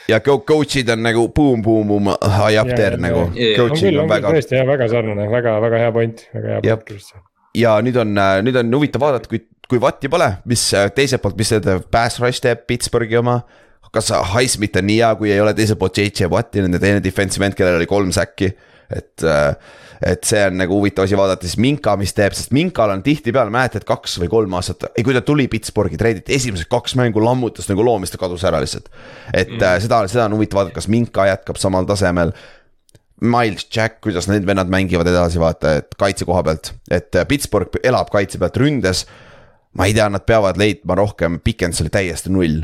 Ja 0.07 0.21
coach'id 0.23 0.87
on 0.91 1.03
nagu 1.03 1.25
boom, 1.35 1.59
boom, 1.63 1.91
boom, 1.91 2.07
high 2.23 2.59
up 2.59 2.71
there 2.71 2.95
nagu. 2.99 3.27
on 3.27 3.35
küll, 3.35 3.99
on 3.99 4.07
küll 4.07 4.29
tõesti 4.31 4.59
jah, 4.59 4.67
väga 4.67 4.87
sarnane, 4.91 5.27
väga, 5.31 5.59
väga 5.63 5.83
hea 5.83 5.93
point, 5.95 6.23
väga 6.35 6.55
hea 6.55 6.77
point, 6.79 7.11
ja 7.59 7.75
nüüd 7.83 7.99
on, 7.99 8.15
nüüd 8.47 8.63
on 8.63 8.79
huvitav 8.79 9.03
vaadata, 9.03 9.31
kui 9.31 9.43
kui 9.69 9.81
Vatti 9.81 10.09
pole, 10.11 10.29
mis 10.49 10.65
äh, 10.77 10.89
teiselt 10.95 11.23
poolt, 11.23 11.37
mis 11.39 11.53
see 11.53 11.77
pass 11.91 12.21
rush 12.21 12.43
teeb 12.43 12.65
Pittsburghi 12.69 13.19
oma. 13.19 13.41
kas 13.93 14.09
Highsmith 14.09 14.79
on 14.79 14.87
nii 14.89 14.97
hea, 15.03 15.13
kui 15.19 15.29
ei 15.29 15.41
ole 15.41 15.53
teiselt 15.53 15.77
poolt 15.81 15.99
JJ 16.01 16.25
Watti, 16.33 16.63
nende 16.65 16.81
teine 16.81 17.01
defensive 17.03 17.45
end, 17.45 17.53
kellel 17.57 17.77
oli 17.77 17.89
kolm 17.89 18.09
säkki, 18.15 18.49
et 18.89 19.25
äh, 19.27 19.53
et 20.03 20.25
see 20.27 20.41
on 20.43 20.57
nagu 20.59 20.75
huvitav 20.75 21.05
asi 21.07 21.17
vaadata, 21.17 21.47
siis 21.47 21.59
Minka, 21.61 21.93
mis 21.99 22.11
teeb, 22.15 22.33
sest 22.35 22.51
Minkal 22.55 22.91
on 22.91 23.03
tihtipeale, 23.05 23.53
mäletad, 23.53 23.85
kaks 23.87 24.17
või 24.19 24.29
kolm 24.31 24.57
aastat, 24.57 24.89
ei 24.97 25.05
kui 25.05 25.15
ta 25.15 25.21
tuli 25.23 25.45
Pittsburghi, 25.51 25.99
treiditi 25.99 26.35
esimesed 26.35 26.67
kaks 26.71 26.97
mängu 26.99 27.23
lammutas 27.23 27.69
nagu 27.71 27.85
loomist 27.85 28.17
ja 28.17 28.19
kadus 28.19 28.43
ära 28.47 28.59
lihtsalt. 28.63 28.89
et 29.31 29.53
mm. 29.53 29.85
seda, 29.85 30.01
seda 30.11 30.27
on 30.27 30.35
huvitav 30.37 30.59
vaadata, 30.59 30.75
kas 30.75 30.89
Minka 30.91 31.27
jätkab 31.29 31.61
samal 31.61 31.87
tasemel. 31.89 32.33
Miles 33.23 33.69
Jack, 33.71 34.01
kuidas 34.03 34.27
need 34.27 34.43
vennad 34.43 34.67
mängivad 34.67 35.07
edasi, 35.07 35.39
vaata, 35.39 35.77
et 35.79 35.95
kaitse 35.99 36.25
koha 36.27 36.41
pealt, 36.43 36.73
et 36.91 37.15
Pittsburgh 37.29 37.79
elab 37.87 38.11
kaitse 38.11 38.41
pealt 38.41 38.57
ründes 38.59 39.05
ma 39.77 39.89
ei 39.89 39.93
tea, 39.93 40.07
nad 40.09 40.25
peavad 40.25 40.59
leidma 40.59 40.97
rohkem, 40.97 41.39
Pikens 41.43 41.81
oli 41.81 41.93
täiesti 41.93 42.31
null. 42.33 42.61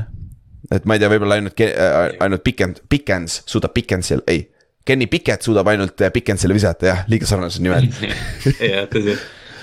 et 0.71 0.85
ma 0.85 0.95
ei 0.95 1.01
tea, 1.01 1.09
võib-olla 1.09 1.39
ainult, 1.39 1.65
äh, 1.65 2.13
ainult 2.21 2.45
Pikens, 2.45 2.83
Pikens 2.89 3.41
suudab 3.49 3.73
Pikensil, 3.73 4.23
ei. 4.27 4.45
Kenny 4.85 5.09
Piket 5.09 5.45
suudab 5.45 5.67
ainult 5.69 6.01
äh, 6.01 6.13
Pikensile 6.13 6.53
visata 6.53 6.89
jah, 6.89 7.03
liiga 7.09 7.27
sarnased 7.29 7.65
nimed 7.65 7.89
jah, 8.71 8.85
tõsi. 8.89 9.15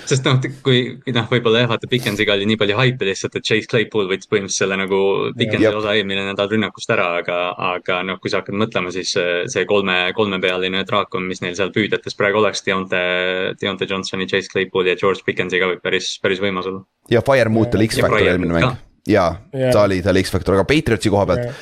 sest 0.07 0.27
noh, 0.27 0.37
kui 0.63 0.81
noh, 1.15 1.29
võib-olla 1.31 1.63
jah, 1.63 1.69
vaata 1.71 1.87
Pickensiga 1.91 2.35
oli 2.35 2.47
nii 2.47 2.59
palju 2.59 2.75
haipi 2.79 3.07
lihtsalt, 3.09 3.39
et 3.39 3.47
Chase 3.47 3.71
Claypool 3.71 4.09
võttis 4.11 4.29
põhimõtteliselt 4.31 4.65
selle 4.65 4.79
nagu 4.79 4.99
Pickensi 5.39 5.71
osa 5.71 5.95
eelmine 5.95 6.27
nädal 6.27 6.51
rünnakust 6.51 6.91
ära, 6.95 7.07
aga, 7.21 7.39
aga 7.71 8.01
noh, 8.07 8.19
kui 8.23 8.31
sa 8.31 8.41
hakkad 8.41 8.59
mõtlema, 8.59 8.91
siis 8.95 9.15
see 9.15 9.65
kolme, 9.67 9.97
kolmepealine 10.15 10.83
draakon, 10.87 11.27
mis 11.31 11.43
neil 11.43 11.55
seal 11.59 11.71
püüdetes 11.75 12.19
praegu 12.19 12.43
oleks, 12.43 12.63
Deontay, 12.67 13.55
Deontay 13.63 13.91
Johnsoni, 13.91 14.27
Chase 14.31 14.51
Claypooli 14.51 14.91
ja 14.91 14.99
George 14.99 15.23
Pickensiga 15.27 15.71
võib 15.71 15.83
päris, 15.83 16.17
päris 16.23 16.43
võimas 16.43 16.71
olla. 16.71 16.83
Ja 17.11 17.21
Firemoot 17.25 17.75
oli 17.75 17.87
X-Factor 17.87 18.23
eelmine 18.27 18.53
mäng. 18.59 18.79
ja, 19.07 19.27
ja 19.53 19.73
ta 19.73 19.83
oli, 19.87 20.01
ta 20.01 20.13
oli 20.13 20.23
X-Factor, 20.23 20.57
aga 20.57 20.65
Patriotsi 20.69 21.11
koha 21.13 21.25
pealt, 21.29 21.61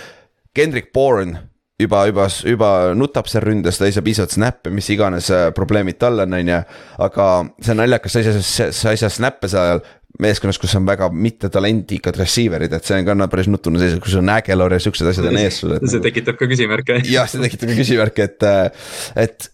Kendrick 0.55 0.93
Bourne 0.93 1.39
juba, 1.79 2.05
juba, 2.07 2.27
juba 2.43 2.71
nutab 2.95 3.27
seal 3.31 3.43
ründes, 3.43 3.79
ta 3.79 3.87
ei 3.87 3.95
saa 3.95 4.05
piisavalt 4.05 4.35
snappe, 4.35 4.71
mis 4.73 4.89
iganes 4.93 5.29
äh, 5.33 5.49
probleemid 5.55 5.99
tal 5.99 6.23
on, 6.23 6.37
on 6.37 6.51
ju. 6.53 6.61
aga 7.07 7.29
see 7.59 7.75
on 7.75 7.81
naljakas, 7.83 8.15
sa 8.15 8.23
ei 8.23 8.31
saa, 8.39 8.71
sa 8.71 8.95
ei 8.95 9.01
saa 9.01 9.11
snappe 9.11 9.51
seal 9.51 9.83
meeskonnas, 10.21 10.59
kus 10.61 10.75
on 10.77 10.85
väga 10.87 11.09
mittetalendikad 11.11 12.17
receiver'id, 12.19 12.73
et 12.75 12.87
see 12.87 12.97
on 12.99 13.07
ka 13.07 13.27
päris 13.31 13.49
nutune 13.51 13.79
seis, 13.81 13.95
kus 14.03 14.15
on 14.19 14.29
Ägelor 14.31 14.75
ja 14.75 14.79
siuksed 14.83 15.09
asjad 15.11 15.27
on 15.29 15.39
ees 15.39 15.59
sul. 15.61 15.75
see 15.77 15.97
nagu... 15.97 16.03
tekitab 16.05 16.39
ka 16.39 16.47
küsimärke. 16.51 16.99
jah, 17.09 17.29
see 17.31 17.43
tekitab 17.43 17.71
ka 17.71 17.77
küsimärke, 17.81 18.27
et, 18.29 18.45
äh, 18.47 18.87
et 19.25 19.49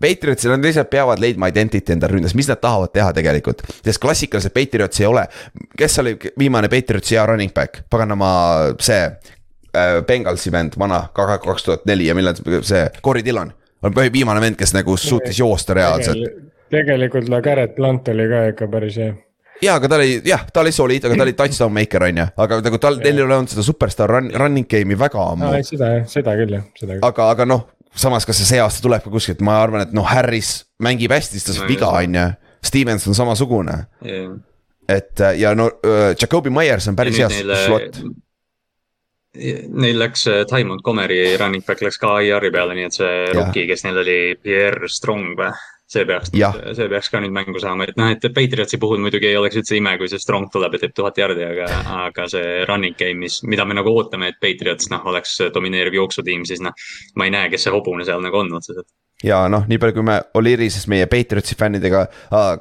Patriotsil 0.00 0.54
on 0.56 0.64
lihtsalt 0.64 0.90
peavad 0.92 1.22
leidma 1.22 1.50
identity 1.52 1.94
enda 1.94 2.10
ründes, 2.10 2.34
mis 2.38 2.48
nad 2.50 2.62
tahavad 2.62 2.94
teha 2.96 3.12
tegelikult. 3.16 3.64
sest 3.84 4.02
klassikaliselt 4.02 4.56
Patriots 4.56 5.02
ei 5.02 5.08
ole, 5.10 5.26
kes 5.78 5.98
oli 6.02 6.16
viimane 6.38 6.72
Patriotsi 6.72 7.18
hea 7.18 7.26
running 7.28 7.54
back, 7.56 7.84
paganama 7.90 8.32
see 8.80 9.00
äh, 9.04 9.96
Bengalsi 10.06 10.52
vend, 10.52 10.78
vana, 10.80 11.06
kaks 11.14 11.66
tuhat 11.66 11.88
neli 11.90 12.08
ja 12.08 12.16
millal 12.16 12.40
see, 12.62 12.86
Cory 13.04 13.24
Dillon. 13.24 13.52
on 13.82 13.96
viimane 14.12 14.40
vend, 14.40 14.56
kes 14.60 14.74
nagu 14.76 14.96
suutis 14.96 15.38
joosta 15.38 15.74
reaalselt. 15.74 16.46
tegelikult 16.70 17.28
La 17.28 17.40
Garrett 17.42 17.74
Blunt 17.76 18.08
oli 18.08 18.28
ka 18.30 18.46
ikka 18.54 18.68
päris 18.70 18.96
hea 18.96 19.16
ja, 19.62 19.74
aga 19.76 19.90
ta 19.90 19.98
oli 20.00 20.20
jah, 20.26 20.46
ta 20.52 20.62
oli 20.64 20.72
solid, 20.74 21.04
aga 21.06 21.18
ta 21.18 21.26
oli 21.26 21.34
touchdown 21.38 21.74
maker 21.74 22.06
on 22.08 22.22
ju, 22.22 22.26
aga 22.44 22.60
nagu 22.66 22.80
tal, 22.82 23.00
neil 23.02 23.20
ei 23.20 23.26
ole 23.26 23.36
olnud 23.38 23.52
seda 23.52 23.64
superstaar 23.66 24.14
run, 24.16 24.30
running 24.42 24.68
game'i 24.70 24.98
väga 24.98 25.26
ammu. 25.34 25.52
seda 25.66 25.92
jah, 25.96 26.06
seda 26.10 26.36
küll 26.40 26.56
jah, 26.56 26.64
seda 26.78 26.96
küll. 26.96 27.04
aga, 27.10 27.28
aga 27.34 27.48
noh, 27.48 27.66
samas, 27.94 28.28
kas 28.28 28.40
see 28.40 28.52
see 28.54 28.62
aasta 28.62 28.84
tuleb 28.84 29.04
ka 29.04 29.12
kuskilt, 29.12 29.42
ma 29.46 29.60
arvan, 29.62 29.86
et 29.88 29.96
noh, 29.96 30.06
Harris 30.06 30.54
mängib 30.82 31.12
hästi, 31.14 31.38
siis 31.38 31.48
ta 31.48 31.56
saab 31.56 31.68
no, 31.68 31.74
viga, 31.74 31.92
on 32.00 32.22
ju. 32.22 32.30
Stevens 32.60 33.06
on 33.08 33.16
samasugune 33.16 33.72
yeah.. 34.04 34.34
et 34.84 35.22
ja 35.40 35.54
no 35.56 35.70
uh, 35.70 36.10
Jakobi 36.12 36.52
Myers 36.52 36.90
on 36.90 36.98
päris 36.98 37.16
hea 37.16 37.30
slot 37.32 38.02
Neil 39.30 39.96
läks 39.96 40.26
äh, 40.26 40.42
Ty 40.50 40.64
Montgomery 40.66 41.36
running 41.38 41.64
back 41.64 41.80
läks 41.80 42.00
ka 42.02 42.16
IR-i 42.20 42.50
peale, 42.50 42.74
nii 42.74 42.88
et 42.88 42.96
see 42.98 43.18
rookie, 43.36 43.64
kes 43.70 43.84
neil 43.86 44.00
oli, 44.02 44.16
Pierre 44.42 44.90
Strong 44.90 45.36
või? 45.38 45.52
See 45.90 46.06
peaks, 46.06 46.30
see 46.76 46.88
peaks 46.92 47.10
ka 47.10 47.20
nüüd 47.22 47.34
mängu 47.34 47.60
saama, 47.62 47.88
et 47.88 47.98
noh, 47.98 48.10
et 48.14 48.26
Patriotsi 48.34 48.78
puhul 48.82 49.02
muidugi 49.02 49.30
ei 49.30 49.38
oleks 49.40 49.58
üldse 49.60 49.76
ime, 49.78 49.96
kui 49.98 50.10
see 50.10 50.22
Strong 50.22 50.50
tuleb 50.54 50.76
ja 50.76 50.84
teeb 50.84 50.94
tuhat 50.96 51.18
jardi, 51.18 51.44
aga, 51.46 51.68
aga 52.06 52.28
see 52.30 52.62
running 52.68 52.96
game, 52.98 53.18
mis, 53.24 53.40
mida 53.46 53.66
me 53.66 53.76
nagu 53.78 53.92
ootame, 53.96 54.30
et 54.30 54.40
Patriots 54.42 54.90
noh, 54.92 55.04
oleks 55.10 55.36
domineeriv 55.54 55.98
jooksutiim, 55.98 56.46
siis 56.48 56.62
noh. 56.64 56.76
ma 57.18 57.26
ei 57.26 57.34
näe, 57.34 57.50
kes 57.52 57.66
see 57.66 57.74
hobune 57.74 58.06
seal 58.06 58.22
nagu 58.22 58.42
on 58.42 58.54
otseselt. 58.60 58.88
ja 59.26 59.42
noh, 59.52 59.66
nii 59.68 59.82
palju, 59.82 59.98
kui 59.98 60.06
me 60.12 60.20
Oliirises 60.40 60.86
meie 60.90 61.10
Patriotsi 61.10 61.58
fännidega 61.58 62.06
äh, 62.06 62.52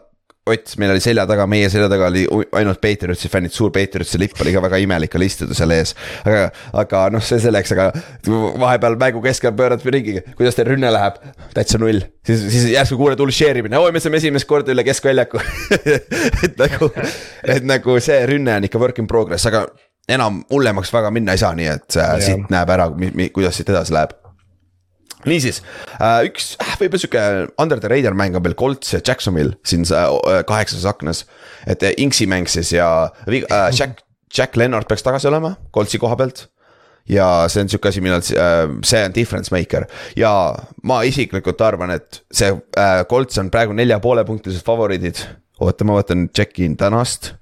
Ott, 0.49 0.73
meil 0.81 0.93
oli 0.93 1.01
selja 1.03 1.25
taga, 1.29 1.45
meie 1.49 1.69
selja 1.71 1.89
taga 1.91 2.07
oli 2.09 2.23
ainult 2.57 2.81
Patriotsi 2.81 3.29
fännid, 3.31 3.53
suur 3.53 3.73
Patriotsi 3.75 4.19
lipp 4.21 4.39
oli 4.41 4.53
ka 4.55 4.63
väga 4.65 4.79
imelik 4.81 5.15
oli 5.19 5.27
istuda 5.29 5.57
seal 5.57 5.73
ees. 5.75 5.95
aga, 6.25 6.47
aga 6.83 7.03
noh, 7.13 7.23
see 7.25 7.41
selleks, 7.43 7.73
aga 7.75 7.89
vahepeal 8.59 8.97
mängu 9.01 9.23
keskel 9.25 9.53
pöörad 9.57 9.85
ringi, 9.85 10.19
kuidas 10.37 10.57
teil 10.57 10.71
rünne 10.71 10.91
läheb, 10.93 11.19
täitsa 11.55 11.81
null. 11.81 12.01
siis, 12.25 12.45
siis 12.53 12.69
järsku 12.73 12.97
kuuled 12.99 13.19
hull 13.21 13.33
share 13.35 13.61
imine, 13.61 13.77
oi, 13.79 13.91
me 13.95 14.01
saame 14.03 14.21
esimest 14.21 14.49
korda 14.49 14.73
üle 14.73 14.85
keskväljaku. 14.87 15.41
Et 16.45 16.55
nagu, 16.59 16.89
et 17.43 17.65
nagu 17.67 17.99
see 18.03 18.17
rünne 18.29 18.55
on 18.59 18.65
ikka 18.67 18.81
work 18.81 18.99
in 19.01 19.07
progress, 19.09 19.45
aga 19.49 19.65
enam 20.09 20.41
hullemaks 20.51 20.91
väga 20.93 21.11
minna 21.13 21.35
ei 21.35 21.41
saa, 21.41 21.51
nii 21.57 21.67
et 21.69 21.97
äh, 21.99 22.15
siit 22.23 22.49
näeb 22.53 22.71
ära, 22.73 22.89
kuidas 23.35 23.59
siit 23.59 23.69
edasi 23.73 23.93
läheb 23.95 24.15
niisiis, 25.27 25.59
äh, 25.99 26.21
üks 26.29 26.53
äh, 26.63 26.75
võib-olla 26.79 27.01
sihuke 27.01 27.23
under 27.59 27.81
the 27.81 27.91
radar 27.91 28.15
mäng 28.17 28.37
on 28.37 28.45
veel 28.45 28.55
Colts 28.59 28.93
ja 28.93 29.01
Jacksonville 29.03 29.57
siin 29.67 29.83
äh, 29.91 30.43
kaheksases 30.47 30.85
aknas. 30.87 31.25
et 31.67 31.83
Inksi 31.97 32.27
mäng 32.29 32.47
siis 32.47 32.71
ja 32.73 33.11
Jack, 33.79 34.05
Jack 34.35 34.55
Lennart 34.55 34.87
peaks 34.87 35.03
tagasi 35.03 35.27
olema 35.27 35.55
Coltsi 35.75 35.99
koha 35.99 36.15
pealt 36.19 36.47
ja 37.09 37.49
see 37.49 37.65
on 37.65 37.71
sihuke 37.71 37.89
asi, 37.89 38.03
millal 38.05 38.23
see 38.23 39.01
on 39.03 39.15
difference 39.15 39.51
maker 39.55 39.87
ja 40.19 40.31
ma 40.83 41.01
isiklikult 41.03 41.61
arvan, 41.65 41.95
et 41.97 42.21
see 42.31 42.53
Colts 43.09 43.41
on 43.41 43.51
praegu 43.51 43.75
nelja 43.75 43.99
poole 43.99 44.23
punktilised 44.27 44.63
favoriidid. 44.65 45.25
oota, 45.59 45.83
ma 45.83 45.97
vaatan, 45.97 46.29
check 46.31 46.59
in 46.63 46.77
tänast. 46.77 47.33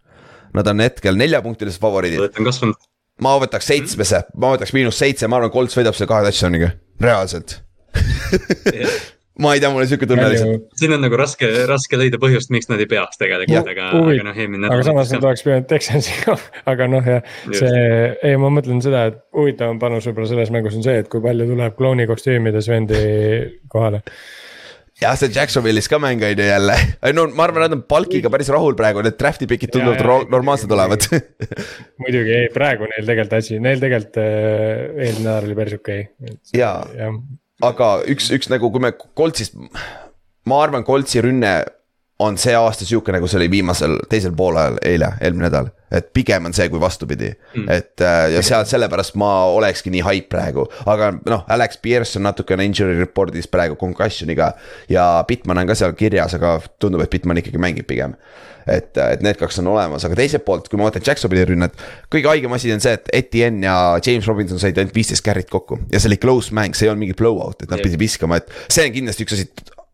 Nad 0.56 0.68
on 0.72 0.80
hetkel 0.82 1.20
neljapunktilised 1.20 1.84
favoriidid. 1.84 2.24
olete 2.24 2.48
kasvanud. 2.48 2.90
ma 3.22 3.36
võtaks 3.44 3.68
seitsmese, 3.74 4.24
ma 4.40 4.56
võtaks 4.56 4.74
miinus 4.74 5.04
seitse, 5.04 5.28
ma 5.28 5.42
arvan, 5.42 5.52
Colts 5.52 5.78
võidab 5.78 6.00
selle 6.00 6.10
kahe 6.16 6.26
touchdown'iga, 6.30 6.72
reaalselt 7.04 7.60
ma 9.44 9.54
ei 9.54 9.62
tea, 9.62 9.70
mul 9.70 9.84
on 9.84 9.90
sihuke 9.90 10.08
tunne 10.10 10.26
lihtsalt. 10.32 10.66
siin 10.80 10.96
on 10.96 11.04
nagu 11.06 11.20
raske, 11.20 11.50
raske 11.70 12.00
leida 12.00 12.20
põhjust, 12.22 12.50
miks 12.54 12.70
nad 12.72 12.82
ei 12.82 12.90
peaks 12.90 13.22
tegelikult, 13.22 13.70
aga, 13.74 13.92
aga 14.00 14.26
noh, 14.26 14.40
eelmine 14.40 14.64
nädal. 14.64 14.80
aga 14.80 14.88
samas 14.88 15.14
nad 15.14 15.28
oleks 15.30 15.46
pidanud 15.46 15.70
Texansiga, 15.70 16.38
aga 16.74 16.90
noh, 16.90 17.12
jah, 17.14 17.38
see, 17.52 17.86
ei, 18.26 18.40
ma 18.42 18.52
mõtlen 18.54 18.82
seda, 18.86 19.08
et 19.12 19.22
huvitavam 19.38 19.80
panus 19.82 20.10
võib-olla 20.10 20.32
selles 20.34 20.52
mängus 20.54 20.80
on 20.80 20.86
see, 20.88 20.98
et 21.04 21.12
kui 21.12 21.24
palju 21.24 21.50
tuleb 21.54 21.78
klouni 21.78 22.10
kostüümides 22.10 22.72
vendi 22.74 23.06
kohale. 23.72 24.02
Jah, 24.98 25.14
see 25.14 25.30
Jacksonville'is 25.30 25.86
ka 25.92 26.00
mäng 26.02 26.24
on 26.26 26.32
ju 26.34 26.46
jälle, 26.48 26.74
no 27.14 27.28
ma 27.38 27.46
arvan, 27.46 27.68
nad 27.68 27.78
on 27.78 27.84
palkiga 27.86 28.32
päris 28.34 28.50
rahul 28.50 28.74
praegu, 28.80 29.04
need 29.06 29.20
draft'i 29.22 29.46
pikid 29.46 29.70
tunduvad 29.76 30.32
normaalsed 30.34 30.72
olevat. 30.74 31.06
Muidugi, 32.02 32.34
ei 32.34 32.48
praegu 32.50 32.90
neil 32.90 33.06
tegelikult 33.06 33.38
asi, 33.38 33.62
neil 33.62 33.84
tegelikult 33.84 34.18
äh, 34.18 34.88
eelmine 34.96 35.28
nädal 35.28 35.46
oli 35.46 35.60
päris 35.60 35.78
okei. 35.78 36.08
Okay.. 36.18 36.40
ja, 36.58 36.80
ja 36.98 37.12
aga 37.66 37.90
üks, 38.10 38.30
üks 38.36 38.52
nagu, 38.52 38.70
kui 38.72 38.84
me 38.84 38.94
Coltsist, 39.18 39.58
ma 40.48 40.62
arvan, 40.64 40.86
Coltsi 40.88 41.22
rünne 41.24 41.54
on 42.20 42.38
see 42.42 42.56
aasta 42.58 42.86
sihuke, 42.86 43.14
nagu 43.14 43.30
see 43.30 43.40
oli 43.42 43.50
viimasel, 43.52 44.00
teisel 44.10 44.34
poolajal 44.38 44.80
eile, 44.86 45.14
eelmine 45.22 45.48
nädal. 45.50 45.72
Et 45.92 46.10
pigem 46.14 46.50
on 46.50 46.56
see 46.56 46.68
kui 46.72 46.82
vastupidi 46.82 47.30
mm., 47.32 47.70
et 47.72 48.04
äh, 48.04 48.32
ja 48.36 48.44
seal 48.46 48.66
sellepärast 48.68 49.16
ma 49.20 49.32
olekski 49.56 49.94
nii 49.94 50.04
hype 50.04 50.32
praegu, 50.34 50.68
aga 50.86 51.14
noh, 51.18 51.46
Alex 51.54 51.80
Pierce 51.84 52.20
on 52.20 52.28
natukene 52.28 52.66
injury 52.68 52.98
report'is 53.00 53.48
praegu 53.52 53.78
concussion'iga. 53.80 54.52
ja 54.90 55.08
Bitman 55.28 55.64
on 55.64 55.72
ka 55.72 55.78
seal 55.80 55.96
kirjas, 55.98 56.36
aga 56.38 56.58
tundub, 56.80 57.06
et 57.06 57.14
Bitman 57.14 57.40
ikkagi 57.44 57.62
mängib 57.62 57.88
pigem 57.88 58.18
et, 58.68 58.98
et 59.00 59.24
need 59.24 59.40
kaks 59.40 59.62
on 59.62 59.70
olemas, 59.72 60.04
aga 60.08 60.18
teiselt 60.20 60.44
poolt, 60.48 60.68
kui 60.68 60.80
ma 60.80 60.88
vaatan 60.88 61.06
Jacksonville'i 61.08 61.48
rünnet. 61.54 61.86
kõige 62.14 62.32
haigem 62.32 62.56
asi 62.58 62.74
on 62.76 62.84
see, 62.84 62.98
et 62.98 63.08
Etienne 63.22 63.64
ja 63.68 63.78
James 64.04 64.28
Robinson 64.28 64.60
said 64.62 64.78
ainult 64.82 64.96
viisteist 64.96 65.26
carry't 65.26 65.52
kokku 65.54 65.80
ja 65.94 66.02
see 66.02 66.12
oli 66.12 66.20
close 66.22 66.56
mäng, 66.56 66.76
see 66.76 66.88
ei 66.88 66.92
olnud 66.92 67.06
mingi 67.06 67.18
blowout, 67.18 67.64
et 67.64 67.72
nad 67.72 67.84
pidid 67.84 68.00
viskama, 68.02 68.42
et 68.42 68.52
see 68.68 68.86
on 68.90 68.94
kindlasti 68.96 69.28
üks 69.28 69.38
asi. 69.38 69.48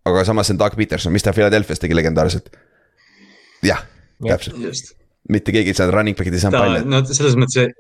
aga 0.10 0.26
samas 0.28 0.50
see 0.50 0.58
on 0.58 0.64
Doug 0.66 0.76
Peterson, 0.80 1.14
mis 1.14 1.26
ta 1.26 1.36
Philadelphia's 1.36 1.82
tegi 1.84 1.98
legendaarselt. 1.98 2.50
jah, 3.64 3.86
täpselt, 4.26 4.98
mitte 5.30 5.56
keegi 5.56 5.72
ei 5.72 5.78
saanud 5.78 5.96
running 5.96 6.18
back'id 6.20 6.36
ei 6.36 6.44
saanud 6.44 6.60
palju. 6.60 6.86
no 6.90 7.04
selles 7.08 7.38
mõttes 7.40 7.74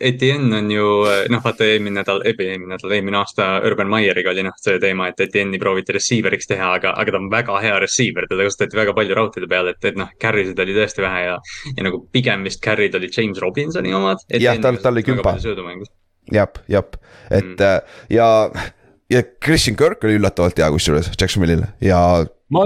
Etienne 0.00 0.58
on 0.58 0.70
ju 0.70 0.86
noh, 1.30 1.40
vaata 1.44 1.66
eelmine 1.68 2.00
nädal, 2.00 2.22
eelmine 2.26 2.72
nädal, 2.74 2.92
eelmine 2.96 3.18
aasta 3.20 3.60
Urban 3.66 3.86
Meyeriga 3.92 4.32
oli 4.32 4.42
noh, 4.42 4.54
see 4.58 4.80
teema, 4.82 5.06
et 5.10 5.20
Etienne'i 5.22 5.60
prooviti 5.62 5.94
receiver'iks 5.94 6.50
teha, 6.50 6.72
aga, 6.80 6.96
aga 6.98 7.14
ta 7.14 7.20
on 7.20 7.28
väga 7.30 7.60
hea 7.62 7.76
receiver, 7.84 8.26
teda 8.30 8.48
kasutati 8.48 8.80
väga 8.80 8.94
palju 8.96 9.18
rautide 9.18 9.48
peal, 9.50 9.70
et, 9.70 9.78
et 9.86 9.98
noh, 9.98 10.10
carry 10.20 10.48
sid 10.48 10.62
oli 10.64 10.74
tõesti 10.74 11.04
vähe 11.04 11.20
ja. 11.28 11.36
ja 11.70 11.86
nagu 11.86 12.02
pigem 12.14 12.46
vist 12.48 12.62
carry'd 12.64 12.98
olid 12.98 13.14
James 13.14 13.38
Robinsoni 13.42 13.94
omad. 13.94 14.26
jah, 14.34 14.58
tal, 14.64 14.80
tal 14.82 14.98
oli 14.98 15.06
kümpa. 15.06 15.36
jah, 16.34 16.62
jah, 16.74 16.90
et 17.30 17.52
mm. 17.54 17.92
Ja, 18.10 18.28
ja 19.14 19.22
Christian 19.44 19.78
Kirk 19.78 20.02
oli 20.08 20.18
üllatavalt 20.18 20.58
hea 20.58 20.72
kusjuures 20.74 21.12
Jacksonville'il 21.14 21.68
ja. 21.86 22.00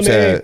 see 0.01 0.39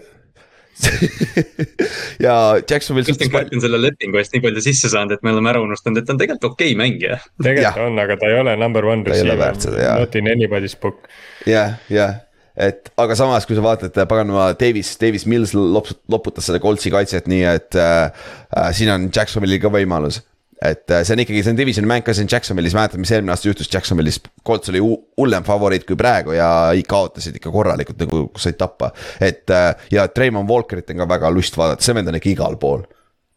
ja 2.26 2.34
Jacksonville. 2.70 3.06
Kristjan 3.06 3.30
Kirk 3.32 3.54
on 3.54 3.62
selle 3.64 3.80
lepingu 3.82 4.20
eest 4.20 4.34
nii 4.34 4.42
palju 4.44 4.64
sisse 4.64 4.90
saanud, 4.92 5.14
et 5.16 5.24
me 5.26 5.32
oleme 5.34 5.52
ära 5.54 5.62
unustanud, 5.64 6.00
et 6.00 6.08
ta 6.08 6.14
on 6.16 6.20
tegelikult 6.20 6.52
okei 6.52 6.72
okay 6.72 6.80
mängija. 6.80 7.18
tegelikult 7.42 7.86
on, 7.86 8.02
aga 8.04 8.18
ta 8.20 8.30
ei 8.30 8.38
ole 8.42 8.56
number 8.60 8.86
one 8.90 9.06
receiver, 9.06 9.56
not 10.00 10.20
in 10.20 10.30
anybody's 10.30 10.76
book. 10.80 11.08
jah, 11.48 11.78
jah 11.92 12.20
et 12.54 12.92
aga 13.02 13.16
samas, 13.18 13.46
kui 13.48 13.56
sa 13.58 13.64
vaatad, 13.64 13.96
paganama 14.10 14.52
Davis, 14.58 14.92
Davis 15.00 15.26
Mills 15.26 15.54
loputas 15.54 16.46
selle 16.46 16.62
Coltsi 16.62 16.92
kaitset 16.94 17.26
nii, 17.30 17.42
et 17.50 17.78
äh, 17.78 18.28
äh, 18.54 18.70
siin 18.76 18.92
on 18.94 19.08
Jacksonville'il 19.10 19.62
ka 19.62 19.72
võimalus 19.74 20.20
et 20.64 20.90
äh, 20.90 21.04
see 21.04 21.14
on 21.16 21.22
ikkagi, 21.24 21.42
see 21.44 21.52
on 21.52 21.58
divisioni 21.58 21.90
mäng 21.90 22.04
ka 22.06 22.14
siin 22.16 22.30
Jacksonvilis, 22.30 22.74
mäletad, 22.76 23.02
mis 23.02 23.12
eelmine 23.12 23.34
aasta 23.34 23.50
juhtus 23.50 23.70
Jacksonvilis, 23.72 24.20
Colts 24.46 24.72
oli 24.72 24.80
hullem 24.80 25.46
favoriit 25.46 25.84
kui 25.88 25.98
praegu 26.00 26.36
ja 26.36 26.48
kaotasid 26.88 27.36
ikka 27.40 27.52
korralikult 27.54 28.00
nagu 28.00 28.24
said 28.40 28.58
tappa. 28.60 28.92
et 29.20 29.50
äh, 29.52 29.72
ja 29.92 30.08
Treimon 30.08 30.48
Walkerit 30.48 30.90
on 30.94 31.04
ka 31.04 31.08
väga 31.16 31.32
lust 31.34 31.58
vaadata, 31.60 31.84
see 31.84 31.96
vend 31.96 32.12
on 32.12 32.20
ikka 32.20 32.32
igal 32.32 32.60
pool. 32.60 32.84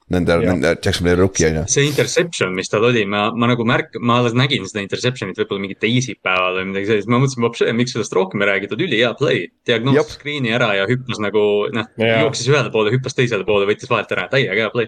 Nende, 0.07 0.37
nende 0.39 0.69
Jacksonville'i 0.71 1.19
rookie 1.19 1.49
on 1.49 1.57
ju. 1.57 1.61
see 1.67 1.83
interception, 1.83 2.53
mis 2.55 2.71
tal 2.71 2.85
oli, 2.87 3.01
ma, 3.11 3.25
ma 3.35 3.49
nagu 3.51 3.65
märk-, 3.67 3.97
ma 3.99 4.21
alles 4.21 4.37
nägin 4.39 4.63
seda 4.69 4.79
interception'it 4.85 5.35
võib-olla 5.41 5.65
mingi 5.65 5.75
teisipäeval 5.83 6.61
või 6.61 6.69
midagi 6.69 6.93
sellist, 6.93 7.11
ma 7.11 7.19
mõtlesin, 7.19 7.75
miks 7.75 7.91
sellest 7.91 8.15
rohkem 8.15 8.45
ei 8.45 8.53
räägitud, 8.53 8.85
ülihea 8.87 9.11
play. 9.19 9.49
diagnoosis 9.67 10.15
screen'i 10.15 10.55
ära 10.55 10.71
ja 10.79 10.87
hüppas 10.87 11.19
nagu 11.19 11.43
noh, 11.75 11.91
jooksis 11.99 12.47
ühele 12.47 12.71
poole, 12.71 12.95
hüppas 12.95 13.19
teisele 13.19 13.43
poole, 13.43 13.67
võttis 13.67 13.91
vahelt 13.91 14.15
ära, 14.15 14.29
täiega 14.31 14.55
hea 14.61 14.71
play 14.71 14.87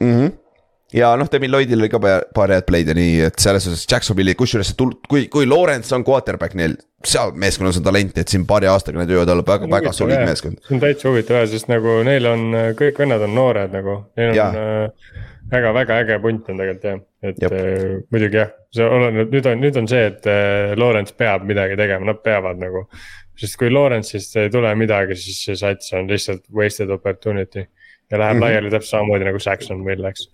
mm. 0.00 0.10
-hmm 0.10 0.38
ja 0.96 1.10
noh, 1.18 1.28
Demi 1.32 1.48
Lloydil 1.50 1.80
oli 1.80 1.90
ka 1.92 2.00
paar 2.34 2.52
head 2.54 2.66
play'd 2.68 2.90
ja 2.90 2.96
nii, 2.96 3.16
et 3.28 3.42
selles 3.42 3.66
suhtes 3.66 3.86
Jacksonville'i, 3.90 4.36
kusjuures 4.38 4.72
see 4.72 4.78
tul-, 4.78 4.96
kui, 5.10 5.26
kui 5.32 5.48
Lawrence 5.48 5.94
on 5.96 6.04
quarterback 6.06 6.56
neil. 6.58 6.76
seal 7.06 7.32
meeskonnas 7.40 7.78
on 7.80 7.86
talenti, 7.86 8.20
et 8.20 8.28
siin 8.28 8.44
paari 8.48 8.68
aastaga 8.68 9.00
nad 9.00 9.10
võivad 9.10 9.30
olla 9.32 9.44
väga, 9.46 9.70
väga 9.72 9.92
soliid 9.96 10.24
meeskond. 10.26 10.60
see 10.66 10.76
on 10.76 10.82
täitsa 10.82 11.08
huvitav 11.08 11.40
jah, 11.40 11.48
sest 11.52 11.70
nagu 11.72 12.00
neil 12.06 12.28
on, 12.28 12.46
kõik 12.78 13.00
vennad 13.04 13.24
on 13.26 13.34
noored 13.38 13.76
nagu, 13.76 13.96
neil 14.20 14.34
on 14.34 14.60
äh, 14.60 15.14
väga, 15.54 15.72
väga 15.78 16.00
äge 16.04 16.20
punt 16.22 16.50
on 16.50 16.60
tegelikult 16.60 16.88
jah, 16.90 17.00
et 17.30 17.42
äh, 17.48 17.96
muidugi 18.12 18.40
jah, 18.42 18.54
see 18.74 18.86
oleneb, 18.98 19.34
nüüd 19.34 19.50
on, 19.50 19.64
nüüd 19.64 19.80
on 19.80 19.90
see, 19.90 20.04
et 20.12 20.30
äh, 20.30 20.76
Lawrence 20.78 21.16
peab 21.18 21.46
midagi 21.48 21.78
tegema, 21.80 22.10
nad 22.12 22.22
peavad 22.24 22.60
nagu. 22.60 22.86
sest 23.40 23.56
kui 23.56 23.70
Lawrence'ist 23.72 24.34
ei 24.36 24.50
tule 24.52 24.74
midagi, 24.76 25.16
siis 25.16 25.38
see 25.46 25.54
sats 25.56 25.94
on 25.96 26.10
lihtsalt 26.10 26.42
wasted 26.52 26.90
opportunity 26.92 27.62
ja 28.10 28.18
läheb 28.18 28.34
mm 28.34 28.42
-hmm. 28.42 28.44
laiali 28.44 28.70
täpselt 28.70 28.90
samamoodi 28.90 29.24
nagu 29.24 29.38
Saxon 29.38 29.80
meil 29.84 30.02
läks 30.02 30.26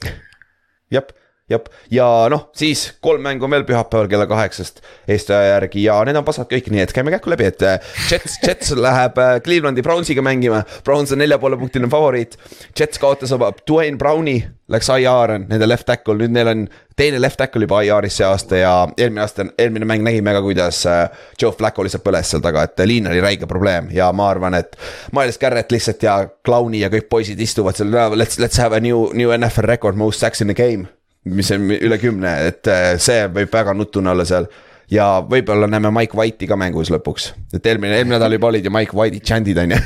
jep, 0.91 1.12
jep 1.51 1.68
ja 1.94 2.07
noh, 2.32 2.49
siis 2.59 2.88
kolm 3.01 3.22
mängu 3.22 3.47
on 3.47 3.53
veel 3.55 3.64
pühapäeval 3.68 4.09
kella 4.11 4.26
kaheksast 4.26 4.80
Eesti 5.09 5.32
aja 5.32 5.53
järgi 5.55 5.84
ja 5.84 6.01
need 6.07 6.18
on 6.18 6.24
pasad 6.26 6.49
kõik, 6.51 6.72
nii 6.74 6.82
et 6.82 6.94
käime 6.94 7.12
kähku 7.14 7.30
läbi, 7.30 7.47
et 7.47 7.62
äh, 7.62 7.76
Jets, 8.11 8.40
Jets 8.42 8.72
läheb 8.74 9.18
äh, 9.22 9.36
Clevelandi 9.44 9.84
Brownsiga 9.86 10.24
mängima. 10.26 10.64
Browns 10.84 11.14
on 11.14 11.22
nelja 11.22 11.38
poole 11.38 11.59
punktiline 11.61 11.90
favoriit. 11.90 12.34
Jets 12.78 12.99
kaotas 12.99 13.30
oma 13.36 13.53
Dwayne 13.68 13.99
Browni, 13.99 14.40
läks 14.72 14.90
IR 14.90 15.36
on 15.36 15.47
nende 15.47 15.68
left 15.68 15.86
tackle, 15.86 16.18
nüüd 16.18 16.34
neil 16.34 16.51
on 16.51 16.66
teine 16.99 17.20
left 17.22 17.38
tackle 17.38 17.62
juba 17.62 17.84
IR-is 17.86 18.18
see 18.18 18.26
aasta 18.26 18.59
ja 18.59 18.74
eelmine 18.97 19.22
aasta, 19.22 19.47
eelmine 19.55 19.86
mäng 19.86 20.03
nägime 20.03 20.34
ka, 20.34 20.42
kuidas 20.42 20.82
äh, 20.90 21.07
Joe 21.38 21.55
Flacco 21.55 21.86
lihtsalt 21.86 22.05
põles 22.09 22.34
seal 22.34 22.42
taga, 22.42 22.66
et 22.66 22.86
liin 22.90 23.07
oli 23.07 23.22
räige 23.22 23.47
probleem 23.47 23.92
ja 23.94 24.11
ma 24.16 24.32
arvan, 24.34 24.59
et. 24.59 24.74
Miles 25.14 25.38
Garrett 25.38 25.70
lihtsalt 25.70 26.03
ja 26.03 26.18
Clowni 26.44 26.82
ja 26.82 26.90
kõik 26.90 27.07
poisid 27.12 27.40
istuvad 27.40 27.78
seal, 27.78 27.94
let's, 28.18 28.42
let's 28.42 28.59
have 28.59 28.74
a 28.74 28.82
new, 28.82 29.12
new 29.14 29.30
NFL 29.30 29.70
record 29.70 29.94
most 29.94 30.26
sacks 30.26 30.42
in 30.42 30.51
the 30.51 30.59
game 30.59 30.90
mis 31.27 31.51
on 31.55 31.70
üle 31.74 31.99
kümne, 32.03 32.33
et 32.51 32.70
äh, 32.70 32.95
see 33.03 33.27
võib 33.33 33.53
väga 33.53 33.74
nutune 33.77 34.12
olla 34.12 34.27
seal. 34.29 34.47
ja 34.91 35.07
võib-olla 35.27 35.66
näeme 35.66 35.91
Mike 35.91 36.14
White'i 36.18 36.47
ka 36.47 36.57
mängus 36.57 36.93
lõpuks, 36.95 37.33
et 37.55 37.66
eelmine, 37.66 37.97
eelmine 37.99 38.18
nädal 38.18 38.37
juba 38.37 38.53
olid 38.53 38.66
ju 38.66 38.70
Mike 38.74 38.95
White'i 38.97 39.20
chant'id 39.20 39.59
on 39.59 39.74
ju 39.74 39.81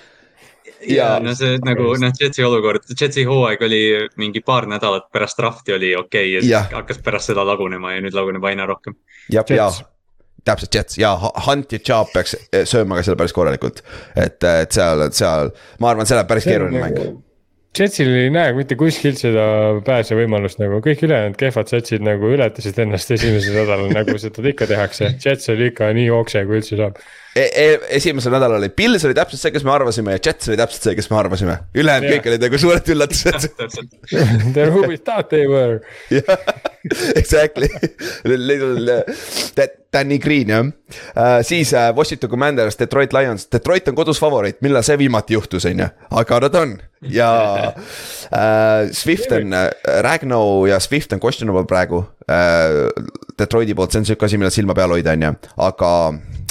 ja 0.96 1.14
no 1.22 1.34
see 1.36 1.56
nagu 1.64 1.94
noh, 2.00 2.12
Jetsi 2.20 2.44
olukord, 2.44 2.84
Jetsi 3.00 3.24
hooaeg 3.28 3.62
oli 3.64 3.80
mingi 4.20 4.42
paar 4.44 4.68
nädalat 4.68 5.08
pärast 5.12 5.40
draft'i 5.40 5.76
oli 5.76 5.94
okei 5.96 6.26
okay, 6.26 6.34
ja 6.34 6.42
siis 6.42 6.52
ja. 6.52 6.64
hakkas 6.74 7.00
pärast 7.04 7.32
seda 7.32 7.46
lagunema 7.46 7.94
ja 7.94 8.04
nüüd 8.04 8.16
laguneb 8.16 8.44
aina 8.44 8.68
rohkem. 8.68 8.98
jah, 9.32 9.56
ja 9.56 9.70
täpselt 10.44 10.74
Jets 10.74 10.98
ja 10.98 11.14
Hunt 11.46 11.72
ja 11.72 11.78
Chubb 11.78 12.12
peaks 12.14 12.36
sööma 12.64 12.96
ka 12.96 13.04
seal 13.04 13.16
päris 13.20 13.34
korralikult. 13.36 13.82
et, 14.16 14.44
et 14.44 14.72
seal, 14.72 15.08
seal, 15.16 15.52
ma 15.80 15.92
arvan, 15.92 16.08
see 16.08 16.16
läheb 16.16 16.28
päris 16.30 16.48
keeruline 16.48 16.84
mäng 16.84 16.96
nagu 16.96 17.29
Jetsil 17.78 18.08
ei 18.18 18.30
näe 18.34 18.50
mitte 18.56 18.74
kuskilt 18.74 19.20
seda 19.20 19.42
pääsevõimalust 19.86 20.58
nagu 20.58 20.80
kõik 20.82 21.04
ülejäänud 21.06 21.36
kehvad 21.38 21.70
satsid 21.70 22.02
nagu 22.02 22.32
ületasid 22.34 22.80
ennast 22.82 23.12
esimesel 23.14 23.60
nädalal, 23.60 23.92
nagu 23.94 24.16
seda 24.18 24.42
ikka 24.50 24.66
tehakse. 24.66 25.12
Jets 25.22 25.52
oli 25.54 25.68
ikka 25.70 25.92
nii 25.94 26.08
okse, 26.16 26.42
kui 26.48 26.58
üldse 26.58 26.80
saab 26.80 26.98
e. 27.36 27.44
E 27.44 27.66
esimesel 27.98 28.34
nädalal 28.34 28.58
oli, 28.58 28.70
Pils 28.74 29.04
oli 29.08 29.16
täpselt 29.16 29.42
see, 29.42 29.52
kes 29.54 29.66
me 29.66 29.74
arvasime 29.74 30.16
ja 30.16 30.22
Jets 30.26 30.50
oli 30.50 30.58
täpselt 30.60 30.88
see, 30.88 30.96
kes 30.98 31.10
me 31.10 31.18
arvasime. 31.20 31.58
ülejäänud 31.74 32.08
yeah. 32.08 32.18
kõik 32.18 32.30
olid 32.32 32.46
nagu 32.46 32.62
suured 32.64 32.92
üllatused 32.94 33.48
They 34.54 34.64
were 34.64 34.72
who 34.74 34.86
we 34.90 34.98
thought 34.98 35.30
they 35.30 35.46
were. 35.50 35.80
jah, 36.10 36.38
exactly. 37.14 37.70
Danny 39.92 40.18
Green 40.18 40.48
jah 40.48 40.66
uh,, 40.66 41.40
siis 41.42 41.72
uh, 41.72 41.90
Washington 41.96 42.30
Commanders, 42.30 42.78
Detroit 42.78 43.12
Lions, 43.12 43.48
Detroit 43.52 43.88
on 43.88 43.98
kodus 43.98 44.20
favoriit, 44.22 44.60
millal 44.62 44.84
see 44.86 44.98
viimati 44.98 45.34
juhtus, 45.34 45.66
on 45.66 45.82
ju, 45.82 45.88
aga 46.22 46.40
nad 46.46 46.58
on 46.60 46.76
ja 47.10 47.30
uh, 47.74 48.90
Swift 48.94 49.32
on 49.34 49.54
uh,, 49.56 49.66
Ragno 50.06 50.66
ja 50.70 50.80
Swift 50.80 51.12
on 51.12 51.22
questionable 51.22 51.66
praegu 51.66 52.04
uh,. 52.04 53.08
Detroiti 53.40 53.74
poolt, 53.74 53.94
see 53.94 54.02
on 54.02 54.04
sihuke 54.04 54.26
asi, 54.26 54.38
millel 54.38 54.52
silma 54.52 54.74
peal 54.76 54.92
hoida, 54.92 55.14
on 55.16 55.22
ju, 55.24 55.32
aga 55.64 55.90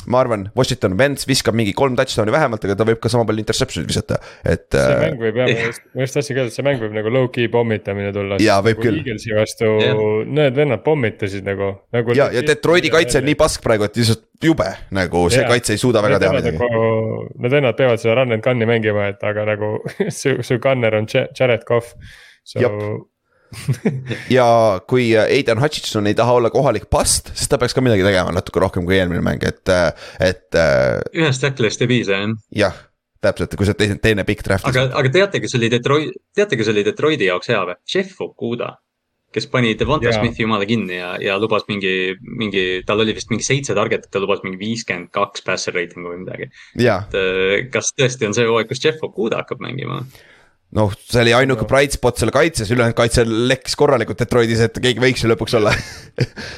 ma 0.09 0.21
arvan, 0.23 0.47
Washington 0.57 0.95
Wentz 0.99 1.27
viskab 1.29 1.57
mingi 1.57 1.73
kolm 1.77 1.95
touchdown'i 1.97 2.33
vähemalt, 2.33 2.63
aga 2.65 2.75
ta 2.79 2.87
võib 2.87 3.01
ka 3.03 3.11
sama 3.13 3.27
palju 3.29 3.43
interception'it 3.43 3.89
visata, 3.89 4.17
et. 4.43 4.65
see 4.73 4.95
äh, 4.95 5.03
mäng 5.05 5.21
võib 5.21 5.37
jah, 5.41 5.51
ma 5.93 6.05
just 6.05 6.17
tahtsin 6.17 6.39
öelda, 6.39 6.49
et 6.49 6.57
see 6.57 6.65
mäng 6.65 6.81
võib 6.81 6.95
nagu 6.97 7.13
low-key 7.13 7.51
pommitamine 7.53 8.13
tulla. 8.15 8.39
jaa, 8.43 8.57
võib 8.65 8.81
küll. 8.81 9.01
Eaglesi 9.03 9.35
vastu 9.37 9.69
yeah. 9.83 10.01
need 10.39 10.57
vennad 10.57 10.83
pommitasid 10.85 11.45
nagu, 11.47 11.71
nagu. 11.95 12.17
ja, 12.17 12.31
ja 12.33 12.43
Detroiti 12.45 12.91
kaitse 12.93 13.21
on 13.21 13.29
nii 13.29 13.37
pask 13.39 13.63
praegu, 13.65 13.85
et 13.85 14.01
lihtsalt 14.01 14.25
jube 14.43 14.67
nagu 14.95 15.25
see 15.29 15.43
yeah. 15.43 15.51
kaitse 15.51 15.75
ei 15.75 15.81
suuda 15.81 16.03
väga 16.05 16.21
teha 16.23 16.33
midagi. 16.39 16.57
Nagu, 16.63 17.29
need 17.37 17.55
vennad 17.59 17.77
peavad 17.77 18.01
seda 18.01 18.17
run 18.21 18.33
and 18.33 18.45
gun'i 18.45 18.69
mängima, 18.69 19.11
et 19.13 19.23
aga 19.29 19.45
nagu 19.53 19.75
su, 20.19 20.39
su 20.45 20.59
gunner 20.63 20.97
on 20.97 21.09
Jared 21.13 21.67
Cough. 21.69 21.93
So 22.49 22.61
Jop 22.63 22.81
ja 24.37 24.47
kui 24.89 25.09
Aidan 25.17 25.61
Hutchinson 25.61 26.09
ei 26.09 26.17
taha 26.17 26.37
olla 26.39 26.51
kohalik 26.53 26.89
past, 26.91 27.33
siis 27.33 27.49
ta 27.51 27.59
peaks 27.61 27.75
ka 27.77 27.83
midagi 27.85 28.05
tegema 28.05 28.33
natuke 28.35 28.61
rohkem 28.63 28.85
kui 28.87 28.99
eelmine 28.99 29.23
mäng, 29.25 29.45
et, 29.47 29.63
et. 30.19 30.45
Äh, 30.53 30.99
ühest 31.17 31.43
tacklist 31.45 31.81
ei 31.85 31.91
piisa 31.91 32.19
jah. 32.19 32.35
jah, 32.63 32.83
täpselt, 33.25 33.55
kui 33.59 33.69
sa 33.69 33.77
teine, 33.77 33.99
teine 34.03 34.27
pikk 34.27 34.45
draft. 34.47 34.69
aga, 34.69 34.89
aga 34.99 35.15
teate, 35.15 35.41
kes 35.43 35.57
oli 35.59 35.71
Detroit, 35.71 36.13
teate, 36.35 36.59
kes 36.59 36.69
oli 36.73 36.85
Detroiti 36.87 37.29
jaoks 37.29 37.51
hea 37.51 37.63
või? 37.71 37.79
Jeff 37.89 38.21
Okuda 38.27 38.75
kes 39.33 39.45
pani 39.49 39.75
Devonta 39.77 40.11
Smithi 40.13 40.43
jumala 40.43 40.65
kinni 40.65 40.97
ja, 40.97 41.11
ja 41.21 41.35
lubas 41.41 41.67
mingi, 41.69 42.15
mingi, 42.21 42.63
tal 42.85 43.03
oli 43.03 43.13
vist 43.13 43.29
mingi 43.29 43.45
seitse 43.45 43.75
target'it, 43.77 44.09
ta 44.09 44.21
lubas 44.21 44.41
mingi 44.45 44.57
viiskümmend 44.61 45.11
kaks 45.13 45.45
passer 45.45 45.75
rating'u 45.77 46.13
või 46.13 46.23
midagi. 46.23 46.49
et 46.79 47.17
äh, 47.19 47.69
kas 47.73 47.93
tõesti 47.97 48.29
on 48.29 48.33
see 48.37 48.47
hooaeg, 48.49 48.69
kus 48.71 48.81
Jeff 48.83 49.05
Okuda 49.05 49.43
hakkab 49.43 49.61
mängima? 49.65 50.01
Noh, 50.77 50.91
see 51.01 51.23
oli 51.23 51.35
ainuke 51.37 51.67
bright 51.69 51.95
spot 51.95 52.19
seal 52.21 52.33
kaitses, 52.33 52.71
ülejäänud 52.73 52.97
kaitse 52.97 53.25
lekkis 53.25 53.77
korralikult 53.79 54.19
Detroitis, 54.21 54.61
et 54.65 54.81
keegi 54.81 55.01
võiks 55.03 55.23
ju 55.23 55.31
lõpuks 55.31 55.55
olla. 55.59 55.73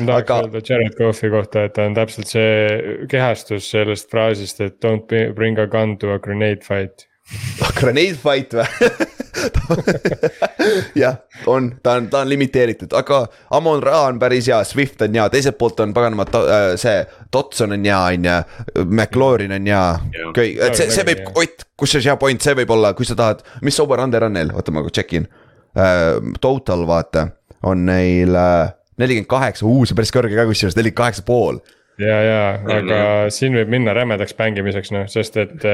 Ma 0.01 0.17
tahaks 0.17 0.25
aga... 0.25 0.39
öelda 0.45 0.63
Jared 0.67 0.97
Cough'i 0.97 1.31
kohta, 1.33 1.67
et 1.67 1.77
ta 1.77 1.85
on 1.87 1.95
täpselt 1.97 2.31
see 2.31 3.05
kehastus 3.11 3.69
sellest 3.75 4.11
fraasist, 4.11 4.63
et 4.65 4.81
don't 4.83 5.07
bring 5.37 5.61
a 5.61 5.69
gun 5.71 5.97
to 6.01 6.11
a 6.15 6.19
grenade 6.19 6.65
fight 6.67 7.07
Grenade 7.79 8.17
fight 8.19 8.53
või? 8.53 8.65
Jah, 10.95 11.15
on, 11.47 11.71
ta 11.83 11.93
on, 11.99 12.09
ta 12.11 12.21
on 12.21 12.29
limiteeritud, 12.29 12.91
aga 12.97 13.23
Amon 13.55 13.83
Ra 13.83 14.01
on 14.09 14.19
päris 14.19 14.49
hea, 14.51 14.59
Swift 14.67 15.01
on 15.05 15.15
hea, 15.15 15.27
teiselt 15.33 15.57
poolt 15.59 15.79
on 15.83 15.93
paganama 15.95 16.25
äh, 16.37 16.65
see, 16.79 17.05
Dotson 17.33 17.75
on 17.77 17.85
hea, 17.87 17.99
on 17.99 18.27
ju, 18.27 18.35
McLaurin 18.85 19.55
on 19.55 19.69
hea. 19.71 19.85
kõik, 20.35 20.59
et 20.67 20.77
see, 20.77 20.91
see 20.93 21.07
võib, 21.07 21.23
Ott, 21.41 21.65
kusjuures 21.79 22.09
hea 22.11 22.17
point, 22.21 22.43
see 22.43 22.57
võib 22.59 22.75
olla, 22.75 22.93
kui 22.97 23.07
sa 23.07 23.17
tahad, 23.17 23.43
mis 23.65 23.79
over-under 23.83 24.27
on 24.27 24.35
neil, 24.37 24.53
oota 24.55 24.75
ma 24.75 24.83
check 24.89 25.15
in. 25.17 25.29
Uh,. 25.71 26.33
Total 26.43 26.81
vaata, 26.87 27.29
on 27.67 27.85
neil 27.87 28.35
äh, 28.35 28.73
nelikümmend 28.99 29.31
kaheksa, 29.31 29.63
see 29.63 29.95
on 29.95 30.01
päris 30.01 30.13
kõrge 30.13 30.35
ka 30.35 30.49
kusjuures, 30.49 30.75
nelikümmend 30.77 31.05
kaheksa 31.05 31.23
pool. 31.27 31.61
Ja, 32.01 32.17
ja, 32.25 32.41
aga 32.79 33.01
siin 33.33 33.53
võib 33.55 33.69
minna 33.69 33.93
rämedaks 33.93 34.33
mängimiseks 34.37 34.91
noh, 34.95 35.05
sest 35.11 35.37
et 35.37 35.65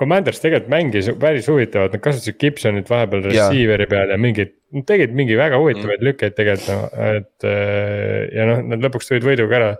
Commanders 0.00 0.40
tegelikult 0.40 0.72
mängis 0.72 1.10
päris 1.20 1.48
huvitavalt, 1.50 1.94
nad 1.96 2.02
kasutasid 2.04 2.38
Gibsonit 2.40 2.90
vahepeal 2.90 3.26
receiver'i 3.28 3.86
peal 3.90 4.14
ja 4.14 4.18
mingeid, 4.20 4.54
tegid 4.88 5.14
mingi 5.16 5.36
väga 5.38 5.60
huvitavaid 5.60 6.00
mm. 6.00 6.08
lükkeid 6.08 6.36
tegelikult 6.38 6.72
no, 6.72 7.08
et 7.18 7.48
äh, 7.48 8.28
ja 8.36 8.46
noh, 8.48 8.62
nad 8.72 8.86
lõpuks 8.86 9.10
tulid 9.10 9.26
võiduga 9.28 9.58
ära. 9.60 9.72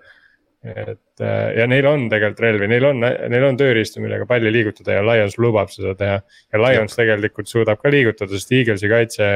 et 0.61 1.23
äh, 1.25 1.45
ja 1.57 1.67
neil 1.73 1.89
on 1.89 2.09
tegelikult 2.13 2.45
relvi, 2.45 2.69
neil 2.69 2.89
on, 2.91 3.01
neil 3.01 3.47
on 3.49 3.61
tööriistu, 3.61 4.03
millega 4.05 4.29
palli 4.29 4.53
liigutada 4.53 4.99
ja 4.99 5.05
Lions 5.09 5.39
lubab 5.41 5.73
seda 5.73 5.95
teha. 5.97 6.19
ja 6.53 6.65
Lions 6.67 6.93
ja. 6.93 7.03
tegelikult 7.03 7.49
suudab 7.49 7.81
ka 7.81 7.93
liigutada, 7.93 8.35
sest 8.35 8.53
Eaglesi 8.53 8.93
kaitse 8.93 9.31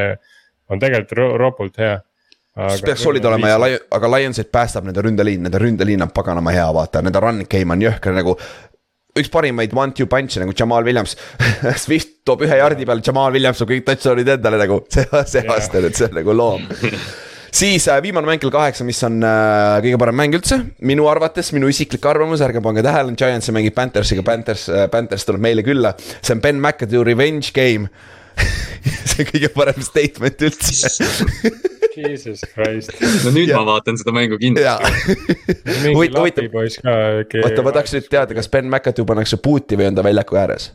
on 0.68 0.82
tegelikult 0.82 1.16
ro 1.16 1.30
ropult 1.40 1.80
hea 1.80 1.96
aga. 2.54 2.76
peaks 2.84 3.02
solid 3.02 3.24
olema 3.24 3.48
ja, 3.48 3.58
aga 3.90 4.12
Lionsit 4.16 4.52
päästab 4.52 4.86
nende 4.86 5.02
ründeliin, 5.02 5.42
nende 5.48 5.58
ründeliin 5.58 6.04
on 6.04 6.12
paganama 6.14 6.52
hea, 6.54 6.68
vaata, 6.74 7.02
nende 7.04 7.20
run 7.24 7.42
game 7.50 7.72
on 7.72 7.88
jõhker 7.88 8.14
nagu 8.16 8.36
üks 9.14 9.30
parimaid 9.30 9.74
one-two 9.76 10.08
punch'e 10.10 10.42
nagu 10.42 10.54
Jamal 10.58 10.86
Williams 10.86 11.14
Swift 11.84 12.16
toob 12.26 12.42
ühe 12.46 12.56
jardi 12.58 12.86
peale, 12.88 13.04
Jamal 13.06 13.34
Williams 13.34 13.60
toob 13.60 13.70
kõik 13.70 13.86
touchdown'id 13.86 14.32
endale 14.36 14.58
nagu. 14.64 14.80
See, 14.94 15.06
see 15.30 15.44
aasta 15.54 15.82
nüüd, 15.84 15.94
see 15.94 16.08
on 16.08 16.18
nagu 16.18 16.34
loom. 16.34 16.66
Siis 17.54 17.84
äh, 17.86 18.00
viimane 18.02 18.26
mäng 18.26 18.40
kell 18.42 18.50
kaheksa, 18.50 18.82
mis 18.82 18.98
on 19.06 19.20
äh, 19.22 19.76
kõige 19.84 19.98
parem 20.02 20.16
mäng 20.18 20.34
üldse, 20.34 20.56
minu 20.82 21.06
arvates, 21.06 21.52
minu 21.54 21.68
isiklik 21.70 22.02
arvamus, 22.10 22.42
ärge 22.42 22.58
pange 22.64 22.82
tähele, 22.82 23.14
Giants 23.14 23.52
mängib 23.54 23.76
Panthersiga, 23.76 24.24
Panthers 24.26 24.66
äh,, 24.72 24.88
Panthers 24.90 25.28
tuleb 25.28 25.44
meile 25.46 25.62
külla. 25.62 25.94
see 26.18 26.34
on 26.34 26.42
Ben 26.42 26.58
McAdoo 26.58 27.06
revenge 27.06 27.54
game. 27.54 27.86
See 29.06 29.22
on 29.22 29.30
kõige 29.30 29.52
parem 29.54 29.78
statement 29.86 30.42
üldse 30.48 30.90
Jesus 31.96 32.44
Christ. 32.54 32.94
no 33.24 33.32
nüüd 33.34 33.50
ja. 33.52 33.58
ma 33.60 33.74
vaatan 33.74 33.98
seda 34.00 34.14
mängu 34.14 34.38
kindlasti. 34.40 35.18
huvitav, 35.96 36.22
huvitav. 36.22 36.48
oota, 37.44 37.66
ma 37.66 37.74
tahaks 37.74 37.98
nüüd 37.98 38.08
teada, 38.12 38.36
kas 38.36 38.50
Ben 38.52 38.70
McAdoo 38.70 39.06
pannakse 39.08 39.40
boot'i 39.42 39.78
või 39.80 39.90
on 39.90 39.98
ta 39.98 40.06
väljaku 40.06 40.40
ääres? 40.40 40.72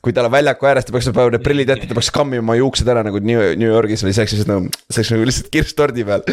kui 0.00 0.14
tal 0.16 0.28
on 0.28 0.32
väljaku 0.32 0.68
ääres, 0.70 0.86
ta 0.86 0.94
peaks 0.94 1.10
panema 1.10 1.34
need 1.34 1.44
prillid 1.44 1.70
ette, 1.74 1.88
ta 1.88 1.96
peaks 1.96 2.10
kammima 2.14 2.40
oma 2.44 2.56
juuksed 2.56 2.88
ära 2.88 3.02
nagu 3.04 3.20
New, 3.20 3.40
New 3.60 3.68
Yorgis 3.68 4.04
või 4.06 4.14
see 4.16 4.22
oleks 4.22 4.36
lihtsalt 4.36 4.52
nagu, 4.52 4.70
see 4.88 5.02
oleks 5.02 5.12
nagu 5.12 5.26
lihtsalt 5.28 5.50
kirss 5.52 5.76
tordi 5.76 6.06
peal, 6.08 6.24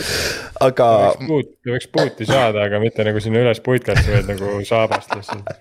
aga. 0.64 0.90
ta 1.18 1.74
võiks 1.74 1.90
puuti 1.92 2.28
saada, 2.30 2.64
aga 2.68 2.80
mitte 2.84 3.06
nagu 3.08 3.24
sinna 3.24 3.44
üles 3.44 3.60
puitleda, 3.66 4.06
vaid 4.08 4.32
nagu 4.32 4.54
saabast 4.68 5.16
lihtsalt 5.18 5.52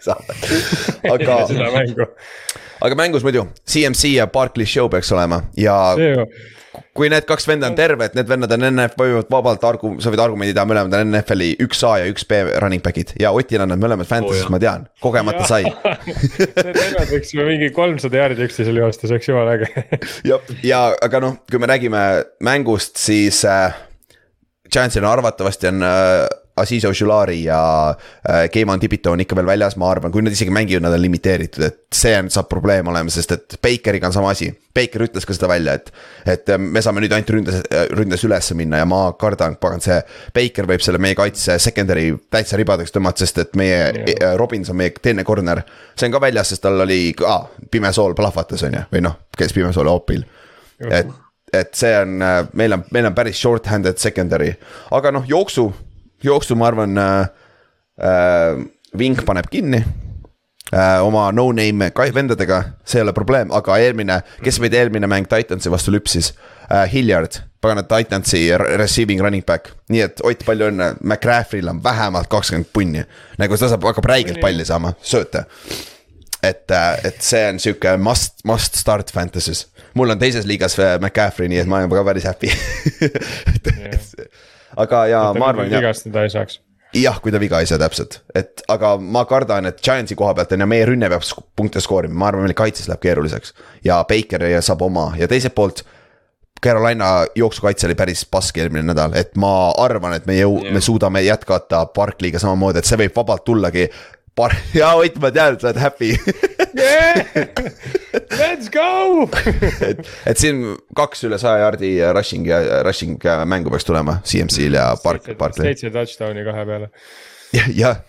aga 1.17 1.41
seda 1.51 1.71
mängu. 1.75 2.09
aga 2.87 3.01
mängus 3.03 3.27
muidu, 3.27 3.49
CMC 3.67 4.15
ja 4.15 4.29
Barclay 4.31 4.69
Show 4.71 4.93
peaks 4.93 5.11
olema 5.17 5.43
ja 5.59 5.81
kui 6.97 7.11
need 7.13 7.27
kaks 7.29 7.47
venda 7.49 7.69
on 7.71 7.77
terved, 7.79 8.15
need 8.19 8.29
vennad 8.31 8.53
on 8.57 8.67
NF, 8.69 8.97
võivad 9.01 9.31
vabalt 9.33 9.67
argu-, 9.69 9.95
sa 10.03 10.13
võid 10.13 10.23
argumendida, 10.23 10.65
mõlemad 10.69 10.95
on 10.99 11.13
NFL-i 11.15 11.57
üks 11.65 11.83
A 11.87 11.97
ja 12.03 12.11
üks 12.11 12.27
B 12.29 12.41
running 12.63 12.85
back'id. 12.85 13.15
Ja 13.21 13.33
Otil 13.37 13.65
on 13.65 13.73
nad 13.73 13.83
mõlemad 13.83 14.09
Fantasy's 14.09 14.47
oh,, 14.47 14.53
ma 14.55 14.61
tean, 14.63 14.87
kogemata 15.05 15.47
sai. 15.49 15.65
Need 15.71 16.79
vennad 16.79 17.11
võiks 17.11 17.35
ju 17.35 17.49
mingi 17.49 17.73
kolmsada 17.77 18.23
jaardi 18.23 18.47
üksteisele 18.47 18.85
joosta, 18.85 19.09
see 19.09 19.19
oleks 19.19 19.31
jumala 19.31 19.59
äge. 19.59 19.87
Jah, 20.31 20.55
ja 20.67 20.83
aga 21.05 21.23
noh, 21.25 21.39
kui 21.51 21.63
me 21.63 21.71
räägime 21.73 22.07
mängust, 22.47 22.97
siis 23.03 23.45
äh,. 23.49 23.83
Giantsil 24.67 25.05
on 25.05 25.13
arvatavasti 25.13 25.69
on 25.71 25.85
äh, 25.87 26.25
Aziz 26.57 26.85
Ožulari 26.85 27.43
ja 27.45 27.91
äh, 27.91 28.51
Keiman 28.51 28.81
Tibito 28.81 29.13
on 29.13 29.21
ikka 29.21 29.37
veel 29.37 29.47
väljas, 29.47 29.75
ma 29.77 29.91
arvan, 29.93 30.13
kui 30.13 30.23
nad 30.25 30.33
isegi 30.33 30.53
mängivad, 30.55 30.87
nad 30.87 30.95
on 30.97 31.03
limiteeritud, 31.03 31.65
et 31.67 31.77
see 31.93 32.15
on, 32.17 32.31
saab 32.33 32.49
probleem 32.49 32.89
olema, 32.89 33.13
sest 33.13 33.35
et 33.35 33.57
Bakeriga 33.63 34.09
on 34.09 34.15
sama 34.17 34.31
asi. 34.33 34.49
Baker 34.77 35.05
ütles 35.05 35.29
ka 35.29 35.37
seda 35.37 35.51
välja, 35.53 35.75
et, 35.77 35.93
et 36.33 36.49
äh, 36.55 36.61
me 36.61 36.81
saame 36.85 37.03
nüüd 37.05 37.13
ainult 37.13 37.33
ründes, 37.37 37.61
äh, 37.69 37.85
ründes 37.93 38.25
üles 38.25 38.49
minna 38.57 38.81
ja 38.81 38.89
ma 38.89 39.03
kardan, 39.21 39.59
pagan, 39.61 39.85
see. 39.85 40.01
Baker 40.37 40.69
võib 40.73 40.85
selle 40.85 41.01
meie 41.03 41.19
kaitse 41.19 41.59
secondary 41.61 42.09
täitsa 42.33 42.57
ribadeks 42.57 42.95
tõmmata, 42.95 43.27
sest 43.27 43.45
et 43.45 43.57
meie 43.61 43.81
yeah. 43.93 44.33
Robbins 44.41 44.73
on 44.73 44.81
meie 44.81 44.97
teine 44.97 45.29
corner. 45.29 45.61
see 45.93 46.09
on 46.09 46.17
ka 46.17 46.25
väljas, 46.25 46.55
sest 46.55 46.65
tal 46.65 46.81
oli 46.89 47.13
ka 47.19 47.29
ah, 47.35 47.49
pime 47.71 47.93
sool 47.93 48.17
plahvatas, 48.17 48.65
on 48.65 48.81
ju, 48.81 48.87
või 48.97 49.05
noh, 49.05 49.21
käis 49.37 49.53
pime 49.53 49.77
sool 49.77 49.93
hoopil. 49.93 50.25
et, 50.89 51.13
et 51.53 51.77
see 51.77 51.93
on, 52.01 52.17
meil 52.57 52.81
on, 52.81 52.89
meil 52.97 53.13
on 53.13 53.17
päris 53.17 53.37
short-handed 53.45 54.01
secondary, 54.01 54.55
aga 54.97 55.13
noh, 55.13 55.29
jooksu 55.29 55.69
jooksu, 56.25 56.57
ma 56.57 56.71
arvan 56.71 56.99
äh,, 56.99 57.29
äh, 58.01 58.65
Vink 58.99 59.25
paneb 59.27 59.51
kinni 59.53 59.83
äh, 60.73 61.01
oma 61.05 61.31
no-name 61.33 61.91
vendadega, 62.15 62.63
see 62.85 63.01
ei 63.01 63.05
ole 63.05 63.13
probleem, 63.17 63.53
aga 63.55 63.77
eelmine, 63.83 64.21
kes 64.43 64.61
meid 64.63 64.75
eelmine 64.75 65.09
mäng 65.11 65.29
Titansi 65.31 65.71
vastu 65.71 65.93
lüpsis 65.95 66.33
äh,, 66.71 66.87
Hilliard, 66.93 67.41
pagana 67.61 67.83
Titansi 67.83 68.49
receiving 68.77 69.21
running 69.23 69.45
back. 69.47 69.75
nii 69.93 70.01
et 70.07 70.23
Ott, 70.25 70.47
palju 70.47 70.71
õnne, 70.71 70.95
McCaffrey'l 71.03 71.69
on 71.71 71.83
vähemalt 71.85 72.31
kakskümmend 72.33 72.73
punni. 72.73 73.05
nagu 73.39 73.57
ta 73.57 73.69
saab, 73.69 73.85
hakkab 73.91 74.11
räigelt 74.11 74.41
palli 74.41 74.65
saama, 74.65 74.95
sööte. 75.03 75.47
et, 76.43 76.71
äh, 76.71 76.91
et 77.05 77.23
see 77.23 77.47
on 77.51 77.61
sihuke 77.61 77.97
must, 77.99 78.41
must 78.45 78.75
start 78.81 79.13
fantasy's. 79.13 79.67
mul 79.95 80.11
on 80.11 80.19
teises 80.19 80.47
liigas 80.47 80.79
äh, 80.79 80.99
McCaffrey, 81.01 81.49
nii 81.53 81.65
et 81.65 81.71
ma 81.71 81.83
olen 81.83 81.91
ka 81.91 82.05
päris 82.05 82.29
happy 82.29 82.51
yeah 83.77 84.56
aga 84.77 85.07
ja 85.11 85.25
ma 85.39 85.51
arvan. 85.53 85.71
vigastada 85.71 86.23
ei 86.27 86.31
saaks 86.31 86.61
jah, 86.97 87.19
kui 87.21 87.33
ta 87.33 87.41
viga 87.41 87.61
ei 87.61 87.69
saa 87.69 87.81
täpselt, 87.81 88.21
et 88.35 88.63
aga 88.73 88.95
ma 89.01 89.25
kardan, 89.29 89.67
et 89.69 89.83
Giantsi 89.83 90.17
koha 90.19 90.35
pealt 90.37 90.55
on 90.55 90.65
ju 90.65 90.71
meie 90.71 90.87
rünne 90.89 91.11
peab 91.13 91.25
punkte 91.59 91.83
skoorima, 91.83 92.15
ma 92.15 92.31
arvan, 92.31 92.47
meil 92.47 92.57
kaitses 92.57 92.89
läheb 92.91 93.03
keeruliseks. 93.03 93.55
ja 93.85 94.03
Baker 94.09 94.47
saab 94.61 94.83
oma 94.87 95.13
ja 95.19 95.29
teiselt 95.29 95.55
poolt. 95.55 95.85
Carolina 96.65 97.27
jooksukaitse 97.37 97.87
oli 97.87 97.95
päris 97.95 98.25
pask 98.25 98.57
eelmine 98.59 98.87
nädal, 98.89 99.13
et 99.15 99.35
ma 99.37 99.71
arvan, 99.77 100.15
et 100.17 100.27
me 100.27 100.39
jõu- 100.39 100.63
yeah., 100.63 100.73
me 100.73 100.81
suudame 100.81 101.21
jätkata 101.23 101.83
Barclay'ga 101.87 102.41
samamoodi, 102.41 102.81
et 102.81 102.89
see 102.89 102.97
võib 102.97 103.13
vabalt 103.17 103.45
tullagi. 103.45 103.91
Bar-, 104.37 104.57
jaa 104.81 104.95
Ott, 105.01 105.17
ma 105.23 105.31
tean, 105.33 105.57
et 105.57 105.63
sa 105.65 105.71
oled 105.71 105.81
happy 105.81 106.11
yeah! 106.77 107.25
Let's 108.37 108.69
go 108.73 109.29
et, 109.89 110.03
et 110.29 110.41
siin 110.41 110.63
kaks 110.97 111.25
üle 111.29 111.39
saja 111.41 111.65
jaardi 111.65 111.95
rushing 112.17 112.49
ja 112.49 112.83
rushing 112.87 113.23
mängu 113.49 113.73
peaks 113.73 113.89
tulema 113.89 114.19
CMC-l 114.25 114.77
ja 114.77 114.91
Park, 115.03 115.33
Parkli. 115.41 115.71
seitse 115.71 115.93
touchdown'i 115.95 116.45
kahe 116.47 116.67
peale 116.69 116.91
jah, 117.55 118.03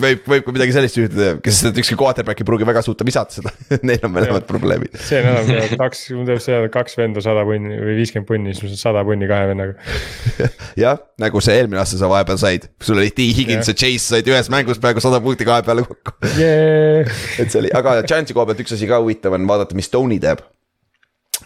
võib, 0.00 0.24
võib 0.28 0.44
ka 0.46 0.52
midagi 0.54 0.74
sellist 0.74 0.98
juhtuda, 0.98 1.30
kes 1.44 1.60
ükski 1.70 1.96
quarterback 1.98 2.42
ei 2.42 2.46
pruugi 2.48 2.66
väga 2.68 2.82
suuta 2.84 3.06
visata 3.06 3.36
seda. 3.36 3.52
Neil 3.86 4.04
on 4.06 4.12
mõlemad 4.14 4.46
probleemid. 4.48 4.96
see 5.06 5.22
mul 5.24 5.50
jääb 5.56 5.74
kaks, 5.80 6.04
mul 6.16 6.28
teeb 6.28 6.42
see 6.44 6.60
kaks 6.74 6.98
venda 7.00 7.24
sada 7.24 7.44
punni 7.48 7.78
või 7.80 7.96
viiskümmend 8.00 8.28
punni, 8.28 8.54
siis 8.54 8.64
mul 8.66 8.74
saab 8.74 8.82
sada 8.84 9.04
punni 9.08 9.30
kahe 9.30 9.48
vennaga. 9.50 9.90
jah, 10.84 11.00
nagu 11.22 11.42
see 11.44 11.58
eelmine 11.60 11.82
aasta 11.82 12.00
sa 12.00 12.10
vahepeal 12.12 12.40
said, 12.42 12.68
sul 12.84 13.00
oli 13.00 13.12
T. 13.14 13.26
Higgins 13.40 13.72
ja 13.72 13.76
Chase 13.76 14.14
said 14.14 14.30
ühes 14.30 14.52
mängus 14.52 14.80
peaaegu 14.82 15.02
sada 15.04 15.22
punkti 15.24 15.48
kahe 15.48 15.64
peale 15.66 15.86
kokku. 15.86 16.16
Yeah.. 16.36 17.10
et 17.40 17.50
see 17.50 17.64
oli, 17.64 17.74
aga 17.76 18.00
Giantsi 18.04 18.36
koha 18.36 18.50
pealt 18.50 18.64
üks 18.64 18.76
asi 18.76 18.88
ka 18.90 19.00
huvitav 19.02 19.36
on 19.36 19.48
vaadata, 19.50 19.78
mis 19.78 19.90
Tony 19.92 20.20
teeb. 20.22 20.44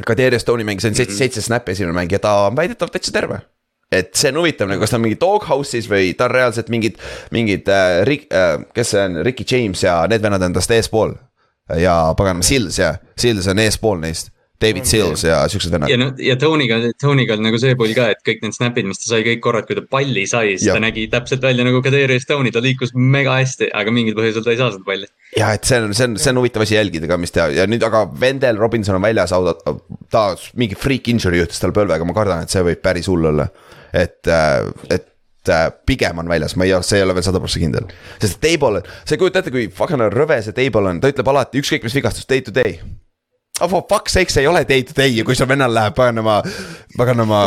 Kaderia 0.05 0.41
Stone'i 0.43 0.67
mängis 0.67 0.89
ainult 0.89 0.99
seitse, 0.99 1.19
seitse 1.21 1.43
snappi 1.45 1.77
esimene 1.77 1.95
mäng 1.95 2.11
ja 2.11 2.19
ta 2.23 2.49
on 2.49 2.57
väidetavalt 2.59 2.97
täitsa 2.97 3.15
terve 3.15 3.45
et 3.95 4.13
see 4.19 4.33
on 4.33 4.43
huvitav 4.43 4.71
nagu, 4.71 4.83
kas 4.83 4.95
ta 4.95 4.99
on 4.99 5.05
mingi 5.07 5.21
doghouse'is 5.21 5.89
või 5.91 6.13
ta 6.19 6.29
on 6.29 6.35
reaalselt 6.35 6.71
mingid, 6.75 7.01
mingid 7.35 7.71
äh, 7.71 8.03
Rick 8.09 8.29
äh,, 8.35 8.59
kes 8.77 8.95
see 8.95 9.07
on, 9.07 9.23
Ricky 9.27 9.47
James 9.49 9.85
ja 9.87 10.03
need 10.11 10.25
vennad 10.25 10.45
on 10.47 10.57
tast 10.57 10.75
eespool. 10.75 11.17
ja 11.81 12.15
paganama, 12.17 12.45
Sills 12.45 12.79
ja, 12.79 12.97
Sills 13.17 13.49
on 13.49 13.63
eespool 13.63 14.01
neist. 14.03 14.35
David 14.65 14.87
Sills 14.87 15.25
ja 15.27 15.41
siuksed 15.51 15.73
vennad. 15.75 15.91
ja 15.91 15.97
noh, 15.99 16.13
ja 16.23 16.37
Tony'ga, 16.39 16.79
Tony'ga 17.01 17.35
on 17.37 17.43
nagu 17.49 17.59
see 17.61 17.75
pull 17.79 17.93
ka, 17.97 18.07
et 18.15 18.21
kõik 18.27 18.45
need 18.45 18.55
snap'id, 18.55 18.87
mis 18.87 19.01
ta 19.03 19.11
sai 19.11 19.25
kõik 19.27 19.43
korrad, 19.45 19.67
kui 19.69 19.77
ta 19.77 19.83
palli 19.91 20.25
sai, 20.31 20.55
siis 20.55 20.69
ja. 20.69 20.77
ta 20.77 20.85
nägi 20.85 21.09
täpselt 21.13 21.43
välja 21.45 21.67
nagu 21.67 21.83
Kadri 21.85 22.21
Stone, 22.23 22.53
ta 22.55 22.63
liikus 22.65 22.95
mega 22.95 23.35
hästi, 23.41 23.73
aga 23.75 23.95
mingil 23.95 24.17
põhjusel 24.17 24.47
ta 24.47 24.55
ei 24.55 24.61
saa 24.61 24.71
seda 24.77 24.87
palli. 24.87 25.11
ja 25.37 25.51
et 25.59 25.67
see 25.67 25.83
on, 25.83 25.91
see 25.97 26.07
on, 26.07 26.17
see 26.23 26.33
on 26.33 26.41
huvitav 26.41 26.65
asi 26.65 26.79
jälgida 26.79 27.11
ka, 27.11 27.19
mis 27.21 27.35
teha 27.35 27.51
ja 27.57 27.67
nüüd, 27.69 27.85
aga 27.85 28.07
Wendel 28.23 28.63
Robinson 28.63 29.01
on 29.01 29.05
väljas, 29.05 29.35
ta 30.15 30.25
mingi 30.61 30.79
freak 30.79 31.11
injury 31.13 31.43
juhtus 31.43 31.61
tal 31.63 31.75
põlvega, 31.77 32.07
ma 32.07 32.17
kardan, 32.17 32.47
et 32.47 32.55
see 32.55 32.63
võib 32.65 32.83
päris 32.85 33.11
hull 33.11 33.33
olla 33.35 33.51
et, 33.95 34.27
äh, 34.27 34.67
et 34.91 35.49
äh, 35.49 35.69
pigem 35.87 36.19
on 36.19 36.29
väljas, 36.29 36.57
ma 36.59 36.67
ei, 36.67 36.75
see 36.83 36.99
ei 37.01 37.07
ole 37.07 37.15
veel 37.17 37.27
sada 37.27 37.41
prossa 37.43 37.63
kindel. 37.63 37.87
sest 38.19 38.41
Table, 38.43 38.83
sa 39.05 39.15
ei 39.15 39.23
kujuta 39.23 39.43
ette, 39.43 39.55
kui 39.55 39.69
fucking 39.71 40.09
rõve 40.15 40.41
see 40.43 40.57
Table 40.57 40.91
on, 40.91 41.01
ta 41.01 41.13
ütleb 41.13 41.31
alati 41.31 41.63
ükskõik 41.63 41.87
mis 41.87 41.97
vigastus, 42.01 42.29
day 42.31 42.45
to 42.45 42.55
day. 42.55 42.79
Oh 43.63 43.69
for 43.71 43.85
fuck's 43.87 44.17
sake, 44.17 44.33
see 44.35 44.43
ei 44.43 44.49
ole 44.51 44.65
day 44.67 44.83
to 44.83 44.97
day 44.97 45.13
ja 45.15 45.23
kui 45.27 45.37
sul 45.39 45.47
vennal 45.47 45.71
läheb 45.71 45.95
paganama, 45.95 46.41
paganama 46.99 47.43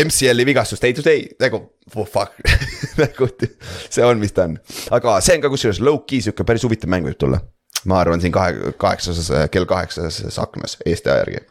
MCL-i 0.00 0.46
vigastus 0.48 0.82
day 0.82 0.96
to 0.98 1.04
day, 1.06 1.28
nagu 1.38 1.60
oh 1.94 2.08
fuck 2.10 2.34
nagu 3.02 3.28
see 3.38 4.02
on, 4.02 4.18
mis 4.18 4.34
ta 4.34 4.48
on. 4.48 4.58
aga 4.90 5.20
see 5.22 5.38
on 5.38 5.44
ka 5.44 5.52
kusjuures 5.52 5.78
low-key 5.78 6.24
sihuke 6.26 6.42
päris 6.48 6.66
huvitav 6.66 6.90
mäng 6.90 7.06
võib 7.06 7.20
tulla. 7.22 7.38
ma 7.86 8.00
arvan 8.02 8.18
siin 8.22 8.34
kahe, 8.34 8.74
kaheksases, 8.82 9.30
kell 9.54 9.68
kaheksases 9.70 10.42
aknas 10.42 10.74
Eesti 10.82 11.14
aja 11.14 11.22
järgi. 11.22 11.46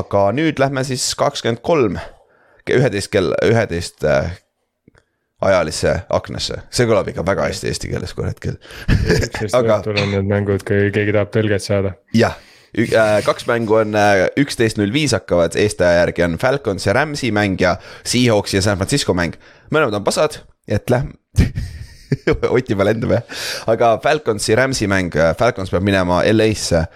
aga 0.00 0.26
nüüd 0.34 0.58
lähme 0.58 0.82
siis 0.90 1.06
kakskümmend 1.22 1.62
kolm 1.62 2.00
üheteist 2.72 3.10
kell, 3.12 3.32
üheteist 3.46 4.04
äh, 4.06 4.32
ajalisse 5.44 5.92
aknasse, 6.16 6.62
see 6.72 6.88
kõlab 6.88 7.10
ikka 7.12 7.24
väga 7.26 7.48
hästi 7.50 7.70
eesti 7.70 7.92
keeles 7.92 8.14
kohe 8.16 8.30
hetkel 8.30 8.56
aga. 9.58 9.80
on 9.92 10.12
need 10.14 10.28
mängud, 10.30 10.64
kui 10.66 10.90
keegi 10.94 11.14
tahab 11.16 11.32
tõlget 11.34 11.64
saada. 11.64 11.94
jah, 12.16 12.38
äh, 12.80 13.18
kaks 13.26 13.48
mängu 13.50 13.80
on 13.82 13.96
äh, 13.98 14.26
üksteist 14.40 14.80
null 14.80 14.94
viis 14.94 15.14
hakkavad, 15.16 15.58
Eesti 15.60 15.84
aja 15.84 16.04
järgi 16.04 16.26
on 16.26 16.38
Falcons 16.40 16.88
ja 16.88 16.96
Rams'i 16.96 17.32
mäng 17.34 17.60
ja 17.60 17.76
Seahawks 18.04 18.56
ja 18.56 18.64
San 18.64 18.80
Francisco 18.80 19.14
mäng. 19.14 19.36
mõlemad 19.70 20.00
on 20.00 20.06
pasad, 20.06 20.40
et 20.68 20.90
lähme 20.90 21.18
Oti 22.56 22.74
peal 22.74 22.88
lendab 22.88 23.12
jah, 23.18 23.38
aga 23.68 23.96
Falconsi, 24.02 24.56
Rams'i 24.56 24.88
mäng, 24.88 25.14
Falcons 25.36 25.72
peab 25.74 25.84
minema 25.84 26.22
LA-sse 26.32 26.86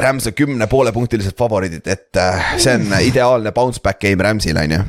Rams 0.00 0.26
on 0.26 0.34
kümne 0.34 0.66
poolepunktilised 0.66 1.36
favoriidid, 1.38 1.86
et 1.86 2.18
äh, 2.18 2.54
see 2.58 2.74
on 2.74 2.96
ideaalne 2.98 3.52
bounce 3.54 3.82
back 3.82 4.00
game 4.02 4.24
Rams'ile 4.24 4.64
on 4.64 4.74
ju. 4.74 4.80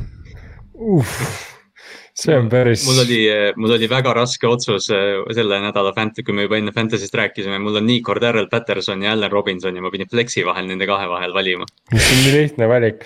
see 2.16 2.34
on 2.38 2.50
päris. 2.50 2.86
mul 2.88 3.04
oli, 3.04 3.20
mul 3.56 3.76
oli 3.78 3.90
väga 3.90 4.14
raske 4.18 4.48
otsus 4.50 4.90
äh, 4.90 5.22
selle 5.38 5.60
nädala 5.62 5.94
fant-, 5.98 6.24
kui 6.26 6.34
me 6.34 6.48
juba 6.48 6.58
enne 6.58 6.74
Fantasy'st 6.74 7.14
rääkisime, 7.22 7.60
mul 7.62 7.78
on 7.82 7.86
nii 7.86 8.02
Cordero 8.02 8.48
Patterson 8.52 9.04
ja 9.06 9.14
Allan 9.14 9.32
Robinson 9.32 9.76
ja 9.78 9.86
ma 9.86 9.94
pidin 9.94 10.10
flex'i 10.10 10.46
vahel 10.48 10.66
nende 10.72 10.90
kahe 10.90 11.10
vahel 11.12 11.38
valima. 11.38 11.70
mis 11.94 12.12
on 12.12 12.24
nii 12.24 12.36
lihtne 12.40 12.70
valik. 12.72 13.06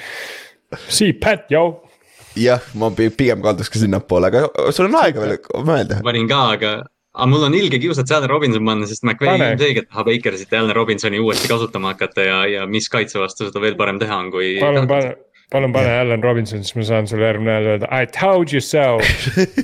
See 0.87 1.13
Pat, 1.19 1.49
joo 1.51 1.81
jah, 2.39 2.63
ma 2.79 2.91
pigem 2.95 3.41
kalduks 3.43 3.71
ka 3.73 3.81
sinnapoole, 3.81 4.29
aga 4.29 4.71
sul 4.75 4.87
on 4.87 4.97
aega 5.01 5.23
veel 5.23 5.65
mõelda. 5.67 5.99
panin 6.05 6.29
ka, 6.29 6.41
aga 6.55 6.73
aga 7.15 7.29
mul 7.31 7.45
on 7.47 7.55
ilge 7.57 7.79
kiusata 7.81 8.19
Allan 8.19 8.29
Robinson 8.29 8.65
panna, 8.65 8.89
sest 8.89 9.05
McVay 9.07 9.39
ilmselgelt 9.39 9.89
tahab 9.89 10.11
Bakersit 10.11 10.53
ja 10.53 10.61
Allan 10.61 10.75
Robinsoni 10.77 11.19
uuesti 11.19 11.49
kasutama 11.49 11.95
hakata 11.95 12.27
ja, 12.27 12.37
ja 12.47 12.67
mis 12.69 12.89
kaitse 12.89 13.19
vastu 13.19 13.49
seda 13.49 13.63
veel 13.63 13.77
parem 13.79 13.99
teha 14.01 14.19
on, 14.23 14.29
kui. 14.33 14.51
palun 14.61 14.87
pane, 14.89 15.15
palun 15.51 15.73
pane 15.73 15.97
Allan 16.03 16.23
Robinson, 16.23 16.63
siis 16.63 16.77
ma 16.77 16.85
saan 16.91 17.09
sulle 17.09 17.25
järgmine 17.31 17.55
nädal 17.57 17.73
öelda 17.73 17.89
I 17.89 18.05
told 18.05 18.53
you 18.53 18.61
so 18.61 18.99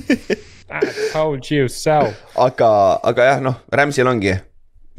I 0.80 0.90
told 1.12 1.46
you 1.54 1.70
so. 1.70 2.00
aga, 2.34 2.70
aga 3.02 3.30
jah, 3.30 3.42
noh, 3.44 3.62
Rams'il 3.72 4.10
ongi 4.10 4.34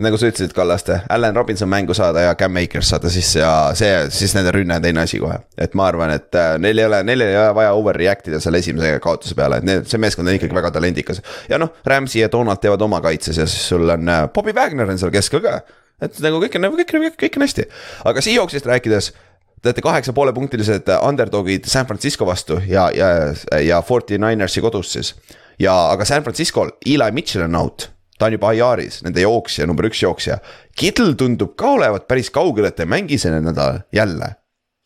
nagu 0.03 0.17
sa 0.19 0.29
ütlesid, 0.29 0.53
Kallaste, 0.55 0.99
Allan 1.09 1.35
Robinson 1.35 1.69
mängu 1.69 1.93
saada 1.97 2.21
ja 2.27 2.35
Cam 2.37 2.57
Akers 2.61 2.89
saada 2.93 3.09
sisse 3.09 3.39
ja 3.41 3.51
see, 3.77 3.89
siis 4.13 4.35
nende 4.37 4.53
rünne 4.53 4.77
on 4.77 4.83
teine 4.83 5.01
asi 5.01 5.19
kohe. 5.21 5.39
et 5.57 5.73
ma 5.77 5.87
arvan, 5.89 6.13
et 6.13 6.37
äh, 6.37 6.53
neil 6.61 6.77
ei 6.77 6.85
ole, 6.85 7.01
neil 7.07 7.25
ei 7.25 7.37
ole 7.37 7.55
vaja 7.57 7.73
overreact 7.77 8.29
ida 8.29 8.41
selle 8.43 8.61
esimese 8.61 8.93
kaotuse 9.03 9.35
peale, 9.37 9.57
et 9.57 9.67
need, 9.67 9.87
see 9.89 10.01
meeskond 10.01 10.29
on 10.29 10.37
ikkagi 10.37 10.57
väga 10.57 10.71
talendikas. 10.75 11.21
ja 11.49 11.57
noh, 11.61 11.73
Rams'i 11.85 12.21
ja 12.21 12.31
Donald 12.31 12.61
teevad 12.61 12.85
oma 12.85 13.01
kaitses 13.01 13.41
ja 13.41 13.47
siis 13.49 13.69
sul 13.73 13.89
on 13.89 14.13
äh, 14.13 14.27
Bobby 14.33 14.53
Wagner 14.57 14.89
on 14.89 15.01
seal 15.01 15.13
keskel 15.13 15.41
ka. 15.45 15.61
et 16.01 16.21
nagu 16.25 16.43
kõik 16.43 16.59
on, 16.59 16.69
kõik, 16.77 16.93
kõik, 16.93 17.17
kõik 17.25 17.41
on 17.41 17.47
hästi, 17.47 17.67
aga 18.11 18.25
Seahawksist 18.25 18.69
rääkides 18.69 19.13
Te 19.57 19.71
olete 19.71 19.81
kaheksa 19.81 20.13
poole 20.13 20.29
punktilised 20.37 20.85
underdog'id 21.01 21.65
San 21.65 21.87
Francisco 21.89 22.27
vastu 22.29 22.59
ja, 22.69 22.91
ja, 22.93 23.33
ja 23.57 23.81
Forty 23.81 24.19
Ninersi 24.21 24.61
kodus 24.61 24.91
siis. 24.93 25.15
ja, 25.57 25.73
aga 25.89 26.05
San 26.05 26.21
Francisco'l 26.21 26.75
Eli 26.85 27.09
Mitchell 27.11 27.49
on 27.49 27.55
out 27.57 27.89
ta 28.18 28.30
on 28.30 28.36
juba 28.38 28.51
IR-is, 28.57 29.01
nende 29.05 29.22
jooksja, 29.22 29.68
number 29.70 29.88
üks 29.89 30.01
jooksja. 30.01 30.39
Kittel 30.78 31.13
tundub 31.20 31.55
ka 31.59 31.76
olevat 31.78 32.07
päris 32.09 32.32
kaugel, 32.34 32.70
et 32.70 32.78
ta 32.78 32.86
ei 32.86 32.91
mängi 32.91 33.20
see 33.22 33.34
nädal 33.34 33.84
jälle. 33.93 34.36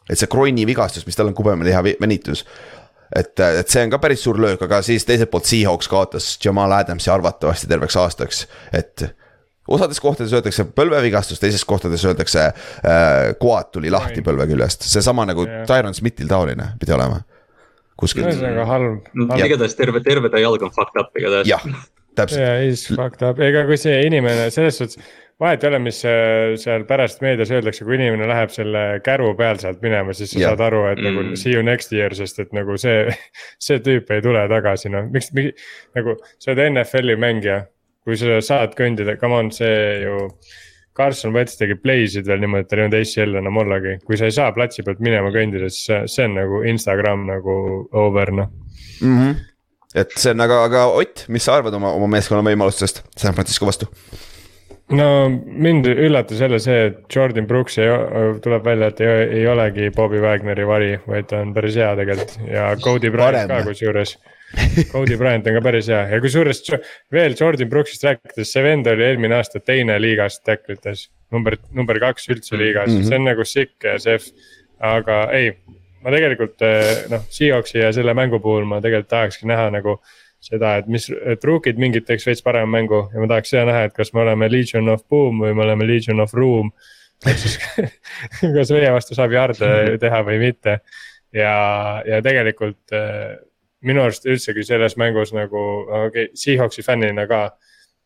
et 0.10 0.20
see 0.20 0.28
krooni 0.28 0.66
vigastus, 0.68 1.06
mis 1.08 1.16
tal 1.16 1.30
on 1.30 1.36
kubemeliha 1.38 1.84
venitus. 2.02 2.44
et, 3.16 3.40
et 3.40 3.70
see 3.70 3.84
on 3.86 3.94
ka 3.94 4.00
päris 4.00 4.24
suur 4.24 4.40
löök, 4.40 4.62
aga 4.62 4.82
siis 4.82 5.06
teiselt 5.06 5.32
poolt 5.32 5.46
Seahawks 5.46 5.88
kaotas 5.88 6.38
Jamal 6.44 6.72
Adamsi 6.72 7.12
arvatavasti 7.12 7.68
terveks 7.68 7.96
aastaks, 7.96 8.48
et 8.74 9.08
osades 9.68 10.00
kohtades 10.02 10.34
öeldakse 10.34 10.66
põlvevigastus, 10.76 11.40
teises 11.40 11.64
kohtades 11.66 12.04
öeldakse 12.06 12.48
äh, 12.48 13.32
koad 13.40 13.72
tuli 13.76 13.92
lahti 13.94 14.24
põlve 14.26 14.48
küljest, 14.50 14.88
seesama 14.90 15.26
nagu 15.30 15.46
yeah. 15.48 15.64
Tyron 15.70 15.96
Smithil 15.96 16.32
taoline 16.32 16.74
pidi 16.82 16.96
olema. 16.96 17.22
kuskil. 18.00 18.26
ühesõnaga 18.26 18.66
halb, 18.68 19.10
halb.. 19.14 19.36
igatahes 19.46 19.78
terve, 19.78 20.02
terve 20.04 20.32
ta 20.34 20.42
jalg 20.42 20.64
on 20.66 20.74
fucked 20.76 21.00
up 21.00 21.16
igatahes. 21.20 21.48
jah, 21.48 21.64
täpselt. 22.18 22.42
jaa, 22.42 22.62
is 22.68 22.86
fucked 22.90 23.24
up, 23.26 23.42
ega 23.44 23.66
kui 23.68 23.78
see 23.80 24.00
inimene 24.08 24.50
selles 24.54 24.80
suhtes, 24.80 25.00
vahet 25.42 25.64
ei 25.64 25.72
ole, 25.72 25.80
mis 25.82 26.02
äh, 26.06 26.54
seal 26.62 26.86
pärast 26.90 27.22
meedias 27.26 27.52
öeldakse, 27.54 27.86
kui 27.88 27.98
inimene 27.98 28.28
läheb 28.30 28.54
selle 28.54 28.86
käru 29.06 29.32
peal 29.38 29.60
sealt 29.62 29.82
minema, 29.84 30.14
siis 30.18 30.34
sa 30.36 30.42
ja. 30.42 30.52
saad 30.52 30.66
aru, 30.68 30.84
et 30.92 31.02
nagu 31.02 31.24
mm. 31.24 31.38
see 31.40 31.56
you 31.56 31.66
next 31.66 31.94
year, 31.96 32.14
sest 32.18 32.42
et 32.44 32.52
nagu 32.56 32.78
see, 32.82 33.06
see 33.66 33.82
tüüp 33.84 34.12
ei 34.14 34.26
tule 34.26 34.44
tagasi, 34.52 34.92
noh, 34.94 35.08
miks, 35.14 35.32
nagu 35.98 36.18
sa 36.38 36.54
oled 36.54 36.66
NFL-i 36.70 37.20
mängija. 37.22 37.64
kui 38.02 38.16
sa 38.18 38.40
saad 38.42 38.72
kõndida, 38.74 39.14
come 39.22 39.36
on, 39.38 39.52
see 39.54 40.02
ju. 40.02 40.28
Carson 40.98 41.32
Wentz 41.32 41.54
tegi 41.56 41.76
play'sid 41.78 42.26
veel 42.28 42.42
niimoodi, 42.42 42.66
et 42.66 42.70
tal 42.72 42.80
ei 42.82 42.88
olnud 42.88 42.98
ACL 42.98 43.38
enam 43.40 43.60
ollagi, 43.62 43.94
kui 44.04 44.18
sa 44.20 44.26
ei 44.28 44.34
saa 44.36 44.50
platsi 44.52 44.84
pealt 44.84 45.00
minema 45.06 45.30
kõndida, 45.32 45.70
siis 45.72 46.10
see 46.12 46.26
on 46.28 46.34
nagu 46.36 46.64
Instagram 46.68 47.24
nagu 47.30 47.54
over 48.02 48.34
noh 48.36 48.50
mm 49.00 49.16
-hmm 49.16 49.51
et 49.96 50.18
see 50.18 50.34
on, 50.34 50.44
aga, 50.46 50.64
aga 50.68 50.84
Ott, 51.02 51.26
mis 51.34 51.46
sa 51.48 51.58
arvad 51.60 51.76
oma, 51.78 51.94
oma 51.98 52.10
meeskonna 52.12 52.44
võimalustest 52.46 53.04
San 53.20 53.36
Francisco 53.38 53.68
vastu? 53.70 53.90
no 54.92 55.08
mind 55.46 55.88
üllatas 55.92 56.42
jälle 56.42 56.60
see, 56.60 56.90
et 56.90 57.16
Jordan 57.16 57.48
Brooks 57.48 57.78
ei, 57.80 57.88
tuleb 58.44 58.66
välja, 58.66 58.92
et 58.92 59.02
ei, 59.04 59.24
ei 59.40 59.48
olegi 59.48 59.90
Bobby 59.96 60.20
Wagneri 60.24 60.68
vari, 60.68 60.92
vaid 61.08 61.30
ta 61.32 61.42
on 61.46 61.54
päris 61.56 61.80
hea 61.80 61.92
tegelikult 62.00 62.38
ja 62.50 62.70
Cody 62.84 63.12
Bryant 63.14 63.52
ka 63.52 63.62
kusjuures. 63.68 64.18
Cody 64.92 65.16
Bryant 65.16 65.48
on 65.48 65.56
ka 65.56 65.64
päris 65.64 65.88
hea 65.92 66.02
ja 66.12 66.22
kusjuures 66.24 66.64
veel 67.14 67.38
Jordan 67.40 67.72
Brooksist 67.72 68.04
rääkides, 68.08 68.52
see 68.52 68.64
vend 68.66 68.90
oli 68.92 69.08
eelmine 69.08 69.38
aasta 69.40 69.64
teine 69.64 69.96
liigas 70.02 70.42
tacklites. 70.44 71.10
number, 71.32 71.56
number 71.72 72.00
kaks 72.00 72.28
üldse 72.28 72.58
liigas 72.60 72.90
mm, 72.90 72.98
-hmm. 72.98 73.08
see 73.08 73.16
on 73.16 73.24
nagu 73.30 73.46
sick 73.48 73.86
see, 74.04 74.18
aga 74.84 75.24
ei 75.32 75.54
ma 76.02 76.14
tegelikult 76.14 76.64
eh, 76.66 77.06
noh, 77.12 77.24
Seahawksi 77.30 77.80
ja 77.82 77.92
selle 77.96 78.14
mängu 78.18 78.40
puhul 78.42 78.66
ma 78.70 78.82
tegelikult 78.84 79.12
tahakski 79.12 79.50
näha 79.50 79.70
nagu 79.74 79.98
seda, 80.42 80.76
et 80.82 80.90
mis, 80.90 81.06
et 81.12 81.44
rookid 81.46 81.80
mingid 81.82 82.08
teeks 82.08 82.26
veits 82.26 82.42
parema 82.46 82.70
mängu 82.80 83.04
ja 83.14 83.22
ma 83.22 83.30
tahaks 83.30 83.54
seda 83.54 83.68
näha, 83.70 83.86
et 83.88 83.96
kas 83.98 84.14
me 84.16 84.24
oleme 84.24 84.50
Legion 84.50 84.90
of 84.90 85.06
Boom 85.10 85.44
või 85.44 85.54
me 85.58 85.66
oleme 85.68 85.86
Legion 85.88 86.22
of 86.24 86.34
Room. 86.38 86.72
ehk 87.22 87.38
siis 87.38 87.60
kas 88.58 88.74
meie 88.74 88.92
vastu 88.94 89.18
saab 89.18 89.34
jarde 89.36 89.98
teha 90.02 90.22
või 90.26 90.40
mitte 90.42 90.80
ja, 91.34 91.56
ja 92.08 92.22
tegelikult 92.26 92.96
eh, 92.98 93.36
minu 93.86 94.02
arust 94.06 94.26
üldsegi 94.30 94.66
selles 94.66 94.98
mängus 94.98 95.34
nagu, 95.38 95.66
okei 95.86 96.08
okay,, 96.08 96.32
Seahawksi 96.38 96.86
fännina 96.86 97.28
ka 97.30 97.44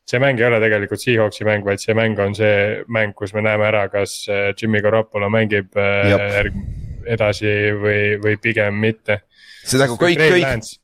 see 0.05 0.19
mäng 0.21 0.39
ei 0.39 0.49
ole 0.49 0.59
tegelikult 0.61 1.01
Seahawksi 1.01 1.47
mäng, 1.47 1.63
vaid 1.65 1.79
see 1.81 1.95
mäng 1.95 2.19
on 2.19 2.35
see 2.35 2.83
mäng, 2.91 3.15
kus 3.15 3.33
me 3.33 3.45
näeme 3.47 3.71
ära, 3.71 3.87
kas 3.93 4.25
eh, 4.27 4.49
Jimmy 4.59 4.83
Garoppolo 4.83 5.31
mängib 5.31 5.71
järgmine 5.79 6.84
edasi 7.05 7.53
või, 7.79 8.15
või 8.21 8.37
pigem 8.41 8.77
mitte. 8.81 9.21
see 9.65 9.81
nagu 9.81 9.97
kõik, 9.99 10.19
kõik, 10.19 10.75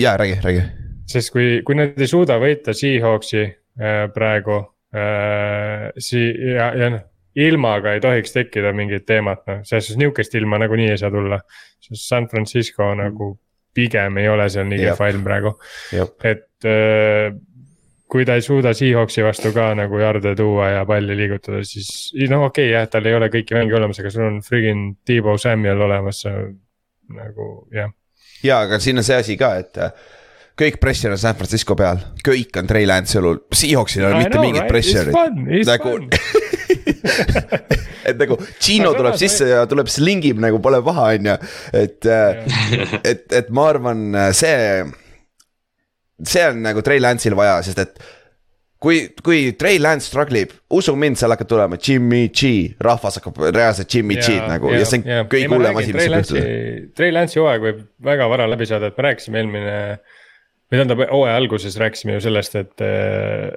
jaa, 0.00 0.16
räägi, 0.20 0.40
räägi. 0.44 0.66
sest 1.12 1.32
kui, 1.34 1.62
kui 1.66 1.78
nad 1.78 1.98
ei 2.00 2.10
suuda 2.10 2.38
võita 2.42 2.74
Seahawksi 2.76 3.42
äh, 3.46 4.04
praegu 4.14 4.58
äh,, 4.94 5.88
sii- 5.98 6.54
ja, 6.56 6.72
ja 6.76 6.92
noh 6.96 7.08
ilmaga 7.38 7.94
ei 7.96 8.00
tohiks 8.04 8.34
tekkida 8.34 8.72
mingit 8.76 9.06
teemat, 9.08 9.40
noh, 9.48 9.62
selles 9.64 9.86
suhtes 9.88 10.00
nihukest 10.00 10.34
ilma 10.36 10.58
nagunii 10.60 10.90
ei 10.92 10.98
saa 11.00 11.10
tulla. 11.10 11.40
sest 11.80 12.04
San 12.04 12.28
Francisco 12.28 12.90
nagu 12.94 13.32
pigem 13.74 14.18
ei 14.20 14.28
ole 14.28 14.48
seal 14.52 14.68
nii 14.68 14.82
kehva 14.84 15.08
ilm 15.08 15.24
praegu. 15.24 15.54
et 16.24 16.68
äh, 16.68 17.32
kui 18.12 18.26
ta 18.28 18.36
ei 18.36 18.42
suuda 18.44 18.74
Seahawksi 18.76 19.24
vastu 19.24 19.54
ka 19.56 19.70
nagu 19.78 19.96
jarde 20.00 20.34
tuua 20.36 20.66
ja 20.74 20.82
palli 20.88 21.14
liigutada, 21.16 21.62
siis 21.64 22.12
no 22.28 22.42
okei 22.48 22.68
okay, 22.68 22.74
jah, 22.74 22.84
tal 22.92 23.06
ei 23.08 23.14
ole 23.16 23.28
kõiki 23.32 23.56
mänge 23.56 23.72
olemas, 23.78 24.00
aga 24.02 24.10
sul 24.12 24.26
on 24.26 24.36
friggin 24.44 24.80
T-Bow 25.08 25.36
Samuel 25.40 25.80
olemas, 25.88 26.18
nagu 27.16 27.46
jah. 27.72 27.88
ja, 28.44 28.60
aga 28.66 28.76
siin 28.82 29.00
on 29.00 29.06
see 29.06 29.16
asi 29.16 29.34
ka, 29.40 29.48
et 29.62 29.74
äh, 29.80 29.90
kõik 30.60 30.76
pressure 30.82 31.12
on 31.16 31.20
San 31.22 31.36
Francisco 31.38 31.72
peal, 31.78 31.98
kõik 32.26 32.52
on 32.60 32.66
Trey 32.68 32.84
Lance'i 32.88 33.18
õlul, 33.22 33.38
Seahawksil 33.48 34.04
ei 34.04 34.08
ole 34.10 34.20
mitte 34.20 34.36
know, 34.36 34.44
mingit 34.44 34.64
right? 34.66 34.74
pressure'it. 34.76 35.16
nagu 35.72 35.90
et 38.12 38.16
nagu 38.18 38.34
Gino 38.60 38.90
tuleb 38.98 39.16
sisse 39.20 39.44
ja 39.48 39.66
tuleb 39.70 39.88
slingib 39.88 40.36
nagu 40.42 40.58
pole 40.60 40.82
paha, 40.84 41.04
on 41.16 41.24
ju, 41.32 41.36
et, 41.80 42.02
äh, 42.04 42.44
et, 43.00 43.24
et 43.40 43.48
ma 43.54 43.62
arvan, 43.72 43.98
see 44.36 44.52
see 46.28 46.44
on 46.48 46.62
nagu 46.64 46.82
Trey 46.84 47.02
Lance'il 47.02 47.36
vaja, 47.38 47.60
sest 47.66 47.80
et 47.82 48.02
kui, 48.82 49.02
kui 49.24 49.52
Trey 49.58 49.78
Lance 49.82 50.08
struggle 50.10 50.42
ib, 50.44 50.54
usu 50.74 50.94
mind, 50.98 51.18
seal 51.20 51.34
hakkab 51.34 51.50
tulema 51.50 51.78
Jimmy 51.78 52.24
G, 52.34 52.52
rahvas 52.82 53.20
hakkab 53.20 53.38
reaalselt 53.48 53.94
Jimmy 53.94 54.18
G-d 54.20 54.48
nagu 54.50 54.72
ja, 54.72 54.82
ja 54.82 54.88
see 54.88 55.02
on 55.02 55.12
ja. 55.12 55.20
kõige 55.30 55.52
hullem 55.52 55.78
asi, 55.82 55.94
mis 55.94 56.08
saab 56.08 56.18
juhtuda. 56.18 56.42
Trey 56.98 57.14
Lance'i 57.14 57.42
hooaeg 57.42 57.66
võib 57.68 57.84
väga 58.10 58.28
vara 58.32 58.48
läbi 58.50 58.68
saada, 58.70 58.90
et 58.90 58.98
me 58.98 59.06
rääkisime 59.08 59.42
eelmine 59.42 59.76
või 60.72 60.78
tähendab, 60.80 61.02
hooaja 61.10 61.34
alguses 61.36 61.74
rääkisime 61.76 62.14
ju 62.14 62.20
sellest, 62.24 62.54
et, 62.56 62.82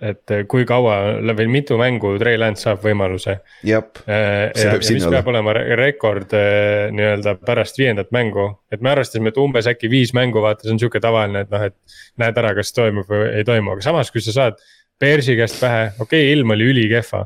et 0.03 0.34
kui 0.51 0.66
kaua 0.68 0.97
või 1.38 1.47
mitu 1.47 1.78
mängu 1.80 2.11
Trey 2.20 2.36
Lance 2.39 2.66
saab 2.66 2.82
võimaluse. 2.84 3.38
jah, 3.63 3.86
äh, 4.03 4.49
see 4.51 4.74
võib 4.74 4.84
sinna 4.84 5.07
olla. 5.07 5.22
peab 5.22 5.32
olema 5.32 5.53
rekord 5.80 6.36
äh, 6.36 6.89
nii-öelda 6.91 7.38
pärast 7.47 7.80
viiendat 7.80 8.11
mängu, 8.16 8.49
et 8.68 8.84
me 8.84 8.91
arvestasime, 8.91 9.32
et 9.32 9.39
umbes 9.39 9.70
äkki 9.72 9.88
viis 9.91 10.11
mängu, 10.18 10.43
vaata, 10.43 10.68
see 10.68 10.76
on 10.76 10.84
sihuke 10.84 10.99
tavaline, 10.99 11.45
et 11.45 11.55
noh, 11.55 11.63
et. 11.70 11.78
näed 12.20 12.38
ära, 12.39 12.51
kas 12.55 12.76
toimub 12.76 13.07
või 13.11 13.32
ei 13.39 13.47
toimu, 13.47 13.76
aga 13.76 13.88
samas, 13.88 14.11
kui 14.11 14.24
sa 14.24 14.36
saad 14.36 14.59
Bearsi 14.99 15.34
käest 15.36 15.59
pähe, 15.59 15.89
okei 15.99 16.22
okay,, 16.24 16.36
ilm 16.36 16.51
oli 16.55 16.70
ülikehva. 16.72 17.26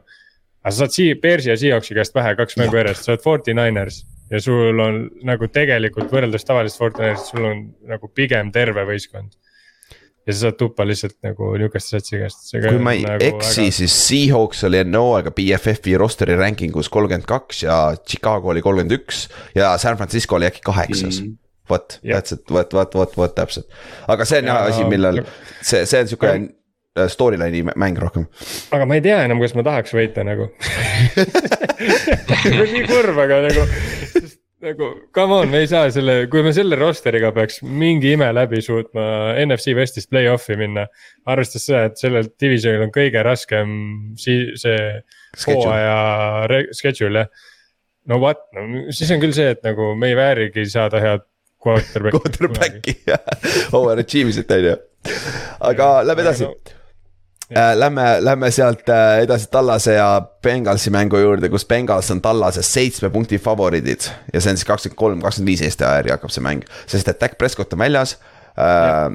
aga 0.62 0.72
sa 0.74 0.84
saad 0.84 0.94
sii-, 0.94 1.18
Bearsi 1.22 1.50
ja 1.50 1.58
Seahawksi 1.58 1.98
käest 1.98 2.14
pähe 2.14 2.38
kaks 2.38 2.62
mängu 2.62 2.78
järjest, 2.78 3.06
sa 3.06 3.16
oled 3.16 3.26
Forty 3.26 3.58
Niners 3.58 4.04
ja 4.30 4.42
sul 4.42 4.78
on 4.86 5.04
nagu 5.26 5.50
tegelikult 5.50 6.14
võrreldes 6.14 6.46
tavalisest 6.46 6.82
Forty 6.82 7.02
Ninersist, 7.02 7.34
sul 7.34 7.46
on 7.50 7.62
nagu 7.90 8.10
pigem 8.14 8.54
terve 8.54 8.86
võistkond 8.86 9.34
ja 10.30 10.36
sa 10.36 10.46
saad 10.46 10.60
tuppa 10.62 10.86
lihtsalt 10.86 11.18
nagu 11.26 11.52
nihukeste 11.58 11.98
satsi 11.98 12.22
käest. 12.22 12.48
kui 12.54 12.78
ma 12.78 12.94
ei 12.94 13.04
nagu 13.08 13.26
eksi 13.32 13.66
väga..., 13.66 13.78
siis 13.82 14.00
Seahawks 14.06 14.64
oli 14.70 14.84
enne 14.84 15.02
hooaega 15.02 15.34
BFF-i 15.34 15.98
roster'i 16.00 16.38
ranking 16.38 16.78
us 16.78 16.92
kolmkümmend 16.94 17.28
kaks 17.30 17.66
ja 17.66 17.82
Chicago 18.06 18.54
oli 18.54 18.62
kolmkümmend 18.66 18.98
üks 19.02 19.28
ja 19.58 19.74
San 19.82 19.98
Francisco 19.98 20.38
oli 20.38 20.50
äkki 20.52 20.66
kaheksas 20.66 21.24
mm 21.24 21.38
vot, 21.70 22.00
that's 22.04 22.34
it, 22.34 22.52
vot, 22.52 22.74
vot, 22.74 22.96
vot, 22.96 23.18
vot 23.18 23.36
täpselt. 23.36 23.70
aga 24.10 24.26
see 24.26 24.42
on 24.42 24.50
jah 24.50 24.64
asi, 24.70 24.86
millal 24.90 25.22
see, 25.62 25.86
see 25.86 26.02
on 26.02 26.10
sihuke 26.10 26.32
äh, 26.34 27.06
storyline'i 27.14 27.62
mäng 27.70 28.00
rohkem. 28.02 28.26
aga 28.74 28.88
ma 28.90 28.98
ei 28.98 29.06
tea 29.06 29.22
enam, 29.28 29.42
kas 29.44 29.54
ma 29.58 29.66
tahaks 29.68 29.94
võita 29.96 30.26
nagu 30.28 30.50
nii 32.74 32.86
kurb, 32.90 33.22
aga 33.26 33.42
nagu, 33.46 33.68
nagu 34.64 34.90
come 35.16 35.34
on, 35.34 35.52
me 35.52 35.62
ei 35.64 35.70
saa 35.72 35.88
selle, 35.94 36.26
kui 36.32 36.44
me 36.44 36.52
selle 36.56 36.78
roster'iga 36.80 37.32
peaks 37.36 37.62
mingi 37.64 38.14
ime 38.16 38.28
läbi 38.36 38.60
suutma 38.64 39.06
NFC 39.46 39.76
Westist 39.78 40.10
play-off'i 40.12 40.58
minna. 40.60 40.86
arvestades 41.30 41.68
seda, 41.70 41.86
et 41.88 42.02
sellel 42.02 42.28
divisionil 42.42 42.84
on 42.88 42.94
kõige 42.96 43.24
raskem 43.26 43.72
si-, 44.20 44.52
see 44.60 44.82
hooaja 45.46 46.64
schedule 46.76 47.24
jah. 47.24 47.48
no 48.12 48.20
what, 48.20 48.44
no 48.56 48.90
siis 48.96 49.12
on 49.16 49.24
küll 49.24 49.36
see, 49.36 49.54
et 49.56 49.64
nagu 49.66 49.94
me 50.00 50.12
ei 50.12 50.18
väärigi 50.20 50.68
saada 50.72 51.00
head 51.04 51.24
quarterback'i. 51.64 52.20
Quarterback'i 52.20 52.98
jah, 53.08 53.24
overachievement 53.80 54.56
on 54.58 54.68
ju, 54.68 54.76
aga 55.72 55.90
lähme 56.08 56.28
edasi 56.28 56.50
no, 56.50 56.54
lähme, 57.56 58.18
lähme 58.22 58.52
sealt 58.52 58.90
äh, 58.90 59.24
edasi 59.24 59.48
Tallase 59.52 59.94
ja 59.94 60.22
Bengalsi 60.44 60.90
mängu 60.94 61.18
juurde, 61.18 61.50
kus 61.50 61.66
Bengals 61.66 62.12
on 62.12 62.22
Tallases 62.22 62.74
seitsme 62.74 63.10
punkti 63.10 63.40
favoriidid. 63.40 64.10
ja 64.34 64.42
see 64.42 64.52
on 64.52 64.58
siis 64.58 64.68
kakskümmend 64.70 64.98
kolm, 64.98 65.22
kakskümmend 65.22 65.50
viis 65.50 65.64
Eesti 65.66 65.88
ajal 65.88 66.12
hakkab 66.14 66.34
see 66.34 66.46
mäng, 66.46 66.66
sest 66.88 67.08
et 67.08 67.22
Dak 67.22 67.38
Prescott 67.38 67.74
on 67.74 67.80
väljas 67.86 68.18
äh,. 68.58 69.10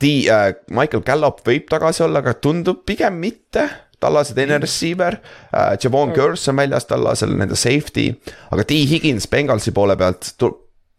Di- 0.00 0.30
äh,, 0.32 0.54
Michael 0.70 1.02
Gallop 1.04 1.42
võib 1.44 1.68
tagasi 1.68 2.04
olla, 2.06 2.22
aga 2.24 2.32
tundub 2.34 2.86
pigem 2.88 3.18
mitte. 3.20 3.68
Tallase 4.00 4.32
teine 4.34 4.56
mm. 4.56 4.62
receiver 4.64 5.18
uh,. 5.20 5.76
Javon 5.82 6.12
Curse 6.16 6.50
on 6.50 6.56
väljas 6.56 6.88
Tallasel, 6.88 7.36
nende 7.36 7.56
safety, 7.56 8.10
aga 8.50 8.64
T 8.64 8.84
Higgins 8.88 9.28
Bengalsi 9.28 9.72
poole 9.76 9.96
pealt 10.00 10.32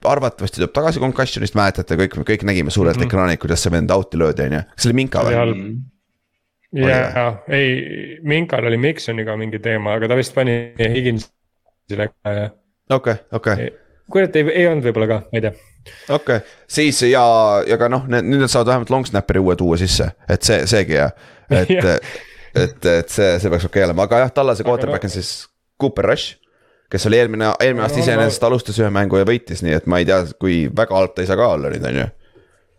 arvatavasti 0.06 0.62
tuleb 0.62 0.74
tagasi 0.74 1.02
concussion'ist, 1.02 1.56
mäletate, 1.58 1.98
kõik, 1.98 2.20
kõik 2.26 2.46
nägime 2.48 2.74
suurelt 2.74 2.98
mm 2.98 3.04
-hmm. 3.04 3.10
ekraanilt, 3.14 3.42
kuidas 3.42 3.64
see 3.64 3.72
vend 3.72 3.92
out'i 3.94 4.18
löödi, 4.18 4.48
on 4.50 4.54
ju, 4.58 4.62
kas 4.74 4.84
see 4.84 4.90
oli 4.90 4.98
Minka 5.02 5.26
või? 5.26 5.82
Jaa, 6.76 7.44
ei, 7.52 8.18
Minkal 8.24 8.66
oli 8.66 8.78
Miksoniga 8.78 9.36
mingi 9.38 9.60
teema, 9.60 9.96
aga 9.98 10.12
ta 10.12 10.18
vist 10.20 10.36
pani 10.36 10.74
Higginsile 10.80 12.08
ka 12.12 12.36
jah. 12.36 12.56
okei, 12.90 13.16
okei. 13.32 13.70
kurat, 14.12 14.36
ei, 14.36 14.48
ei 14.64 14.68
olnud 14.70 14.88
võib-olla 14.88 15.10
ka, 15.10 15.20
ma 15.32 15.40
ei 15.40 15.46
tea. 15.48 15.54
okei 16.10 16.42
okay., 16.42 16.58
siis 16.70 17.02
ja, 17.10 17.24
ja 17.68 17.80
ka 17.82 17.90
noh, 17.92 18.08
nüüd 18.08 18.44
nad 18.44 18.52
saavad 18.52 18.74
vähemalt 18.74 18.94
long 18.94 19.08
snapper'i 19.10 19.44
uue 19.44 19.56
tuua 19.60 19.80
sisse, 19.82 20.12
et 20.30 20.48
see, 20.48 20.64
seegi 20.70 21.00
hea, 21.00 21.10
et 21.50 21.74
et, 22.62 22.86
et 22.86 23.10
see, 23.12 23.34
see 23.40 23.50
peaks 23.52 23.66
okei 23.68 23.82
okay 23.82 23.90
olema, 23.90 24.08
aga 24.08 24.26
jah, 24.26 24.36
Tallase 24.36 24.68
quarterback 24.68 25.08
on 25.08 25.14
siis 25.14 25.34
Cooper 25.82 26.12
Rush 26.12 26.42
kes 26.92 27.08
oli 27.08 27.20
eelmine, 27.20 27.54
eelmine 27.60 27.86
aasta 27.86 28.02
iseenesest 28.02 28.44
alustas 28.44 28.80
ühe 28.82 28.90
mängu 28.92 29.20
ja 29.20 29.28
võitis, 29.28 29.62
nii 29.64 29.78
et 29.78 29.86
ma 29.88 30.02
ei 30.02 30.08
tea, 30.10 30.26
kui 30.40 30.66
väga 30.76 30.98
alt 30.98 31.16
ta 31.16 31.24
ei 31.24 31.30
saa 31.30 31.40
ka 31.40 31.48
olla 31.56 31.72
nüüd, 31.72 31.86
on 31.88 32.00
ju. 32.02 32.08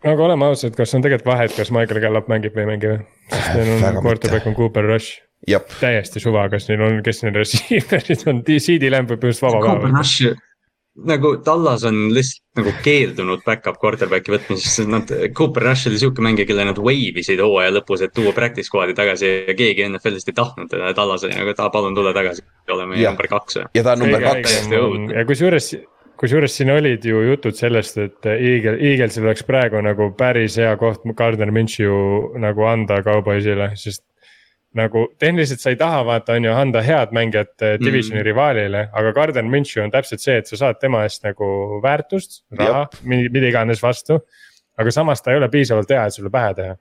Aga 0.05 0.29
oleme 0.29 0.49
ausad, 0.51 0.77
kas 0.79 0.95
on 0.97 1.05
tegelikult 1.05 1.33
vahet, 1.33 1.57
kas 1.57 1.73
Michael 1.75 2.03
Gallup 2.05 2.31
mängib 2.33 2.57
või 2.57 2.65
ei 2.65 2.71
mängi 2.75 2.93
või? 2.93 3.03
sest 3.33 3.53
neil 3.59 3.75
on 3.89 4.01
quarterback 4.05 4.49
on 4.51 4.57
Cooper 4.59 4.89
Rush. 4.91 5.21
täiesti 5.81 6.23
suva, 6.23 6.49
kas 6.53 6.69
neil 6.71 6.83
on, 6.87 7.03
kes 7.07 7.23
neil 7.25 7.37
receiver'id 7.41 8.27
on, 8.31 8.43
CD 8.47 8.91
Lamb 8.93 9.13
võib 9.13 9.31
just 9.31 9.45
vaba 9.45 9.63
päeva 9.67 9.93
nagu 11.09 11.37
Tallas 11.45 11.85
on 11.89 12.11
lihtsalt 12.13 12.61
nagu 12.61 12.73
keeldunud 12.85 13.41
back-up 13.47 13.79
quarterback'i 13.81 14.35
võtmisest, 14.35 14.77
sest 14.77 14.91
nad, 14.93 15.09
Cooper 15.37 15.65
Rush 15.65 15.89
oli 15.89 16.01
sihuke 16.01 16.25
mängija, 16.25 16.45
kelle 16.51 16.67
nad 16.69 16.81
wave 16.81 17.23
isid 17.23 17.41
hooaja 17.41 17.73
lõpus, 17.73 18.03
et 18.05 18.13
tuua 18.17 18.35
practice 18.37 18.69
squad'i 18.69 18.97
tagasi 18.97 19.31
ja 19.49 19.57
keegi 19.57 19.87
NFL-ist 19.89 20.29
ei 20.29 20.37
tahtnud 20.37 20.69
teda 20.73 20.91
ja 20.91 20.97
Tallas 20.97 21.25
oli 21.25 21.39
nagu, 21.39 21.55
et 21.55 21.63
palun 21.73 21.97
tule 21.97 22.13
tagasi, 22.17 22.45
oleme 22.69 23.01
ja. 23.01 23.15
number 23.15 23.31
kaks. 23.33 23.63
ja 23.73 23.87
ta 23.87 23.97
on 23.97 24.05
number 24.05 24.27
kaks. 24.27 24.59
ja 24.69 25.25
kusjuures, 25.29 25.73
kusjuures 26.23 26.55
siin 26.55 26.71
olid 26.71 27.03
ju 27.05 27.19
jutud 27.27 27.57
sellest, 27.59 27.99
et 27.99 28.31
Eagle, 28.31 28.77
Eaglesil 28.79 29.27
oleks 29.27 29.43
praegu 29.47 29.81
nagu 29.83 30.13
päris 30.19 30.57
hea 30.61 30.71
koht 30.79 31.03
Gardner 31.19 31.51
Minshew 31.51 32.39
nagu 32.43 32.67
anda 32.71 33.01
kauboisile, 33.03 33.73
sest 33.81 34.05
nagu 34.79 35.05
tehniliselt 35.21 35.61
sa 35.61 35.73
ei 35.73 35.77
taha 35.81 36.05
vaata 36.09 36.37
on 36.39 36.47
ju 36.47 36.53
anda 36.57 36.81
head 36.85 37.11
mängijat 37.13 37.65
eh, 37.65 37.75
divisioni 37.81 38.21
mm. 38.21 38.27
rivaalile, 38.29 38.87
aga 38.93 39.13
Garden 39.13 39.51
Minshew 39.53 39.83
on 39.85 39.93
täpselt 39.93 40.23
see, 40.23 40.39
et 40.41 40.49
sa 40.49 40.61
saad 40.61 40.79
tema 40.81 41.03
eest 41.05 41.27
nagu 41.27 41.81
väärtust, 41.83 42.45
raha, 42.59 42.87
mida 43.05 43.51
iganes 43.51 43.83
vastu. 43.83 44.23
aga 44.81 44.91
samas 44.91 45.21
ta 45.21 45.35
ei 45.35 45.37
ole 45.37 45.51
piisavalt 45.53 45.91
hea, 45.93 46.07
et 46.07 46.15
sulle 46.15 46.31
pähe 46.33 46.55
teha. 46.57 46.77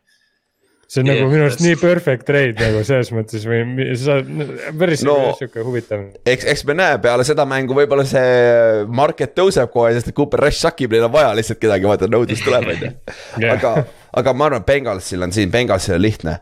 See 0.91 1.01
on 1.01 1.07
yeah, 1.07 1.21
nagu 1.21 1.31
minu 1.31 1.45
arust 1.47 1.61
nii 1.63 1.77
perfect 1.79 2.25
trade 2.27 2.59
nagu 2.59 2.81
selles 2.87 3.11
mõttes 3.15 3.45
või 3.47 3.87
sa 3.99 4.17
päris 4.75 5.05
no, 5.07 5.15
sihuke 5.39 5.63
huvitav. 5.63 6.03
eks, 6.27 6.47
eks 6.51 6.65
me 6.67 6.75
näe 6.75 6.97
peale 7.03 7.23
seda 7.27 7.45
mängu, 7.47 7.75
võib-olla 7.77 8.03
see 8.07 8.83
market 8.91 9.31
tõuseb 9.37 9.71
kohe, 9.71 9.93
sest 9.95 10.11
et 10.11 10.17
Cooper 10.17 10.43
Rush 10.43 10.59
sakib, 10.65 10.91
neil 10.91 11.07
on 11.07 11.13
vaja 11.15 11.31
lihtsalt 11.37 11.61
kedagi, 11.61 11.87
vaata 11.87 12.11
nõudlus 12.11 12.43
tuleb, 12.43 12.67
on 12.73 12.83
ju. 12.83 12.91
aga, 13.55 13.75
aga 14.19 14.35
ma 14.35 14.49
arvan, 14.49 14.67
Bengalsil 14.67 15.23
on 15.23 15.31
siin, 15.35 15.53
Bengalsil 15.53 15.95
on 15.95 16.03
lihtne 16.03 16.35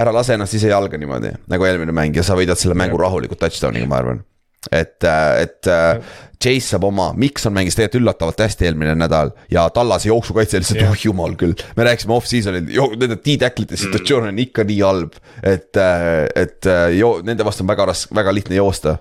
ära 0.00 0.14
lase 0.14 0.34
ennast 0.34 0.58
ise 0.58 0.70
jalga 0.70 0.98
niimoodi 0.98 1.32
nagu 1.50 1.66
eelmine 1.66 1.94
mäng 1.94 2.16
ja 2.16 2.26
sa 2.26 2.34
võidad 2.38 2.58
selle 2.58 2.74
mängu 2.78 2.98
rahulikult 2.98 3.38
touchdown'iga, 3.42 3.86
ma 3.90 4.02
arvan. 4.02 4.24
Et, 4.72 5.04
äh, 5.04 5.42
et 5.42 5.66
äh, 5.66 5.98
Chase 6.40 6.72
saab 6.72 6.86
oma, 6.88 7.10
Mikson 7.16 7.52
mängis 7.52 7.76
tegelikult 7.76 8.00
üllatavalt 8.00 8.40
hästi 8.40 8.68
eelmine 8.68 8.94
nädal 8.96 9.32
ja 9.52 9.66
Tallase 9.74 10.08
jooksukaitse 10.08 10.62
lihtsalt, 10.62 10.82
oh 10.88 10.96
jumal 11.04 11.36
küll. 11.40 11.54
me 11.76 11.84
rääkisime 11.88 12.16
off-season'il, 12.16 12.70
nende 12.96 13.18
T-tacklite 13.20 13.76
situatsioon 13.80 14.30
on 14.30 14.40
ikka 14.46 14.64
nii 14.68 14.80
halb, 14.80 15.18
et, 15.42 15.76
äh, 15.76 16.24
et 16.44 16.70
jo-, 16.96 17.18
nende 17.26 17.46
vastu 17.46 17.66
on 17.66 17.72
väga 17.72 17.90
raske, 17.92 18.14
väga 18.16 18.34
lihtne 18.34 18.60
joosta. 18.60 18.98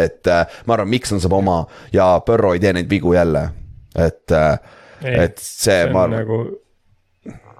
et 0.00 0.26
ma 0.66 0.74
arvan, 0.74 0.88
Mikson 0.90 1.20
saab 1.22 1.36
oma 1.36 1.60
ja 1.92 2.06
Burrow 2.26 2.54
ei 2.56 2.62
tee 2.62 2.72
neid 2.74 2.88
vigu 2.90 3.12
jälle, 3.14 3.44
et, 3.94 4.32
et 5.04 5.38
see, 5.38 5.58
see 5.68 5.80
ma 5.92 6.06
arvan 6.06 6.22
nagu 6.22 6.38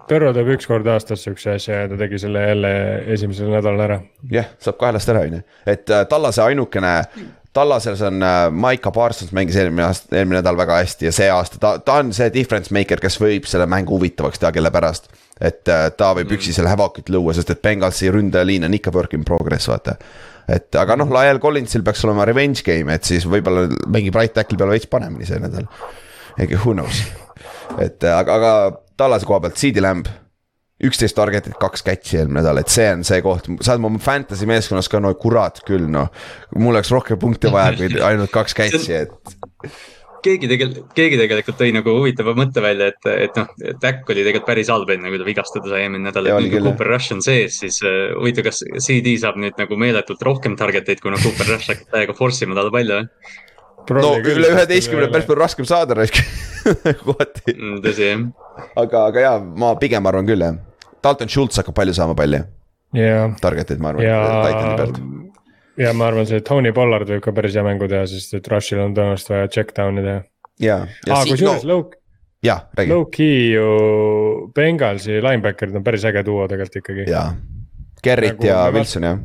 Tõrro 0.09 0.33
teeb 0.37 0.51
üks 0.57 0.69
kord 0.69 0.89
aastas 0.93 1.23
siukse 1.25 1.55
asja 1.55 1.85
ja 1.85 1.89
ta 1.89 1.97
tegi 2.01 2.19
selle 2.21 2.43
jälle 2.45 2.75
esimesel 3.15 3.49
nädalal 3.53 3.87
ära. 3.87 4.03
jah 4.29 4.43
yeah,, 4.43 4.53
saab 4.61 4.77
kahelast 4.81 5.09
ära, 5.15 5.25
on 5.29 5.39
ju, 5.39 5.47
et 5.67 5.91
äh, 5.91 6.05
Tallase 6.11 6.45
ainukene 6.45 6.99
Tallases 7.55 8.03
on 8.03 8.23
äh, 8.23 8.51
Maika 8.51 8.91
Parsons 8.91 9.33
mängis 9.33 9.57
eelmine 9.57 9.87
aasta, 9.87 10.17
eelmine 10.17 10.41
nädal 10.41 10.57
väga 10.59 10.81
hästi 10.81 11.07
ja 11.07 11.13
see 11.15 11.29
aasta 11.31 11.61
ta, 11.63 11.77
ta 11.79 12.01
on 12.03 12.11
see 12.17 12.27
difference 12.35 12.75
maker, 12.75 12.99
kes 13.03 13.21
võib 13.23 13.47
selle 13.47 13.69
mängu 13.71 13.95
huvitavaks 13.95 14.43
teha, 14.43 14.51
kelle 14.57 14.73
pärast. 14.75 15.07
et 15.39 15.71
äh, 15.71 15.87
ta 15.95 16.11
võib 16.19 16.35
üksi 16.35 16.55
selle 16.57 16.73
hävakit 16.73 17.13
luua, 17.15 17.35
sest 17.37 17.55
et 17.55 17.63
Bengalsi 17.63 18.11
ründajaliin 18.11 18.67
on 18.67 18.75
ikka 18.75 18.91
work 18.95 19.15
in 19.15 19.23
progress, 19.25 19.71
vaata. 19.71 19.95
et 20.51 20.75
aga 20.83 20.99
noh, 20.99 21.15
Lael 21.15 21.39
Collinsil 21.39 21.87
peaks 21.87 22.03
olema 22.09 22.27
revenge 22.27 22.67
game, 22.67 22.99
et 22.99 23.07
siis 23.07 23.27
võib-olla 23.31 23.69
mängib 23.87 24.19
right 24.19 24.35
tackle'i 24.35 24.59
peal 24.59 24.75
veits 24.75 24.91
paremini 24.91 25.31
see 25.31 25.39
nädal. 25.39 25.71
ega 26.35 26.59
who 26.59 26.75
knows, 26.75 27.07
et 27.83 28.05
aga, 28.11 28.37
aga 28.39 28.53
tallase 28.99 29.29
koha 29.29 29.41
pealt, 29.45 29.59
CD 29.61 29.83
Lamb. 29.85 30.11
üksteist 30.85 31.15
target'it, 31.17 31.55
kaks 31.57 31.85
catch'i 31.87 32.19
eelmine 32.19 32.43
nädal, 32.43 32.59
et 32.61 32.69
see 32.69 32.89
on 32.93 33.05
see 33.07 33.23
koht, 33.25 33.47
sa 33.65 33.77
oled 33.77 33.85
mu 33.87 34.01
fantasy 34.03 34.45
meeskonnas 34.51 34.91
ka 34.91 34.99
no 35.01 35.15
kurat 35.17 35.63
küll 35.65 35.87
noh. 35.89 36.11
mul 36.59 36.75
oleks 36.75 36.91
rohkem 36.93 37.21
punkte 37.21 37.53
vaja 37.55 37.77
kui 37.79 38.01
ainult 38.09 38.35
kaks 38.35 38.57
catch'i, 38.59 39.05
et 39.05 39.71
keegi 40.25 40.49
tegelikult, 40.49 40.91
keegi 40.97 41.19
tegelikult 41.21 41.59
tõi 41.61 41.71
nagu 41.75 41.95
huvitava 41.99 42.35
mõtte 42.37 42.63
välja, 42.65 42.91
et, 42.93 43.09
et 43.27 43.39
noh, 43.39 43.49
Tack 43.81 44.09
oli 44.11 44.23
tegelikult 44.25 44.49
päris 44.49 44.71
halb 44.73 44.91
enne, 44.95 45.13
kui 45.13 45.21
ta 45.21 45.29
vigastada 45.29 45.71
sai 45.71 45.85
eelmine 45.85 46.09
nädal, 46.09 46.29
et 46.29 46.39
nüüd 46.39 46.55
kui 46.55 46.63
Cooper 46.65 46.91
Rush 46.95 47.15
on 47.17 47.25
sees, 47.25 47.59
siis 47.63 47.81
uh, 47.85 48.15
huvitav, 48.19 48.49
kas 48.49 48.63
CD 48.87 49.15
saab 49.21 49.39
nüüd 49.41 49.59
nagu 49.61 49.79
meeletult 49.81 50.23
rohkem 50.25 50.57
target 50.61 50.91
eid, 50.93 51.03
kuna 51.05 51.21
Cooper 51.21 51.55
Rush 51.55 51.73
hakkab 51.73 51.97
täiega 51.97 52.17
force 52.19 52.47
ima 52.47 52.57
talle 52.59 52.73
palju 52.75 53.03
no 53.91 54.15
üle 54.21 54.51
üheteistkümne 54.55 55.09
päris 55.13 55.27
palju 55.29 55.41
raskem 55.41 55.69
saada 55.69 55.97
raisk 55.99 56.21
kohati 57.05 57.55
mm,. 57.55 57.81
tõsi 57.85 58.09
jah. 58.09 58.23
aga, 58.81 59.07
aga 59.11 59.25
jaa, 59.25 59.41
ma 59.61 59.75
pigem 59.81 60.07
arvan 60.09 60.29
küll 60.29 60.45
jah. 60.45 60.61
Dalton 61.05 61.29
Schultz 61.29 61.61
hakkab 61.61 61.77
palju 61.77 61.97
saama 61.97 62.17
palli 62.19 62.41
yeah.. 62.97 63.35
Target'id, 63.41 63.83
ma 63.83 63.93
arvan 63.93 64.07
ja... 64.07 64.21
Titani 64.47 64.79
pealt. 64.81 65.03
ja 65.81 65.93
ma 65.97 66.09
arvan, 66.11 66.29
see 66.31 66.45
Tony 66.47 66.73
Pollard 66.77 67.11
võib 67.11 67.25
ka 67.25 67.35
päris 67.37 67.59
hea 67.59 67.67
mängu 67.67 67.91
teha, 67.91 68.07
sest 68.11 68.39
et 68.39 68.49
Rushil 68.53 68.81
on 68.85 68.97
tõenäoliselt 68.97 69.35
vaja 69.35 69.53
check 69.59 69.77
down'i 69.77 70.07
teha. 70.07 70.25
jaa. 70.65 70.81
aa, 71.11 71.21
kusjuures 71.29 71.69
no. 71.69 71.75
low. 71.75 71.85
jah, 72.45 72.65
räägi. 72.79 72.95
Low-key 72.95 73.39
ju 73.53 73.69
Bengalsi 74.57 75.21
linebacker'id 75.21 75.77
on 75.81 75.87
päris 75.87 76.09
äge 76.09 76.25
duo 76.27 76.49
tegelikult 76.51 76.83
ikkagi. 76.83 77.09
jaa, 77.13 77.29
Gerrit 78.05 78.39
nagu, 78.39 78.51
ja 78.51 78.65
Wilson 78.73 79.11
jah. 79.11 79.23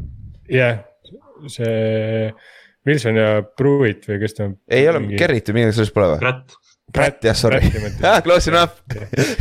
jah 0.50 0.78
yeah., 0.78 0.86
see 1.48 2.32
Wilson 2.88 3.20
ja 3.20 3.30
Pruitt 3.44 4.08
või 4.10 4.20
kes 4.24 4.38
ta 4.38 4.48
on? 4.48 4.58
ei 4.72 4.88
ole 4.90 5.04
mingi..., 5.04 5.20
Gerrit 5.20 5.52
või 5.52 5.62
midagi 5.62 5.80
sellist 5.80 5.96
pole 5.96 6.14
või? 6.14 6.20
Pratt. 6.24 6.58
Pratt 6.90 7.22
jah, 7.22 7.36
sorry, 7.38 7.60
close 8.26 8.50
enough 8.50 8.80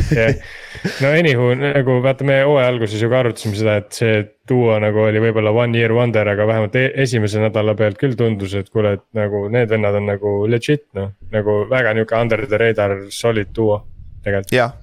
no 1.01 1.09
anywho, 1.09 1.47
nagu 1.57 1.95
vaata, 2.03 2.25
me 2.27 2.35
hooaja 2.45 2.67
alguses 2.69 3.01
ju 3.01 3.09
ka 3.09 3.23
arutasime 3.23 3.57
seda, 3.57 3.79
et 3.81 3.95
see 3.97 4.19
duo 4.49 4.75
nagu 4.81 5.01
oli 5.07 5.21
võib-olla 5.23 5.53
one 5.57 5.77
year 5.77 5.93
wonder, 5.97 6.29
aga 6.29 6.45
vähemalt 6.45 6.77
e 6.77 6.83
esimese 7.01 7.41
nädala 7.41 7.73
pealt 7.79 7.97
küll 8.01 8.13
tundus, 8.19 8.53
et 8.59 8.69
kuule, 8.69 8.91
et 8.99 9.05
nagu 9.17 9.47
need 9.49 9.71
vennad 9.73 9.97
on 9.97 10.05
nagu 10.11 10.33
legit 10.49 10.85
noh. 10.97 11.09
nagu 11.33 11.63
väga 11.71 11.95
nihuke 11.97 12.19
under 12.21 12.45
the 12.45 12.59
radar 12.61 12.93
solid 13.13 13.49
duo 13.55 13.79
tegelikult. 14.21 14.53
jah, 14.53 14.75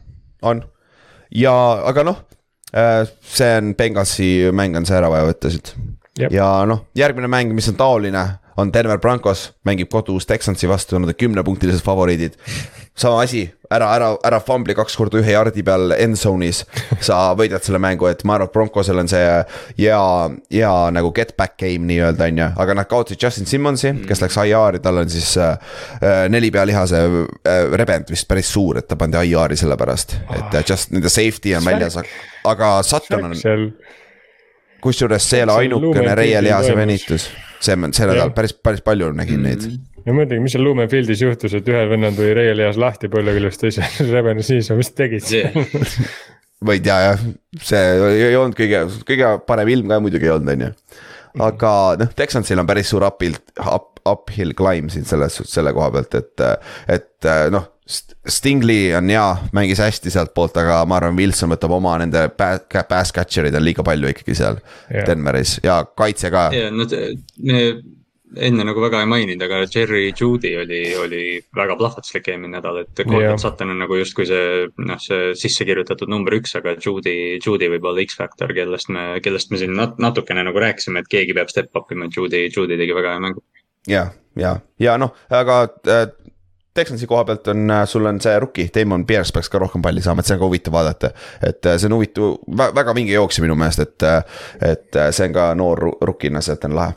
on 0.42 0.64
ja, 1.30 1.54
aga 1.86 2.06
noh, 2.08 2.18
äh, 2.74 3.04
see 3.22 3.52
on 3.60 3.76
Benghazi 3.78 4.30
mäng 4.50 4.74
on 4.78 4.88
see 4.88 4.98
ära 4.98 5.12
vaja 5.12 5.28
võtta 5.30 5.54
siit. 5.54 5.70
ja 6.18 6.50
noh, 6.66 6.88
järgmine 6.98 7.30
mäng, 7.30 7.54
mis 7.54 7.70
on 7.70 7.78
taoline 7.78 8.26
on 8.56 8.72
Denver 8.72 8.98
Broncos, 8.98 9.52
mängib 9.64 9.90
kodus 9.92 10.26
Texansi 10.26 10.68
vastu, 10.68 10.98
nad 10.98 11.12
on 11.12 11.14
kümnepunktilised 11.14 11.84
favoriidid. 11.84 12.36
sama 12.96 13.20
asi, 13.20 13.42
ära, 13.70 13.90
ära, 13.94 14.06
ära 14.24 14.38
fumbli 14.40 14.74
kaks 14.74 14.94
korda 14.96 15.18
ühe 15.20 15.34
jardi 15.34 15.62
peal 15.62 15.92
end 15.98 16.16
zone'is. 16.16 16.62
sa 17.04 17.34
võidad 17.36 17.64
selle 17.64 17.78
mängu, 17.82 18.08
et 18.08 18.24
ma 18.24 18.38
arvan, 18.38 18.48
et 18.48 18.54
Broncosel 18.54 19.02
on 19.02 19.10
see 19.12 19.26
hea, 19.82 20.00
hea 20.52 20.72
nagu 20.96 21.12
get 21.12 21.36
back 21.36 21.58
game 21.60 21.84
nii-öelda, 21.90 22.30
on 22.30 22.40
ju, 22.40 22.48
aga 22.64 22.78
nad 22.80 22.88
kaotasid 22.88 23.22
Justin 23.22 23.50
Simmonsi, 23.50 23.92
kes 24.08 24.24
läks 24.24 24.40
IR-i, 24.40 24.80
tal 24.80 25.02
on 25.02 25.12
siis 25.12 25.34
äh, 25.36 25.76
neli 26.32 26.50
pealihase 26.50 27.02
äh, 27.04 27.62
rebend 27.76 28.10
vist 28.10 28.28
päris 28.28 28.48
suur, 28.52 28.80
et 28.80 28.88
ta 28.88 28.96
pandi 28.96 29.20
IR-i 29.28 29.60
selle 29.60 29.76
pärast, 29.76 30.16
et 30.32 30.60
just 30.64 30.96
nende 30.96 31.12
safety 31.12 31.52
on 31.58 31.68
väljas, 31.68 32.00
aga 32.48 32.78
Sutton 32.86 33.28
on 33.28 33.36
kusjuures 34.80 35.24
see 35.24 35.42
ei 35.42 35.44
ole 35.44 35.60
ainukene 35.66 36.14
reielihase 36.14 36.76
venitus 36.76 37.28
see, 37.60 37.76
see 37.76 38.08
nädal 38.10 38.32
päris, 38.36 38.54
päris 38.54 38.84
palju 38.86 39.10
nägin 39.16 39.42
neid 39.46 39.64
mm. 39.64 39.74
-hmm. 39.74 40.06
ja 40.06 40.16
mõtlengi, 40.16 40.44
mis 40.44 40.56
seal 40.56 40.64
Lumefieldis 40.66 41.22
juhtus, 41.24 41.56
et 41.58 41.68
ühel 41.72 41.90
vennal 41.90 42.16
tuli 42.16 42.32
reielihas 42.36 42.80
lahti 42.80 43.10
põlveküljest, 43.12 43.66
teisel 43.66 44.10
rebenes 44.16 44.50
niisama, 44.52 44.82
mis 44.82 44.94
tegid 44.96 45.26
seal 45.26 45.52
ma 46.64 46.76
ei 46.76 46.80
tea 46.84 46.96
jah, 47.10 47.26
see 47.60 47.84
ei 48.30 48.36
olnud 48.38 48.56
kõige, 48.56 48.86
kõige 49.08 49.34
parem 49.48 49.70
ilm 49.74 49.92
ka 49.92 50.00
muidugi 50.02 50.28
ei 50.28 50.34
olnud, 50.34 50.52
on 50.54 50.66
ju. 50.66 50.72
aga 51.46 51.72
noh, 52.00 52.12
Texansil 52.16 52.62
on 52.62 52.68
päris 52.68 52.92
suur 52.92 53.04
uphill, 53.06 53.36
up, 53.60 54.00
uphill 54.08 54.56
climb 54.56 54.92
siin 54.92 55.08
selles, 55.08 55.42
selle 55.50 55.74
koha 55.76 55.90
pealt, 55.98 56.20
et, 56.22 56.46
et 56.96 57.32
noh. 57.52 57.72
Stingley 57.86 58.90
on 58.98 59.10
hea, 59.10 59.26
mängis 59.54 59.78
hästi 59.78 60.10
sealtpoolt, 60.10 60.56
aga 60.58 60.80
ma 60.90 60.96
arvan, 60.98 61.14
Wilson 61.18 61.52
võtab 61.54 61.76
oma 61.76 61.92
nende 62.02 62.24
pass 62.34 63.14
catcher'id 63.14 63.54
on 63.54 63.62
liiga 63.62 63.84
palju 63.86 64.10
ikkagi 64.10 64.34
seal 64.34 64.58
yeah. 64.58 65.06
Denveris 65.06 65.60
ja 65.62 65.84
kaitse 65.94 66.32
ka. 66.34 66.48
ja 66.54 66.72
nad, 66.74 66.90
me 67.46 67.60
enne 68.42 68.66
nagu 68.66 68.82
väga 68.82 69.00
ei 69.04 69.08
maininud, 69.08 69.42
aga 69.46 69.60
Jerry 69.70 70.10
Judy 70.10 70.50
oli, 70.58 70.80
oli 70.98 71.22
väga 71.56 71.76
plahvatuslik 71.78 72.26
eelmine 72.32 72.56
nädal, 72.56 72.82
et 72.82 73.02
Gordon 73.06 73.38
Sutton 73.38 73.70
on 73.72 73.80
nagu 73.84 73.98
justkui 74.00 74.26
see, 74.28 74.66
noh, 74.82 74.98
see 75.02 75.30
sisse 75.38 75.66
kirjutatud 75.68 76.10
number 76.10 76.34
üks, 76.40 76.56
aga 76.58 76.74
Judy, 76.82 77.38
Judy 77.38 77.70
võib 77.72 77.86
olla 77.86 78.02
X-faktor, 78.04 78.52
kellest 78.56 78.90
me, 78.92 79.06
kellest 79.24 79.54
me 79.54 79.62
siin 79.62 79.76
nat 79.78 80.00
natukene 80.02 80.44
nagu 80.48 80.62
rääkisime, 80.62 81.04
et 81.04 81.10
keegi 81.12 81.36
peab 81.38 81.54
step 81.54 81.70
up 81.78 81.94
ima, 81.94 82.10
Judy, 82.10 82.48
Judy 82.50 82.78
tegi 82.80 82.98
väga 82.98 83.14
hea 83.14 83.24
mängu. 83.28 83.46
ja, 83.86 84.08
ja, 84.34 84.56
ja 84.82 84.98
noh, 84.98 85.14
aga 85.30 85.62
äh, 85.86 86.08
Texansi 86.76 87.08
koha 87.08 87.24
pealt 87.24 87.48
on, 87.52 87.64
äh, 87.70 87.84
sul 87.88 88.06
on 88.08 88.20
see 88.20 88.34
rookie, 88.42 88.68
Damon 88.74 89.06
Pierce 89.08 89.32
peaks 89.34 89.48
ka 89.52 89.60
rohkem 89.62 89.82
palli 89.84 90.02
saama, 90.04 90.22
et 90.22 90.28
see 90.28 90.36
on 90.36 90.42
ka 90.42 90.50
huvitav 90.50 90.76
vaadata. 90.76 91.10
et 91.42 91.66
äh, 91.66 91.78
see 91.80 91.88
on 91.88 91.96
huvitav, 91.96 92.36
väga 92.76 92.94
vinge 92.96 93.14
jooksja 93.14 93.44
minu 93.44 93.56
meelest, 93.58 93.82
et, 93.86 94.06
äh, 94.06 94.22
et 94.72 95.00
see 95.16 95.28
on 95.28 95.36
ka 95.36 95.48
noor 95.58 95.82
rookina, 96.10 96.42
see 96.44 96.56
on 96.68 96.76
lahe. 96.76 96.96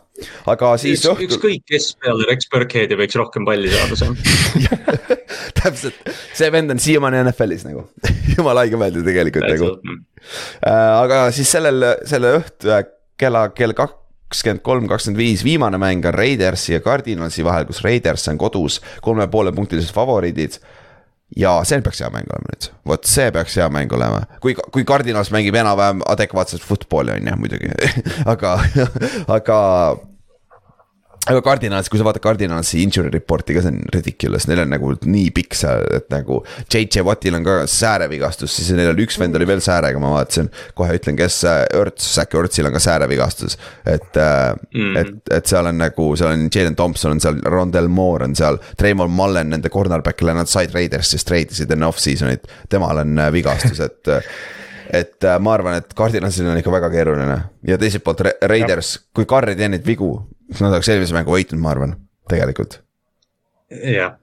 aga 0.52 0.74
siis 0.82 1.00
Üks, 1.00 1.12
õhtul. 1.14 1.30
ükskõik, 1.30 1.64
kes 1.72 1.94
peale 2.04 2.28
Rex 2.28 2.50
Burkheadi 2.52 2.98
võiks 3.00 3.20
rohkem 3.20 3.48
palli 3.48 3.72
saada 3.72 4.00
seal 4.00 4.18
täpselt, 5.60 6.02
see 6.36 6.52
vend 6.52 6.76
on 6.76 6.82
siiamaani 6.84 7.24
NFL-is 7.24 7.64
nagu 7.70 7.86
jumala 8.36 8.66
haige 8.66 8.80
meelde 8.82 9.06
tegelikult 9.06 9.48
nagu. 9.48 9.72
aga 10.66 11.30
siis 11.36 11.56
sellel, 11.56 11.94
selle 12.10 12.36
õhtu 12.42 12.82
kella, 13.20 13.48
kell 13.56 13.76
kaks 13.78 13.99
kakskümmend 14.30 14.62
kolm, 14.66 14.88
kakskümmend 14.88 15.20
viis, 15.20 15.44
viimane 15.44 15.78
mäng 15.82 16.06
on 16.06 16.14
Raidersi 16.14 16.74
ja 16.74 16.82
Cardinalsi 16.86 17.46
vahel, 17.46 17.66
kus 17.66 17.82
Raiders 17.84 18.28
on 18.30 18.38
kodus 18.38 18.80
kolme 19.02 19.28
poole 19.28 19.52
punktilised 19.52 19.94
favoriidid. 19.94 20.60
ja 21.38 21.60
see 21.64 21.82
peaks 21.86 22.00
hea 22.02 22.10
mäng 22.10 22.30
olema 22.34 22.50
nüüd, 22.50 22.68
vot 22.90 23.06
see 23.06 23.32
peaks 23.32 23.58
hea 23.58 23.68
mäng 23.70 23.92
olema, 23.94 24.24
kui, 24.42 24.56
kui 24.74 24.86
Cardinals 24.86 25.30
mängib 25.34 25.56
enam-vähem 25.56 26.02
adekvaatset 26.10 26.62
football'i 26.66 27.20
on 27.20 27.28
ju 27.30 27.36
muidugi. 27.38 27.70
Aga, 28.34 28.56
aga 29.28 29.60
aga 31.30 31.42
Cardinals, 31.46 31.90
kui 31.92 32.00
sa 32.02 32.06
vaatad 32.08 32.24
Cardinalsi 32.24 32.82
injury 32.84 33.12
report'i 33.14 33.56
ka, 33.56 33.64
see 33.64 33.74
on 33.74 33.80
ridiculous, 33.94 34.48
neil 34.50 34.64
on 34.64 34.72
nagu 34.74 34.92
nii 35.06 35.30
pikk 35.36 35.58
see, 35.58 35.76
et 36.00 36.08
nagu. 36.14 36.42
JJ 36.66 37.04
Wattil 37.06 37.38
on 37.38 37.46
ka 37.46 37.58
säärevigastus, 37.70 38.56
siis 38.58 38.72
neil 38.78 38.92
oli 38.94 39.06
üks 39.08 39.20
vend 39.22 39.38
oli 39.38 39.48
veel 39.50 39.64
säärega, 39.64 40.02
ma 40.02 40.14
vaatasin. 40.16 40.50
kohe 40.78 40.98
ütlen, 41.00 41.18
kes, 41.20 41.42
Örts, 41.78 42.08
Zack 42.16 42.36
Örtsil 42.40 42.70
on 42.70 42.76
ka 42.76 42.84
säärevigastus. 42.84 43.58
et 43.86 44.20
mm., 44.20 44.96
et, 45.00 45.34
et 45.40 45.50
seal 45.50 45.70
on 45.70 45.80
nagu, 45.80 46.10
seal 46.20 46.34
on 46.34 46.48
Jalen 46.54 46.78
Thompson 46.80 47.16
on 47.16 47.24
seal, 47.24 47.42
Rondel 47.46 47.88
Moore 47.88 48.30
on 48.30 48.38
seal. 48.38 48.60
Treimon 48.78 49.12
Mullen, 49.14 49.54
nende 49.54 49.72
cornerback'ile, 49.74 50.36
nad 50.38 50.50
said 50.50 50.74
Raidersist 50.76 51.28
trade 51.30 51.56
isid 51.56 51.72
enne 51.76 51.88
off-season'it, 51.90 52.50
temal 52.70 53.04
on 53.04 53.20
äh, 53.20 53.32
vigastus, 53.34 53.82
et 53.86 54.16
et 54.90 55.24
äh, 55.24 55.38
ma 55.40 55.54
arvan, 55.54 55.78
et 55.78 55.94
Cardinalsil 55.94 56.50
on 56.50 56.58
ikka 56.58 56.74
väga 56.74 56.90
keeruline 56.94 57.38
ja 57.68 57.78
teiselt 57.78 58.04
poolt 58.06 58.24
Raiders, 58.50 58.96
kui 59.14 59.28
Carr 59.30 59.52
ei 59.52 59.60
tee 59.60 59.70
neid 59.70 59.86
vigu, 59.86 60.16
Nad 60.58 60.74
oleks 60.74 60.90
eelmise 60.90 61.14
mängu 61.14 61.36
võitnud, 61.36 61.62
ma 61.62 61.74
arvan, 61.76 61.98
tegelikult. 62.32 62.82
jah. 63.70 64.18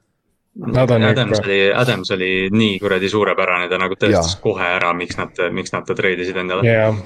Adams 0.57 1.39
oli, 1.43 1.59
Adams 1.69 2.11
oli 2.17 2.31
nii 2.49 2.79
kuradi 2.81 3.11
suurepärane, 3.13 3.69
ta 3.69 3.77
nagu 3.77 3.95
tõestas 4.01 4.39
ja. 4.39 4.41
kohe 4.41 4.65
ära, 4.79 4.95
miks 4.97 5.19
nad, 5.21 5.37
miks 5.53 5.75
nad 5.75 5.85
ta 5.85 5.95
treidisid 5.99 6.39
endale. 6.41 6.65
jah, 6.65 6.97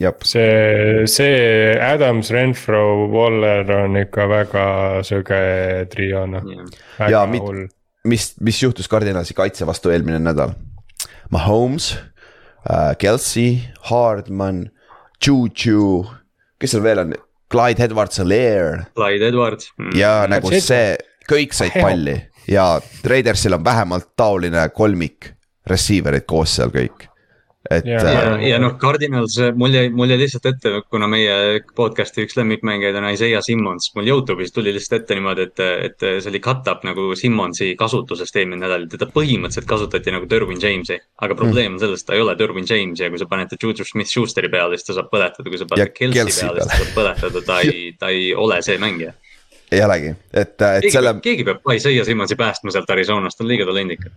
Jab. 0.00 0.24
see, 0.24 1.06
see 1.08 1.76
Adams, 1.80 2.30
Renfro, 2.30 3.08
Waller 3.12 3.70
on 3.72 3.96
ikka 3.96 4.26
väga 4.28 4.64
söge 5.08 5.38
trio 5.92 6.26
noh. 6.28 6.44
ja 7.00 7.22
mit, 7.28 7.72
mis, 8.04 8.26
mis 8.44 8.60
juhtus 8.60 8.90
Cardinalsi 8.92 9.36
kaitse 9.36 9.68
vastu 9.68 9.92
eelmine 9.92 10.20
nädal? 10.20 10.52
Mahomes 11.32 11.94
äh,, 12.68 12.92
Kelsey, 13.00 13.62
Hardman, 13.88 14.66
Juju, 15.16 16.04
kes 16.60 16.76
seal 16.76 16.84
veel 16.84 17.00
on, 17.06 17.16
Clyde 17.50 17.84
Edwards-Helaire. 17.84 18.86
Clyde 18.94 19.28
Edwards. 19.28 19.72
Mm.. 19.78 19.96
ja 19.98 20.12
nagu 20.30 20.50
see, 20.50 20.96
kõik 21.30 21.54
said 21.56 21.76
palli. 21.80 22.16
Ja 22.50 22.76
Raidersil 23.04 23.56
on 23.56 23.64
vähemalt 23.64 24.12
taoline 24.16 24.68
kolmik 24.74 25.32
receiver'id 25.66 26.26
koos 26.30 26.58
seal 26.58 26.70
kõik 26.74 27.08
et. 27.70 27.86
ja, 27.86 28.00
ja, 28.00 28.22
äh, 28.34 28.44
ja 28.48 28.58
noh, 28.62 28.76
Cardinals, 28.80 29.36
mul 29.58 29.74
jäi, 29.74 29.88
mul 29.94 30.10
jäi 30.12 30.18
lihtsalt 30.20 30.46
ette, 30.50 30.72
kuna 30.90 31.08
meie 31.10 31.60
podcast'i 31.76 32.24
üks 32.26 32.36
lemmikmängijaid 32.38 32.98
on 33.00 33.08
Isaiah 33.10 33.42
Simmons, 33.44 33.90
mul 33.96 34.08
Youtube'is 34.10 34.54
tuli 34.54 34.74
lihtsalt 34.74 35.02
ette 35.02 35.18
niimoodi, 35.18 35.46
et, 35.48 35.62
et 35.88 36.06
see 36.06 36.30
oli 36.32 36.40
cut-up 36.44 36.86
nagu 36.86 37.08
Simmonsi 37.18 37.72
kasutusest 37.78 38.38
eelmine 38.40 38.64
nädal, 38.64 38.86
teda 38.92 39.08
põhimõtteliselt 39.12 39.68
kasutati 39.70 40.14
nagu 40.14 40.28
Derwin 40.30 40.62
James'i. 40.62 40.98
aga 41.16 41.32
hmm. 41.32 41.42
probleem 41.42 41.76
on 41.76 41.82
selles, 41.82 42.04
et 42.04 42.10
ta 42.10 42.16
ei 42.16 42.24
ole 42.24 42.36
Derwin 42.38 42.68
James 42.68 43.02
ja 43.02 43.10
kui 43.12 43.20
sa 43.22 43.28
paned 43.30 43.52
ta 43.52 43.60
Juju 43.62 43.86
Smith-Schusteri 43.86 44.52
peale, 44.52 44.78
siis 44.78 44.90
ta 44.90 44.98
saab 45.00 45.12
põletada, 45.12 45.50
kui 45.50 45.60
sa 45.60 45.68
paned 45.70 45.94
Kelsey, 45.96 46.20
Kelsey 46.20 46.48
peale, 46.48 46.64
siis 46.64 46.72
ta 46.72 46.80
saab 46.82 46.96
põletada, 46.96 47.44
ta 47.46 47.60
ei, 47.66 47.90
ta 48.00 48.12
ei 48.14 48.32
ole 48.34 48.62
see 48.66 48.80
mängija 48.82 49.14
ei 49.74 49.80
olegi, 49.82 50.12
et, 50.30 50.52
et 50.54 50.60
keegi, 50.62 50.94
selle. 50.94 51.16
keegi 51.22 51.44
peab 51.46 51.70
Isaiah 51.74 52.06
Simmonsi 52.06 52.36
päästma 52.38 52.70
sealt 52.70 52.90
Arizonast, 52.94 53.38
ta 53.38 53.42
on 53.42 53.50
liiga 53.50 53.66
talendikas. 53.66 54.12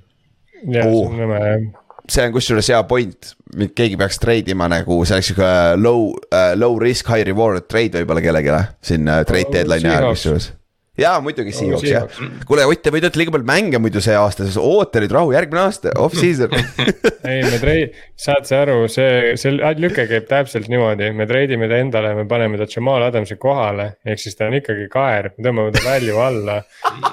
jah, 0.61 0.85
see 0.85 1.05
on 1.07 1.15
nõme 1.17 1.39
jah 1.41 1.85
see 2.09 2.27
on 2.27 2.35
kusjuures 2.35 2.69
hea 2.73 2.83
point, 2.89 3.33
keegi 3.77 3.97
peaks 3.99 4.21
trade 4.21 4.53
ima 4.53 4.69
nagu 4.71 5.01
see 5.05 5.17
oleks 5.17 5.31
sihuke 5.31 5.51
low 5.81 6.11
uh,, 6.11 6.53
low 6.59 6.79
risk, 6.81 7.09
high 7.11 7.25
reward 7.27 7.67
trade 7.71 8.01
võib-olla 8.01 8.23
kellelegi 8.25 8.63
siin 8.91 9.09
uh, 9.09 9.25
trade 9.27 9.53
deadline'i 9.53 9.93
ajal 9.93 10.09
kusjuures 10.13 10.53
jaa, 10.99 11.19
muidugi 11.23 11.53
Seahawks 11.55 11.85
oh, 11.85 11.91
jah. 11.91 12.19
kuule, 12.47 12.65
Ott, 12.69 12.81
te 12.83 12.91
võidate 12.93 13.19
liiga 13.19 13.33
palju 13.33 13.47
mänge 13.47 13.79
muidu 13.81 14.01
see 14.03 14.15
aasta, 14.17 14.45
siis 14.47 14.57
oota 14.59 15.01
nüüd 15.03 15.13
rahu, 15.15 15.31
järgmine 15.35 15.61
aasta, 15.63 15.93
off-season 16.01 16.53
ei, 17.29 17.43
me 17.45 17.59
trei-, 17.61 17.87
saad 18.19 18.47
sa 18.49 18.63
aru, 18.65 18.81
see, 18.91 19.35
see 19.39 19.55
lüke 19.79 20.05
käib 20.09 20.27
täpselt 20.29 20.69
niimoodi, 20.71 21.11
me 21.15 21.27
treidime 21.29 21.69
ta 21.71 21.79
endale, 21.83 22.13
me 22.17 22.25
paneme 22.29 22.59
ta 22.59 22.67
Jamal 22.69 23.05
Adamsi 23.07 23.39
kohale. 23.39 23.93
ehk 24.05 24.21
siis 24.21 24.37
ta 24.39 24.49
on 24.49 24.59
ikkagi 24.59 24.89
kaer, 24.91 25.31
me 25.37 25.47
tõmbame 25.47 25.75
ta 25.75 25.85
value 25.85 26.19
alla, 26.25 26.59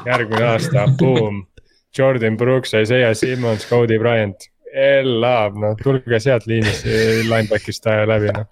järgmine 0.08 0.50
aasta, 0.54 0.88
boom. 0.98 1.44
Jordan 1.96 2.34
Brooks, 2.36 2.74
Isaiah 2.76 3.14
Simmons, 3.16 3.64
Cody 3.70 3.96
Bryant 3.96 4.50
elab, 4.76 5.56
noh 5.60 5.78
tulge 5.80 6.20
sealt 6.22 6.46
liinist, 6.50 6.84
lineback'ist 7.30 7.88
läbi 8.10 8.34
noh. 8.36 8.44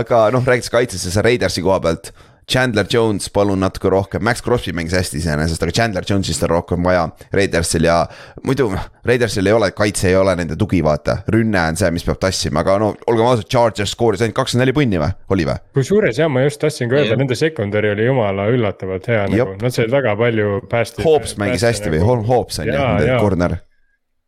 aga 0.00 0.26
noh, 0.34 0.44
rääkides 0.46 0.72
kaitsest, 0.74 1.10
see 1.10 1.24
Raidersi 1.26 1.64
koha 1.66 1.80
pealt. 1.86 2.12
Chandler 2.50 2.86
Jones, 2.90 3.28
palun 3.30 3.60
natuke 3.62 3.92
rohkem, 3.92 4.24
Max 4.26 4.42
Crosby 4.42 4.72
mängis 4.74 4.96
hästi 4.96 5.20
iseenesest, 5.20 5.62
aga 5.62 5.74
Chandler 5.76 6.06
Jones'ist 6.08 6.42
on 6.42 6.50
rohkem 6.50 6.82
vaja 6.82 7.04
Raidersil 7.30 7.86
ja. 7.86 8.00
muidu 8.42 8.66
Raidersil 9.06 9.46
ei 9.46 9.54
ole, 9.54 9.68
kaitse 9.76 10.08
ei 10.10 10.16
ole 10.18 10.34
nende 10.40 10.56
tugi, 10.58 10.80
vaata, 10.82 11.20
rünne 11.30 11.62
on 11.62 11.78
see, 11.78 11.92
mis 11.94 12.02
peab 12.08 12.18
tassima, 12.24 12.64
aga 12.64 12.80
no 12.82 12.90
olgem 13.06 13.30
ausad, 13.30 13.46
Chargers 13.54 13.94
skooris 13.94 14.26
ainult 14.26 14.40
kakskümmend 14.40 14.66
neli 14.66 14.74
punni 14.80 14.98
või, 14.98 15.14
oli 15.36 15.46
või? 15.46 15.62
kusjuures 15.78 16.18
jah, 16.24 16.32
ma 16.32 16.42
just 16.48 16.58
tahtsin 16.64 16.90
ka 16.90 16.98
öelda, 16.98 17.22
nende 17.22 17.38
secondary 17.38 17.94
oli 17.94 18.10
jumala 18.10 18.50
üllatavalt 18.50 19.06
hea 19.14 19.24
nagu, 19.30 19.54
nad 19.62 19.78
said 19.78 19.94
väga 19.94 20.18
palju 20.18 20.60
päästjaid. 20.74 21.06
Hoops 21.06 21.38
mängis 21.38 21.70
hästi 21.70 21.92
nagu... 21.94 22.02
või, 22.02 22.30
Hoops 22.34 22.64
on 22.64 22.74
ju, 22.74 22.86
corner 23.22 23.60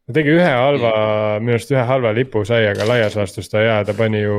ta 0.07 0.15
tegi 0.17 0.35
ühe 0.35 0.51
halva, 0.51 0.93
minu 1.43 1.57
arust 1.57 1.73
ühe 1.75 1.83
halva 1.89 2.13
lipu 2.17 2.45
sai, 2.49 2.65
aga 2.71 2.87
laias 2.89 3.17
laastus 3.19 3.51
ta 3.53 3.63
hea, 3.63 3.81
ta 3.87 3.95
pani 3.99 4.23
ju, 4.25 4.39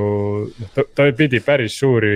noh 0.59 0.87
ta 0.95 1.09
pidi 1.17 1.39
päris 1.43 1.77
suuri 1.79 2.15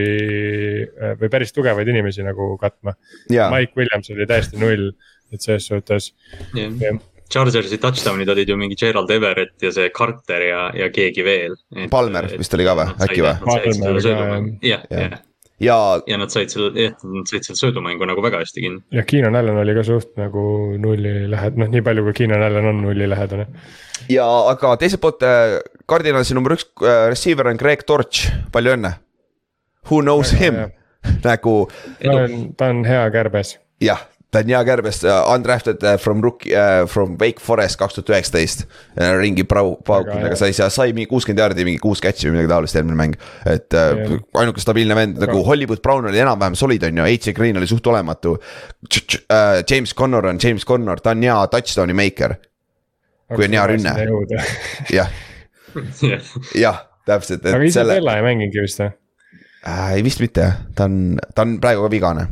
või 1.21 1.31
päris 1.31 1.55
tugevaid 1.55 1.87
inimesi 1.93 2.25
nagu 2.27 2.55
katma. 2.61 2.97
Mike 3.31 3.79
Williams 3.79 4.11
oli 4.13 4.27
täiesti 4.29 4.59
null, 4.61 4.89
et 5.31 5.43
selles 5.43 5.69
suhtes. 5.71 6.11
Yeah.. 6.55 6.99
Chargersi 7.27 7.75
touchdown'id 7.83 8.29
olid 8.31 8.47
ju 8.47 8.55
mingi 8.55 8.77
Gerald 8.79 9.09
Everett 9.11 9.59
ja 9.59 9.67
see 9.75 9.89
Carter 9.91 10.45
ja, 10.47 10.61
ja 10.71 10.87
keegi 10.95 11.25
veel. 11.27 11.57
Palmer 11.91 12.29
vist 12.31 12.55
oli 12.55 12.63
ka 12.63 12.75
või, 12.79 12.93
äkki 13.03 13.25
või? 13.25 14.53
jah, 14.63 14.85
jah 14.87 15.17
ja. 15.64 15.78
ja 16.08 16.18
nad 16.22 16.34
said 16.34 16.51
selle, 16.53 16.72
jah, 16.78 16.95
nad 17.03 17.30
said 17.30 17.47
selle 17.47 17.60
söödumängu 17.60 18.08
nagu 18.10 18.24
väga 18.24 18.41
hästi 18.43 18.64
kinni. 18.64 18.84
ja 18.91 19.03
Keenan 19.08 19.36
Allan 19.36 19.62
oli 19.64 19.76
ka 19.78 19.84
suht 19.88 20.14
nagu 20.20 20.43
nulli 20.82 21.14
lähed-, 21.32 21.60
noh, 21.60 21.70
nii 21.74 21.84
palju 21.86 22.05
kui 22.08 22.18
Keenan 22.22 22.45
Allan 22.47 22.72
on 22.74 22.82
nulli 22.86 23.10
lähedane. 23.10 23.47
ja 24.14 24.28
aga 24.53 24.76
teiselt 24.82 25.03
poolt 25.03 25.26
äh, 25.26 25.58
Cardinalsi 25.89 26.38
number 26.38 26.58
üks 26.58 26.68
äh, 26.82 27.08
receiver 27.14 27.49
on 27.51 27.62
Greg 27.62 27.86
Torch, 27.88 28.28
palju 28.51 28.76
õnne. 28.78 28.97
Who 29.88 30.01
knows 30.03 30.34
väga 30.34 30.43
him, 30.43 30.60
nagu. 31.28 31.55
ta 32.03 32.20
on, 32.26 32.38
ta 32.60 32.72
on 32.74 32.86
hea 32.88 33.08
kärbes. 33.16 33.58
jah 33.82 34.05
ta 34.32 34.41
on 34.43 34.49
hea 34.51 34.59
kärbes, 34.67 34.99
uh, 35.05 35.21
undrafted 35.32 35.84
uh, 35.86 35.95
from 36.01 36.21
rookie 36.23 36.51
uh,, 36.51 36.84
from 36.89 37.15
Wake 37.21 37.39
Forest 37.43 37.80
kaks 37.80 37.95
tuhat 37.95 38.11
üheksateist. 38.11 38.65
ringi 39.21 39.45
prau-, 39.47 39.78
paukunud, 39.88 40.25
aga 40.28 40.36
sai, 40.39 40.51
sai 40.53 40.91
mingi 40.95 41.07
kuuskümmend 41.11 41.39
jaardi, 41.43 41.65
mingi 41.67 41.80
kuus 41.82 42.01
catch'i 42.03 42.28
või 42.28 42.36
midagi 42.36 42.51
taolist 42.51 42.80
eelmine 42.80 42.97
mäng. 42.99 43.15
et 43.47 43.78
uh, 43.78 44.17
ainuke 44.41 44.63
stabiilne 44.63 44.97
vend 44.97 45.21
nagu 45.23 45.39
Hollywood 45.47 45.82
Brown 45.86 46.09
oli 46.11 46.19
enam-vähem 46.23 46.57
solid, 46.59 46.84
on 46.89 46.99
ju, 46.99 47.07
H.J. 47.07 47.36
Green 47.38 47.59
oli 47.59 47.69
suht 47.69 47.88
olematu. 47.88 48.36
James 49.69 49.95
Connor 49.95 50.28
on 50.34 50.41
James 50.43 50.65
Connor, 50.67 50.99
ta 51.03 51.15
on 51.15 51.23
hea 51.23 51.38
touchdown'i 51.53 51.95
maker. 51.95 52.36
kui 53.34 53.47
on 53.47 53.55
hea 53.55 53.63
rünne. 53.67 53.93
jah, 54.91 55.11
jah, 56.55 56.84
täpselt. 57.07 57.47
aga 57.47 57.63
Isabella 57.63 58.17
ei 58.19 58.28
mänginudki 58.28 58.63
vist 58.63 58.84
või? 58.84 58.91
ei 59.95 60.03
vist 60.03 60.19
mitte 60.23 60.43
jah, 60.43 60.59
ta 60.75 60.88
on, 60.88 61.15
ta 61.36 61.47
on 61.47 61.57
praegu 61.63 61.88
ka 61.88 61.91
vigane 61.91 62.28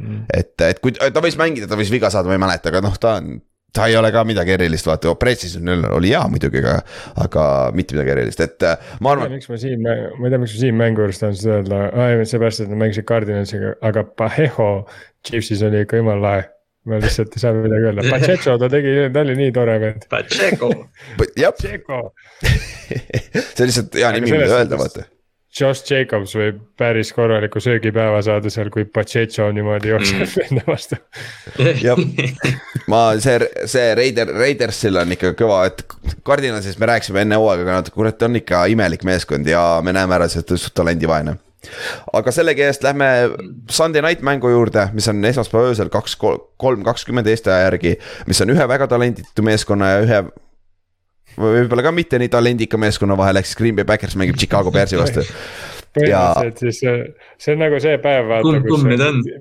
mm.. 0.00 0.24
et, 0.34 0.54
et 0.66 0.82
kui 0.82 0.96
ta 0.96 1.22
võis 1.22 1.38
mängida, 1.40 1.68
ta 1.70 1.78
võis 1.78 1.92
viga 1.92 2.10
saada, 2.12 2.30
ma 2.30 2.38
ei 2.38 2.42
mäleta, 2.42 2.72
aga 2.72 2.82
noh, 2.84 2.98
ta 3.00 3.18
on 3.20 3.38
ta 3.72 3.86
ei 3.86 3.96
ole 3.96 4.10
ka 4.10 4.24
midagi 4.26 4.54
erilist, 4.56 4.88
vaata, 4.88 5.12
Precision 5.18 5.68
oli 5.94 6.10
hea 6.10 6.22
muidugi, 6.30 6.58
aga, 6.62 6.78
aga 7.24 7.44
mitte 7.76 7.94
midagi 7.94 8.14
erilist, 8.16 8.40
et 8.42 8.66
äh, 8.66 8.88
ma 9.04 9.14
arvan. 9.14 9.36
miks 9.36 9.50
ma 9.50 9.58
siin, 9.62 9.84
ma 9.84 9.94
ei 9.94 10.32
tea, 10.32 10.40
miks 10.42 10.56
ma 10.56 10.62
siin 10.64 10.80
mängu 10.80 11.04
juures 11.04 11.22
tahan 11.22 11.36
seda 11.38 11.60
öelda, 11.60 12.24
seepärast, 12.32 12.64
et 12.64 12.72
nad 12.72 12.82
mängisid 12.82 13.06
Cardinalsiga, 13.10 13.76
aga 13.86 14.04
Paheho 14.18 14.70
Chiefsis 15.26 15.62
oli 15.66 15.84
ikka 15.84 16.02
jumala 16.02 16.26
lahe 16.26 16.48
ma 16.88 16.96
lihtsalt 16.96 17.34
ei 17.36 17.42
saa 17.42 17.52
midagi 17.54 17.90
öelda, 17.90 18.06
Pacheco 18.08 18.56
ta 18.58 18.70
tegi, 18.72 18.96
ta 19.12 19.22
oli 19.22 19.36
nii 19.38 19.54
tore 19.54 19.76
vend. 19.82 20.08
Pacheco. 20.10 20.72
jah, 21.38 21.54
see 21.60 21.76
on 23.60 23.70
lihtsalt 23.70 23.98
hea 24.00 24.12
nimi, 24.16 24.32
mida 24.32 24.50
öelda, 24.56 24.80
vaata 24.80 25.06
Josh 25.50 25.82
Jacobs 25.90 26.36
võib 26.38 26.60
päris 26.78 27.10
korraliku 27.14 27.58
söögipäeva 27.62 28.20
saada 28.22 28.52
seal, 28.52 28.70
kui 28.70 28.84
Pacheco 28.86 29.48
niimoodi 29.54 29.90
jookseb 29.90 30.22
mm. 30.22 30.42
enda 30.46 30.64
vastu. 30.68 30.98
jah, 31.82 31.98
ma 32.90 33.02
see, 33.22 33.36
see 33.70 33.90
Raider, 33.98 34.30
Raidersil 34.36 35.02
on 35.02 35.16
ikka 35.16 35.34
kõva, 35.38 35.64
et 35.70 35.84
Cardinalsis 36.26 36.78
me 36.78 36.90
rääkisime 36.92 37.24
enne 37.26 37.40
hooaega, 37.40 37.66
aga 37.66 37.78
nad 37.80 37.92
kurat 37.94 38.26
on 38.28 38.38
ikka 38.38 38.64
imelik 38.70 39.06
meeskond 39.08 39.50
ja 39.50 39.64
me 39.84 39.94
näeme 39.96 40.18
ära, 40.18 40.30
ta 40.30 40.54
on 40.54 40.62
suht 40.62 40.76
talendivaene 40.78 41.40
aga 42.16 42.32
sellegi 42.32 42.64
eest 42.64 42.84
lähme 42.86 43.08
Sunday 43.70 44.02
night 44.04 44.22
mängu 44.24 44.48
juurde, 44.52 44.86
mis 44.96 45.08
on 45.12 45.24
esmaspäeva 45.28 45.72
öösel 45.72 45.90
kaks, 45.92 46.16
kolm, 46.16 46.84
kakskümmend 46.86 47.28
Eesti 47.28 47.52
aja 47.52 47.66
järgi. 47.68 47.96
mis 48.26 48.40
on 48.40 48.54
ühe 48.54 48.68
väga 48.68 48.88
talenditu 48.88 49.44
meeskonna 49.44 49.90
ja 49.90 50.06
ühe 50.06 50.22
võib-olla 51.38 51.84
ka 51.86 51.92
mitte 51.94 52.20
nii 52.20 52.30
talendika 52.32 52.80
meeskonna 52.80 53.16
vahel, 53.18 53.40
ehk 53.40 53.50
siis 53.50 53.58
Green 53.58 53.76
Bay 53.78 53.88
Packers 53.88 54.16
mängib 54.18 54.38
Chicago 54.40 54.72
Bearsi 54.74 54.98
vastu. 55.00 55.26
Põhimõtteliselt 55.90 56.60
siis 56.62 56.78
see 57.42 57.54
on 57.56 57.64
nagu 57.64 57.80
see 57.82 57.96
päev, 58.02 58.28
vaata, 58.30 58.60
kus, 58.62 58.84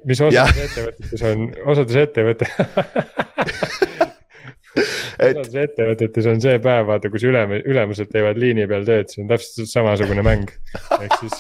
mis 0.10 0.22
osades 0.26 0.64
ettevõtetes 0.66 1.26
on, 1.30 1.44
osades 1.70 2.00
ettevõte 2.08 2.50
osades 5.30 5.56
ettevõtetes 5.64 6.30
on 6.32 6.42
see 6.42 6.58
päev, 6.64 6.88
vaata, 6.90 7.12
kus 7.14 7.26
ülem-, 7.30 7.60
ülemused 7.62 8.10
teevad 8.14 8.40
liini 8.42 8.66
peal 8.70 8.88
tööd, 8.88 9.14
see 9.14 9.24
on 9.24 9.30
täpselt 9.32 9.70
samasugune 9.72 10.26
mäng. 10.26 10.52
ehk 11.00 11.18
siis 11.22 11.38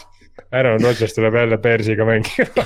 Aaron 0.52 0.82
Rodgers 0.82 1.14
tuleb 1.14 1.36
jälle 1.36 1.58
Bearsiga 1.58 2.06
mängima. 2.06 2.66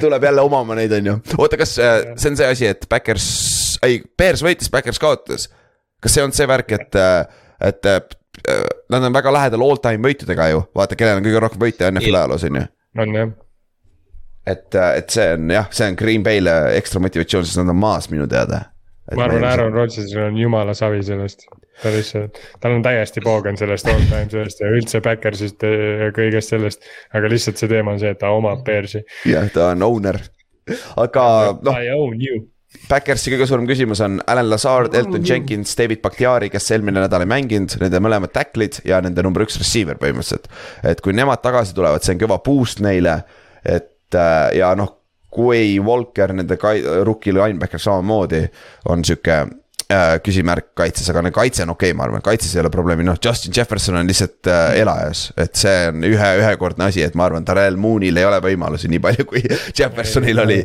Tuleb 0.00 0.24
jälle 0.24 0.40
omama 0.40 0.74
neid, 0.74 0.92
on 0.92 1.06
ju. 1.06 1.18
oota, 1.38 1.56
kas 1.56 1.78
äh, 1.78 2.00
see 2.16 2.32
on 2.32 2.36
see 2.36 2.48
asi, 2.48 2.66
et 2.66 2.86
Backers, 2.90 3.26
ei, 3.86 4.02
Bears 4.18 4.42
võitis, 4.44 4.70
Backers 4.72 5.00
kaotas. 5.02 5.48
kas 6.02 6.16
see 6.16 6.24
on 6.24 6.34
see 6.34 6.48
värk, 6.50 6.74
et, 6.74 6.98
äh, 6.98 7.22
et 7.68 7.86
äh, 7.86 8.02
nad 8.90 9.04
on 9.04 9.14
väga 9.14 9.32
lähedal 9.32 9.62
all 9.62 9.80
time 9.82 10.02
võitudega 10.08 10.50
ju, 10.50 10.64
vaata, 10.74 10.98
kellel 10.98 11.20
on 11.20 11.26
kõige 11.26 11.42
rohkem 11.44 11.62
võite 11.62 11.90
NFL 11.90 12.20
ajaloos, 12.20 12.46
on 12.48 12.60
ju. 12.60 12.66
on 13.04 13.16
jah. 13.18 13.32
et, 14.46 14.68
et 14.74 15.16
see 15.16 15.32
on 15.36 15.56
jah, 15.58 15.70
see 15.70 15.90
on 15.92 15.98
Green 15.98 16.26
Bay'le 16.26 16.58
ekstra 16.78 17.02
motivatsioon, 17.04 17.46
sest 17.46 17.62
nad 17.62 17.74
on 17.74 17.80
maas 17.82 18.10
minu 18.10 18.26
teada. 18.30 18.64
ma 19.16 19.26
arvan, 19.28 19.46
Aaron 19.46 19.74
Rodgersil 19.76 20.24
on 20.26 20.38
jumala 20.38 20.74
savi 20.78 21.02
sellest 21.06 21.46
ta 21.82 21.90
lihtsalt, 21.90 22.38
tal 22.60 22.76
on 22.76 22.82
täiesti 22.84 23.20
poogen 23.24 23.56
sellest 23.56 23.88
all 23.90 24.04
time 24.10 24.28
sellest 24.30 24.60
ja 24.60 24.70
üldse 24.70 25.00
Backersist 25.04 25.64
ja 25.64 26.10
kõigest 26.14 26.54
sellest. 26.54 26.86
aga 27.14 27.30
lihtsalt 27.32 27.60
see 27.60 27.70
teema 27.70 27.94
on 27.94 28.00
see, 28.02 28.12
et 28.14 28.20
ta 28.20 28.30
omab 28.34 28.64
Bearsi. 28.66 29.02
jah, 29.28 29.48
ta 29.54 29.72
on 29.72 29.82
owner, 29.86 30.18
aga 31.00 31.26
noh. 31.58 31.78
I 31.78 31.92
own 31.94 32.20
you. 32.22 32.46
Backersi 32.92 33.32
kõige 33.32 33.46
suurem 33.48 33.64
küsimus 33.68 34.02
on 34.04 34.18
Alan 34.28 34.50
Lazard, 34.50 34.92
Elton 34.98 35.24
Jenkins, 35.24 35.72
David 35.78 36.02
Bakhtiari, 36.04 36.50
kes 36.52 36.66
eelmine 36.74 37.00
nädal 37.00 37.24
ei 37.24 37.30
mänginud, 37.30 37.78
nende 37.80 38.00
mõlemad 38.04 38.34
tacklid 38.34 38.82
ja 38.88 38.98
nende 39.04 39.24
number 39.24 39.46
üks 39.46 39.56
receiver 39.60 39.96
põhimõtteliselt. 40.00 40.50
et 40.84 41.00
kui 41.00 41.16
nemad 41.16 41.40
tagasi 41.40 41.72
tulevad, 41.76 42.04
see 42.04 42.18
on 42.18 42.20
kõva 42.26 42.42
boost 42.44 42.84
neile, 42.84 43.22
et 43.64 44.18
äh, 44.18 44.58
ja 44.58 44.74
noh 44.76 44.98
kui 45.32 45.78
Walker, 45.80 46.34
nende 46.36 46.58
rookie 47.06 47.32
linebacker 47.32 47.80
samamoodi 47.80 48.42
on 48.92 49.04
sihuke 49.08 49.38
äh, 49.92 50.18
küsimärk 50.24 50.72
kaitses, 50.76 51.08
aga 51.10 51.22
no 51.24 51.32
kaitse 51.34 51.64
on 51.64 51.72
okei 51.72 51.90
okay,, 51.90 51.96
ma 51.96 52.04
arvan, 52.06 52.24
kaitses 52.24 52.52
ei 52.54 52.60
ole 52.62 52.70
probleemi, 52.72 53.06
noh, 53.06 53.16
Justin 53.24 53.54
Jefferson 53.56 53.96
on 54.00 54.08
lihtsalt 54.08 54.50
äh, 54.52 54.76
elajas. 54.82 55.30
et 55.40 55.56
see 55.58 55.88
on 55.88 56.04
ühe, 56.08 56.30
ühekordne 56.42 56.90
asi, 56.90 57.04
et 57.06 57.16
ma 57.18 57.30
arvan, 57.30 57.46
Darrell 57.48 57.80
Moonil 57.80 58.20
ei 58.20 58.28
ole 58.28 58.42
võimalusi 58.44 58.92
nii 58.92 59.02
palju, 59.08 59.28
kui 59.30 59.42
Jeffersonil 59.78 60.44
oli, 60.44 60.60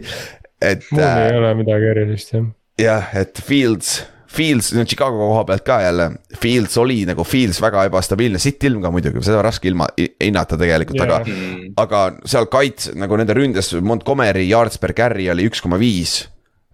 et. 0.62 0.86
Moon 0.92 1.04
äh, 1.04 1.24
ei 1.30 1.40
ole 1.40 1.56
midagi 1.62 1.92
erilist, 1.94 2.36
jah. 2.36 2.46
jah, 2.82 3.10
et 3.18 3.42
Fields 3.46 3.98
Fields, 4.28 4.74
no 4.76 4.84
Chicago 4.86 5.18
koha 5.18 5.44
pealt 5.48 5.64
ka 5.66 5.78
jälle, 5.82 6.10
Fields 6.38 6.76
oli 6.78 7.00
nagu 7.08 7.24
Fields 7.26 7.62
väga 7.64 7.86
ebastabiilne, 7.88 8.40
sitt 8.42 8.64
ilm 8.68 8.84
ka 8.84 8.92
muidugi, 8.94 9.24
seda 9.26 9.40
on 9.40 9.46
raske 9.48 9.70
ilma 9.72 9.88
hinnata 9.98 10.60
tegelikult 10.60 11.00
yeah., 11.00 11.14
aga. 11.16 11.38
aga 11.84 12.28
seal 12.28 12.50
kaits 12.52 12.92
nagu 13.00 13.18
nende 13.18 13.36
ründes 13.38 13.72
Montgomery 13.82 14.46
yards 14.50 14.82
per 14.84 14.94
carry 14.98 15.30
oli 15.32 15.48
üks 15.48 15.64
koma 15.64 15.80
viis. 15.82 16.20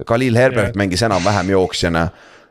Khalil 0.04 0.36
Herbert 0.36 0.74
yeah. 0.74 0.80
mängis 0.82 1.06
enam-vähem 1.06 1.54
jooksjana 1.54 2.08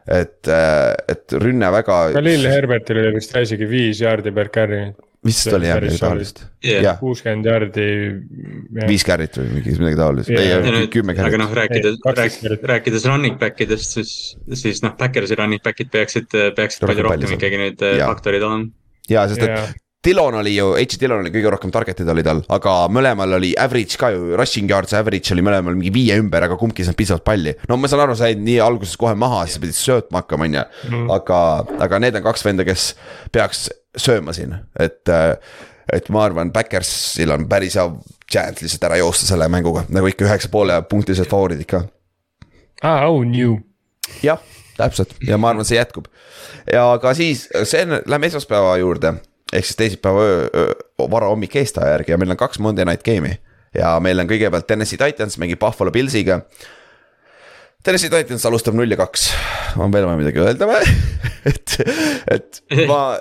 et, 0.06 0.48
äh, 0.48 0.92
et 1.10 1.34
rünne 1.42 1.72
väga. 1.74 1.98
Khalil 2.16 2.46
Herbertil 2.48 3.02
oli 3.02 3.16
vist 3.18 3.34
isegi 3.42 3.68
viis 3.68 4.02
jaardi 4.02 4.32
per 4.34 4.52
carry. 4.54 4.84
Vist 5.26 5.52
oli 5.54 5.68
jah, 5.68 5.78
midagi 5.78 6.00
taolist. 6.02 6.40
kuuskümmend 7.00 7.46
jaardi. 7.46 7.86
viis 8.88 9.04
carry't 9.06 9.38
või 9.38 9.58
mingi 9.58 9.76
midagi 9.78 10.00
taolist, 10.00 10.32
ei 10.34 10.88
kümme 10.92 11.14
carry't. 11.14 11.30
aga 11.30 11.42
noh, 11.44 11.52
rääkides, 11.58 12.00
rääkides, 12.02 12.64
rääkides 12.72 13.06
running 13.10 13.38
back 13.38 13.60
idest, 13.62 13.94
siis, 13.98 14.16
siis 14.58 14.82
noh, 14.82 14.96
Backersi 14.98 15.38
running 15.38 15.62
back'id 15.62 15.92
peaksid, 15.94 16.34
peaksid 16.58 16.88
palju 16.88 17.06
rohkem 17.06 17.36
ikkagi 17.38 17.62
nüüd 17.62 17.86
äh, 17.86 18.02
faktorid 18.02 18.42
olema. 18.48 18.68
ja, 19.10 19.28
sest 19.30 19.46
et 19.46 19.78
Dillon 20.02 20.34
oli 20.34 20.56
ju, 20.56 20.72
H. 20.74 20.96
Dillon 20.98 21.20
oli 21.22 21.30
kõige 21.30 21.50
rohkem 21.54 21.70
target'id 21.70 22.08
oli 22.10 22.24
tal, 22.26 22.40
aga 22.50 22.72
mõlemal 22.90 23.36
oli 23.36 23.52
average 23.54 23.94
ka 24.00 24.08
ju, 24.10 24.32
rushing 24.38 24.70
yards 24.70 24.96
average 24.98 25.30
oli 25.30 25.44
mõlemal 25.46 25.76
mingi 25.78 25.92
viie 25.94 26.16
ümber, 26.18 26.42
aga 26.48 26.56
kumbki 26.58 26.82
ei 26.82 26.88
saanud 26.88 26.98
piisavalt 26.98 27.24
palli. 27.28 27.52
no 27.70 27.78
ma 27.78 27.90
saan 27.90 28.02
aru, 28.08 28.16
sa 28.18 28.32
jäid 28.32 28.42
nii 28.42 28.58
alguses 28.64 28.98
kohe 28.98 29.14
maha, 29.14 29.44
siis 29.46 29.62
pidid 29.62 29.78
söötma 29.78 30.24
hakkama, 30.24 30.50
on 30.50 30.58
ju. 30.58 30.64
Mhm. 30.88 31.06
aga, 31.18 31.38
aga 31.86 32.02
need 32.02 32.18
on 32.18 32.26
kaks 32.26 32.42
venda, 32.48 32.66
kes 32.66 32.88
peaks 33.30 33.68
sööma 33.98 34.32
siin, 34.36 34.54
et. 34.80 35.08
et 35.92 36.08
ma 36.14 36.22
arvan, 36.24 36.52
Backersil 36.54 37.32
on 37.34 37.48
päris 37.50 37.74
hea 37.76 37.84
chance 38.30 38.62
lihtsalt 38.62 38.86
ära 38.86 38.96
joosta 39.00 39.26
selle 39.26 39.48
mänguga, 39.50 39.82
nagu 39.92 40.08
ikka 40.08 40.24
üheksa 40.24 40.48
poole 40.48 40.78
punktilised 40.88 41.28
favoriidid 41.28 41.68
ka. 41.68 41.82
I 42.82 43.08
own 43.08 43.34
you. 43.34 43.58
jah, 44.22 44.40
täpselt 44.78 45.12
ja 45.26 45.36
ma 45.38 45.50
arvan, 45.52 45.66
see 45.68 45.76
jätkub. 45.76 46.06
ja 46.72 46.86
ka 47.02 47.12
siis, 47.18 47.48
see 47.68 47.82
on, 47.84 47.98
lähme 48.06 48.30
esmaspäeva 48.30 48.76
juurde 48.80 49.16
ehk 49.52 49.66
siis 49.66 49.76
teisipäeva 49.76 50.20
öö, 50.22 50.72
varahommik 51.10 51.56
Eesti 51.56 51.80
aja 51.80 51.96
järgi 51.96 52.12
ja 52.12 52.18
meil 52.18 52.30
on 52.30 52.36
kaks 52.36 52.58
Monday 52.58 52.84
night 52.84 53.04
game'i. 53.04 53.36
ja 53.74 54.00
meil 54.00 54.20
on 54.20 54.28
kõigepealt 54.28 54.66
Tennessee 54.66 55.00
Titans 55.00 55.38
mängib 55.38 55.60
Buffalo 55.60 55.90
Pillsiga. 55.90 56.40
Tennessee 57.82 58.10
Titans 58.12 58.46
alustab 58.46 58.76
null 58.78 58.94
ja 58.94 58.98
kaks, 59.00 59.28
on 59.76 59.92
veel 59.94 60.06
vaja 60.06 60.20
midagi 60.20 60.42
öelda 60.42 60.68
või? 60.70 60.82
Et, 61.42 61.72
et 62.30 62.58
ma, 62.86 63.16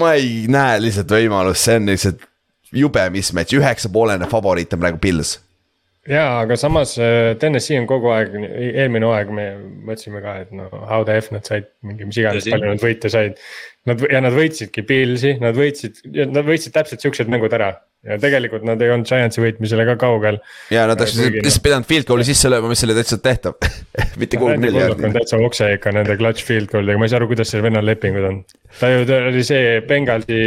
ma 0.00 0.14
ei 0.16 0.46
näe 0.48 0.78
lihtsalt 0.80 1.10
võimalust, 1.12 1.66
see 1.66 1.74
on 1.76 1.90
lihtsalt 1.90 2.22
jube 2.72 3.02
mismatch, 3.12 3.52
üheksa 3.58 3.90
poolene 3.92 4.24
favoriit 4.30 4.72
on 4.72 4.80
praegu 4.80 5.02
Pils 5.02 5.34
jaa, 6.08 6.40
aga 6.42 6.56
samas 6.58 6.96
äh, 6.98 7.34
Tennessee 7.38 7.78
on 7.80 7.86
kogu 7.90 8.10
aeg, 8.14 8.34
eelmine 8.72 9.06
hooaeg 9.06 9.30
me 9.34 9.46
mõtlesime 9.86 10.22
ka, 10.24 10.36
et 10.42 10.54
no 10.56 10.66
how 10.88 11.04
the 11.06 11.18
F 11.20 11.30
nad 11.34 11.46
said 11.46 11.68
mingi, 11.86 12.08
mis 12.08 12.18
iganes 12.18 12.48
palju 12.50 12.72
nad 12.72 12.82
võite 12.82 13.12
said. 13.12 13.38
Nad 13.88 14.02
ja 14.06 14.20
nad 14.22 14.34
võitsidki 14.34 14.84
Pilsi, 14.86 15.36
nad 15.42 15.56
võitsid, 15.58 16.04
nad 16.30 16.44
võitsid 16.46 16.74
täpselt 16.74 17.02
siuksed 17.02 17.30
mängud 17.32 17.54
ära 17.56 17.72
ja 18.02 18.16
tegelikult 18.18 18.64
nad 18.66 18.80
ei 18.82 18.90
olnud 18.90 19.06
Giantsi 19.06 19.42
võitmisele 19.42 19.84
ka 19.86 19.94
kaugel. 20.00 20.40
ja 20.74 20.86
nad 20.90 20.98
oleks 20.98 21.14
lihtsalt 21.18 21.62
pidanud 21.62 21.86
field 21.86 22.08
goal'i 22.08 22.26
sisse 22.26 22.50
lööma, 22.50 22.70
mis 22.72 22.82
oli 22.86 22.96
täitsa 22.98 23.18
tehtav 23.22 23.54
mitte 24.20 24.40
kuhugi 24.40 24.58
nelja. 24.64 24.88
on 24.96 25.14
täitsa 25.14 25.38
okse 25.38 25.70
ikka 25.76 25.94
nende 25.94 26.16
clutch 26.18 26.46
field 26.46 26.70
goal'idega, 26.72 26.98
ma 26.98 27.06
ei 27.06 27.12
saa 27.12 27.20
aru, 27.22 27.30
kuidas 27.30 27.52
sellel 27.52 27.68
vennal 27.68 27.86
lepingud 27.86 28.26
on. 28.26 28.40
ta 28.80 28.90
ju, 28.90 29.06
ta 29.06 29.20
oli 29.30 29.44
see 29.46 29.78
Bengalsi 29.86 30.40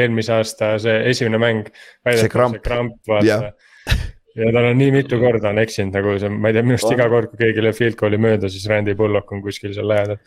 eelmise 0.00 0.36
aasta 0.38 0.74
see 0.80 0.96
esimene 1.12 1.40
mäng. 1.42 1.68
see 2.08 2.32
kramp, 2.32 2.64
vaata 3.10 3.52
ja 4.40 4.50
tal 4.56 4.70
on 4.70 4.80
nii 4.80 4.90
mitu 4.96 5.20
korda 5.20 5.52
on 5.52 5.60
eksinud 5.60 6.00
nagu 6.00 6.16
see, 6.18 6.32
ma 6.32 6.50
ei 6.50 6.56
tea, 6.56 6.64
minu 6.64 6.78
arust 6.80 6.96
iga 6.96 7.10
kord, 7.12 7.34
kui 7.34 7.44
keegi 7.44 7.68
lööb 7.68 7.76
field 7.76 8.00
goal'i 8.00 8.20
mööda, 8.30 8.48
siis 8.48 8.64
Randy 8.72 8.96
Bullock 8.96 9.28
on 9.36 9.44
kuskil 9.44 9.76
seal 9.76 9.92
lähedal. 9.92 10.24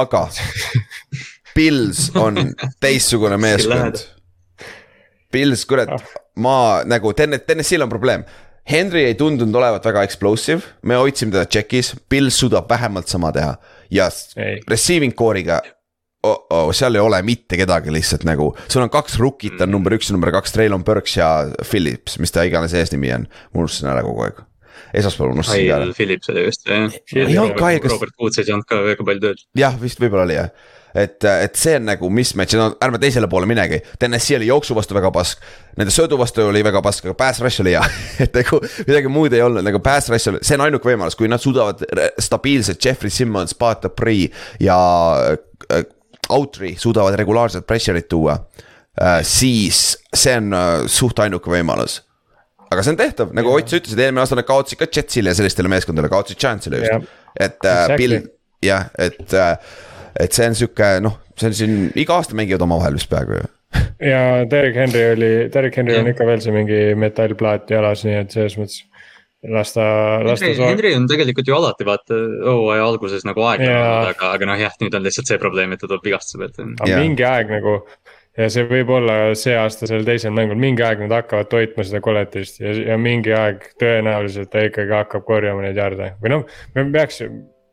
aga 0.00 0.24
Pils 1.54 2.08
on 2.18 2.40
teistsugune 2.82 3.38
meeskond. 3.40 4.00
Pils, 5.34 5.64
kurat, 5.66 5.90
ah. 5.90 6.16
ma 6.38 6.56
nagu 6.86 7.12
Tennet, 7.14 7.46
Tennessee'l 7.46 7.86
on 7.86 7.92
probleem. 7.92 8.24
Henry 8.70 9.02
ei 9.04 9.14
tundunud 9.18 9.54
olevat 9.60 9.84
väga 9.84 10.02
explosive, 10.06 10.62
me 10.88 10.96
hoidsime 10.96 11.34
teda 11.34 11.44
check'is, 11.44 11.92
Pils 12.08 12.38
suudab 12.40 12.70
vähemalt 12.70 13.12
sama 13.12 13.32
teha 13.34 13.56
ja 13.92 14.08
ei. 14.40 14.60
receiving 14.70 15.12
core'iga 15.14 15.58
oh, 16.24 16.46
oh, 16.50 16.70
seal 16.72 16.96
ei 16.96 17.02
ole 17.04 17.20
mitte 17.26 17.58
kedagi 17.60 17.92
lihtsalt 17.92 18.24
nagu, 18.28 18.50
sul 18.68 18.84
on 18.84 18.92
kaks 18.92 19.18
rookit 19.20 19.60
on 19.60 19.72
number 19.74 19.94
üks 19.96 20.08
ja 20.08 20.16
number 20.16 20.32
kaks, 20.34 20.54
Traylon 20.56 20.84
Burks 20.86 21.18
ja 21.18 21.28
Phillips, 21.62 22.18
mis 22.22 22.32
ta 22.34 22.46
iganes 22.48 22.74
eesnimi 22.76 23.12
on, 23.18 23.26
ma 23.52 23.64
unustasin 23.64 23.90
ära 23.92 24.04
kogu 24.06 24.24
aeg. 24.26 24.40
esmaspäeval 24.94 25.34
unustasin. 25.36 25.68
Kyle 25.68 25.98
Phillips 25.98 26.32
oli 26.32 26.46
vist 26.48 26.64
jah. 26.70 26.96
ei 27.20 27.36
olnud 27.38 27.58
Kyle, 27.58 27.82
kas. 27.84 27.92
Robert 27.92 28.16
Woods 28.20 28.40
ei 28.40 28.48
saanud 28.48 28.68
ka 28.70 28.80
väga 28.86 29.06
palju 29.10 29.24
tööd. 29.26 29.44
jah, 29.60 29.76
vist 29.80 30.00
võib-olla 30.02 30.24
oli 30.28 30.40
jah 30.40 30.72
et, 30.94 31.24
et 31.26 31.58
see 31.58 31.74
on 31.78 31.88
nagu 31.88 32.08
mismatch, 32.14 32.56
no 32.58 32.68
ärme 32.84 33.00
teisele 33.02 33.28
poole 33.30 33.48
minegi. 33.50 33.80
Tennessee 33.98 34.38
oli 34.38 34.48
jooksu 34.48 34.76
vastu 34.76 34.96
väga 34.96 35.10
pask, 35.14 35.42
nende 35.78 35.94
söödu 35.94 36.18
vastu 36.20 36.46
oli 36.46 36.62
väga 36.64 36.82
pask, 36.84 37.08
aga 37.08 37.16
pass 37.18 37.42
rush 37.42 37.64
oli 37.64 37.74
hea 37.74 37.82
et 38.24 38.38
nagu 38.38 38.60
midagi 38.86 39.10
muud 39.12 39.34
ei 39.34 39.42
olnud, 39.44 39.64
nagu 39.66 39.82
pass 39.84 40.12
rush 40.12 40.30
oli, 40.30 40.42
see 40.46 40.58
on 40.58 40.66
ainuke 40.68 40.90
võimalus, 40.90 41.18
kui 41.18 41.30
nad 41.30 41.42
suudavad 41.42 41.82
stabiilselt 42.22 42.82
Jeffrey 42.84 43.12
Simmons, 43.14 43.56
Pat 43.58 43.82
Dupree 43.84 44.30
ja 44.62 44.78
äh, 45.74 45.84
Outry 46.32 46.72
suudavad 46.80 47.18
regulaarselt 47.20 47.66
pressure'it 47.68 48.08
tuua 48.08 48.38
äh,. 48.96 49.20
siis 49.26 49.90
see 50.14 50.38
on 50.40 50.54
äh, 50.56 50.74
suht 50.88 51.18
ainuke 51.20 51.52
võimalus 51.52 52.00
aga 52.74 52.84
see 52.84 52.94
on 52.94 53.00
tehtav, 53.00 53.34
nagu 53.36 53.52
Ott, 53.54 53.70
sa 53.70 53.80
ütlesid, 53.80 54.00
eelmine 54.00 54.22
aasta 54.22 54.38
nad 54.38 54.46
kaotasid 54.48 54.80
ka 54.80 54.88
Jetsile 54.90 55.32
ja 55.32 55.38
sellistele 55.38 55.70
meeskondadele, 55.72 56.10
kaotasid 56.12 56.40
Chance'ile 56.40 56.80
just. 56.82 57.10
et 57.34 57.58
äh, 57.66 57.74
exactly. 57.74 57.98
Bill, 57.98 58.16
jah, 58.64 58.88
et 58.98 59.34
äh, 59.36 59.56
et 60.20 60.36
see 60.36 60.48
on 60.50 60.56
sihuke 60.58 60.88
noh, 61.04 61.18
see 61.40 61.50
on 61.50 61.58
siin 61.58 61.76
iga 61.98 62.18
aasta 62.18 62.36
mängivad 62.38 62.64
omavahel 62.66 62.98
vist 62.98 63.10
peaaegu 63.12 63.40
ju. 63.40 63.52
Ja 64.04 64.44
Derek 64.50 64.76
Henry 64.78 65.04
oli, 65.16 65.30
Derek 65.50 65.76
Henry 65.80 65.96
on 65.98 66.10
ikka 66.12 66.26
veel 66.28 66.42
see 66.44 66.54
mingi 66.54 66.80
metallplaat 66.98 67.70
jalas, 67.74 68.04
nii 68.06 68.20
et 68.20 68.34
selles 68.34 68.54
mõttes 68.60 68.84
las 69.50 69.74
ta, 69.74 69.86
las 70.24 70.40
ta. 70.40 70.52
Henry 70.70 70.94
on 70.96 71.08
tegelikult 71.10 71.48
ju 71.48 71.56
alati 71.56 71.86
vaata 71.88 72.18
hooaja 72.46 72.84
alguses 72.86 73.26
nagu 73.28 73.44
aeglane, 73.50 74.10
aga, 74.12 74.34
aga 74.38 74.48
noh, 74.48 74.60
jah, 74.60 74.76
nüüd 74.80 74.94
on 74.96 75.04
lihtsalt 75.04 75.30
see 75.30 75.40
probleem, 75.42 75.74
et 75.74 75.82
ta 75.82 75.90
tuleb 75.90 76.06
vigastuse 76.06 76.40
pealt. 76.40 76.60
aga 76.62 77.00
mingi 77.02 77.26
aeg 77.28 77.50
nagu 77.52 77.80
ja 78.38 78.48
see 78.50 78.66
võib 78.70 78.90
olla 78.96 79.16
see 79.38 79.54
aasta 79.58 79.88
sellel 79.88 80.06
teisel 80.06 80.34
mängul, 80.34 80.58
mingi 80.60 80.82
aeg 80.86 81.04
nad 81.04 81.14
hakkavad 81.18 81.50
toitma 81.52 81.86
seda 81.86 82.00
koletist 82.04 82.62
ja, 82.62 82.72
ja 82.92 83.00
mingi 83.00 83.34
aeg 83.36 83.68
tõenäoliselt 83.80 84.50
ta 84.54 84.64
ikkagi 84.68 84.94
hakkab 84.96 85.26
korjama 85.28 85.66
neid 85.66 85.78
jarde. 85.78 86.14
Või 86.22 86.34
noh, 86.34 86.46
me 86.74 86.86
peaks 86.94 87.22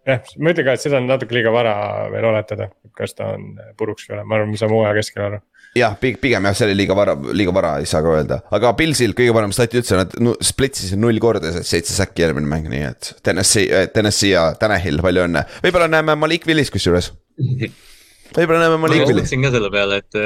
jah, 0.08 0.34
ma 0.38 0.54
ütlen 0.54 0.68
ka, 0.68 0.76
et 0.76 0.84
seda 0.84 1.00
on 1.02 1.08
natuke 1.10 1.36
liiga 1.38 1.54
vara 1.54 1.76
veel 2.14 2.28
oletada, 2.32 2.70
kas 2.98 3.16
ta 3.18 3.34
on 3.36 3.54
puruks 3.80 4.08
või 4.08 4.16
ei 4.16 4.20
ole, 4.20 4.28
ma 4.28 4.38
arvan, 4.38 4.54
me 4.54 4.62
saame 4.62 4.78
hooaja 4.78 4.98
keskel 4.98 5.28
aru. 5.28 5.42
Jah, 5.78 5.94
pigem 6.02 6.48
jah, 6.50 6.56
see 6.58 6.68
oli 6.68 6.76
liiga 6.82 6.96
vara, 6.98 7.14
liiga 7.38 7.54
vara 7.56 7.76
ei 7.80 7.88
saa 7.88 8.02
ka 8.04 8.16
öelda, 8.18 8.42
aga 8.58 8.74
Pilsil 8.80 9.16
kõige 9.16 9.36
parem 9.38 9.54
stati 9.56 9.80
üldse, 9.80 10.02
nad 10.02 10.44
splitsisid 10.44 11.00
null 11.00 11.22
korda, 11.24 11.54
seitse 11.64 11.96
säkki 11.96 12.26
eelmine 12.26 12.50
mäng, 12.52 12.68
nii 12.72 12.84
et 12.90 13.14
Tennessee, 13.24 13.86
Tennessee 13.96 14.34
ja 14.34 14.50
Tanahil, 14.60 15.00
palju 15.06 15.30
õnne, 15.30 15.46
võib-olla 15.64 15.88
näeme 15.92 16.18
Malik 16.20 16.50
Willis 16.50 16.74
kusjuures 16.74 17.14
võib-olla 18.36 18.64
näeme 18.64 18.78
Malik 18.82 19.02
Willis. 19.02 19.12
ma 19.12 19.18
mõtlesin 19.20 19.46
ka 19.46 19.52
selle 19.54 19.70
peale, 19.74 20.00
et, 20.02 20.18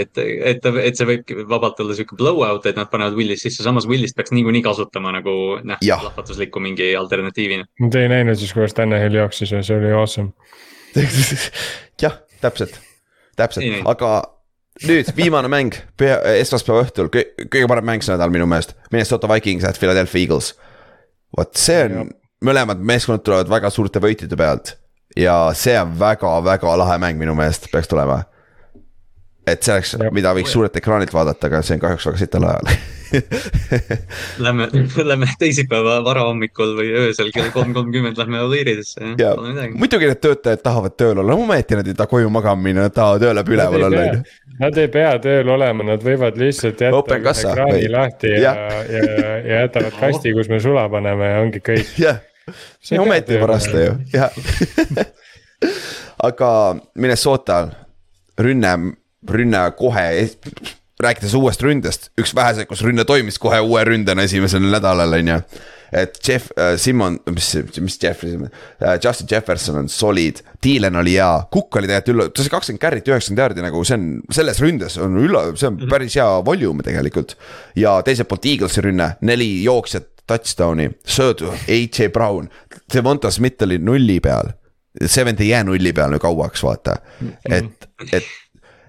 et, 0.00 0.20
et, 0.52 0.68
et 0.84 0.98
see 0.98 1.08
võibki 1.08 1.36
vabalt 1.48 1.80
olla 1.84 1.96
sihuke 1.96 2.18
blowout, 2.18 2.66
et 2.70 2.78
nad 2.78 2.90
panevad 2.92 3.16
Willis 3.18 3.44
sisse, 3.44 3.64
samas 3.66 3.88
Willist 3.90 4.16
peaks 4.18 4.34
niikuinii 4.36 4.62
kasutama 4.64 5.12
nagu 5.16 5.34
noh, 5.66 5.80
plahvatuslikku 5.82 6.62
mingi 6.62 6.90
alternatiivina. 6.98 7.68
Te 7.92 8.04
ei 8.06 8.12
näinud 8.12 8.40
siis, 8.40 8.54
kuidas 8.56 8.76
Tanel 8.76 9.16
jooksis 9.20 9.54
ja 9.54 9.62
see 9.66 9.78
oli 9.78 9.92
awesome. 9.96 10.32
Jah, 12.02 12.16
täpselt, 12.42 12.80
täpselt, 13.38 13.82
aga 13.88 14.14
nüüd 14.86 15.12
viimane 15.16 15.50
mäng 15.52 15.76
esmaspäeva 16.40 16.84
õhtul, 16.86 17.12
kõige 17.12 17.68
parem 17.70 17.86
mäng 17.92 18.04
see 18.04 18.16
nädal 18.16 18.32
minu 18.32 18.48
meelest, 18.50 18.76
Minnesota 18.94 19.28
Vikings 19.30 19.68
at 19.68 19.78
Philadelphia 19.80 20.24
Eagles. 20.24 20.54
vot 21.36 21.54
see 21.60 21.84
on, 21.86 22.10
mõlemad 22.44 22.80
meeskonnad 22.82 23.22
tulevad 23.22 23.50
väga 23.52 23.70
suurte 23.70 24.00
võitide 24.02 24.38
pealt 24.40 24.79
ja 25.16 25.50
see 25.54 25.80
on 25.80 25.98
väga-väga 25.98 26.76
lahe 26.78 26.98
mäng 27.02 27.18
minu 27.18 27.34
meelest 27.34 27.70
peaks 27.72 27.88
tulema. 27.88 28.22
et 29.46 29.62
see 29.62 29.74
oleks, 29.74 29.96
mida 30.14 30.30
võiks 30.36 30.52
suurelt 30.54 30.76
ekraanilt 30.76 31.12
vaadata, 31.14 31.48
aga 31.48 31.62
see 31.66 31.74
on 31.74 31.80
kahjuks 31.82 32.06
väga 32.06 32.18
sital 32.20 32.44
ajal. 32.46 32.74
Lähme, 34.44 34.68
lähme 35.02 35.26
teisipäeva 35.38 35.96
varahommikul 36.06 36.76
või 36.78 36.92
öösel 36.94 37.32
kell 37.34 37.48
kolm 37.50 37.72
kolmkümmend 37.74 38.20
lähme 38.20 38.38
Oviridesse, 38.44 39.16
jah, 39.18 39.34
pole 39.34 39.50
midagi. 39.50 39.74
muidugi 39.82 40.12
need 40.12 40.20
töötajad 40.22 40.62
tahavad 40.62 40.94
tööl 40.94 41.18
olla, 41.24 41.34
ometi 41.34 41.80
nad 41.80 41.90
ei 41.90 41.96
taha 41.98 42.12
koju 42.12 42.30
magama 42.30 42.62
minna, 42.68 42.86
nad 42.86 42.94
tahavad 42.94 43.26
öö 43.26 43.34
läbi 43.40 43.56
üleval 43.56 43.88
olla, 43.88 44.04
on 44.04 44.20
ju. 44.20 44.38
Nad 44.60 44.78
ei 44.78 44.92
pea 44.94 45.10
tööl 45.24 45.50
olema, 45.56 45.88
nad 45.90 46.06
võivad 46.06 46.38
lihtsalt 46.38 46.86
jätta 46.86 47.18
ekraani 47.18 47.90
lahti 47.90 48.30
ja, 48.36 48.54
ja, 48.54 48.80
ja, 48.94 49.36
ja 49.42 49.62
jätavad 49.64 49.98
kasti, 49.98 50.36
kus 50.38 50.52
me 50.52 50.62
sula 50.62 50.86
paneme 50.92 51.34
ja 51.34 51.42
ongi 51.42 51.64
kõik. 51.66 51.96
jah 52.06 52.22
see 52.82 52.98
ometi 53.00 53.40
varaste 53.40 53.84
ju, 53.84 53.96
jah 54.14 54.34
aga 56.28 56.50
Minnesota 56.94 57.64
rünne, 58.40 58.76
rünne 59.28 59.64
kohe, 59.78 60.06
rääkides 61.00 61.34
uuest 61.38 61.62
ründest, 61.64 62.08
üks 62.20 62.32
väheseid, 62.36 62.68
kus 62.68 62.84
rünne 62.84 63.06
toimis 63.08 63.40
kohe 63.40 63.60
uue 63.64 63.84
ründena 63.88 64.24
esimesel 64.28 64.64
nädalal, 64.64 65.16
on 65.20 65.30
ju. 65.34 65.38
et 65.90 66.20
Jeff 66.22 66.52
äh,, 66.54 66.76
Simon, 66.78 67.16
mis, 67.34 67.48
mis 67.82 67.96
Jeffrey 68.02 68.36
äh,, 68.36 68.98
Justin 69.02 69.26
Jefferson 69.30 69.80
on 69.80 69.88
solid, 69.88 70.42
Dylan 70.62 70.96
oli 71.00 71.16
hea, 71.16 71.30
Cook 71.52 71.80
oli 71.80 71.88
tegelikult 71.90 72.14
ülla-, 72.14 72.28
ta 72.30 72.44
sai 72.44 72.52
kakskümmend 72.52 72.84
carry't, 72.84 73.10
üheksakümmend 73.10 73.42
jaardi 73.42 73.64
nagu 73.64 73.82
see 73.84 73.98
on, 73.98 74.06
selles 74.30 74.60
ründes 74.62 75.00
on 75.02 75.18
ülla-, 75.18 75.48
see 75.56 75.66
on 75.66 75.80
mhm. 75.80 75.90
päris 75.90 76.16
hea 76.20 76.28
volume 76.46 76.86
tegelikult. 76.86 77.34
ja 77.80 77.98
teiselt 78.06 78.30
poolt 78.30 78.46
Eaglesi 78.52 78.84
rünne, 78.86 79.14
neli 79.26 79.50
jooksjat, 79.64 80.19
touchdown'i, 80.30 80.90
söödu, 81.06 81.50
AJ 81.68 82.10
Brown, 82.14 82.48
Devonta 82.94 83.30
Smith 83.34 83.66
oli 83.66 83.78
nulli 83.82 84.20
peal. 84.24 84.54
Seventh 85.06 85.42
ei 85.42 85.52
jää 85.52 85.64
nulli 85.64 85.92
peal 85.94 86.16
ju 86.16 86.22
kauaks, 86.22 86.62
vaata, 86.66 86.96
et, 87.46 87.90
et, 88.12 88.30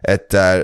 et 0.07 0.37
äh, 0.37 0.63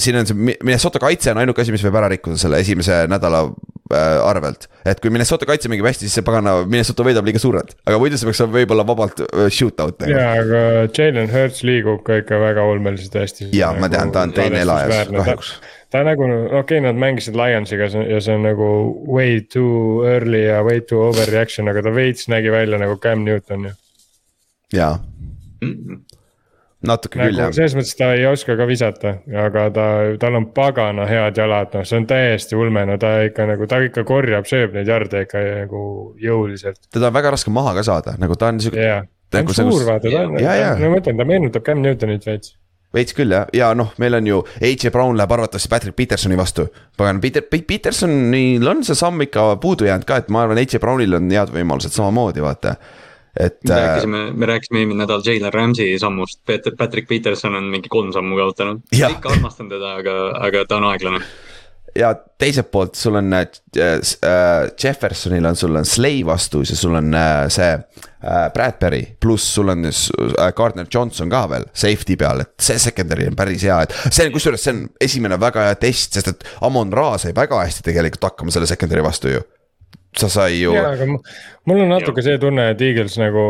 siin 0.00 0.16
on 0.16 0.28
see 0.28 0.36
Minnesota 0.36 1.02
kaitse 1.02 1.34
on 1.34 1.42
ainuke 1.42 1.62
asi, 1.62 1.74
mis 1.74 1.84
võib 1.84 1.98
ära 2.00 2.08
rikkuda 2.12 2.38
selle 2.40 2.60
esimese 2.64 3.02
nädala 3.10 3.44
arvelt. 3.90 4.68
et 4.86 5.00
kui 5.00 5.10
Minnesota 5.12 5.46
kaitse 5.48 5.70
mängib 5.72 5.88
hästi, 5.88 6.06
siis 6.06 6.18
see 6.18 6.26
pagana 6.26 6.60
Minnesota 6.66 7.06
võidab 7.06 7.26
liiga 7.26 7.42
suurelt, 7.42 7.74
aga 7.86 7.98
muidu 8.02 8.20
see 8.20 8.28
peaks 8.30 8.42
võib-olla 8.54 8.86
vabalt 8.86 9.22
äh, 9.26 9.48
shoot 9.48 9.80
out 9.82 9.98
tegema. 10.00 10.20
jaa, 10.20 10.44
aga 10.44 10.62
Jalen 10.96 11.30
Hurts 11.32 11.64
liigub 11.66 12.02
ka 12.06 12.20
ikka 12.22 12.40
väga 12.42 12.64
ulmeliselt 12.70 13.18
hästi. 13.20 13.50
jaa, 13.56 13.72
ma 13.78 13.90
tean, 13.92 14.12
ta 14.14 14.24
on 14.28 14.34
teine 14.36 14.62
elajas 14.64 15.10
kahjuks 15.10 15.54
ta 15.90 16.04
nagu, 16.06 16.26
okei 16.26 16.60
okay,, 16.60 16.82
nad 16.84 16.98
mängisid 17.02 17.38
Lionsiga 17.38 17.88
ja 17.90 18.20
see 18.22 18.36
on 18.36 18.46
nagu 18.46 18.70
way 19.10 19.40
too 19.42 20.04
early 20.06 20.44
ja 20.46 20.62
way 20.66 20.80
too 20.86 21.02
overreaction, 21.08 21.70
aga 21.70 21.82
ta 21.82 21.94
veits 21.94 22.30
nägi 22.30 22.52
välja 22.54 22.78
nagu 22.78 22.98
Cam 23.02 23.26
Newton 23.26 23.70
ju. 23.70 23.74
jaa 24.76 24.94
natuke 26.86 27.20
nagu, 27.20 27.30
küll 27.30 27.42
jah. 27.42 27.52
selles 27.54 27.74
mõttes 27.76 27.96
ta 27.98 28.10
ei 28.16 28.24
oska 28.28 28.56
ka 28.58 28.66
visata, 28.68 29.14
aga 29.44 29.66
ta, 29.74 29.86
tal 30.22 30.38
on 30.38 30.48
pagana 30.56 31.06
head 31.08 31.40
jalad, 31.40 31.74
noh, 31.76 31.86
see 31.88 32.00
on 32.00 32.06
täiesti 32.10 32.56
ulme, 32.58 32.86
no 32.88 32.96
ta 33.00 33.18
ikka 33.26 33.48
nagu, 33.50 33.68
ta 33.70 33.82
ikka 33.84 34.04
korjab, 34.08 34.48
sööb 34.48 34.76
neid 34.76 34.88
jarde 34.88 35.26
ikka 35.26 35.42
nagu 35.64 35.82
jõuliselt. 36.20 36.80
teda 36.88 37.10
on 37.10 37.18
väga 37.18 37.34
raske 37.36 37.52
maha 37.52 37.76
ka 37.78 37.86
saada, 37.90 38.16
nagu 38.20 38.38
ta 38.40 38.52
on 38.52 38.62
sihuke. 38.64 38.80
jaa, 38.80 39.04
ta 39.30 39.44
on 39.44 39.52
suur 39.60 39.84
vaata, 39.88 40.08
ta 40.08 40.24
on, 40.24 40.40
ma 40.40 40.96
mõtlen, 40.96 41.20
ta 41.20 41.28
meenutab 41.28 41.68
Cam 41.68 41.84
Newtonit 41.84 42.26
veits 42.28 42.56
veits 42.94 43.14
küll 43.14 43.34
jah, 43.34 43.46
ja 43.54 43.70
noh, 43.76 43.92
meil 44.02 44.18
on 44.18 44.26
ju 44.26 44.40
AJ 44.58 44.90
Brown 44.94 45.18
läheb 45.18 45.34
arvatavasti 45.36 45.70
Patrick 45.70 45.96
Petersoni 45.96 46.38
vastu. 46.38 46.66
pagan, 46.96 47.20
Peter, 47.20 47.42
Petersonil 47.42 48.66
on 48.66 48.82
see 48.84 48.98
samm 48.98 49.22
ikka 49.26 49.56
puudu 49.62 49.86
jäänud 49.86 50.08
ka, 50.08 50.18
et 50.20 50.32
ma 50.32 50.44
arvan, 50.44 50.58
AJ 50.58 50.80
Brownil 50.82 51.14
on 51.20 51.30
head 51.30 51.52
võimalused 51.54 51.94
samamoodi, 51.94 52.42
vaata. 52.42 52.74
Et. 53.36 53.58
me 53.68 53.74
rääkisime, 53.74 54.24
me 54.32 54.46
rääkisime 54.46 54.82
eelmine 54.82 55.04
nädal 55.04 55.22
Jalen 55.26 55.52
Ramsey 55.52 55.98
sammust, 55.98 56.40
Patrick 56.78 57.08
Peterson 57.08 57.54
on 57.54 57.70
mingi 57.70 57.88
kolm 57.88 58.12
sammu 58.12 58.36
kaotanud. 58.36 58.82
ikka 58.92 59.36
armastan 59.36 59.68
teda, 59.68 59.94
aga, 60.02 60.18
aga 60.46 60.64
ta 60.66 60.80
on 60.80 60.90
aeglane 60.90 61.24
ja 61.94 62.14
teiselt 62.38 62.70
poolt 62.70 62.94
sul 62.94 63.14
on 63.18 63.32
äh, 63.32 63.46
äh, 63.78 64.70
Jeffersonil 64.84 65.44
on, 65.44 65.56
sul 65.56 65.76
on 65.76 65.84
Slay 65.84 66.24
vastus 66.26 66.70
ja 66.70 66.76
sul 66.76 66.94
on 66.94 67.14
äh, 67.14 67.48
see 67.48 67.70
äh, 67.72 68.50
Bradbury. 68.54 69.16
pluss 69.20 69.54
sul 69.54 69.68
on 69.68 69.84
äh, 69.84 70.52
Gardner 70.56 70.86
Johnson 70.94 71.30
ka 71.30 71.46
veel 71.50 71.66
safety 71.72 72.16
peal, 72.16 72.44
et 72.44 72.52
see 72.60 72.78
secondary 72.78 73.26
on 73.28 73.36
päris 73.36 73.64
hea, 73.66 73.80
et 73.82 73.96
see 74.10 74.26
on 74.26 74.34
kusjuures, 74.34 74.64
see 74.64 74.76
on 74.76 74.84
esimene 75.00 75.40
väga 75.40 75.70
hea 75.70 75.78
test, 75.80 76.18
sest 76.18 76.34
et 76.34 76.46
Amon 76.66 76.92
Ra 76.92 77.14
sai 77.18 77.34
väga 77.36 77.64
hästi 77.64 77.86
tegelikult 77.90 78.30
hakkama 78.30 78.54
selle 78.54 78.70
secondary 78.70 79.04
vastu 79.06 79.34
ju 79.34 79.42
sa 80.18 80.28
sai 80.30 80.58
ju. 80.58 80.72
jaa, 80.74 80.94
aga 80.96 81.06
mul 81.08 81.84
on 81.84 81.92
natuke 81.92 82.22
see 82.24 82.38
tunne, 82.42 82.70
et 82.72 82.82
Eagles 82.82 83.16
nagu 83.20 83.44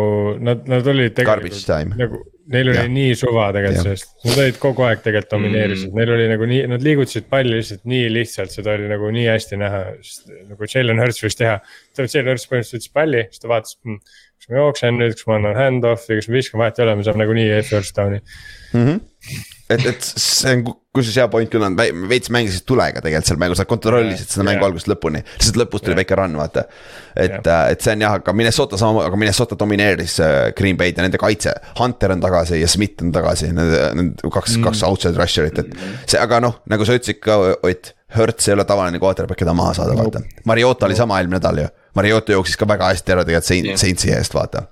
nad, 0.45 0.67
nad 0.69 0.93
olid 0.93 1.17
tegelikult 1.17 1.97
nagu. 1.97 2.27
Neil 2.51 2.67
oli 2.73 2.81
ja. 2.81 2.89
nii 2.91 3.11
suva 3.15 3.45
tegelikult 3.55 3.87
sellest, 3.87 4.09
nad 4.27 4.41
olid 4.43 4.57
kogu 4.59 4.83
aeg 4.83 5.05
tegelikult 5.05 5.37
domineerisid 5.37 5.93
mm., 5.93 6.01
neil 6.01 6.11
oli 6.17 6.25
nagu 6.33 6.49
nii, 6.51 6.65
nad 6.73 6.83
liigutasid 6.83 7.29
palli 7.31 7.55
lihtsalt 7.55 7.85
nii 7.93 8.09
lihtsalt, 8.11 8.51
seda 8.57 8.75
oli 8.75 8.89
nagu 8.91 9.13
nii 9.15 9.29
hästi 9.31 9.61
näha, 9.61 9.85
sest 10.03 10.33
nagu 10.49 10.71
Jalen 10.73 10.99
Hurts 10.99 11.23
võis 11.23 11.39
teha. 11.39 11.61
Jalen 12.01 12.33
Hurts 12.33 12.49
põhimõtteliselt 12.51 12.81
võttis 12.81 12.95
palli, 12.99 13.23
siis 13.31 13.45
ta 13.45 13.53
vaatas 13.53 13.79
hm,, 13.79 14.03
kas 14.41 14.51
ma 14.51 14.59
jooksen 14.65 14.99
nüüd, 14.99 15.15
kas 15.15 15.31
ma 15.31 15.39
annan 15.39 15.61
hand-off'i, 15.61 16.19
kas 16.19 16.27
ma 16.27 16.39
viskan, 16.41 16.65
vahet 16.65 16.83
ei 16.83 16.89
ole, 16.89 16.99
me 16.99 17.07
saame 17.07 17.23
nagunii 17.23 17.63
first 17.71 17.95
down'i 18.03 18.19
mm. 18.19 18.83
-hmm 18.83 19.57
et, 19.71 19.85
et 19.91 20.07
see 20.09 20.55
on 20.57 20.65
kusjuures 20.97 21.19
hea 21.21 21.27
point 21.33 21.51
küll, 21.53 21.63
nad 21.63 21.99
veits 22.11 22.33
mängisid 22.35 22.65
tulega 22.69 23.03
tegelikult 23.05 23.31
seal 23.31 23.41
mängus, 23.41 23.63
nad 23.63 23.71
kontrollisid 23.71 24.33
seda 24.33 24.47
mängu 24.49 24.67
algusest 24.67 24.91
lõpuni. 24.91 25.23
lihtsalt 25.37 25.61
lõpus 25.63 25.85
tuli 25.85 25.99
väike 26.01 26.19
run, 26.19 26.35
vaata. 26.41 26.67
et, 27.15 27.39
äh, 27.39 27.63
et 27.75 27.85
see 27.85 27.95
on 27.95 28.05
jah, 28.07 28.19
aga 28.19 28.35
Minnesota 28.37 28.81
sama, 28.81 29.05
aga 29.07 29.21
Minnesota 29.21 29.59
domineeris 29.61 30.19
äh, 30.25 30.41
Green 30.59 30.79
Bay'd 30.81 30.99
ja 30.99 31.07
nende 31.07 31.21
kaitse. 31.23 31.55
Hunter 31.79 32.17
on 32.17 32.25
tagasi 32.25 32.61
ja 32.61 32.69
Smith 32.71 33.05
on 33.05 33.15
tagasi, 33.15 33.53
need, 33.57 33.79
need 33.99 34.27
kaks 34.27 34.59
mm., 34.59 34.67
kaks 34.69 34.85
outside 34.89 35.19
rusher'it, 35.21 35.63
et 35.63 36.07
see, 36.07 36.21
aga 36.21 36.43
noh, 36.43 36.61
nagu 36.71 36.87
sa 36.87 36.99
ütlesid 36.99 37.23
ka, 37.23 37.41
Ott. 37.61 37.95
Hertz 38.11 38.49
ei 38.49 38.57
ole 38.57 38.65
tavaline 38.67 38.99
quarterback, 38.99 39.39
keda 39.39 39.53
maha 39.55 39.71
saada, 39.79 39.95
vaata. 39.95 40.25
Mariota 40.51 40.89
oli 40.89 40.97
sama 40.99 41.21
eelmine 41.21 41.39
nädal 41.39 41.61
ju 41.63 41.69
Mariota 41.95 42.33
jooksis 42.33 42.59
ka 42.59 42.69
väga 42.69 42.91
hästi 42.93 43.15
ära 43.15 43.25
tegelikult 43.27 43.49
Saint, 43.49 43.67
yeah. 43.67 43.79
Saintsi 43.79 44.13
eest, 44.15 44.35
vaata. 44.35 44.67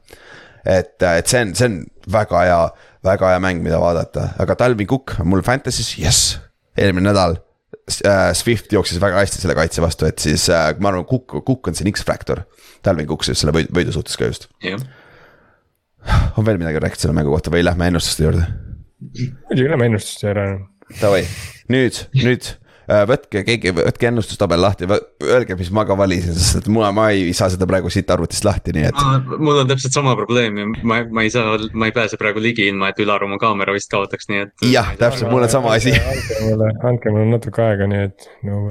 et, 0.65 1.03
et 1.03 1.31
see 1.31 1.43
on, 1.43 1.55
see 1.57 1.69
on 1.71 1.79
väga 2.13 2.43
hea, 2.45 2.61
väga 3.05 3.33
hea 3.35 3.43
mäng, 3.43 3.63
mida 3.65 3.81
vaadata, 3.83 4.33
aga 4.43 4.57
Talvin 4.59 4.89
Cook 4.91 5.19
on 5.23 5.31
mul 5.31 5.45
Fantasy's, 5.47 5.95
jess, 6.01 6.39
eelmine 6.79 7.11
nädal 7.11 7.39
äh,. 8.05 8.33
Swift 8.37 8.73
jooksis 8.73 9.01
väga 9.01 9.23
hästi 9.23 9.43
selle 9.43 9.57
kaitse 9.59 9.83
vastu, 9.85 10.09
et 10.09 10.19
siis 10.23 10.49
äh, 10.53 10.71
ma 10.83 10.93
arvan, 10.93 11.07
Cook, 11.09 11.39
Cook 11.47 11.71
on 11.71 11.77
siin 11.79 11.91
X-Factor. 11.93 12.45
Talvin 12.83 13.09
Cook 13.09 13.27
siis 13.27 13.41
selle 13.43 13.55
võidu, 13.57 13.73
võidu 13.75 13.95
suhtes 13.95 14.19
ka 14.19 14.29
just 14.29 14.49
on 16.39 16.47
veel 16.47 16.59
midagi 16.61 16.81
rääkida 16.83 17.03
selle 17.03 17.17
mängu 17.17 17.33
kohta 17.35 17.53
või 17.53 17.65
lähme 17.67 17.91
ennustuste 17.91 18.25
juurde? 18.27 18.47
muidugi 19.49 19.69
lähme 19.71 19.89
ennustuste 19.91 20.31
juurde. 20.31 20.47
Davai, 21.01 21.23
nüüd, 21.73 21.99
nüüd 22.17 22.47
võtke 22.89 23.43
keegi, 23.45 23.73
võtke 23.77 24.09
ennustustabel 24.09 24.61
lahti, 24.63 24.89
öelge, 25.25 25.57
mis 25.59 25.71
ma 25.75 25.85
ka 25.89 25.97
valisin, 25.99 26.33
sest 26.37 26.63
et 26.63 26.69
mul, 26.73 26.87
ma 26.97 27.09
ei 27.13 27.35
saa 27.37 27.51
seda 27.53 27.69
praegu 27.69 27.91
siit 27.93 28.09
arvutist 28.11 28.47
lahti, 28.49 28.73
nii 28.77 28.87
et. 28.89 29.03
mul 29.37 29.63
on 29.63 29.69
täpselt 29.69 29.97
sama 29.97 30.15
probleem 30.19 30.57
ja 30.61 30.67
ma, 30.89 31.01
ma 31.05 31.25
ei 31.27 31.33
saa, 31.33 31.59
ma 31.77 31.91
ei 31.91 31.95
pääse 31.97 32.19
praegu 32.21 32.41
ligi 32.43 32.69
ilma, 32.71 32.93
et 32.93 33.03
Ülar 33.05 33.25
oma 33.27 33.39
kaamera 33.41 33.75
vist 33.77 33.91
kaotaks, 33.93 34.31
nii 34.33 34.41
et. 34.47 34.55
jah, 34.73 34.95
täpselt, 35.01 35.29
mul 35.33 35.45
on 35.45 35.53
sama 35.53 35.75
asi. 35.77 35.93
andke 35.93 36.39
mulle, 36.47 36.71
andke 36.91 37.13
mulle 37.15 37.29
natuke 37.35 37.65
aega, 37.65 37.89
nii 37.91 38.07
et 38.09 38.29
no. 38.49 38.65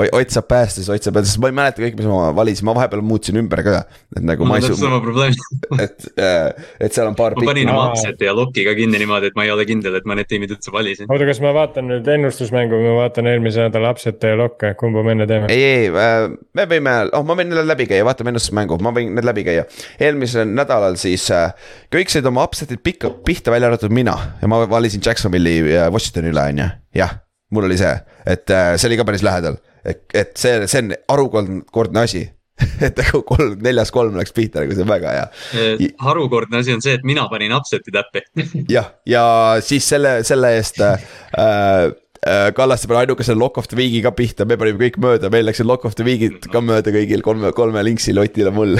Ott 0.00 0.32
saab 0.32 0.48
päästa, 0.50 0.80
siis 0.80 0.88
Ott 0.92 1.04
saab 1.06 1.20
sest 1.20 1.40
ma 1.42 1.50
ei 1.50 1.56
mäleta 1.60 1.84
kõik, 1.84 1.98
mis 2.00 2.08
ma 2.08 2.30
valisin, 2.36 2.68
ma 2.68 2.76
vahepeal 2.78 3.04
muutsin 3.04 3.40
ümber 3.42 3.64
ka. 3.66 3.82
et 4.16 4.24
nagu 4.24 4.46
mul 4.46 4.56
ma 4.56 4.60
ei. 4.62 4.80
sama 4.80 5.02
probleem 5.04 5.36
et, 5.84 6.08
äh, 6.16 6.72
et 6.80 6.96
seal 6.96 7.10
on 7.10 7.18
paar. 7.18 7.36
ma 7.36 7.52
panin 7.52 7.72
oma 7.72 7.90
upset'i 7.92 8.28
ja 8.28 8.34
lock'i 8.36 8.64
ka 8.66 8.74
kinni 8.78 9.00
niimoodi, 9.02 9.30
et 9.30 9.38
ma 9.38 9.44
ei 9.46 9.52
ole 9.52 9.68
kindel, 9.68 10.00
et 10.00 10.08
ma 10.08 10.16
need 10.18 10.30
tiimid 10.30 10.56
üldse 10.56 10.72
valisin. 10.74 11.10
oota, 11.10 11.28
kas 11.28 11.42
ma 11.44 11.52
vaatan 11.56 11.90
nüüd 11.92 12.08
ennustusmängu 12.16 12.80
või 12.80 12.88
ma 12.88 12.96
vaatan 13.04 13.28
eelmise 13.30 13.49
eelmise 13.50 13.66
nädala 13.68 13.92
upset'e 13.94 14.32
ja 14.32 14.38
lokke, 14.38 14.72
kumba 14.78 15.02
me 15.06 15.14
enne 15.16 15.26
teeme? 15.28 15.50
ei, 15.52 15.62
ei, 15.64 15.90
äh, 15.90 16.26
me 16.56 16.66
võime, 16.70 16.94
oh, 17.16 17.24
ma 17.26 17.36
võin 17.38 17.50
need 17.50 17.68
läbi 17.68 17.86
käia, 17.90 18.06
vaatame 18.06 18.32
ennustusmängu, 18.34 18.78
ma 18.84 18.94
võin 18.96 19.12
need 19.16 19.26
läbi 19.26 19.44
käia. 19.46 19.66
eelmisel 20.00 20.48
nädalal 20.50 20.98
siis 21.00 21.26
äh, 21.34 21.52
kõik 21.92 22.12
said 22.12 22.26
oma 22.30 22.44
upset'id 22.48 22.82
pikka, 22.86 23.12
pihta, 23.26 23.52
välja 23.54 23.70
arvatud 23.70 23.94
mina 23.94 24.16
ja 24.40 24.50
ma 24.50 24.62
valisin 24.70 25.02
Jacksonville'i 25.04 25.62
äh, 25.76 25.88
Washingtoni 25.92 26.32
üle, 26.34 26.46
on 26.54 26.64
ju, 26.64 26.68
jah 27.02 27.16
mul 27.50 27.66
oli 27.66 27.78
see, 27.80 27.94
et 28.30 28.50
see 28.78 28.86
oli 28.86 29.00
ka 29.00 29.08
päris 29.08 29.24
lähedal, 29.26 29.56
et, 29.82 30.04
et 30.14 30.36
see, 30.38 30.68
see 30.70 30.84
on 30.84 30.92
harukordne 31.10 32.04
asi 32.06 32.28
et 32.84 32.98
nagu 33.00 33.22
kolm, 33.24 33.54
neljas 33.64 33.88
kolm 33.94 34.18
läks 34.20 34.34
pihta, 34.36 34.60
nagu 34.62 34.76
see 34.76 34.84
on 34.84 34.90
väga 34.90 35.14
hea. 35.16 35.88
harukordne 36.04 36.60
asi 36.60 36.74
on 36.76 36.84
see, 36.84 36.92
et 36.98 37.06
mina 37.08 37.24
panin 37.32 37.54
upset'i 37.56 37.94
täppi 37.94 38.22
jah, 38.70 38.92
ja 39.08 39.24
siis 39.64 39.88
selle, 39.88 40.20
selle 40.28 40.52
eest 40.58 40.78
Äh, 40.80 41.92
Kallaste 42.20 42.84
peal 42.84 42.98
ainukese 43.00 43.32
lock 43.32 43.56
of 43.56 43.68
the 43.70 43.76
week'i 43.78 44.02
ka 44.04 44.10
pihta, 44.12 44.44
me 44.44 44.58
panime 44.60 44.76
kõik 44.82 44.98
mööda, 45.00 45.30
meil 45.32 45.46
läksid 45.48 45.64
lock 45.64 45.86
of 45.88 45.94
the 45.96 46.04
week'id 46.04 46.50
ka 46.52 46.60
mööda 46.60 46.92
kõigil 46.92 47.22
kolme, 47.24 47.48
kolme 47.56 47.80
linksil 47.86 48.20
Otil 48.20 48.50
ja 48.50 48.52
mul 48.52 48.76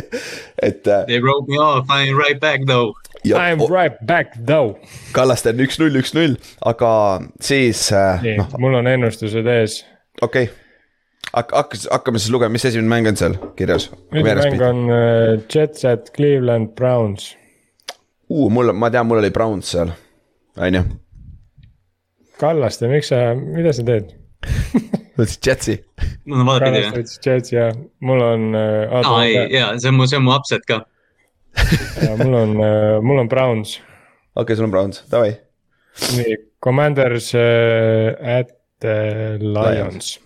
et. 0.68 0.86
Äh, 0.88 1.04
They 1.10 1.20
wrote 1.20 1.44
me 1.50 1.60
off, 1.60 1.90
I 1.92 2.08
am 2.08 2.16
right 2.16 2.40
back 2.40 2.64
though. 2.64 2.96
I 3.26 3.52
am 3.52 3.60
right 3.68 4.00
back 4.08 4.32
though. 4.48 4.78
Kallaste 5.12 5.52
on 5.52 5.60
üks-null, 5.60 5.98
üks-null, 6.00 6.38
aga 6.72 6.92
siis 7.44 7.84
äh,. 7.92 8.24
nii 8.24 8.38
no., 8.40 8.48
mul 8.64 8.78
on 8.80 8.88
ennustused 8.88 9.52
ees. 9.58 9.82
okei 10.22 10.48
okay. 10.48 10.56
Hak-, 11.34 11.52
hakkas, 11.54 11.84
hakkame 11.92 12.18
siis 12.18 12.32
lugema, 12.32 12.56
mis 12.56 12.64
esimene 12.64 12.88
mäng 12.90 13.12
on 13.12 13.20
seal 13.20 13.36
kirjas? 13.60 13.90
esimene 14.08 14.48
mäng 14.48 14.64
on 14.70 14.82
uh, 14.88 15.36
Jets 15.52 15.84
at 15.84 16.08
Cleveland 16.16 16.72
Browns 16.80 17.34
uh,. 18.24 18.48
mul, 18.48 18.72
ma 18.72 18.88
tean, 18.88 19.04
mul 19.06 19.20
oli 19.20 19.30
Browns 19.36 19.76
seal, 19.76 19.92
on 20.56 20.80
ju 20.80 20.84
Kallaste, 22.40 22.88
miks 22.88 23.10
sa, 23.12 23.30
mida 23.36 23.72
sa 23.76 23.84
teed 23.86 24.14
võtsid 25.20 25.48
Jetsi? 25.50 25.76
no 26.30 26.44
vaadake. 26.48 26.70
Kallaste 26.70 27.00
võttis 27.00 27.20
Jetsi 27.26 27.56
ja 27.56 27.66
mul 28.06 28.24
on 28.24 28.46
äh,. 28.56 28.94
aa 29.00 29.20
ei, 29.26 29.36
jaa, 29.56 29.74
see 29.80 29.92
on 29.92 29.98
mu, 29.98 30.08
see 30.08 30.20
on 30.20 30.26
mu 30.26 30.34
upset 30.36 30.64
ka 30.68 30.80
ja 32.00 32.14
mul 32.20 32.38
on 32.38 32.56
äh,, 32.64 32.96
mul 33.04 33.22
on 33.24 33.30
Browns. 33.30 33.76
okei 33.78 34.42
okay,, 34.44 34.56
sul 34.56 34.68
on 34.68 34.74
Browns, 34.74 35.04
davai. 35.12 35.34
nii, 36.16 36.38
Commanders 36.64 37.32
äh, 37.36 38.38
at 38.38 38.56
äh, 38.84 39.36
Lions. 39.40 40.16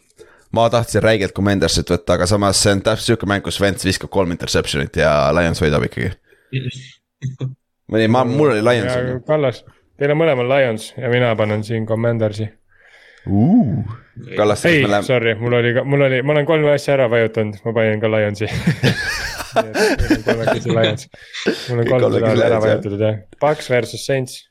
ma 0.55 0.69
tahtsin 0.71 1.03
räigelt 1.03 1.35
Commandersit 1.37 1.91
võtta, 1.91 2.19
aga 2.19 2.31
samas 2.31 2.63
see 2.63 2.77
on 2.77 2.85
täpselt 2.85 3.11
sihuke 3.11 3.31
mäng, 3.31 3.45
kus 3.47 3.61
Vents 3.63 3.87
viskab 3.87 4.13
kolm 4.15 4.35
interception'it 4.37 5.03
ja 5.03 5.15
Lions 5.35 5.63
võidab 5.63 5.89
ikkagi 5.91 6.15
olin, 7.95 8.11
ma, 8.13 8.23
mul 8.29 8.53
oli 8.55 8.63
Lions. 8.63 9.25
Kallas 9.27 9.65
Teil 9.99 10.11
on 10.11 10.19
mõlemal 10.19 10.49
Lions 10.51 10.91
ja 10.99 11.11
mina 11.13 11.31
panen 11.39 11.63
siin 11.67 11.87
Commandersi 11.87 12.49
uh,. 13.31 14.01
Kallaste. 14.37 14.71
ei, 14.71 14.85
sorry, 15.03 15.35
mul 15.35 15.57
oli, 15.59 15.73
mul 15.83 16.07
oli, 16.07 16.21
ma 16.23 16.35
olen 16.37 16.47
kolme 16.47 16.71
asja 16.71 16.95
ära 16.95 17.09
vajutanud, 17.11 17.57
ma 17.65 17.73
panin 17.75 18.03
ka 18.03 18.11
Lionsi 18.13 18.47
kolmekesi 20.27 20.71
Lions, 20.71 21.09
mul 21.71 21.83
on 21.83 21.89
kolm 21.89 22.15
seda 22.15 22.35
ära 22.47 22.61
vajutatud 22.63 23.03
jah, 23.03 23.19
Paks 23.43 23.71
versus 23.73 24.07
Saints. 24.07 24.45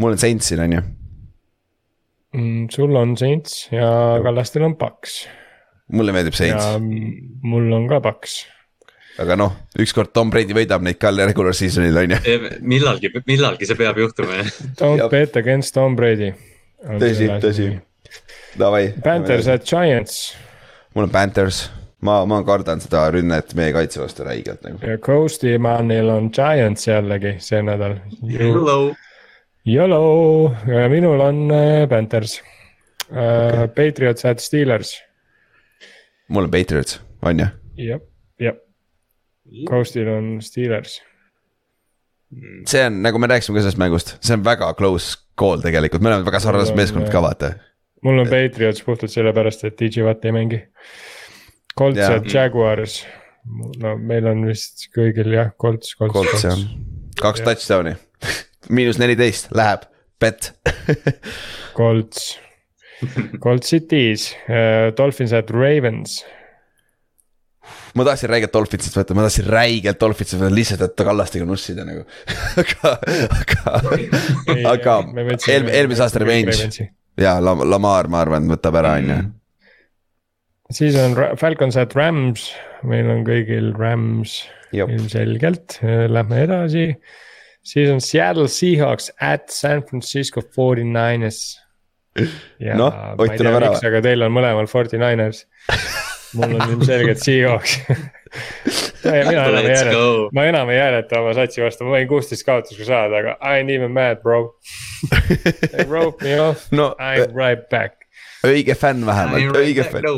mul 0.00 0.16
on 0.16 0.22
Saints 0.22 0.50
siin 0.50 0.64
on 0.64 0.74
ju 0.78 0.82
mm,. 2.34 2.66
sul 2.74 2.98
on 2.98 3.14
Saints 3.20 3.68
ja 3.74 3.88
Kallastel 4.26 4.66
on 4.66 4.74
Paks. 4.80 5.20
mulle 5.94 6.16
meeldib 6.16 6.34
Saints. 6.34 6.66
mul 7.46 7.70
on 7.78 7.86
ka 7.90 8.02
Paks 8.02 8.40
aga 9.22 9.36
noh, 9.38 9.54
ükskord 9.80 10.10
Tom 10.14 10.30
Brady 10.32 10.56
võidab 10.56 10.82
neid 10.84 10.98
ka 11.02 11.12
regular 11.14 11.54
season'il 11.56 11.98
on 12.02 12.14
ju. 12.16 12.38
millalgi, 12.60 13.10
millalgi 13.28 13.68
see 13.68 13.78
peab 13.78 13.98
juhtuma 14.00 14.40
jah. 14.40 14.50
Don't 14.80 15.06
bet 15.12 15.36
against 15.40 15.74
Tom 15.76 15.96
Brady. 15.98 16.32
tõsi, 16.84 17.30
tõsi. 17.42 17.70
Davai. 18.58 18.92
Panthers 19.02 19.48
at 19.50 19.64
Giants. 19.66 20.34
mul 20.94 21.06
on 21.06 21.14
Panthers, 21.14 21.68
ma, 22.06 22.20
ma 22.26 22.40
kardan 22.46 22.82
seda 22.82 23.06
rünnet 23.14 23.54
meie 23.58 23.74
kaitse 23.74 24.02
vastu 24.02 24.26
räigelt 24.26 24.62
nagu. 24.66 24.78
ja 24.82 24.98
Coasty 24.98 25.56
Manil 25.58 26.10
on 26.10 26.30
Giants 26.34 26.88
jällegi 26.88 27.36
see 27.42 27.62
nädal. 27.62 28.00
Hello. 28.22 28.94
Yellow 29.64 30.50
ja 30.68 30.88
minul 30.92 31.22
on 31.24 31.46
äh, 31.54 31.88
Panthers 31.88 32.40
uh,. 32.40 32.50
Okay. 33.14 33.68
Patriots 33.68 34.24
at 34.24 34.42
Steelers. 34.42 34.98
mul 36.28 36.44
on 36.44 36.50
Patriots, 36.50 37.00
on 37.22 37.38
ju? 37.38 37.46
jah 37.76 38.02
Coastil 39.68 40.08
on 40.08 40.38
Steelers. 40.42 41.02
see 42.66 42.86
on, 42.86 43.02
nagu 43.02 43.18
me 43.18 43.28
rääkisime 43.30 43.58
ka 43.58 43.62
sellest 43.62 43.78
mängust, 43.78 44.16
see 44.24 44.34
on 44.34 44.44
väga 44.44 44.72
close 44.74 45.18
call 45.38 45.62
tegelikult, 45.62 46.02
me 46.02 46.10
oleme 46.10 46.26
väga 46.26 46.40
sarnased 46.42 46.76
meeskonnad 46.78 47.12
ka 47.12 47.22
vaata. 47.22 47.52
mul 48.02 48.22
on 48.24 48.30
Patriots 48.30 48.82
puhtalt 48.82 49.12
sellepärast, 49.12 49.64
et 49.64 49.78
DJ 49.80 50.06
Watt 50.06 50.24
ei 50.24 50.32
mängi. 50.34 50.62
Colts 51.78 51.98
ja 51.98 52.20
Jaguars, 52.32 53.00
no 53.82 53.96
meil 53.98 54.26
on 54.30 54.46
vist 54.48 54.88
kõigil 54.94 55.34
jah, 55.34 55.52
Colts, 55.60 55.94
Colts, 55.98 56.14
Colts. 56.14 56.66
Kaks 57.20 57.42
ja. 57.42 57.50
touchdown'i. 57.50 57.94
Miinus 58.70 58.98
neliteist, 58.98 59.50
läheb, 59.54 59.86
bet 60.22 60.54
Colts, 61.78 62.38
Colts 63.42 63.70
Cities. 63.70 64.32
Uh,, 64.48 64.90
Dolphins 64.96 65.34
at 65.36 65.50
Ravens 65.54 66.22
ma 67.94 68.06
tahtsin 68.06 68.30
räigelt 68.30 68.54
Dolphinsist 68.54 68.96
võtta, 68.98 69.14
ma 69.16 69.24
tahtsin 69.26 69.46
räigelt 69.50 70.00
Dolphinsist 70.00 70.40
võtta 70.40 70.54
lihtsalt, 70.54 70.84
et 70.86 71.04
Kallastega 71.06 71.46
nussida 71.48 71.86
nagu. 71.86 72.04
Aga, 72.64 72.92
aga, 73.40 73.76
aga 74.70 74.96
eelmine, 75.50 75.74
eelmise 75.74 76.04
aasta 76.04 76.22
revenge. 76.22 76.88
ja 77.20 77.36
Lamar, 77.42 78.08
ma 78.10 78.22
arvan, 78.24 78.48
võtab 78.50 78.78
ära, 78.80 78.96
on 79.00 79.10
ju. 79.10 79.18
siis 80.80 80.98
on 81.00 81.16
Falcons 81.40 81.78
at 81.80 81.94
Rams, 81.98 82.48
meil 82.86 83.10
on 83.12 83.24
kõigil 83.26 83.72
Rams 83.78 84.40
ilmselgelt, 84.74 85.78
lähme 86.10 86.40
edasi. 86.46 86.88
siis 87.62 87.92
on 87.92 88.02
Seattle 88.02 88.48
Seahawks 88.50 89.12
at 89.20 89.50
San 89.54 89.84
Francisco 89.86 90.42
49ers. 90.42 91.44
ja 92.62 92.78
no, 92.78 92.90
ma 92.90 93.30
ei 93.30 93.38
tea, 93.38 93.54
miks, 93.58 93.86
aga 93.86 94.02
teil 94.02 94.26
on 94.26 94.34
mõlemal 94.34 94.70
49ers 94.70 95.46
mul 96.34 96.58
on 96.58 96.70
ilmselgelt 96.70 97.22
Seahawks 97.24 97.80
mina 99.04 99.44
enam 99.46 99.56
ei 99.56 99.74
hääleta, 99.74 99.98
ma 100.32 100.44
enam 100.44 100.70
ei 100.72 100.78
hääleta 100.78 101.20
oma 101.20 101.34
satsi 101.36 101.62
vastu, 101.62 101.86
ma 101.86 101.96
võin 101.96 102.08
kuusteist 102.10 102.46
kaotust 102.46 102.78
ka 102.80 102.86
saada, 102.88 103.20
aga 103.20 103.36
I 103.40 103.60
ain't 103.60 103.72
even 103.74 103.92
mad 103.94 104.22
bro. 104.22 104.54
They 105.74 105.84
wrote 105.84 106.24
me 106.24 106.38
off. 106.40 106.70
No,, 106.72 106.94
I 106.98 107.20
m 107.24 107.36
right 107.36 107.68
back. 107.70 108.00
õige 108.44 108.76
fänn 108.76 109.04
vähemalt, 109.06 109.56
õige 109.56 109.86
fänn. 109.88 110.08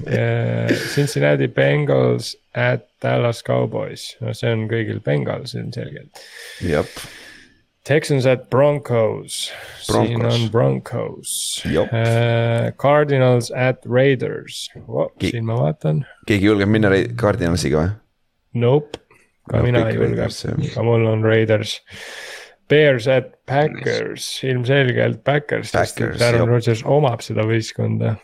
Cincinnati 0.94 1.48
Bengals 1.52 2.34
at 2.56 2.86
Dallas 3.02 3.42
Cowboys, 3.46 4.14
no 4.20 4.34
see 4.36 4.52
on 4.52 4.68
kõigil 4.70 5.02
Bengals 5.04 5.54
ilmselgelt. 5.58 6.22
jep 6.64 6.88
Texans 7.84 8.26
at 8.26 8.50
Broncos, 8.50 9.50
Broncos., 9.88 10.08
siin 10.08 10.26
on 10.26 10.48
Broncos 10.52 11.62
uh,. 11.64 12.70
Cardinals 12.76 13.50
at 13.50 13.80
Raiders 13.86 14.68
oh,, 14.86 15.08
siin 15.20 15.46
ma 15.48 15.56
vaatan. 15.56 16.02
keegi 16.28 16.50
julgeb 16.50 16.68
minna 16.68 16.92
Cardinalsiga 17.16 17.80
või? 17.80 17.94
Nope, 18.60 19.00
ka 19.48 19.58
no, 19.60 19.64
mina 19.64 19.86
ei 19.88 19.96
julge, 19.96 20.28
aga 20.28 20.84
mul 20.84 21.06
on 21.08 21.24
Raiders. 21.24 21.78
Bears 22.70 23.08
at 23.10 23.32
Packers, 23.50 24.26
ilmselgelt 24.46 25.24
Packers, 25.26 25.72
sest 25.72 25.98
et 26.04 26.22
Aaron 26.22 26.46
Rodgers 26.52 26.84
omab 26.86 27.24
seda 27.26 27.42
võistkonda. 27.48 28.14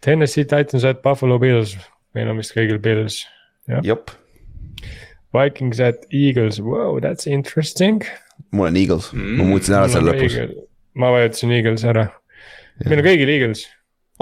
Tennessee 0.00 0.46
Titans 0.48 0.86
at 0.88 1.02
Buffalo 1.04 1.36
Bills, 1.42 1.74
meil 2.16 2.30
on 2.32 2.40
vist 2.40 2.54
kõigil 2.56 2.80
Pils, 2.80 3.24
jah. 3.68 3.82
Vikings 5.36 5.82
at 5.84 6.06
Eagles, 6.14 6.62
wow, 6.64 7.00
that's 7.00 7.26
interesting. 7.26 8.06
Mul 8.52 8.70
on 8.70 8.78
Eagles 8.80 9.10
mm., 9.14 9.38
ma 9.38 9.48
muutsin 9.48 9.78
ära 9.78 9.88
selle 9.92 10.12
lõpus. 10.12 10.36
ma 10.98 11.12
vajutasin 11.14 11.56
Eagles 11.56 11.86
ära, 11.88 12.06
meil 12.84 13.00
on 13.00 13.08
kõigil 13.08 13.34
Eagles. 13.36 13.66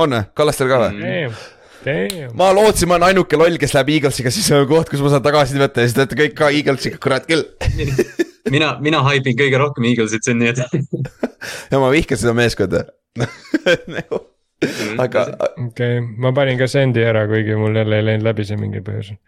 on 0.01 0.17
või, 0.17 0.31
Kallastel 0.39 0.71
ka 0.73 0.81
või 0.87 1.03
mm.? 1.03 2.33
ma 2.39 2.51
lootsin, 2.57 2.89
ma 2.89 2.99
olen 2.99 3.11
ainuke 3.11 3.39
loll, 3.41 3.59
kes 3.61 3.75
läheb 3.77 3.95
Eaglesiga, 3.99 4.33
siis 4.35 4.51
on 4.57 4.67
koht, 4.71 4.89
kus 4.93 5.03
ma 5.05 5.13
saan 5.13 5.25
tagasi 5.25 5.61
võtta 5.61 5.85
ja 5.85 5.91
siis 5.91 5.97
te 5.97 6.05
olete 6.05 6.21
kõik 6.23 6.39
ka 6.39 6.53
Eaglesiga, 6.55 7.01
kurat 7.03 7.29
küll 7.29 7.45
mina, 8.55 8.75
mina 8.85 9.03
haipin 9.07 9.37
kõige 9.39 9.61
rohkem 9.61 9.89
Eaglesit 9.91 10.27
siin, 10.27 10.41
nii 10.41 10.53
et 10.55 10.63
ja 11.73 11.83
ma 11.83 11.91
vihkan 11.93 12.21
seda 12.21 12.37
meeskonda 12.37 12.87
aga. 15.05 15.23
okei 15.59 15.67
okay,, 15.67 16.01
ma 16.01 16.33
panin 16.37 16.59
ka 16.59 16.69
sendi 16.71 17.05
ära, 17.05 17.27
kuigi 17.31 17.57
mul 17.59 17.77
jälle 17.77 18.01
ei 18.01 18.07
läinud 18.09 18.27
läbi 18.27 18.47
see 18.49 18.59
mingil 18.61 18.85
põhjusel. 18.87 19.19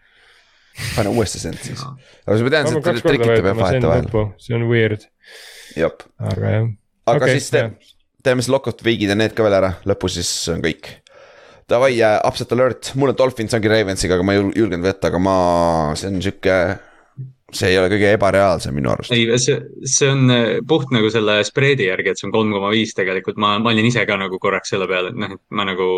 Pane 0.95 1.13
uuesti 1.13 1.41
send 1.41 1.59
siis. 1.63 1.83
aga 2.25 2.39
ma 2.45 2.53
tean, 2.53 2.71
et 2.71 3.03
trikite 3.05 3.41
peab 3.41 3.61
vahetevahel. 3.61 4.11
see 4.41 4.57
on 4.57 4.67
weird. 4.71 5.07
aga 5.77 6.53
jah. 6.53 6.71
aga 7.07 7.17
okay, 7.17 7.37
siis 7.37 7.51
te, 7.53 7.67
teeme 8.23 8.43
siis 8.43 8.53
lock-out 8.53 8.85
week'id 8.85 9.13
ja 9.13 9.19
need 9.19 9.35
ka 9.37 9.45
veel 9.47 9.59
ära, 9.59 9.75
lõpus 9.89 10.19
siis 10.19 10.31
on 10.53 10.63
kõik 10.65 10.95
Davai 11.67 11.97
uh,, 11.99 12.21
upset 12.23 12.51
alert, 12.55 12.93
mul 12.95 13.11
on 13.11 13.17
Dolphins 13.19 13.55
ongi 13.57 13.67
Ravensiga, 13.71 14.15
aga 14.15 14.23
ma 14.23 14.35
ei 14.35 14.39
julgenud 14.39 14.87
võtta, 14.87 15.09
aga 15.11 15.19
ma, 15.19 15.39
see 15.99 16.13
on 16.13 16.21
sihuke. 16.23 16.59
see 17.57 17.69
ei 17.71 17.77
ole 17.79 17.87
kõige 17.91 18.09
ebareaalsem 18.11 18.75
minu 18.75 18.91
arust. 18.91 19.11
ei, 19.15 19.27
see, 19.39 19.59
see 19.87 20.07
on 20.11 20.31
äh, 20.31 20.45
puht 20.67 20.91
nagu 20.95 21.11
selle 21.11 21.37
spreadi 21.47 21.87
järgi, 21.87 22.11
et 22.11 22.19
see 22.19 22.27
on 22.27 22.33
kolm 22.35 22.55
koma 22.55 22.71
viis 22.71 22.95
tegelikult, 22.95 23.39
ma, 23.39 23.53
ma 23.63 23.71
olin 23.71 23.87
ise 23.87 24.03
ka 24.07 24.17
nagu 24.19 24.39
korraks 24.39 24.71
selle 24.73 24.87
peale, 24.87 25.11
et 25.11 25.19
noh, 25.19 25.35
et 25.35 25.43
ma 25.51 25.67
nagu. 25.67 25.89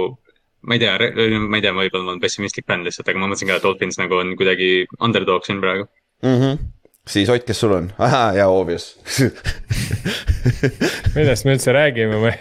Ma 0.61 0.76
ei 0.76 0.81
tea, 0.81 0.98
ma 1.45 1.60
ei 1.60 1.64
tea, 1.64 1.76
võib-olla 1.76 2.06
ma 2.06 2.15
olen 2.15 2.23
pessimistlik 2.23 2.68
fänn 2.68 2.88
lihtsalt, 2.88 3.07
aga 3.07 3.22
ma 3.22 3.30
mõtlesin 3.30 3.52
ka, 3.52 3.60
et 3.60 3.68
Dolphins 3.68 4.02
nagu 4.02 4.19
on 4.19 4.36
kuidagi 4.40 4.69
underdog 4.99 5.48
siin 5.48 5.64
praegu 5.64 5.88
mm. 6.23 6.36
-hmm 6.36 6.68
siis 7.10 7.30
Ott, 7.30 7.44
kes 7.44 7.60
sul 7.60 7.72
on? 7.73 7.91
ahaa, 7.98 8.34
jaa, 8.34 8.48
obvious 8.48 8.99
millest 11.15 11.45
me 11.48 11.56
üldse 11.56 11.73
räägime 11.73 12.19
või 12.22 12.34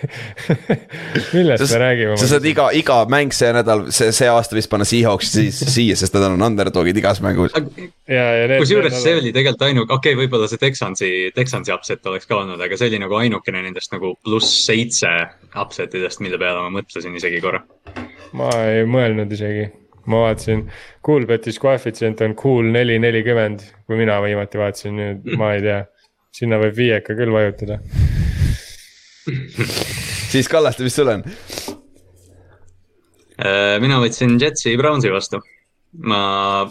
millest 1.36 1.64
sa, 1.64 1.70
me 1.72 1.80
räägime? 1.82 2.18
sa 2.20 2.28
saad 2.34 2.48
iga, 2.48 2.68
iga 2.76 2.98
mäng 3.10 3.32
see 3.34 3.50
nädal, 3.56 3.86
see, 3.94 4.12
see 4.14 4.28
aasta 4.30 4.58
vist 4.58 4.70
panna 4.72 4.86
Seahawksi 4.88 5.46
siis 5.48 5.74
siia, 5.74 5.96
sest 5.98 6.16
nad 6.16 6.28
on 6.28 6.46
underdog'id 6.50 7.00
igas 7.00 7.22
mängus. 7.24 7.56
kusjuures 7.56 9.00
see 9.02 9.16
oli 9.22 9.32
tegelikult 9.32 9.66
ainuke, 9.70 9.92
okei 9.94 10.14
okay,, 10.14 10.20
võib-olla 10.20 10.50
see 10.50 10.60
Texansi, 10.60 11.10
Texansi 11.36 11.74
upset 11.74 12.06
oleks 12.12 12.28
ka 12.28 12.42
olnud, 12.42 12.60
aga 12.60 12.78
see 12.78 12.92
oli 12.92 13.02
nagu 13.02 13.18
ainukene 13.22 13.64
nendest 13.64 13.94
nagu 13.96 14.14
pluss 14.24 14.66
seitse 14.66 15.14
upset 15.56 15.96
idest, 15.96 16.20
mille 16.24 16.40
peale 16.40 16.60
ma 16.66 16.80
mõtlesin 16.80 17.16
isegi 17.16 17.40
korra. 17.44 17.64
Ma 18.36 18.50
ei 18.68 18.84
mõelnud 18.88 19.32
isegi 19.32 19.68
ma 20.08 20.24
vaatasin, 20.24 20.64
Coolbetis 21.04 21.58
koefitsient 21.60 22.20
on 22.24 22.34
cool 22.38 22.70
neli, 22.72 22.98
nelikümmend, 23.02 23.64
kui 23.86 23.98
mina 24.00 24.18
viimati 24.24 24.60
vaatasin, 24.60 24.96
nüüd 24.96 25.38
ma 25.40 25.52
ei 25.56 25.64
tea. 25.64 25.84
sinna 26.38 26.58
võib 26.60 26.76
viieka 26.76 27.16
küll 27.18 27.32
vajutada. 27.34 27.78
siis 30.32 30.48
Kallaste, 30.48 30.84
mis 30.86 30.94
sul 30.94 31.10
on? 31.10 31.24
Äh, 33.38 33.78
mina 33.82 33.98
võtsin 34.02 34.36
Jetsi 34.40 34.76
Brownsi 34.78 35.12
vastu. 35.12 35.40
ma, 36.04 36.20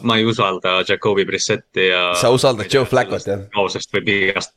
ma 0.04 0.18
ei 0.18 0.26
usalda 0.30 0.84
Jacobi 0.88 1.26
Brissetti 1.26 1.88
ja. 1.90 2.12
sa 2.16 2.30
usaldad 2.30 2.70
Joe 2.70 2.86
Flacot 2.86 3.26
jah? 3.26 3.48
kaosest 3.54 3.94
või 3.96 4.06
vigast. 4.06 4.54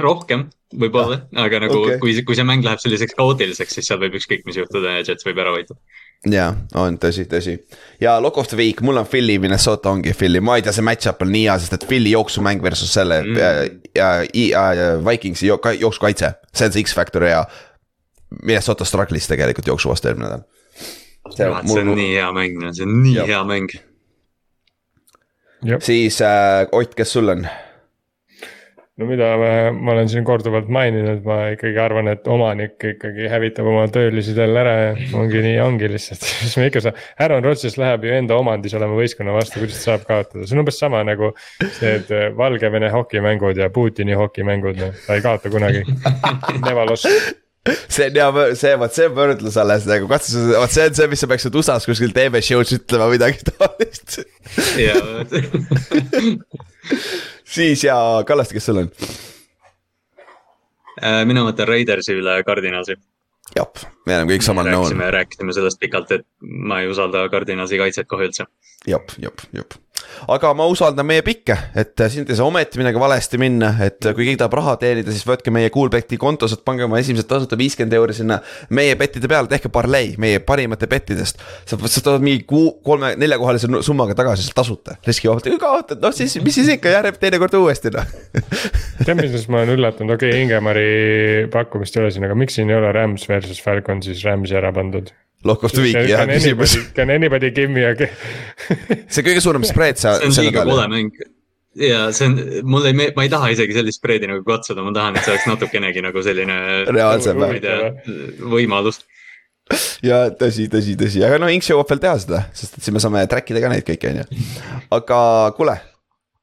Rohkem 0.00 0.46
võib-olla, 0.72 1.22
aga 1.36 1.60
nagu 1.66 1.82
okay. 1.82 1.98
kui, 2.00 2.14
kui 2.24 2.38
see 2.38 2.46
mäng 2.48 2.64
läheb 2.64 2.80
selliseks 2.80 3.16
kaootiliseks, 3.18 3.76
siis 3.76 3.90
seal 3.90 4.00
võib 4.00 4.16
ükskõik 4.16 4.46
mis 4.48 4.56
juhtuda 4.56 4.96
ja 4.96 5.04
Jets 5.04 5.26
võib 5.26 5.42
ära 5.42 5.52
võita 5.54 5.76
jaa, 6.30 6.52
on 6.78 6.96
tõsi, 7.02 7.24
tõsi. 7.30 7.56
ja 8.00 8.14
Lock 8.22 8.38
of 8.38 8.48
the 8.50 8.56
Week, 8.58 8.80
mul 8.84 9.00
on 9.00 9.06
Philly, 9.06 9.38
Minnesota 9.42 9.90
ongi 9.90 10.14
Philly, 10.14 10.40
ma 10.40 10.56
ei 10.58 10.62
tea, 10.62 10.74
see 10.76 10.86
match-up 10.86 11.22
on 11.24 11.32
nii 11.34 11.44
hea, 11.48 11.56
sest 11.62 11.76
et 11.78 11.86
Philly 11.88 12.12
jooksumäng 12.14 12.62
versus 12.62 12.92
selle 12.94 13.22
mm. 13.24 13.40
ja, 13.98 14.10
ja, 14.36 14.64
ja 14.78 14.88
Vikingsi 15.02 15.50
jooksukaitse, 15.50 16.34
see 16.52 16.68
on 16.68 16.74
see 16.74 16.86
X-Factor 16.86 17.26
ja. 17.26 17.44
Minnesota 18.42 18.86
struggle'is 18.88 19.26
tegelikult 19.28 19.66
jooksu 19.68 19.90
vastu 19.90 20.08
eelmine 20.08 20.30
nädal. 20.30 20.46
see 21.34 21.48
on, 21.48 21.66
see 21.68 21.82
on 21.82 21.90
mul... 21.90 21.98
nii 21.98 22.14
hea 22.14 22.30
mäng, 22.32 22.62
see 22.70 22.86
on 22.86 22.94
nii 23.02 23.16
ja. 23.18 23.26
hea 23.28 23.42
mäng. 23.48 23.74
siis 25.84 26.22
äh, 26.22 26.64
Ott, 26.72 26.94
kes 26.94 27.12
sul 27.18 27.34
on? 27.34 27.46
No 29.02 29.08
mida 29.08 29.32
ma, 29.38 29.50
ma 29.74 29.92
olen 29.96 30.08
siin 30.10 30.24
korduvalt 30.26 30.70
maininud, 30.72 31.22
ma 31.26 31.38
ikkagi 31.54 31.80
arvan, 31.82 32.10
et 32.12 32.28
omanik 32.30 32.86
ikkagi 32.92 33.28
hävitab 33.30 33.68
oma 33.68 33.84
töölisi 33.92 34.34
jälle 34.36 34.62
ära 34.62 34.74
ja 34.78 34.94
ongi 35.18 35.42
nii, 35.44 35.58
ongi 35.64 35.90
lihtsalt, 35.92 36.24
mis 36.44 36.56
me 36.60 36.68
ikka 36.70 36.84
saa-. 36.86 36.94
Aaron 37.22 37.44
Rodgers 37.44 37.78
läheb 37.80 38.06
ju 38.06 38.14
enda 38.16 38.38
omandis 38.38 38.76
olema 38.78 38.96
võistkonna 38.98 39.34
vastu, 39.36 39.60
kuidas 39.60 39.80
ta 39.80 39.90
saab 39.90 40.06
kaotada, 40.08 40.46
see 40.46 40.56
on 40.56 40.64
umbes 40.64 40.80
sama 40.80 41.02
nagu. 41.06 41.32
Need 41.82 42.12
äh, 42.14 42.28
Valgevene 42.38 42.90
hokimängud 42.92 43.58
ja 43.58 43.70
Putini 43.74 44.16
hokimängud, 44.18 44.78
noh, 44.80 44.98
ta 45.06 45.18
ei 45.18 45.24
kaota 45.24 45.52
kunagi. 45.52 45.84
Nevalos 46.66 47.06
see 47.62 48.08
on 48.08 48.16
hea, 48.18 48.54
see, 48.58 48.72
vot 48.80 48.94
see 48.96 49.06
võrdlus 49.14 49.56
alles 49.62 49.84
nagu, 49.86 50.08
katsu, 50.10 50.48
vot 50.56 50.72
see 50.72 50.88
on 50.88 50.96
see, 50.98 51.06
mis 51.12 51.22
sa 51.22 51.28
peaksid 51.30 51.58
USA-s 51.58 51.86
kuskil 51.86 52.14
tv-show's 52.16 52.74
ütlema 52.74 53.06
midagi 53.12 53.46
taolist. 53.52 54.18
siis 57.52 57.84
ja 57.84 57.96
Kallaste, 58.26 58.56
kes 58.56 58.68
sul 58.70 58.82
on? 58.82 58.90
Äh, 61.02 61.22
mina 61.28 61.44
mõtlen 61.46 61.68
Raidersi 61.68 62.16
üle 62.18 62.38
Cardinalsi. 62.46 62.96
jah, 63.56 63.86
me 64.06 64.16
oleme 64.16 64.36
kõik 64.36 64.46
samal 64.46 64.68
nõul. 64.68 64.96
rääkisime, 65.12 65.52
sellest 65.56 65.80
pikalt, 65.80 66.12
et 66.12 66.26
ma 66.40 66.80
ei 66.80 66.90
usalda 66.92 67.28
Cardinalsi 67.32 67.80
kaitset 67.80 68.08
kohe 68.08 68.28
üldse. 68.30 68.48
jep, 68.86 69.16
jep, 69.18 69.46
jep 69.52 69.78
aga 70.32 70.52
ma 70.56 70.66
usaldan 70.70 71.06
meie 71.08 71.24
pikke, 71.26 71.56
et 71.78 72.00
äh, 72.00 72.10
siin 72.12 72.28
ei 72.28 72.38
saa 72.38 72.46
ometi 72.48 72.80
midagi 72.80 73.00
valesti 73.00 73.40
minna, 73.40 73.72
et 73.84 74.04
äh, 74.06 74.14
kui 74.16 74.26
keegi 74.26 74.40
tahab 74.42 74.56
raha 74.58 74.76
teenida, 74.80 75.12
siis 75.14 75.26
võtke 75.28 75.52
meie 75.54 75.70
Coolbeti 75.74 76.18
kontosid, 76.20 76.62
pange 76.66 76.86
oma 76.86 77.00
esimesed 77.02 77.28
tasuta 77.30 77.58
viiskümmend 77.58 77.96
euri 77.98 78.16
sinna 78.16 78.40
meie 78.74 78.96
bettide 79.00 79.30
peale, 79.30 79.50
tehke 79.50 79.70
parlei 79.72 80.14
meie 80.22 80.42
parimate 80.44 80.88
bettidest. 80.90 81.42
sa, 81.68 81.78
sa 81.78 82.04
tood 82.04 82.24
mingi 82.24 82.44
kuu, 82.48 82.74
kolme, 82.84 83.14
neljakohalise 83.20 83.70
summaga 83.86 84.16
tagasi 84.18 84.46
sealt 84.46 84.58
tasuta, 84.58 84.98
riskivabalt, 85.06 85.48
kui 85.50 85.62
kaotad, 85.62 86.02
noh 86.02 86.14
siis, 86.16 86.38
mis 86.44 86.58
siis 86.58 86.74
ikka, 86.76 86.92
järgneb 86.96 87.20
teinekord 87.22 87.58
uuesti 87.60 87.92
noh 87.94 88.06
tead, 89.04 89.16
milles 89.18 89.48
ma 89.52 89.62
olen 89.62 89.76
üllatunud, 89.76 90.16
okei 90.16 90.32
okay,, 90.32 90.44
Ingemari 90.46 91.48
pakkumist 91.52 91.96
ei 91.96 92.04
ole 92.04 92.14
siin, 92.14 92.26
aga 92.28 92.38
miks 92.38 92.58
siin 92.58 92.70
ei 92.72 92.78
ole 92.78 92.92
Rams 92.94 93.28
versus 93.30 93.60
Falcon 93.62 94.02
siis 94.04 94.24
Rams'i 94.26 94.58
ära 94.58 94.72
pandud? 94.74 95.12
Lock 95.44 95.64
of 95.66 95.72
the 95.74 95.82
week 95.82 95.96
jah, 96.06 96.26
küsimus. 96.30 96.76
Can 96.94 97.10
anybody 97.10 97.50
give 97.50 97.70
me 97.72 97.84
a 97.86 97.94
see 99.12 99.24
kõige 99.26 99.42
suurem 99.42 99.64
spread 99.66 99.98
sa. 99.98 100.18
see 100.22 100.30
on 100.30 100.50
liiga 100.50 100.66
kole 100.68 100.88
mäng 100.92 101.22
ja 101.78 102.12
see 102.12 102.28
on, 102.28 102.36
mulle 102.68 102.92
ei, 102.92 103.12
ma 103.16 103.24
ei 103.24 103.30
taha 103.32 103.48
isegi 103.54 103.76
sellist 103.76 104.00
spreedi 104.00 104.28
nagu 104.30 104.44
katsuda, 104.46 104.84
ma 104.84 104.92
tahan, 104.96 105.16
et 105.16 105.24
see 105.24 105.34
oleks 105.34 105.48
natukenegi 105.48 106.04
nagu 106.04 106.24
selline. 106.24 106.58
reaalsem 106.92 107.40
või? 107.40 107.60
võimalus. 108.54 109.02
ja 110.04 110.26
tõsi, 110.36 110.68
tõsi, 110.72 110.96
tõsi, 111.00 111.24
aga 111.26 111.40
no 111.40 111.50
Inks 111.52 111.72
jõuab 111.72 111.88
veel 111.90 112.02
teha 112.02 112.14
seda, 112.20 112.44
sest 112.56 112.78
et 112.78 112.84
siis 112.84 112.94
me 112.94 113.02
saame 113.02 113.24
track 113.30 113.54
ida 113.54 113.64
ka 113.64 113.72
neid 113.72 113.86
kõiki, 113.88 114.12
on 114.12 114.22
ju. 114.22 114.46
aga 114.98 115.18
kuule, 115.56 115.78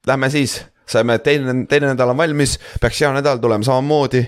lähme 0.09 0.31
siis, 0.33 0.59
saime 0.89 1.19
teine, 1.23 1.53
teine 1.69 1.93
nädal 1.93 2.15
on 2.15 2.19
valmis, 2.19 2.57
peaks 2.81 3.03
hea 3.03 3.13
nädal 3.13 3.41
tulema 3.43 3.67
samamoodi 3.67 4.25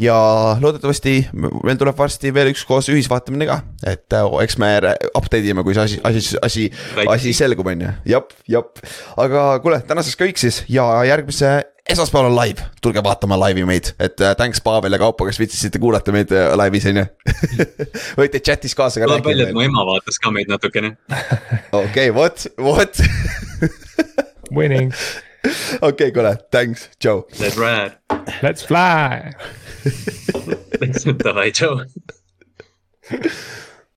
ja 0.00 0.16
loodetavasti 0.60 1.14
meil 1.34 1.78
tuleb 1.78 1.98
varsti 1.98 2.32
veel 2.34 2.50
üks 2.52 2.64
koos 2.66 2.88
ühisvaatamine 2.92 3.46
ka, 3.50 3.60
et 3.86 4.16
äh, 4.16 4.38
eks 4.44 4.58
me 4.62 4.72
update 5.14 5.44
ime, 5.46 5.64
kui 5.66 5.76
see 5.76 5.84
asi, 5.84 6.00
asi, 6.04 6.40
asi, 6.42 6.64
asi 7.06 7.36
selgub, 7.36 7.68
on 7.70 7.86
ju, 7.86 7.92
jep, 8.14 8.34
jep. 8.50 8.82
aga 9.20 9.46
kuule, 9.62 9.82
tänaseks 9.86 10.18
kõik 10.20 10.40
siis 10.40 10.64
ja 10.72 10.88
järgmise 11.06 11.60
esmaspäeval 11.88 12.30
on 12.30 12.36
live, 12.38 12.66
tulge 12.82 13.02
vaatama 13.04 13.38
laivi 13.38 13.64
meid, 13.68 13.92
et 14.02 14.20
uh, 14.20 14.32
thanks 14.38 14.62
Pavel 14.64 14.96
ja 14.96 15.00
Kaupo, 15.02 15.26
kes 15.28 15.38
viitsisite 15.38 15.78
kuulata 15.78 16.14
meid 16.16 16.32
uh, 16.34 16.54
laivis 16.58 16.88
on 16.90 17.02
ju 17.02 17.06
võite 18.20 18.40
chat'is 18.40 18.74
kaasa 18.78 19.02
ka 19.02 19.10
tuleb 19.10 19.28
välja, 19.28 19.50
et 19.50 19.56
mu 19.56 19.64
ema 19.64 19.84
vaatas 19.86 20.18
ka 20.22 20.32
meid 20.34 20.50
natukene. 20.50 20.94
okei, 21.84 22.08
vot, 22.14 22.46
vot. 22.58 23.04
Winning. 24.50 24.94
okei 25.88 25.90
okay,, 25.90 26.14
kuule, 26.16 26.38
thanks, 26.50 26.88
tšau. 26.98 27.26
Let's 27.38 27.60
ride. 27.60 28.00
Let's 28.42 28.64
fly. 28.64 29.62
Estaba 30.80 31.46
hecho. 31.46 31.76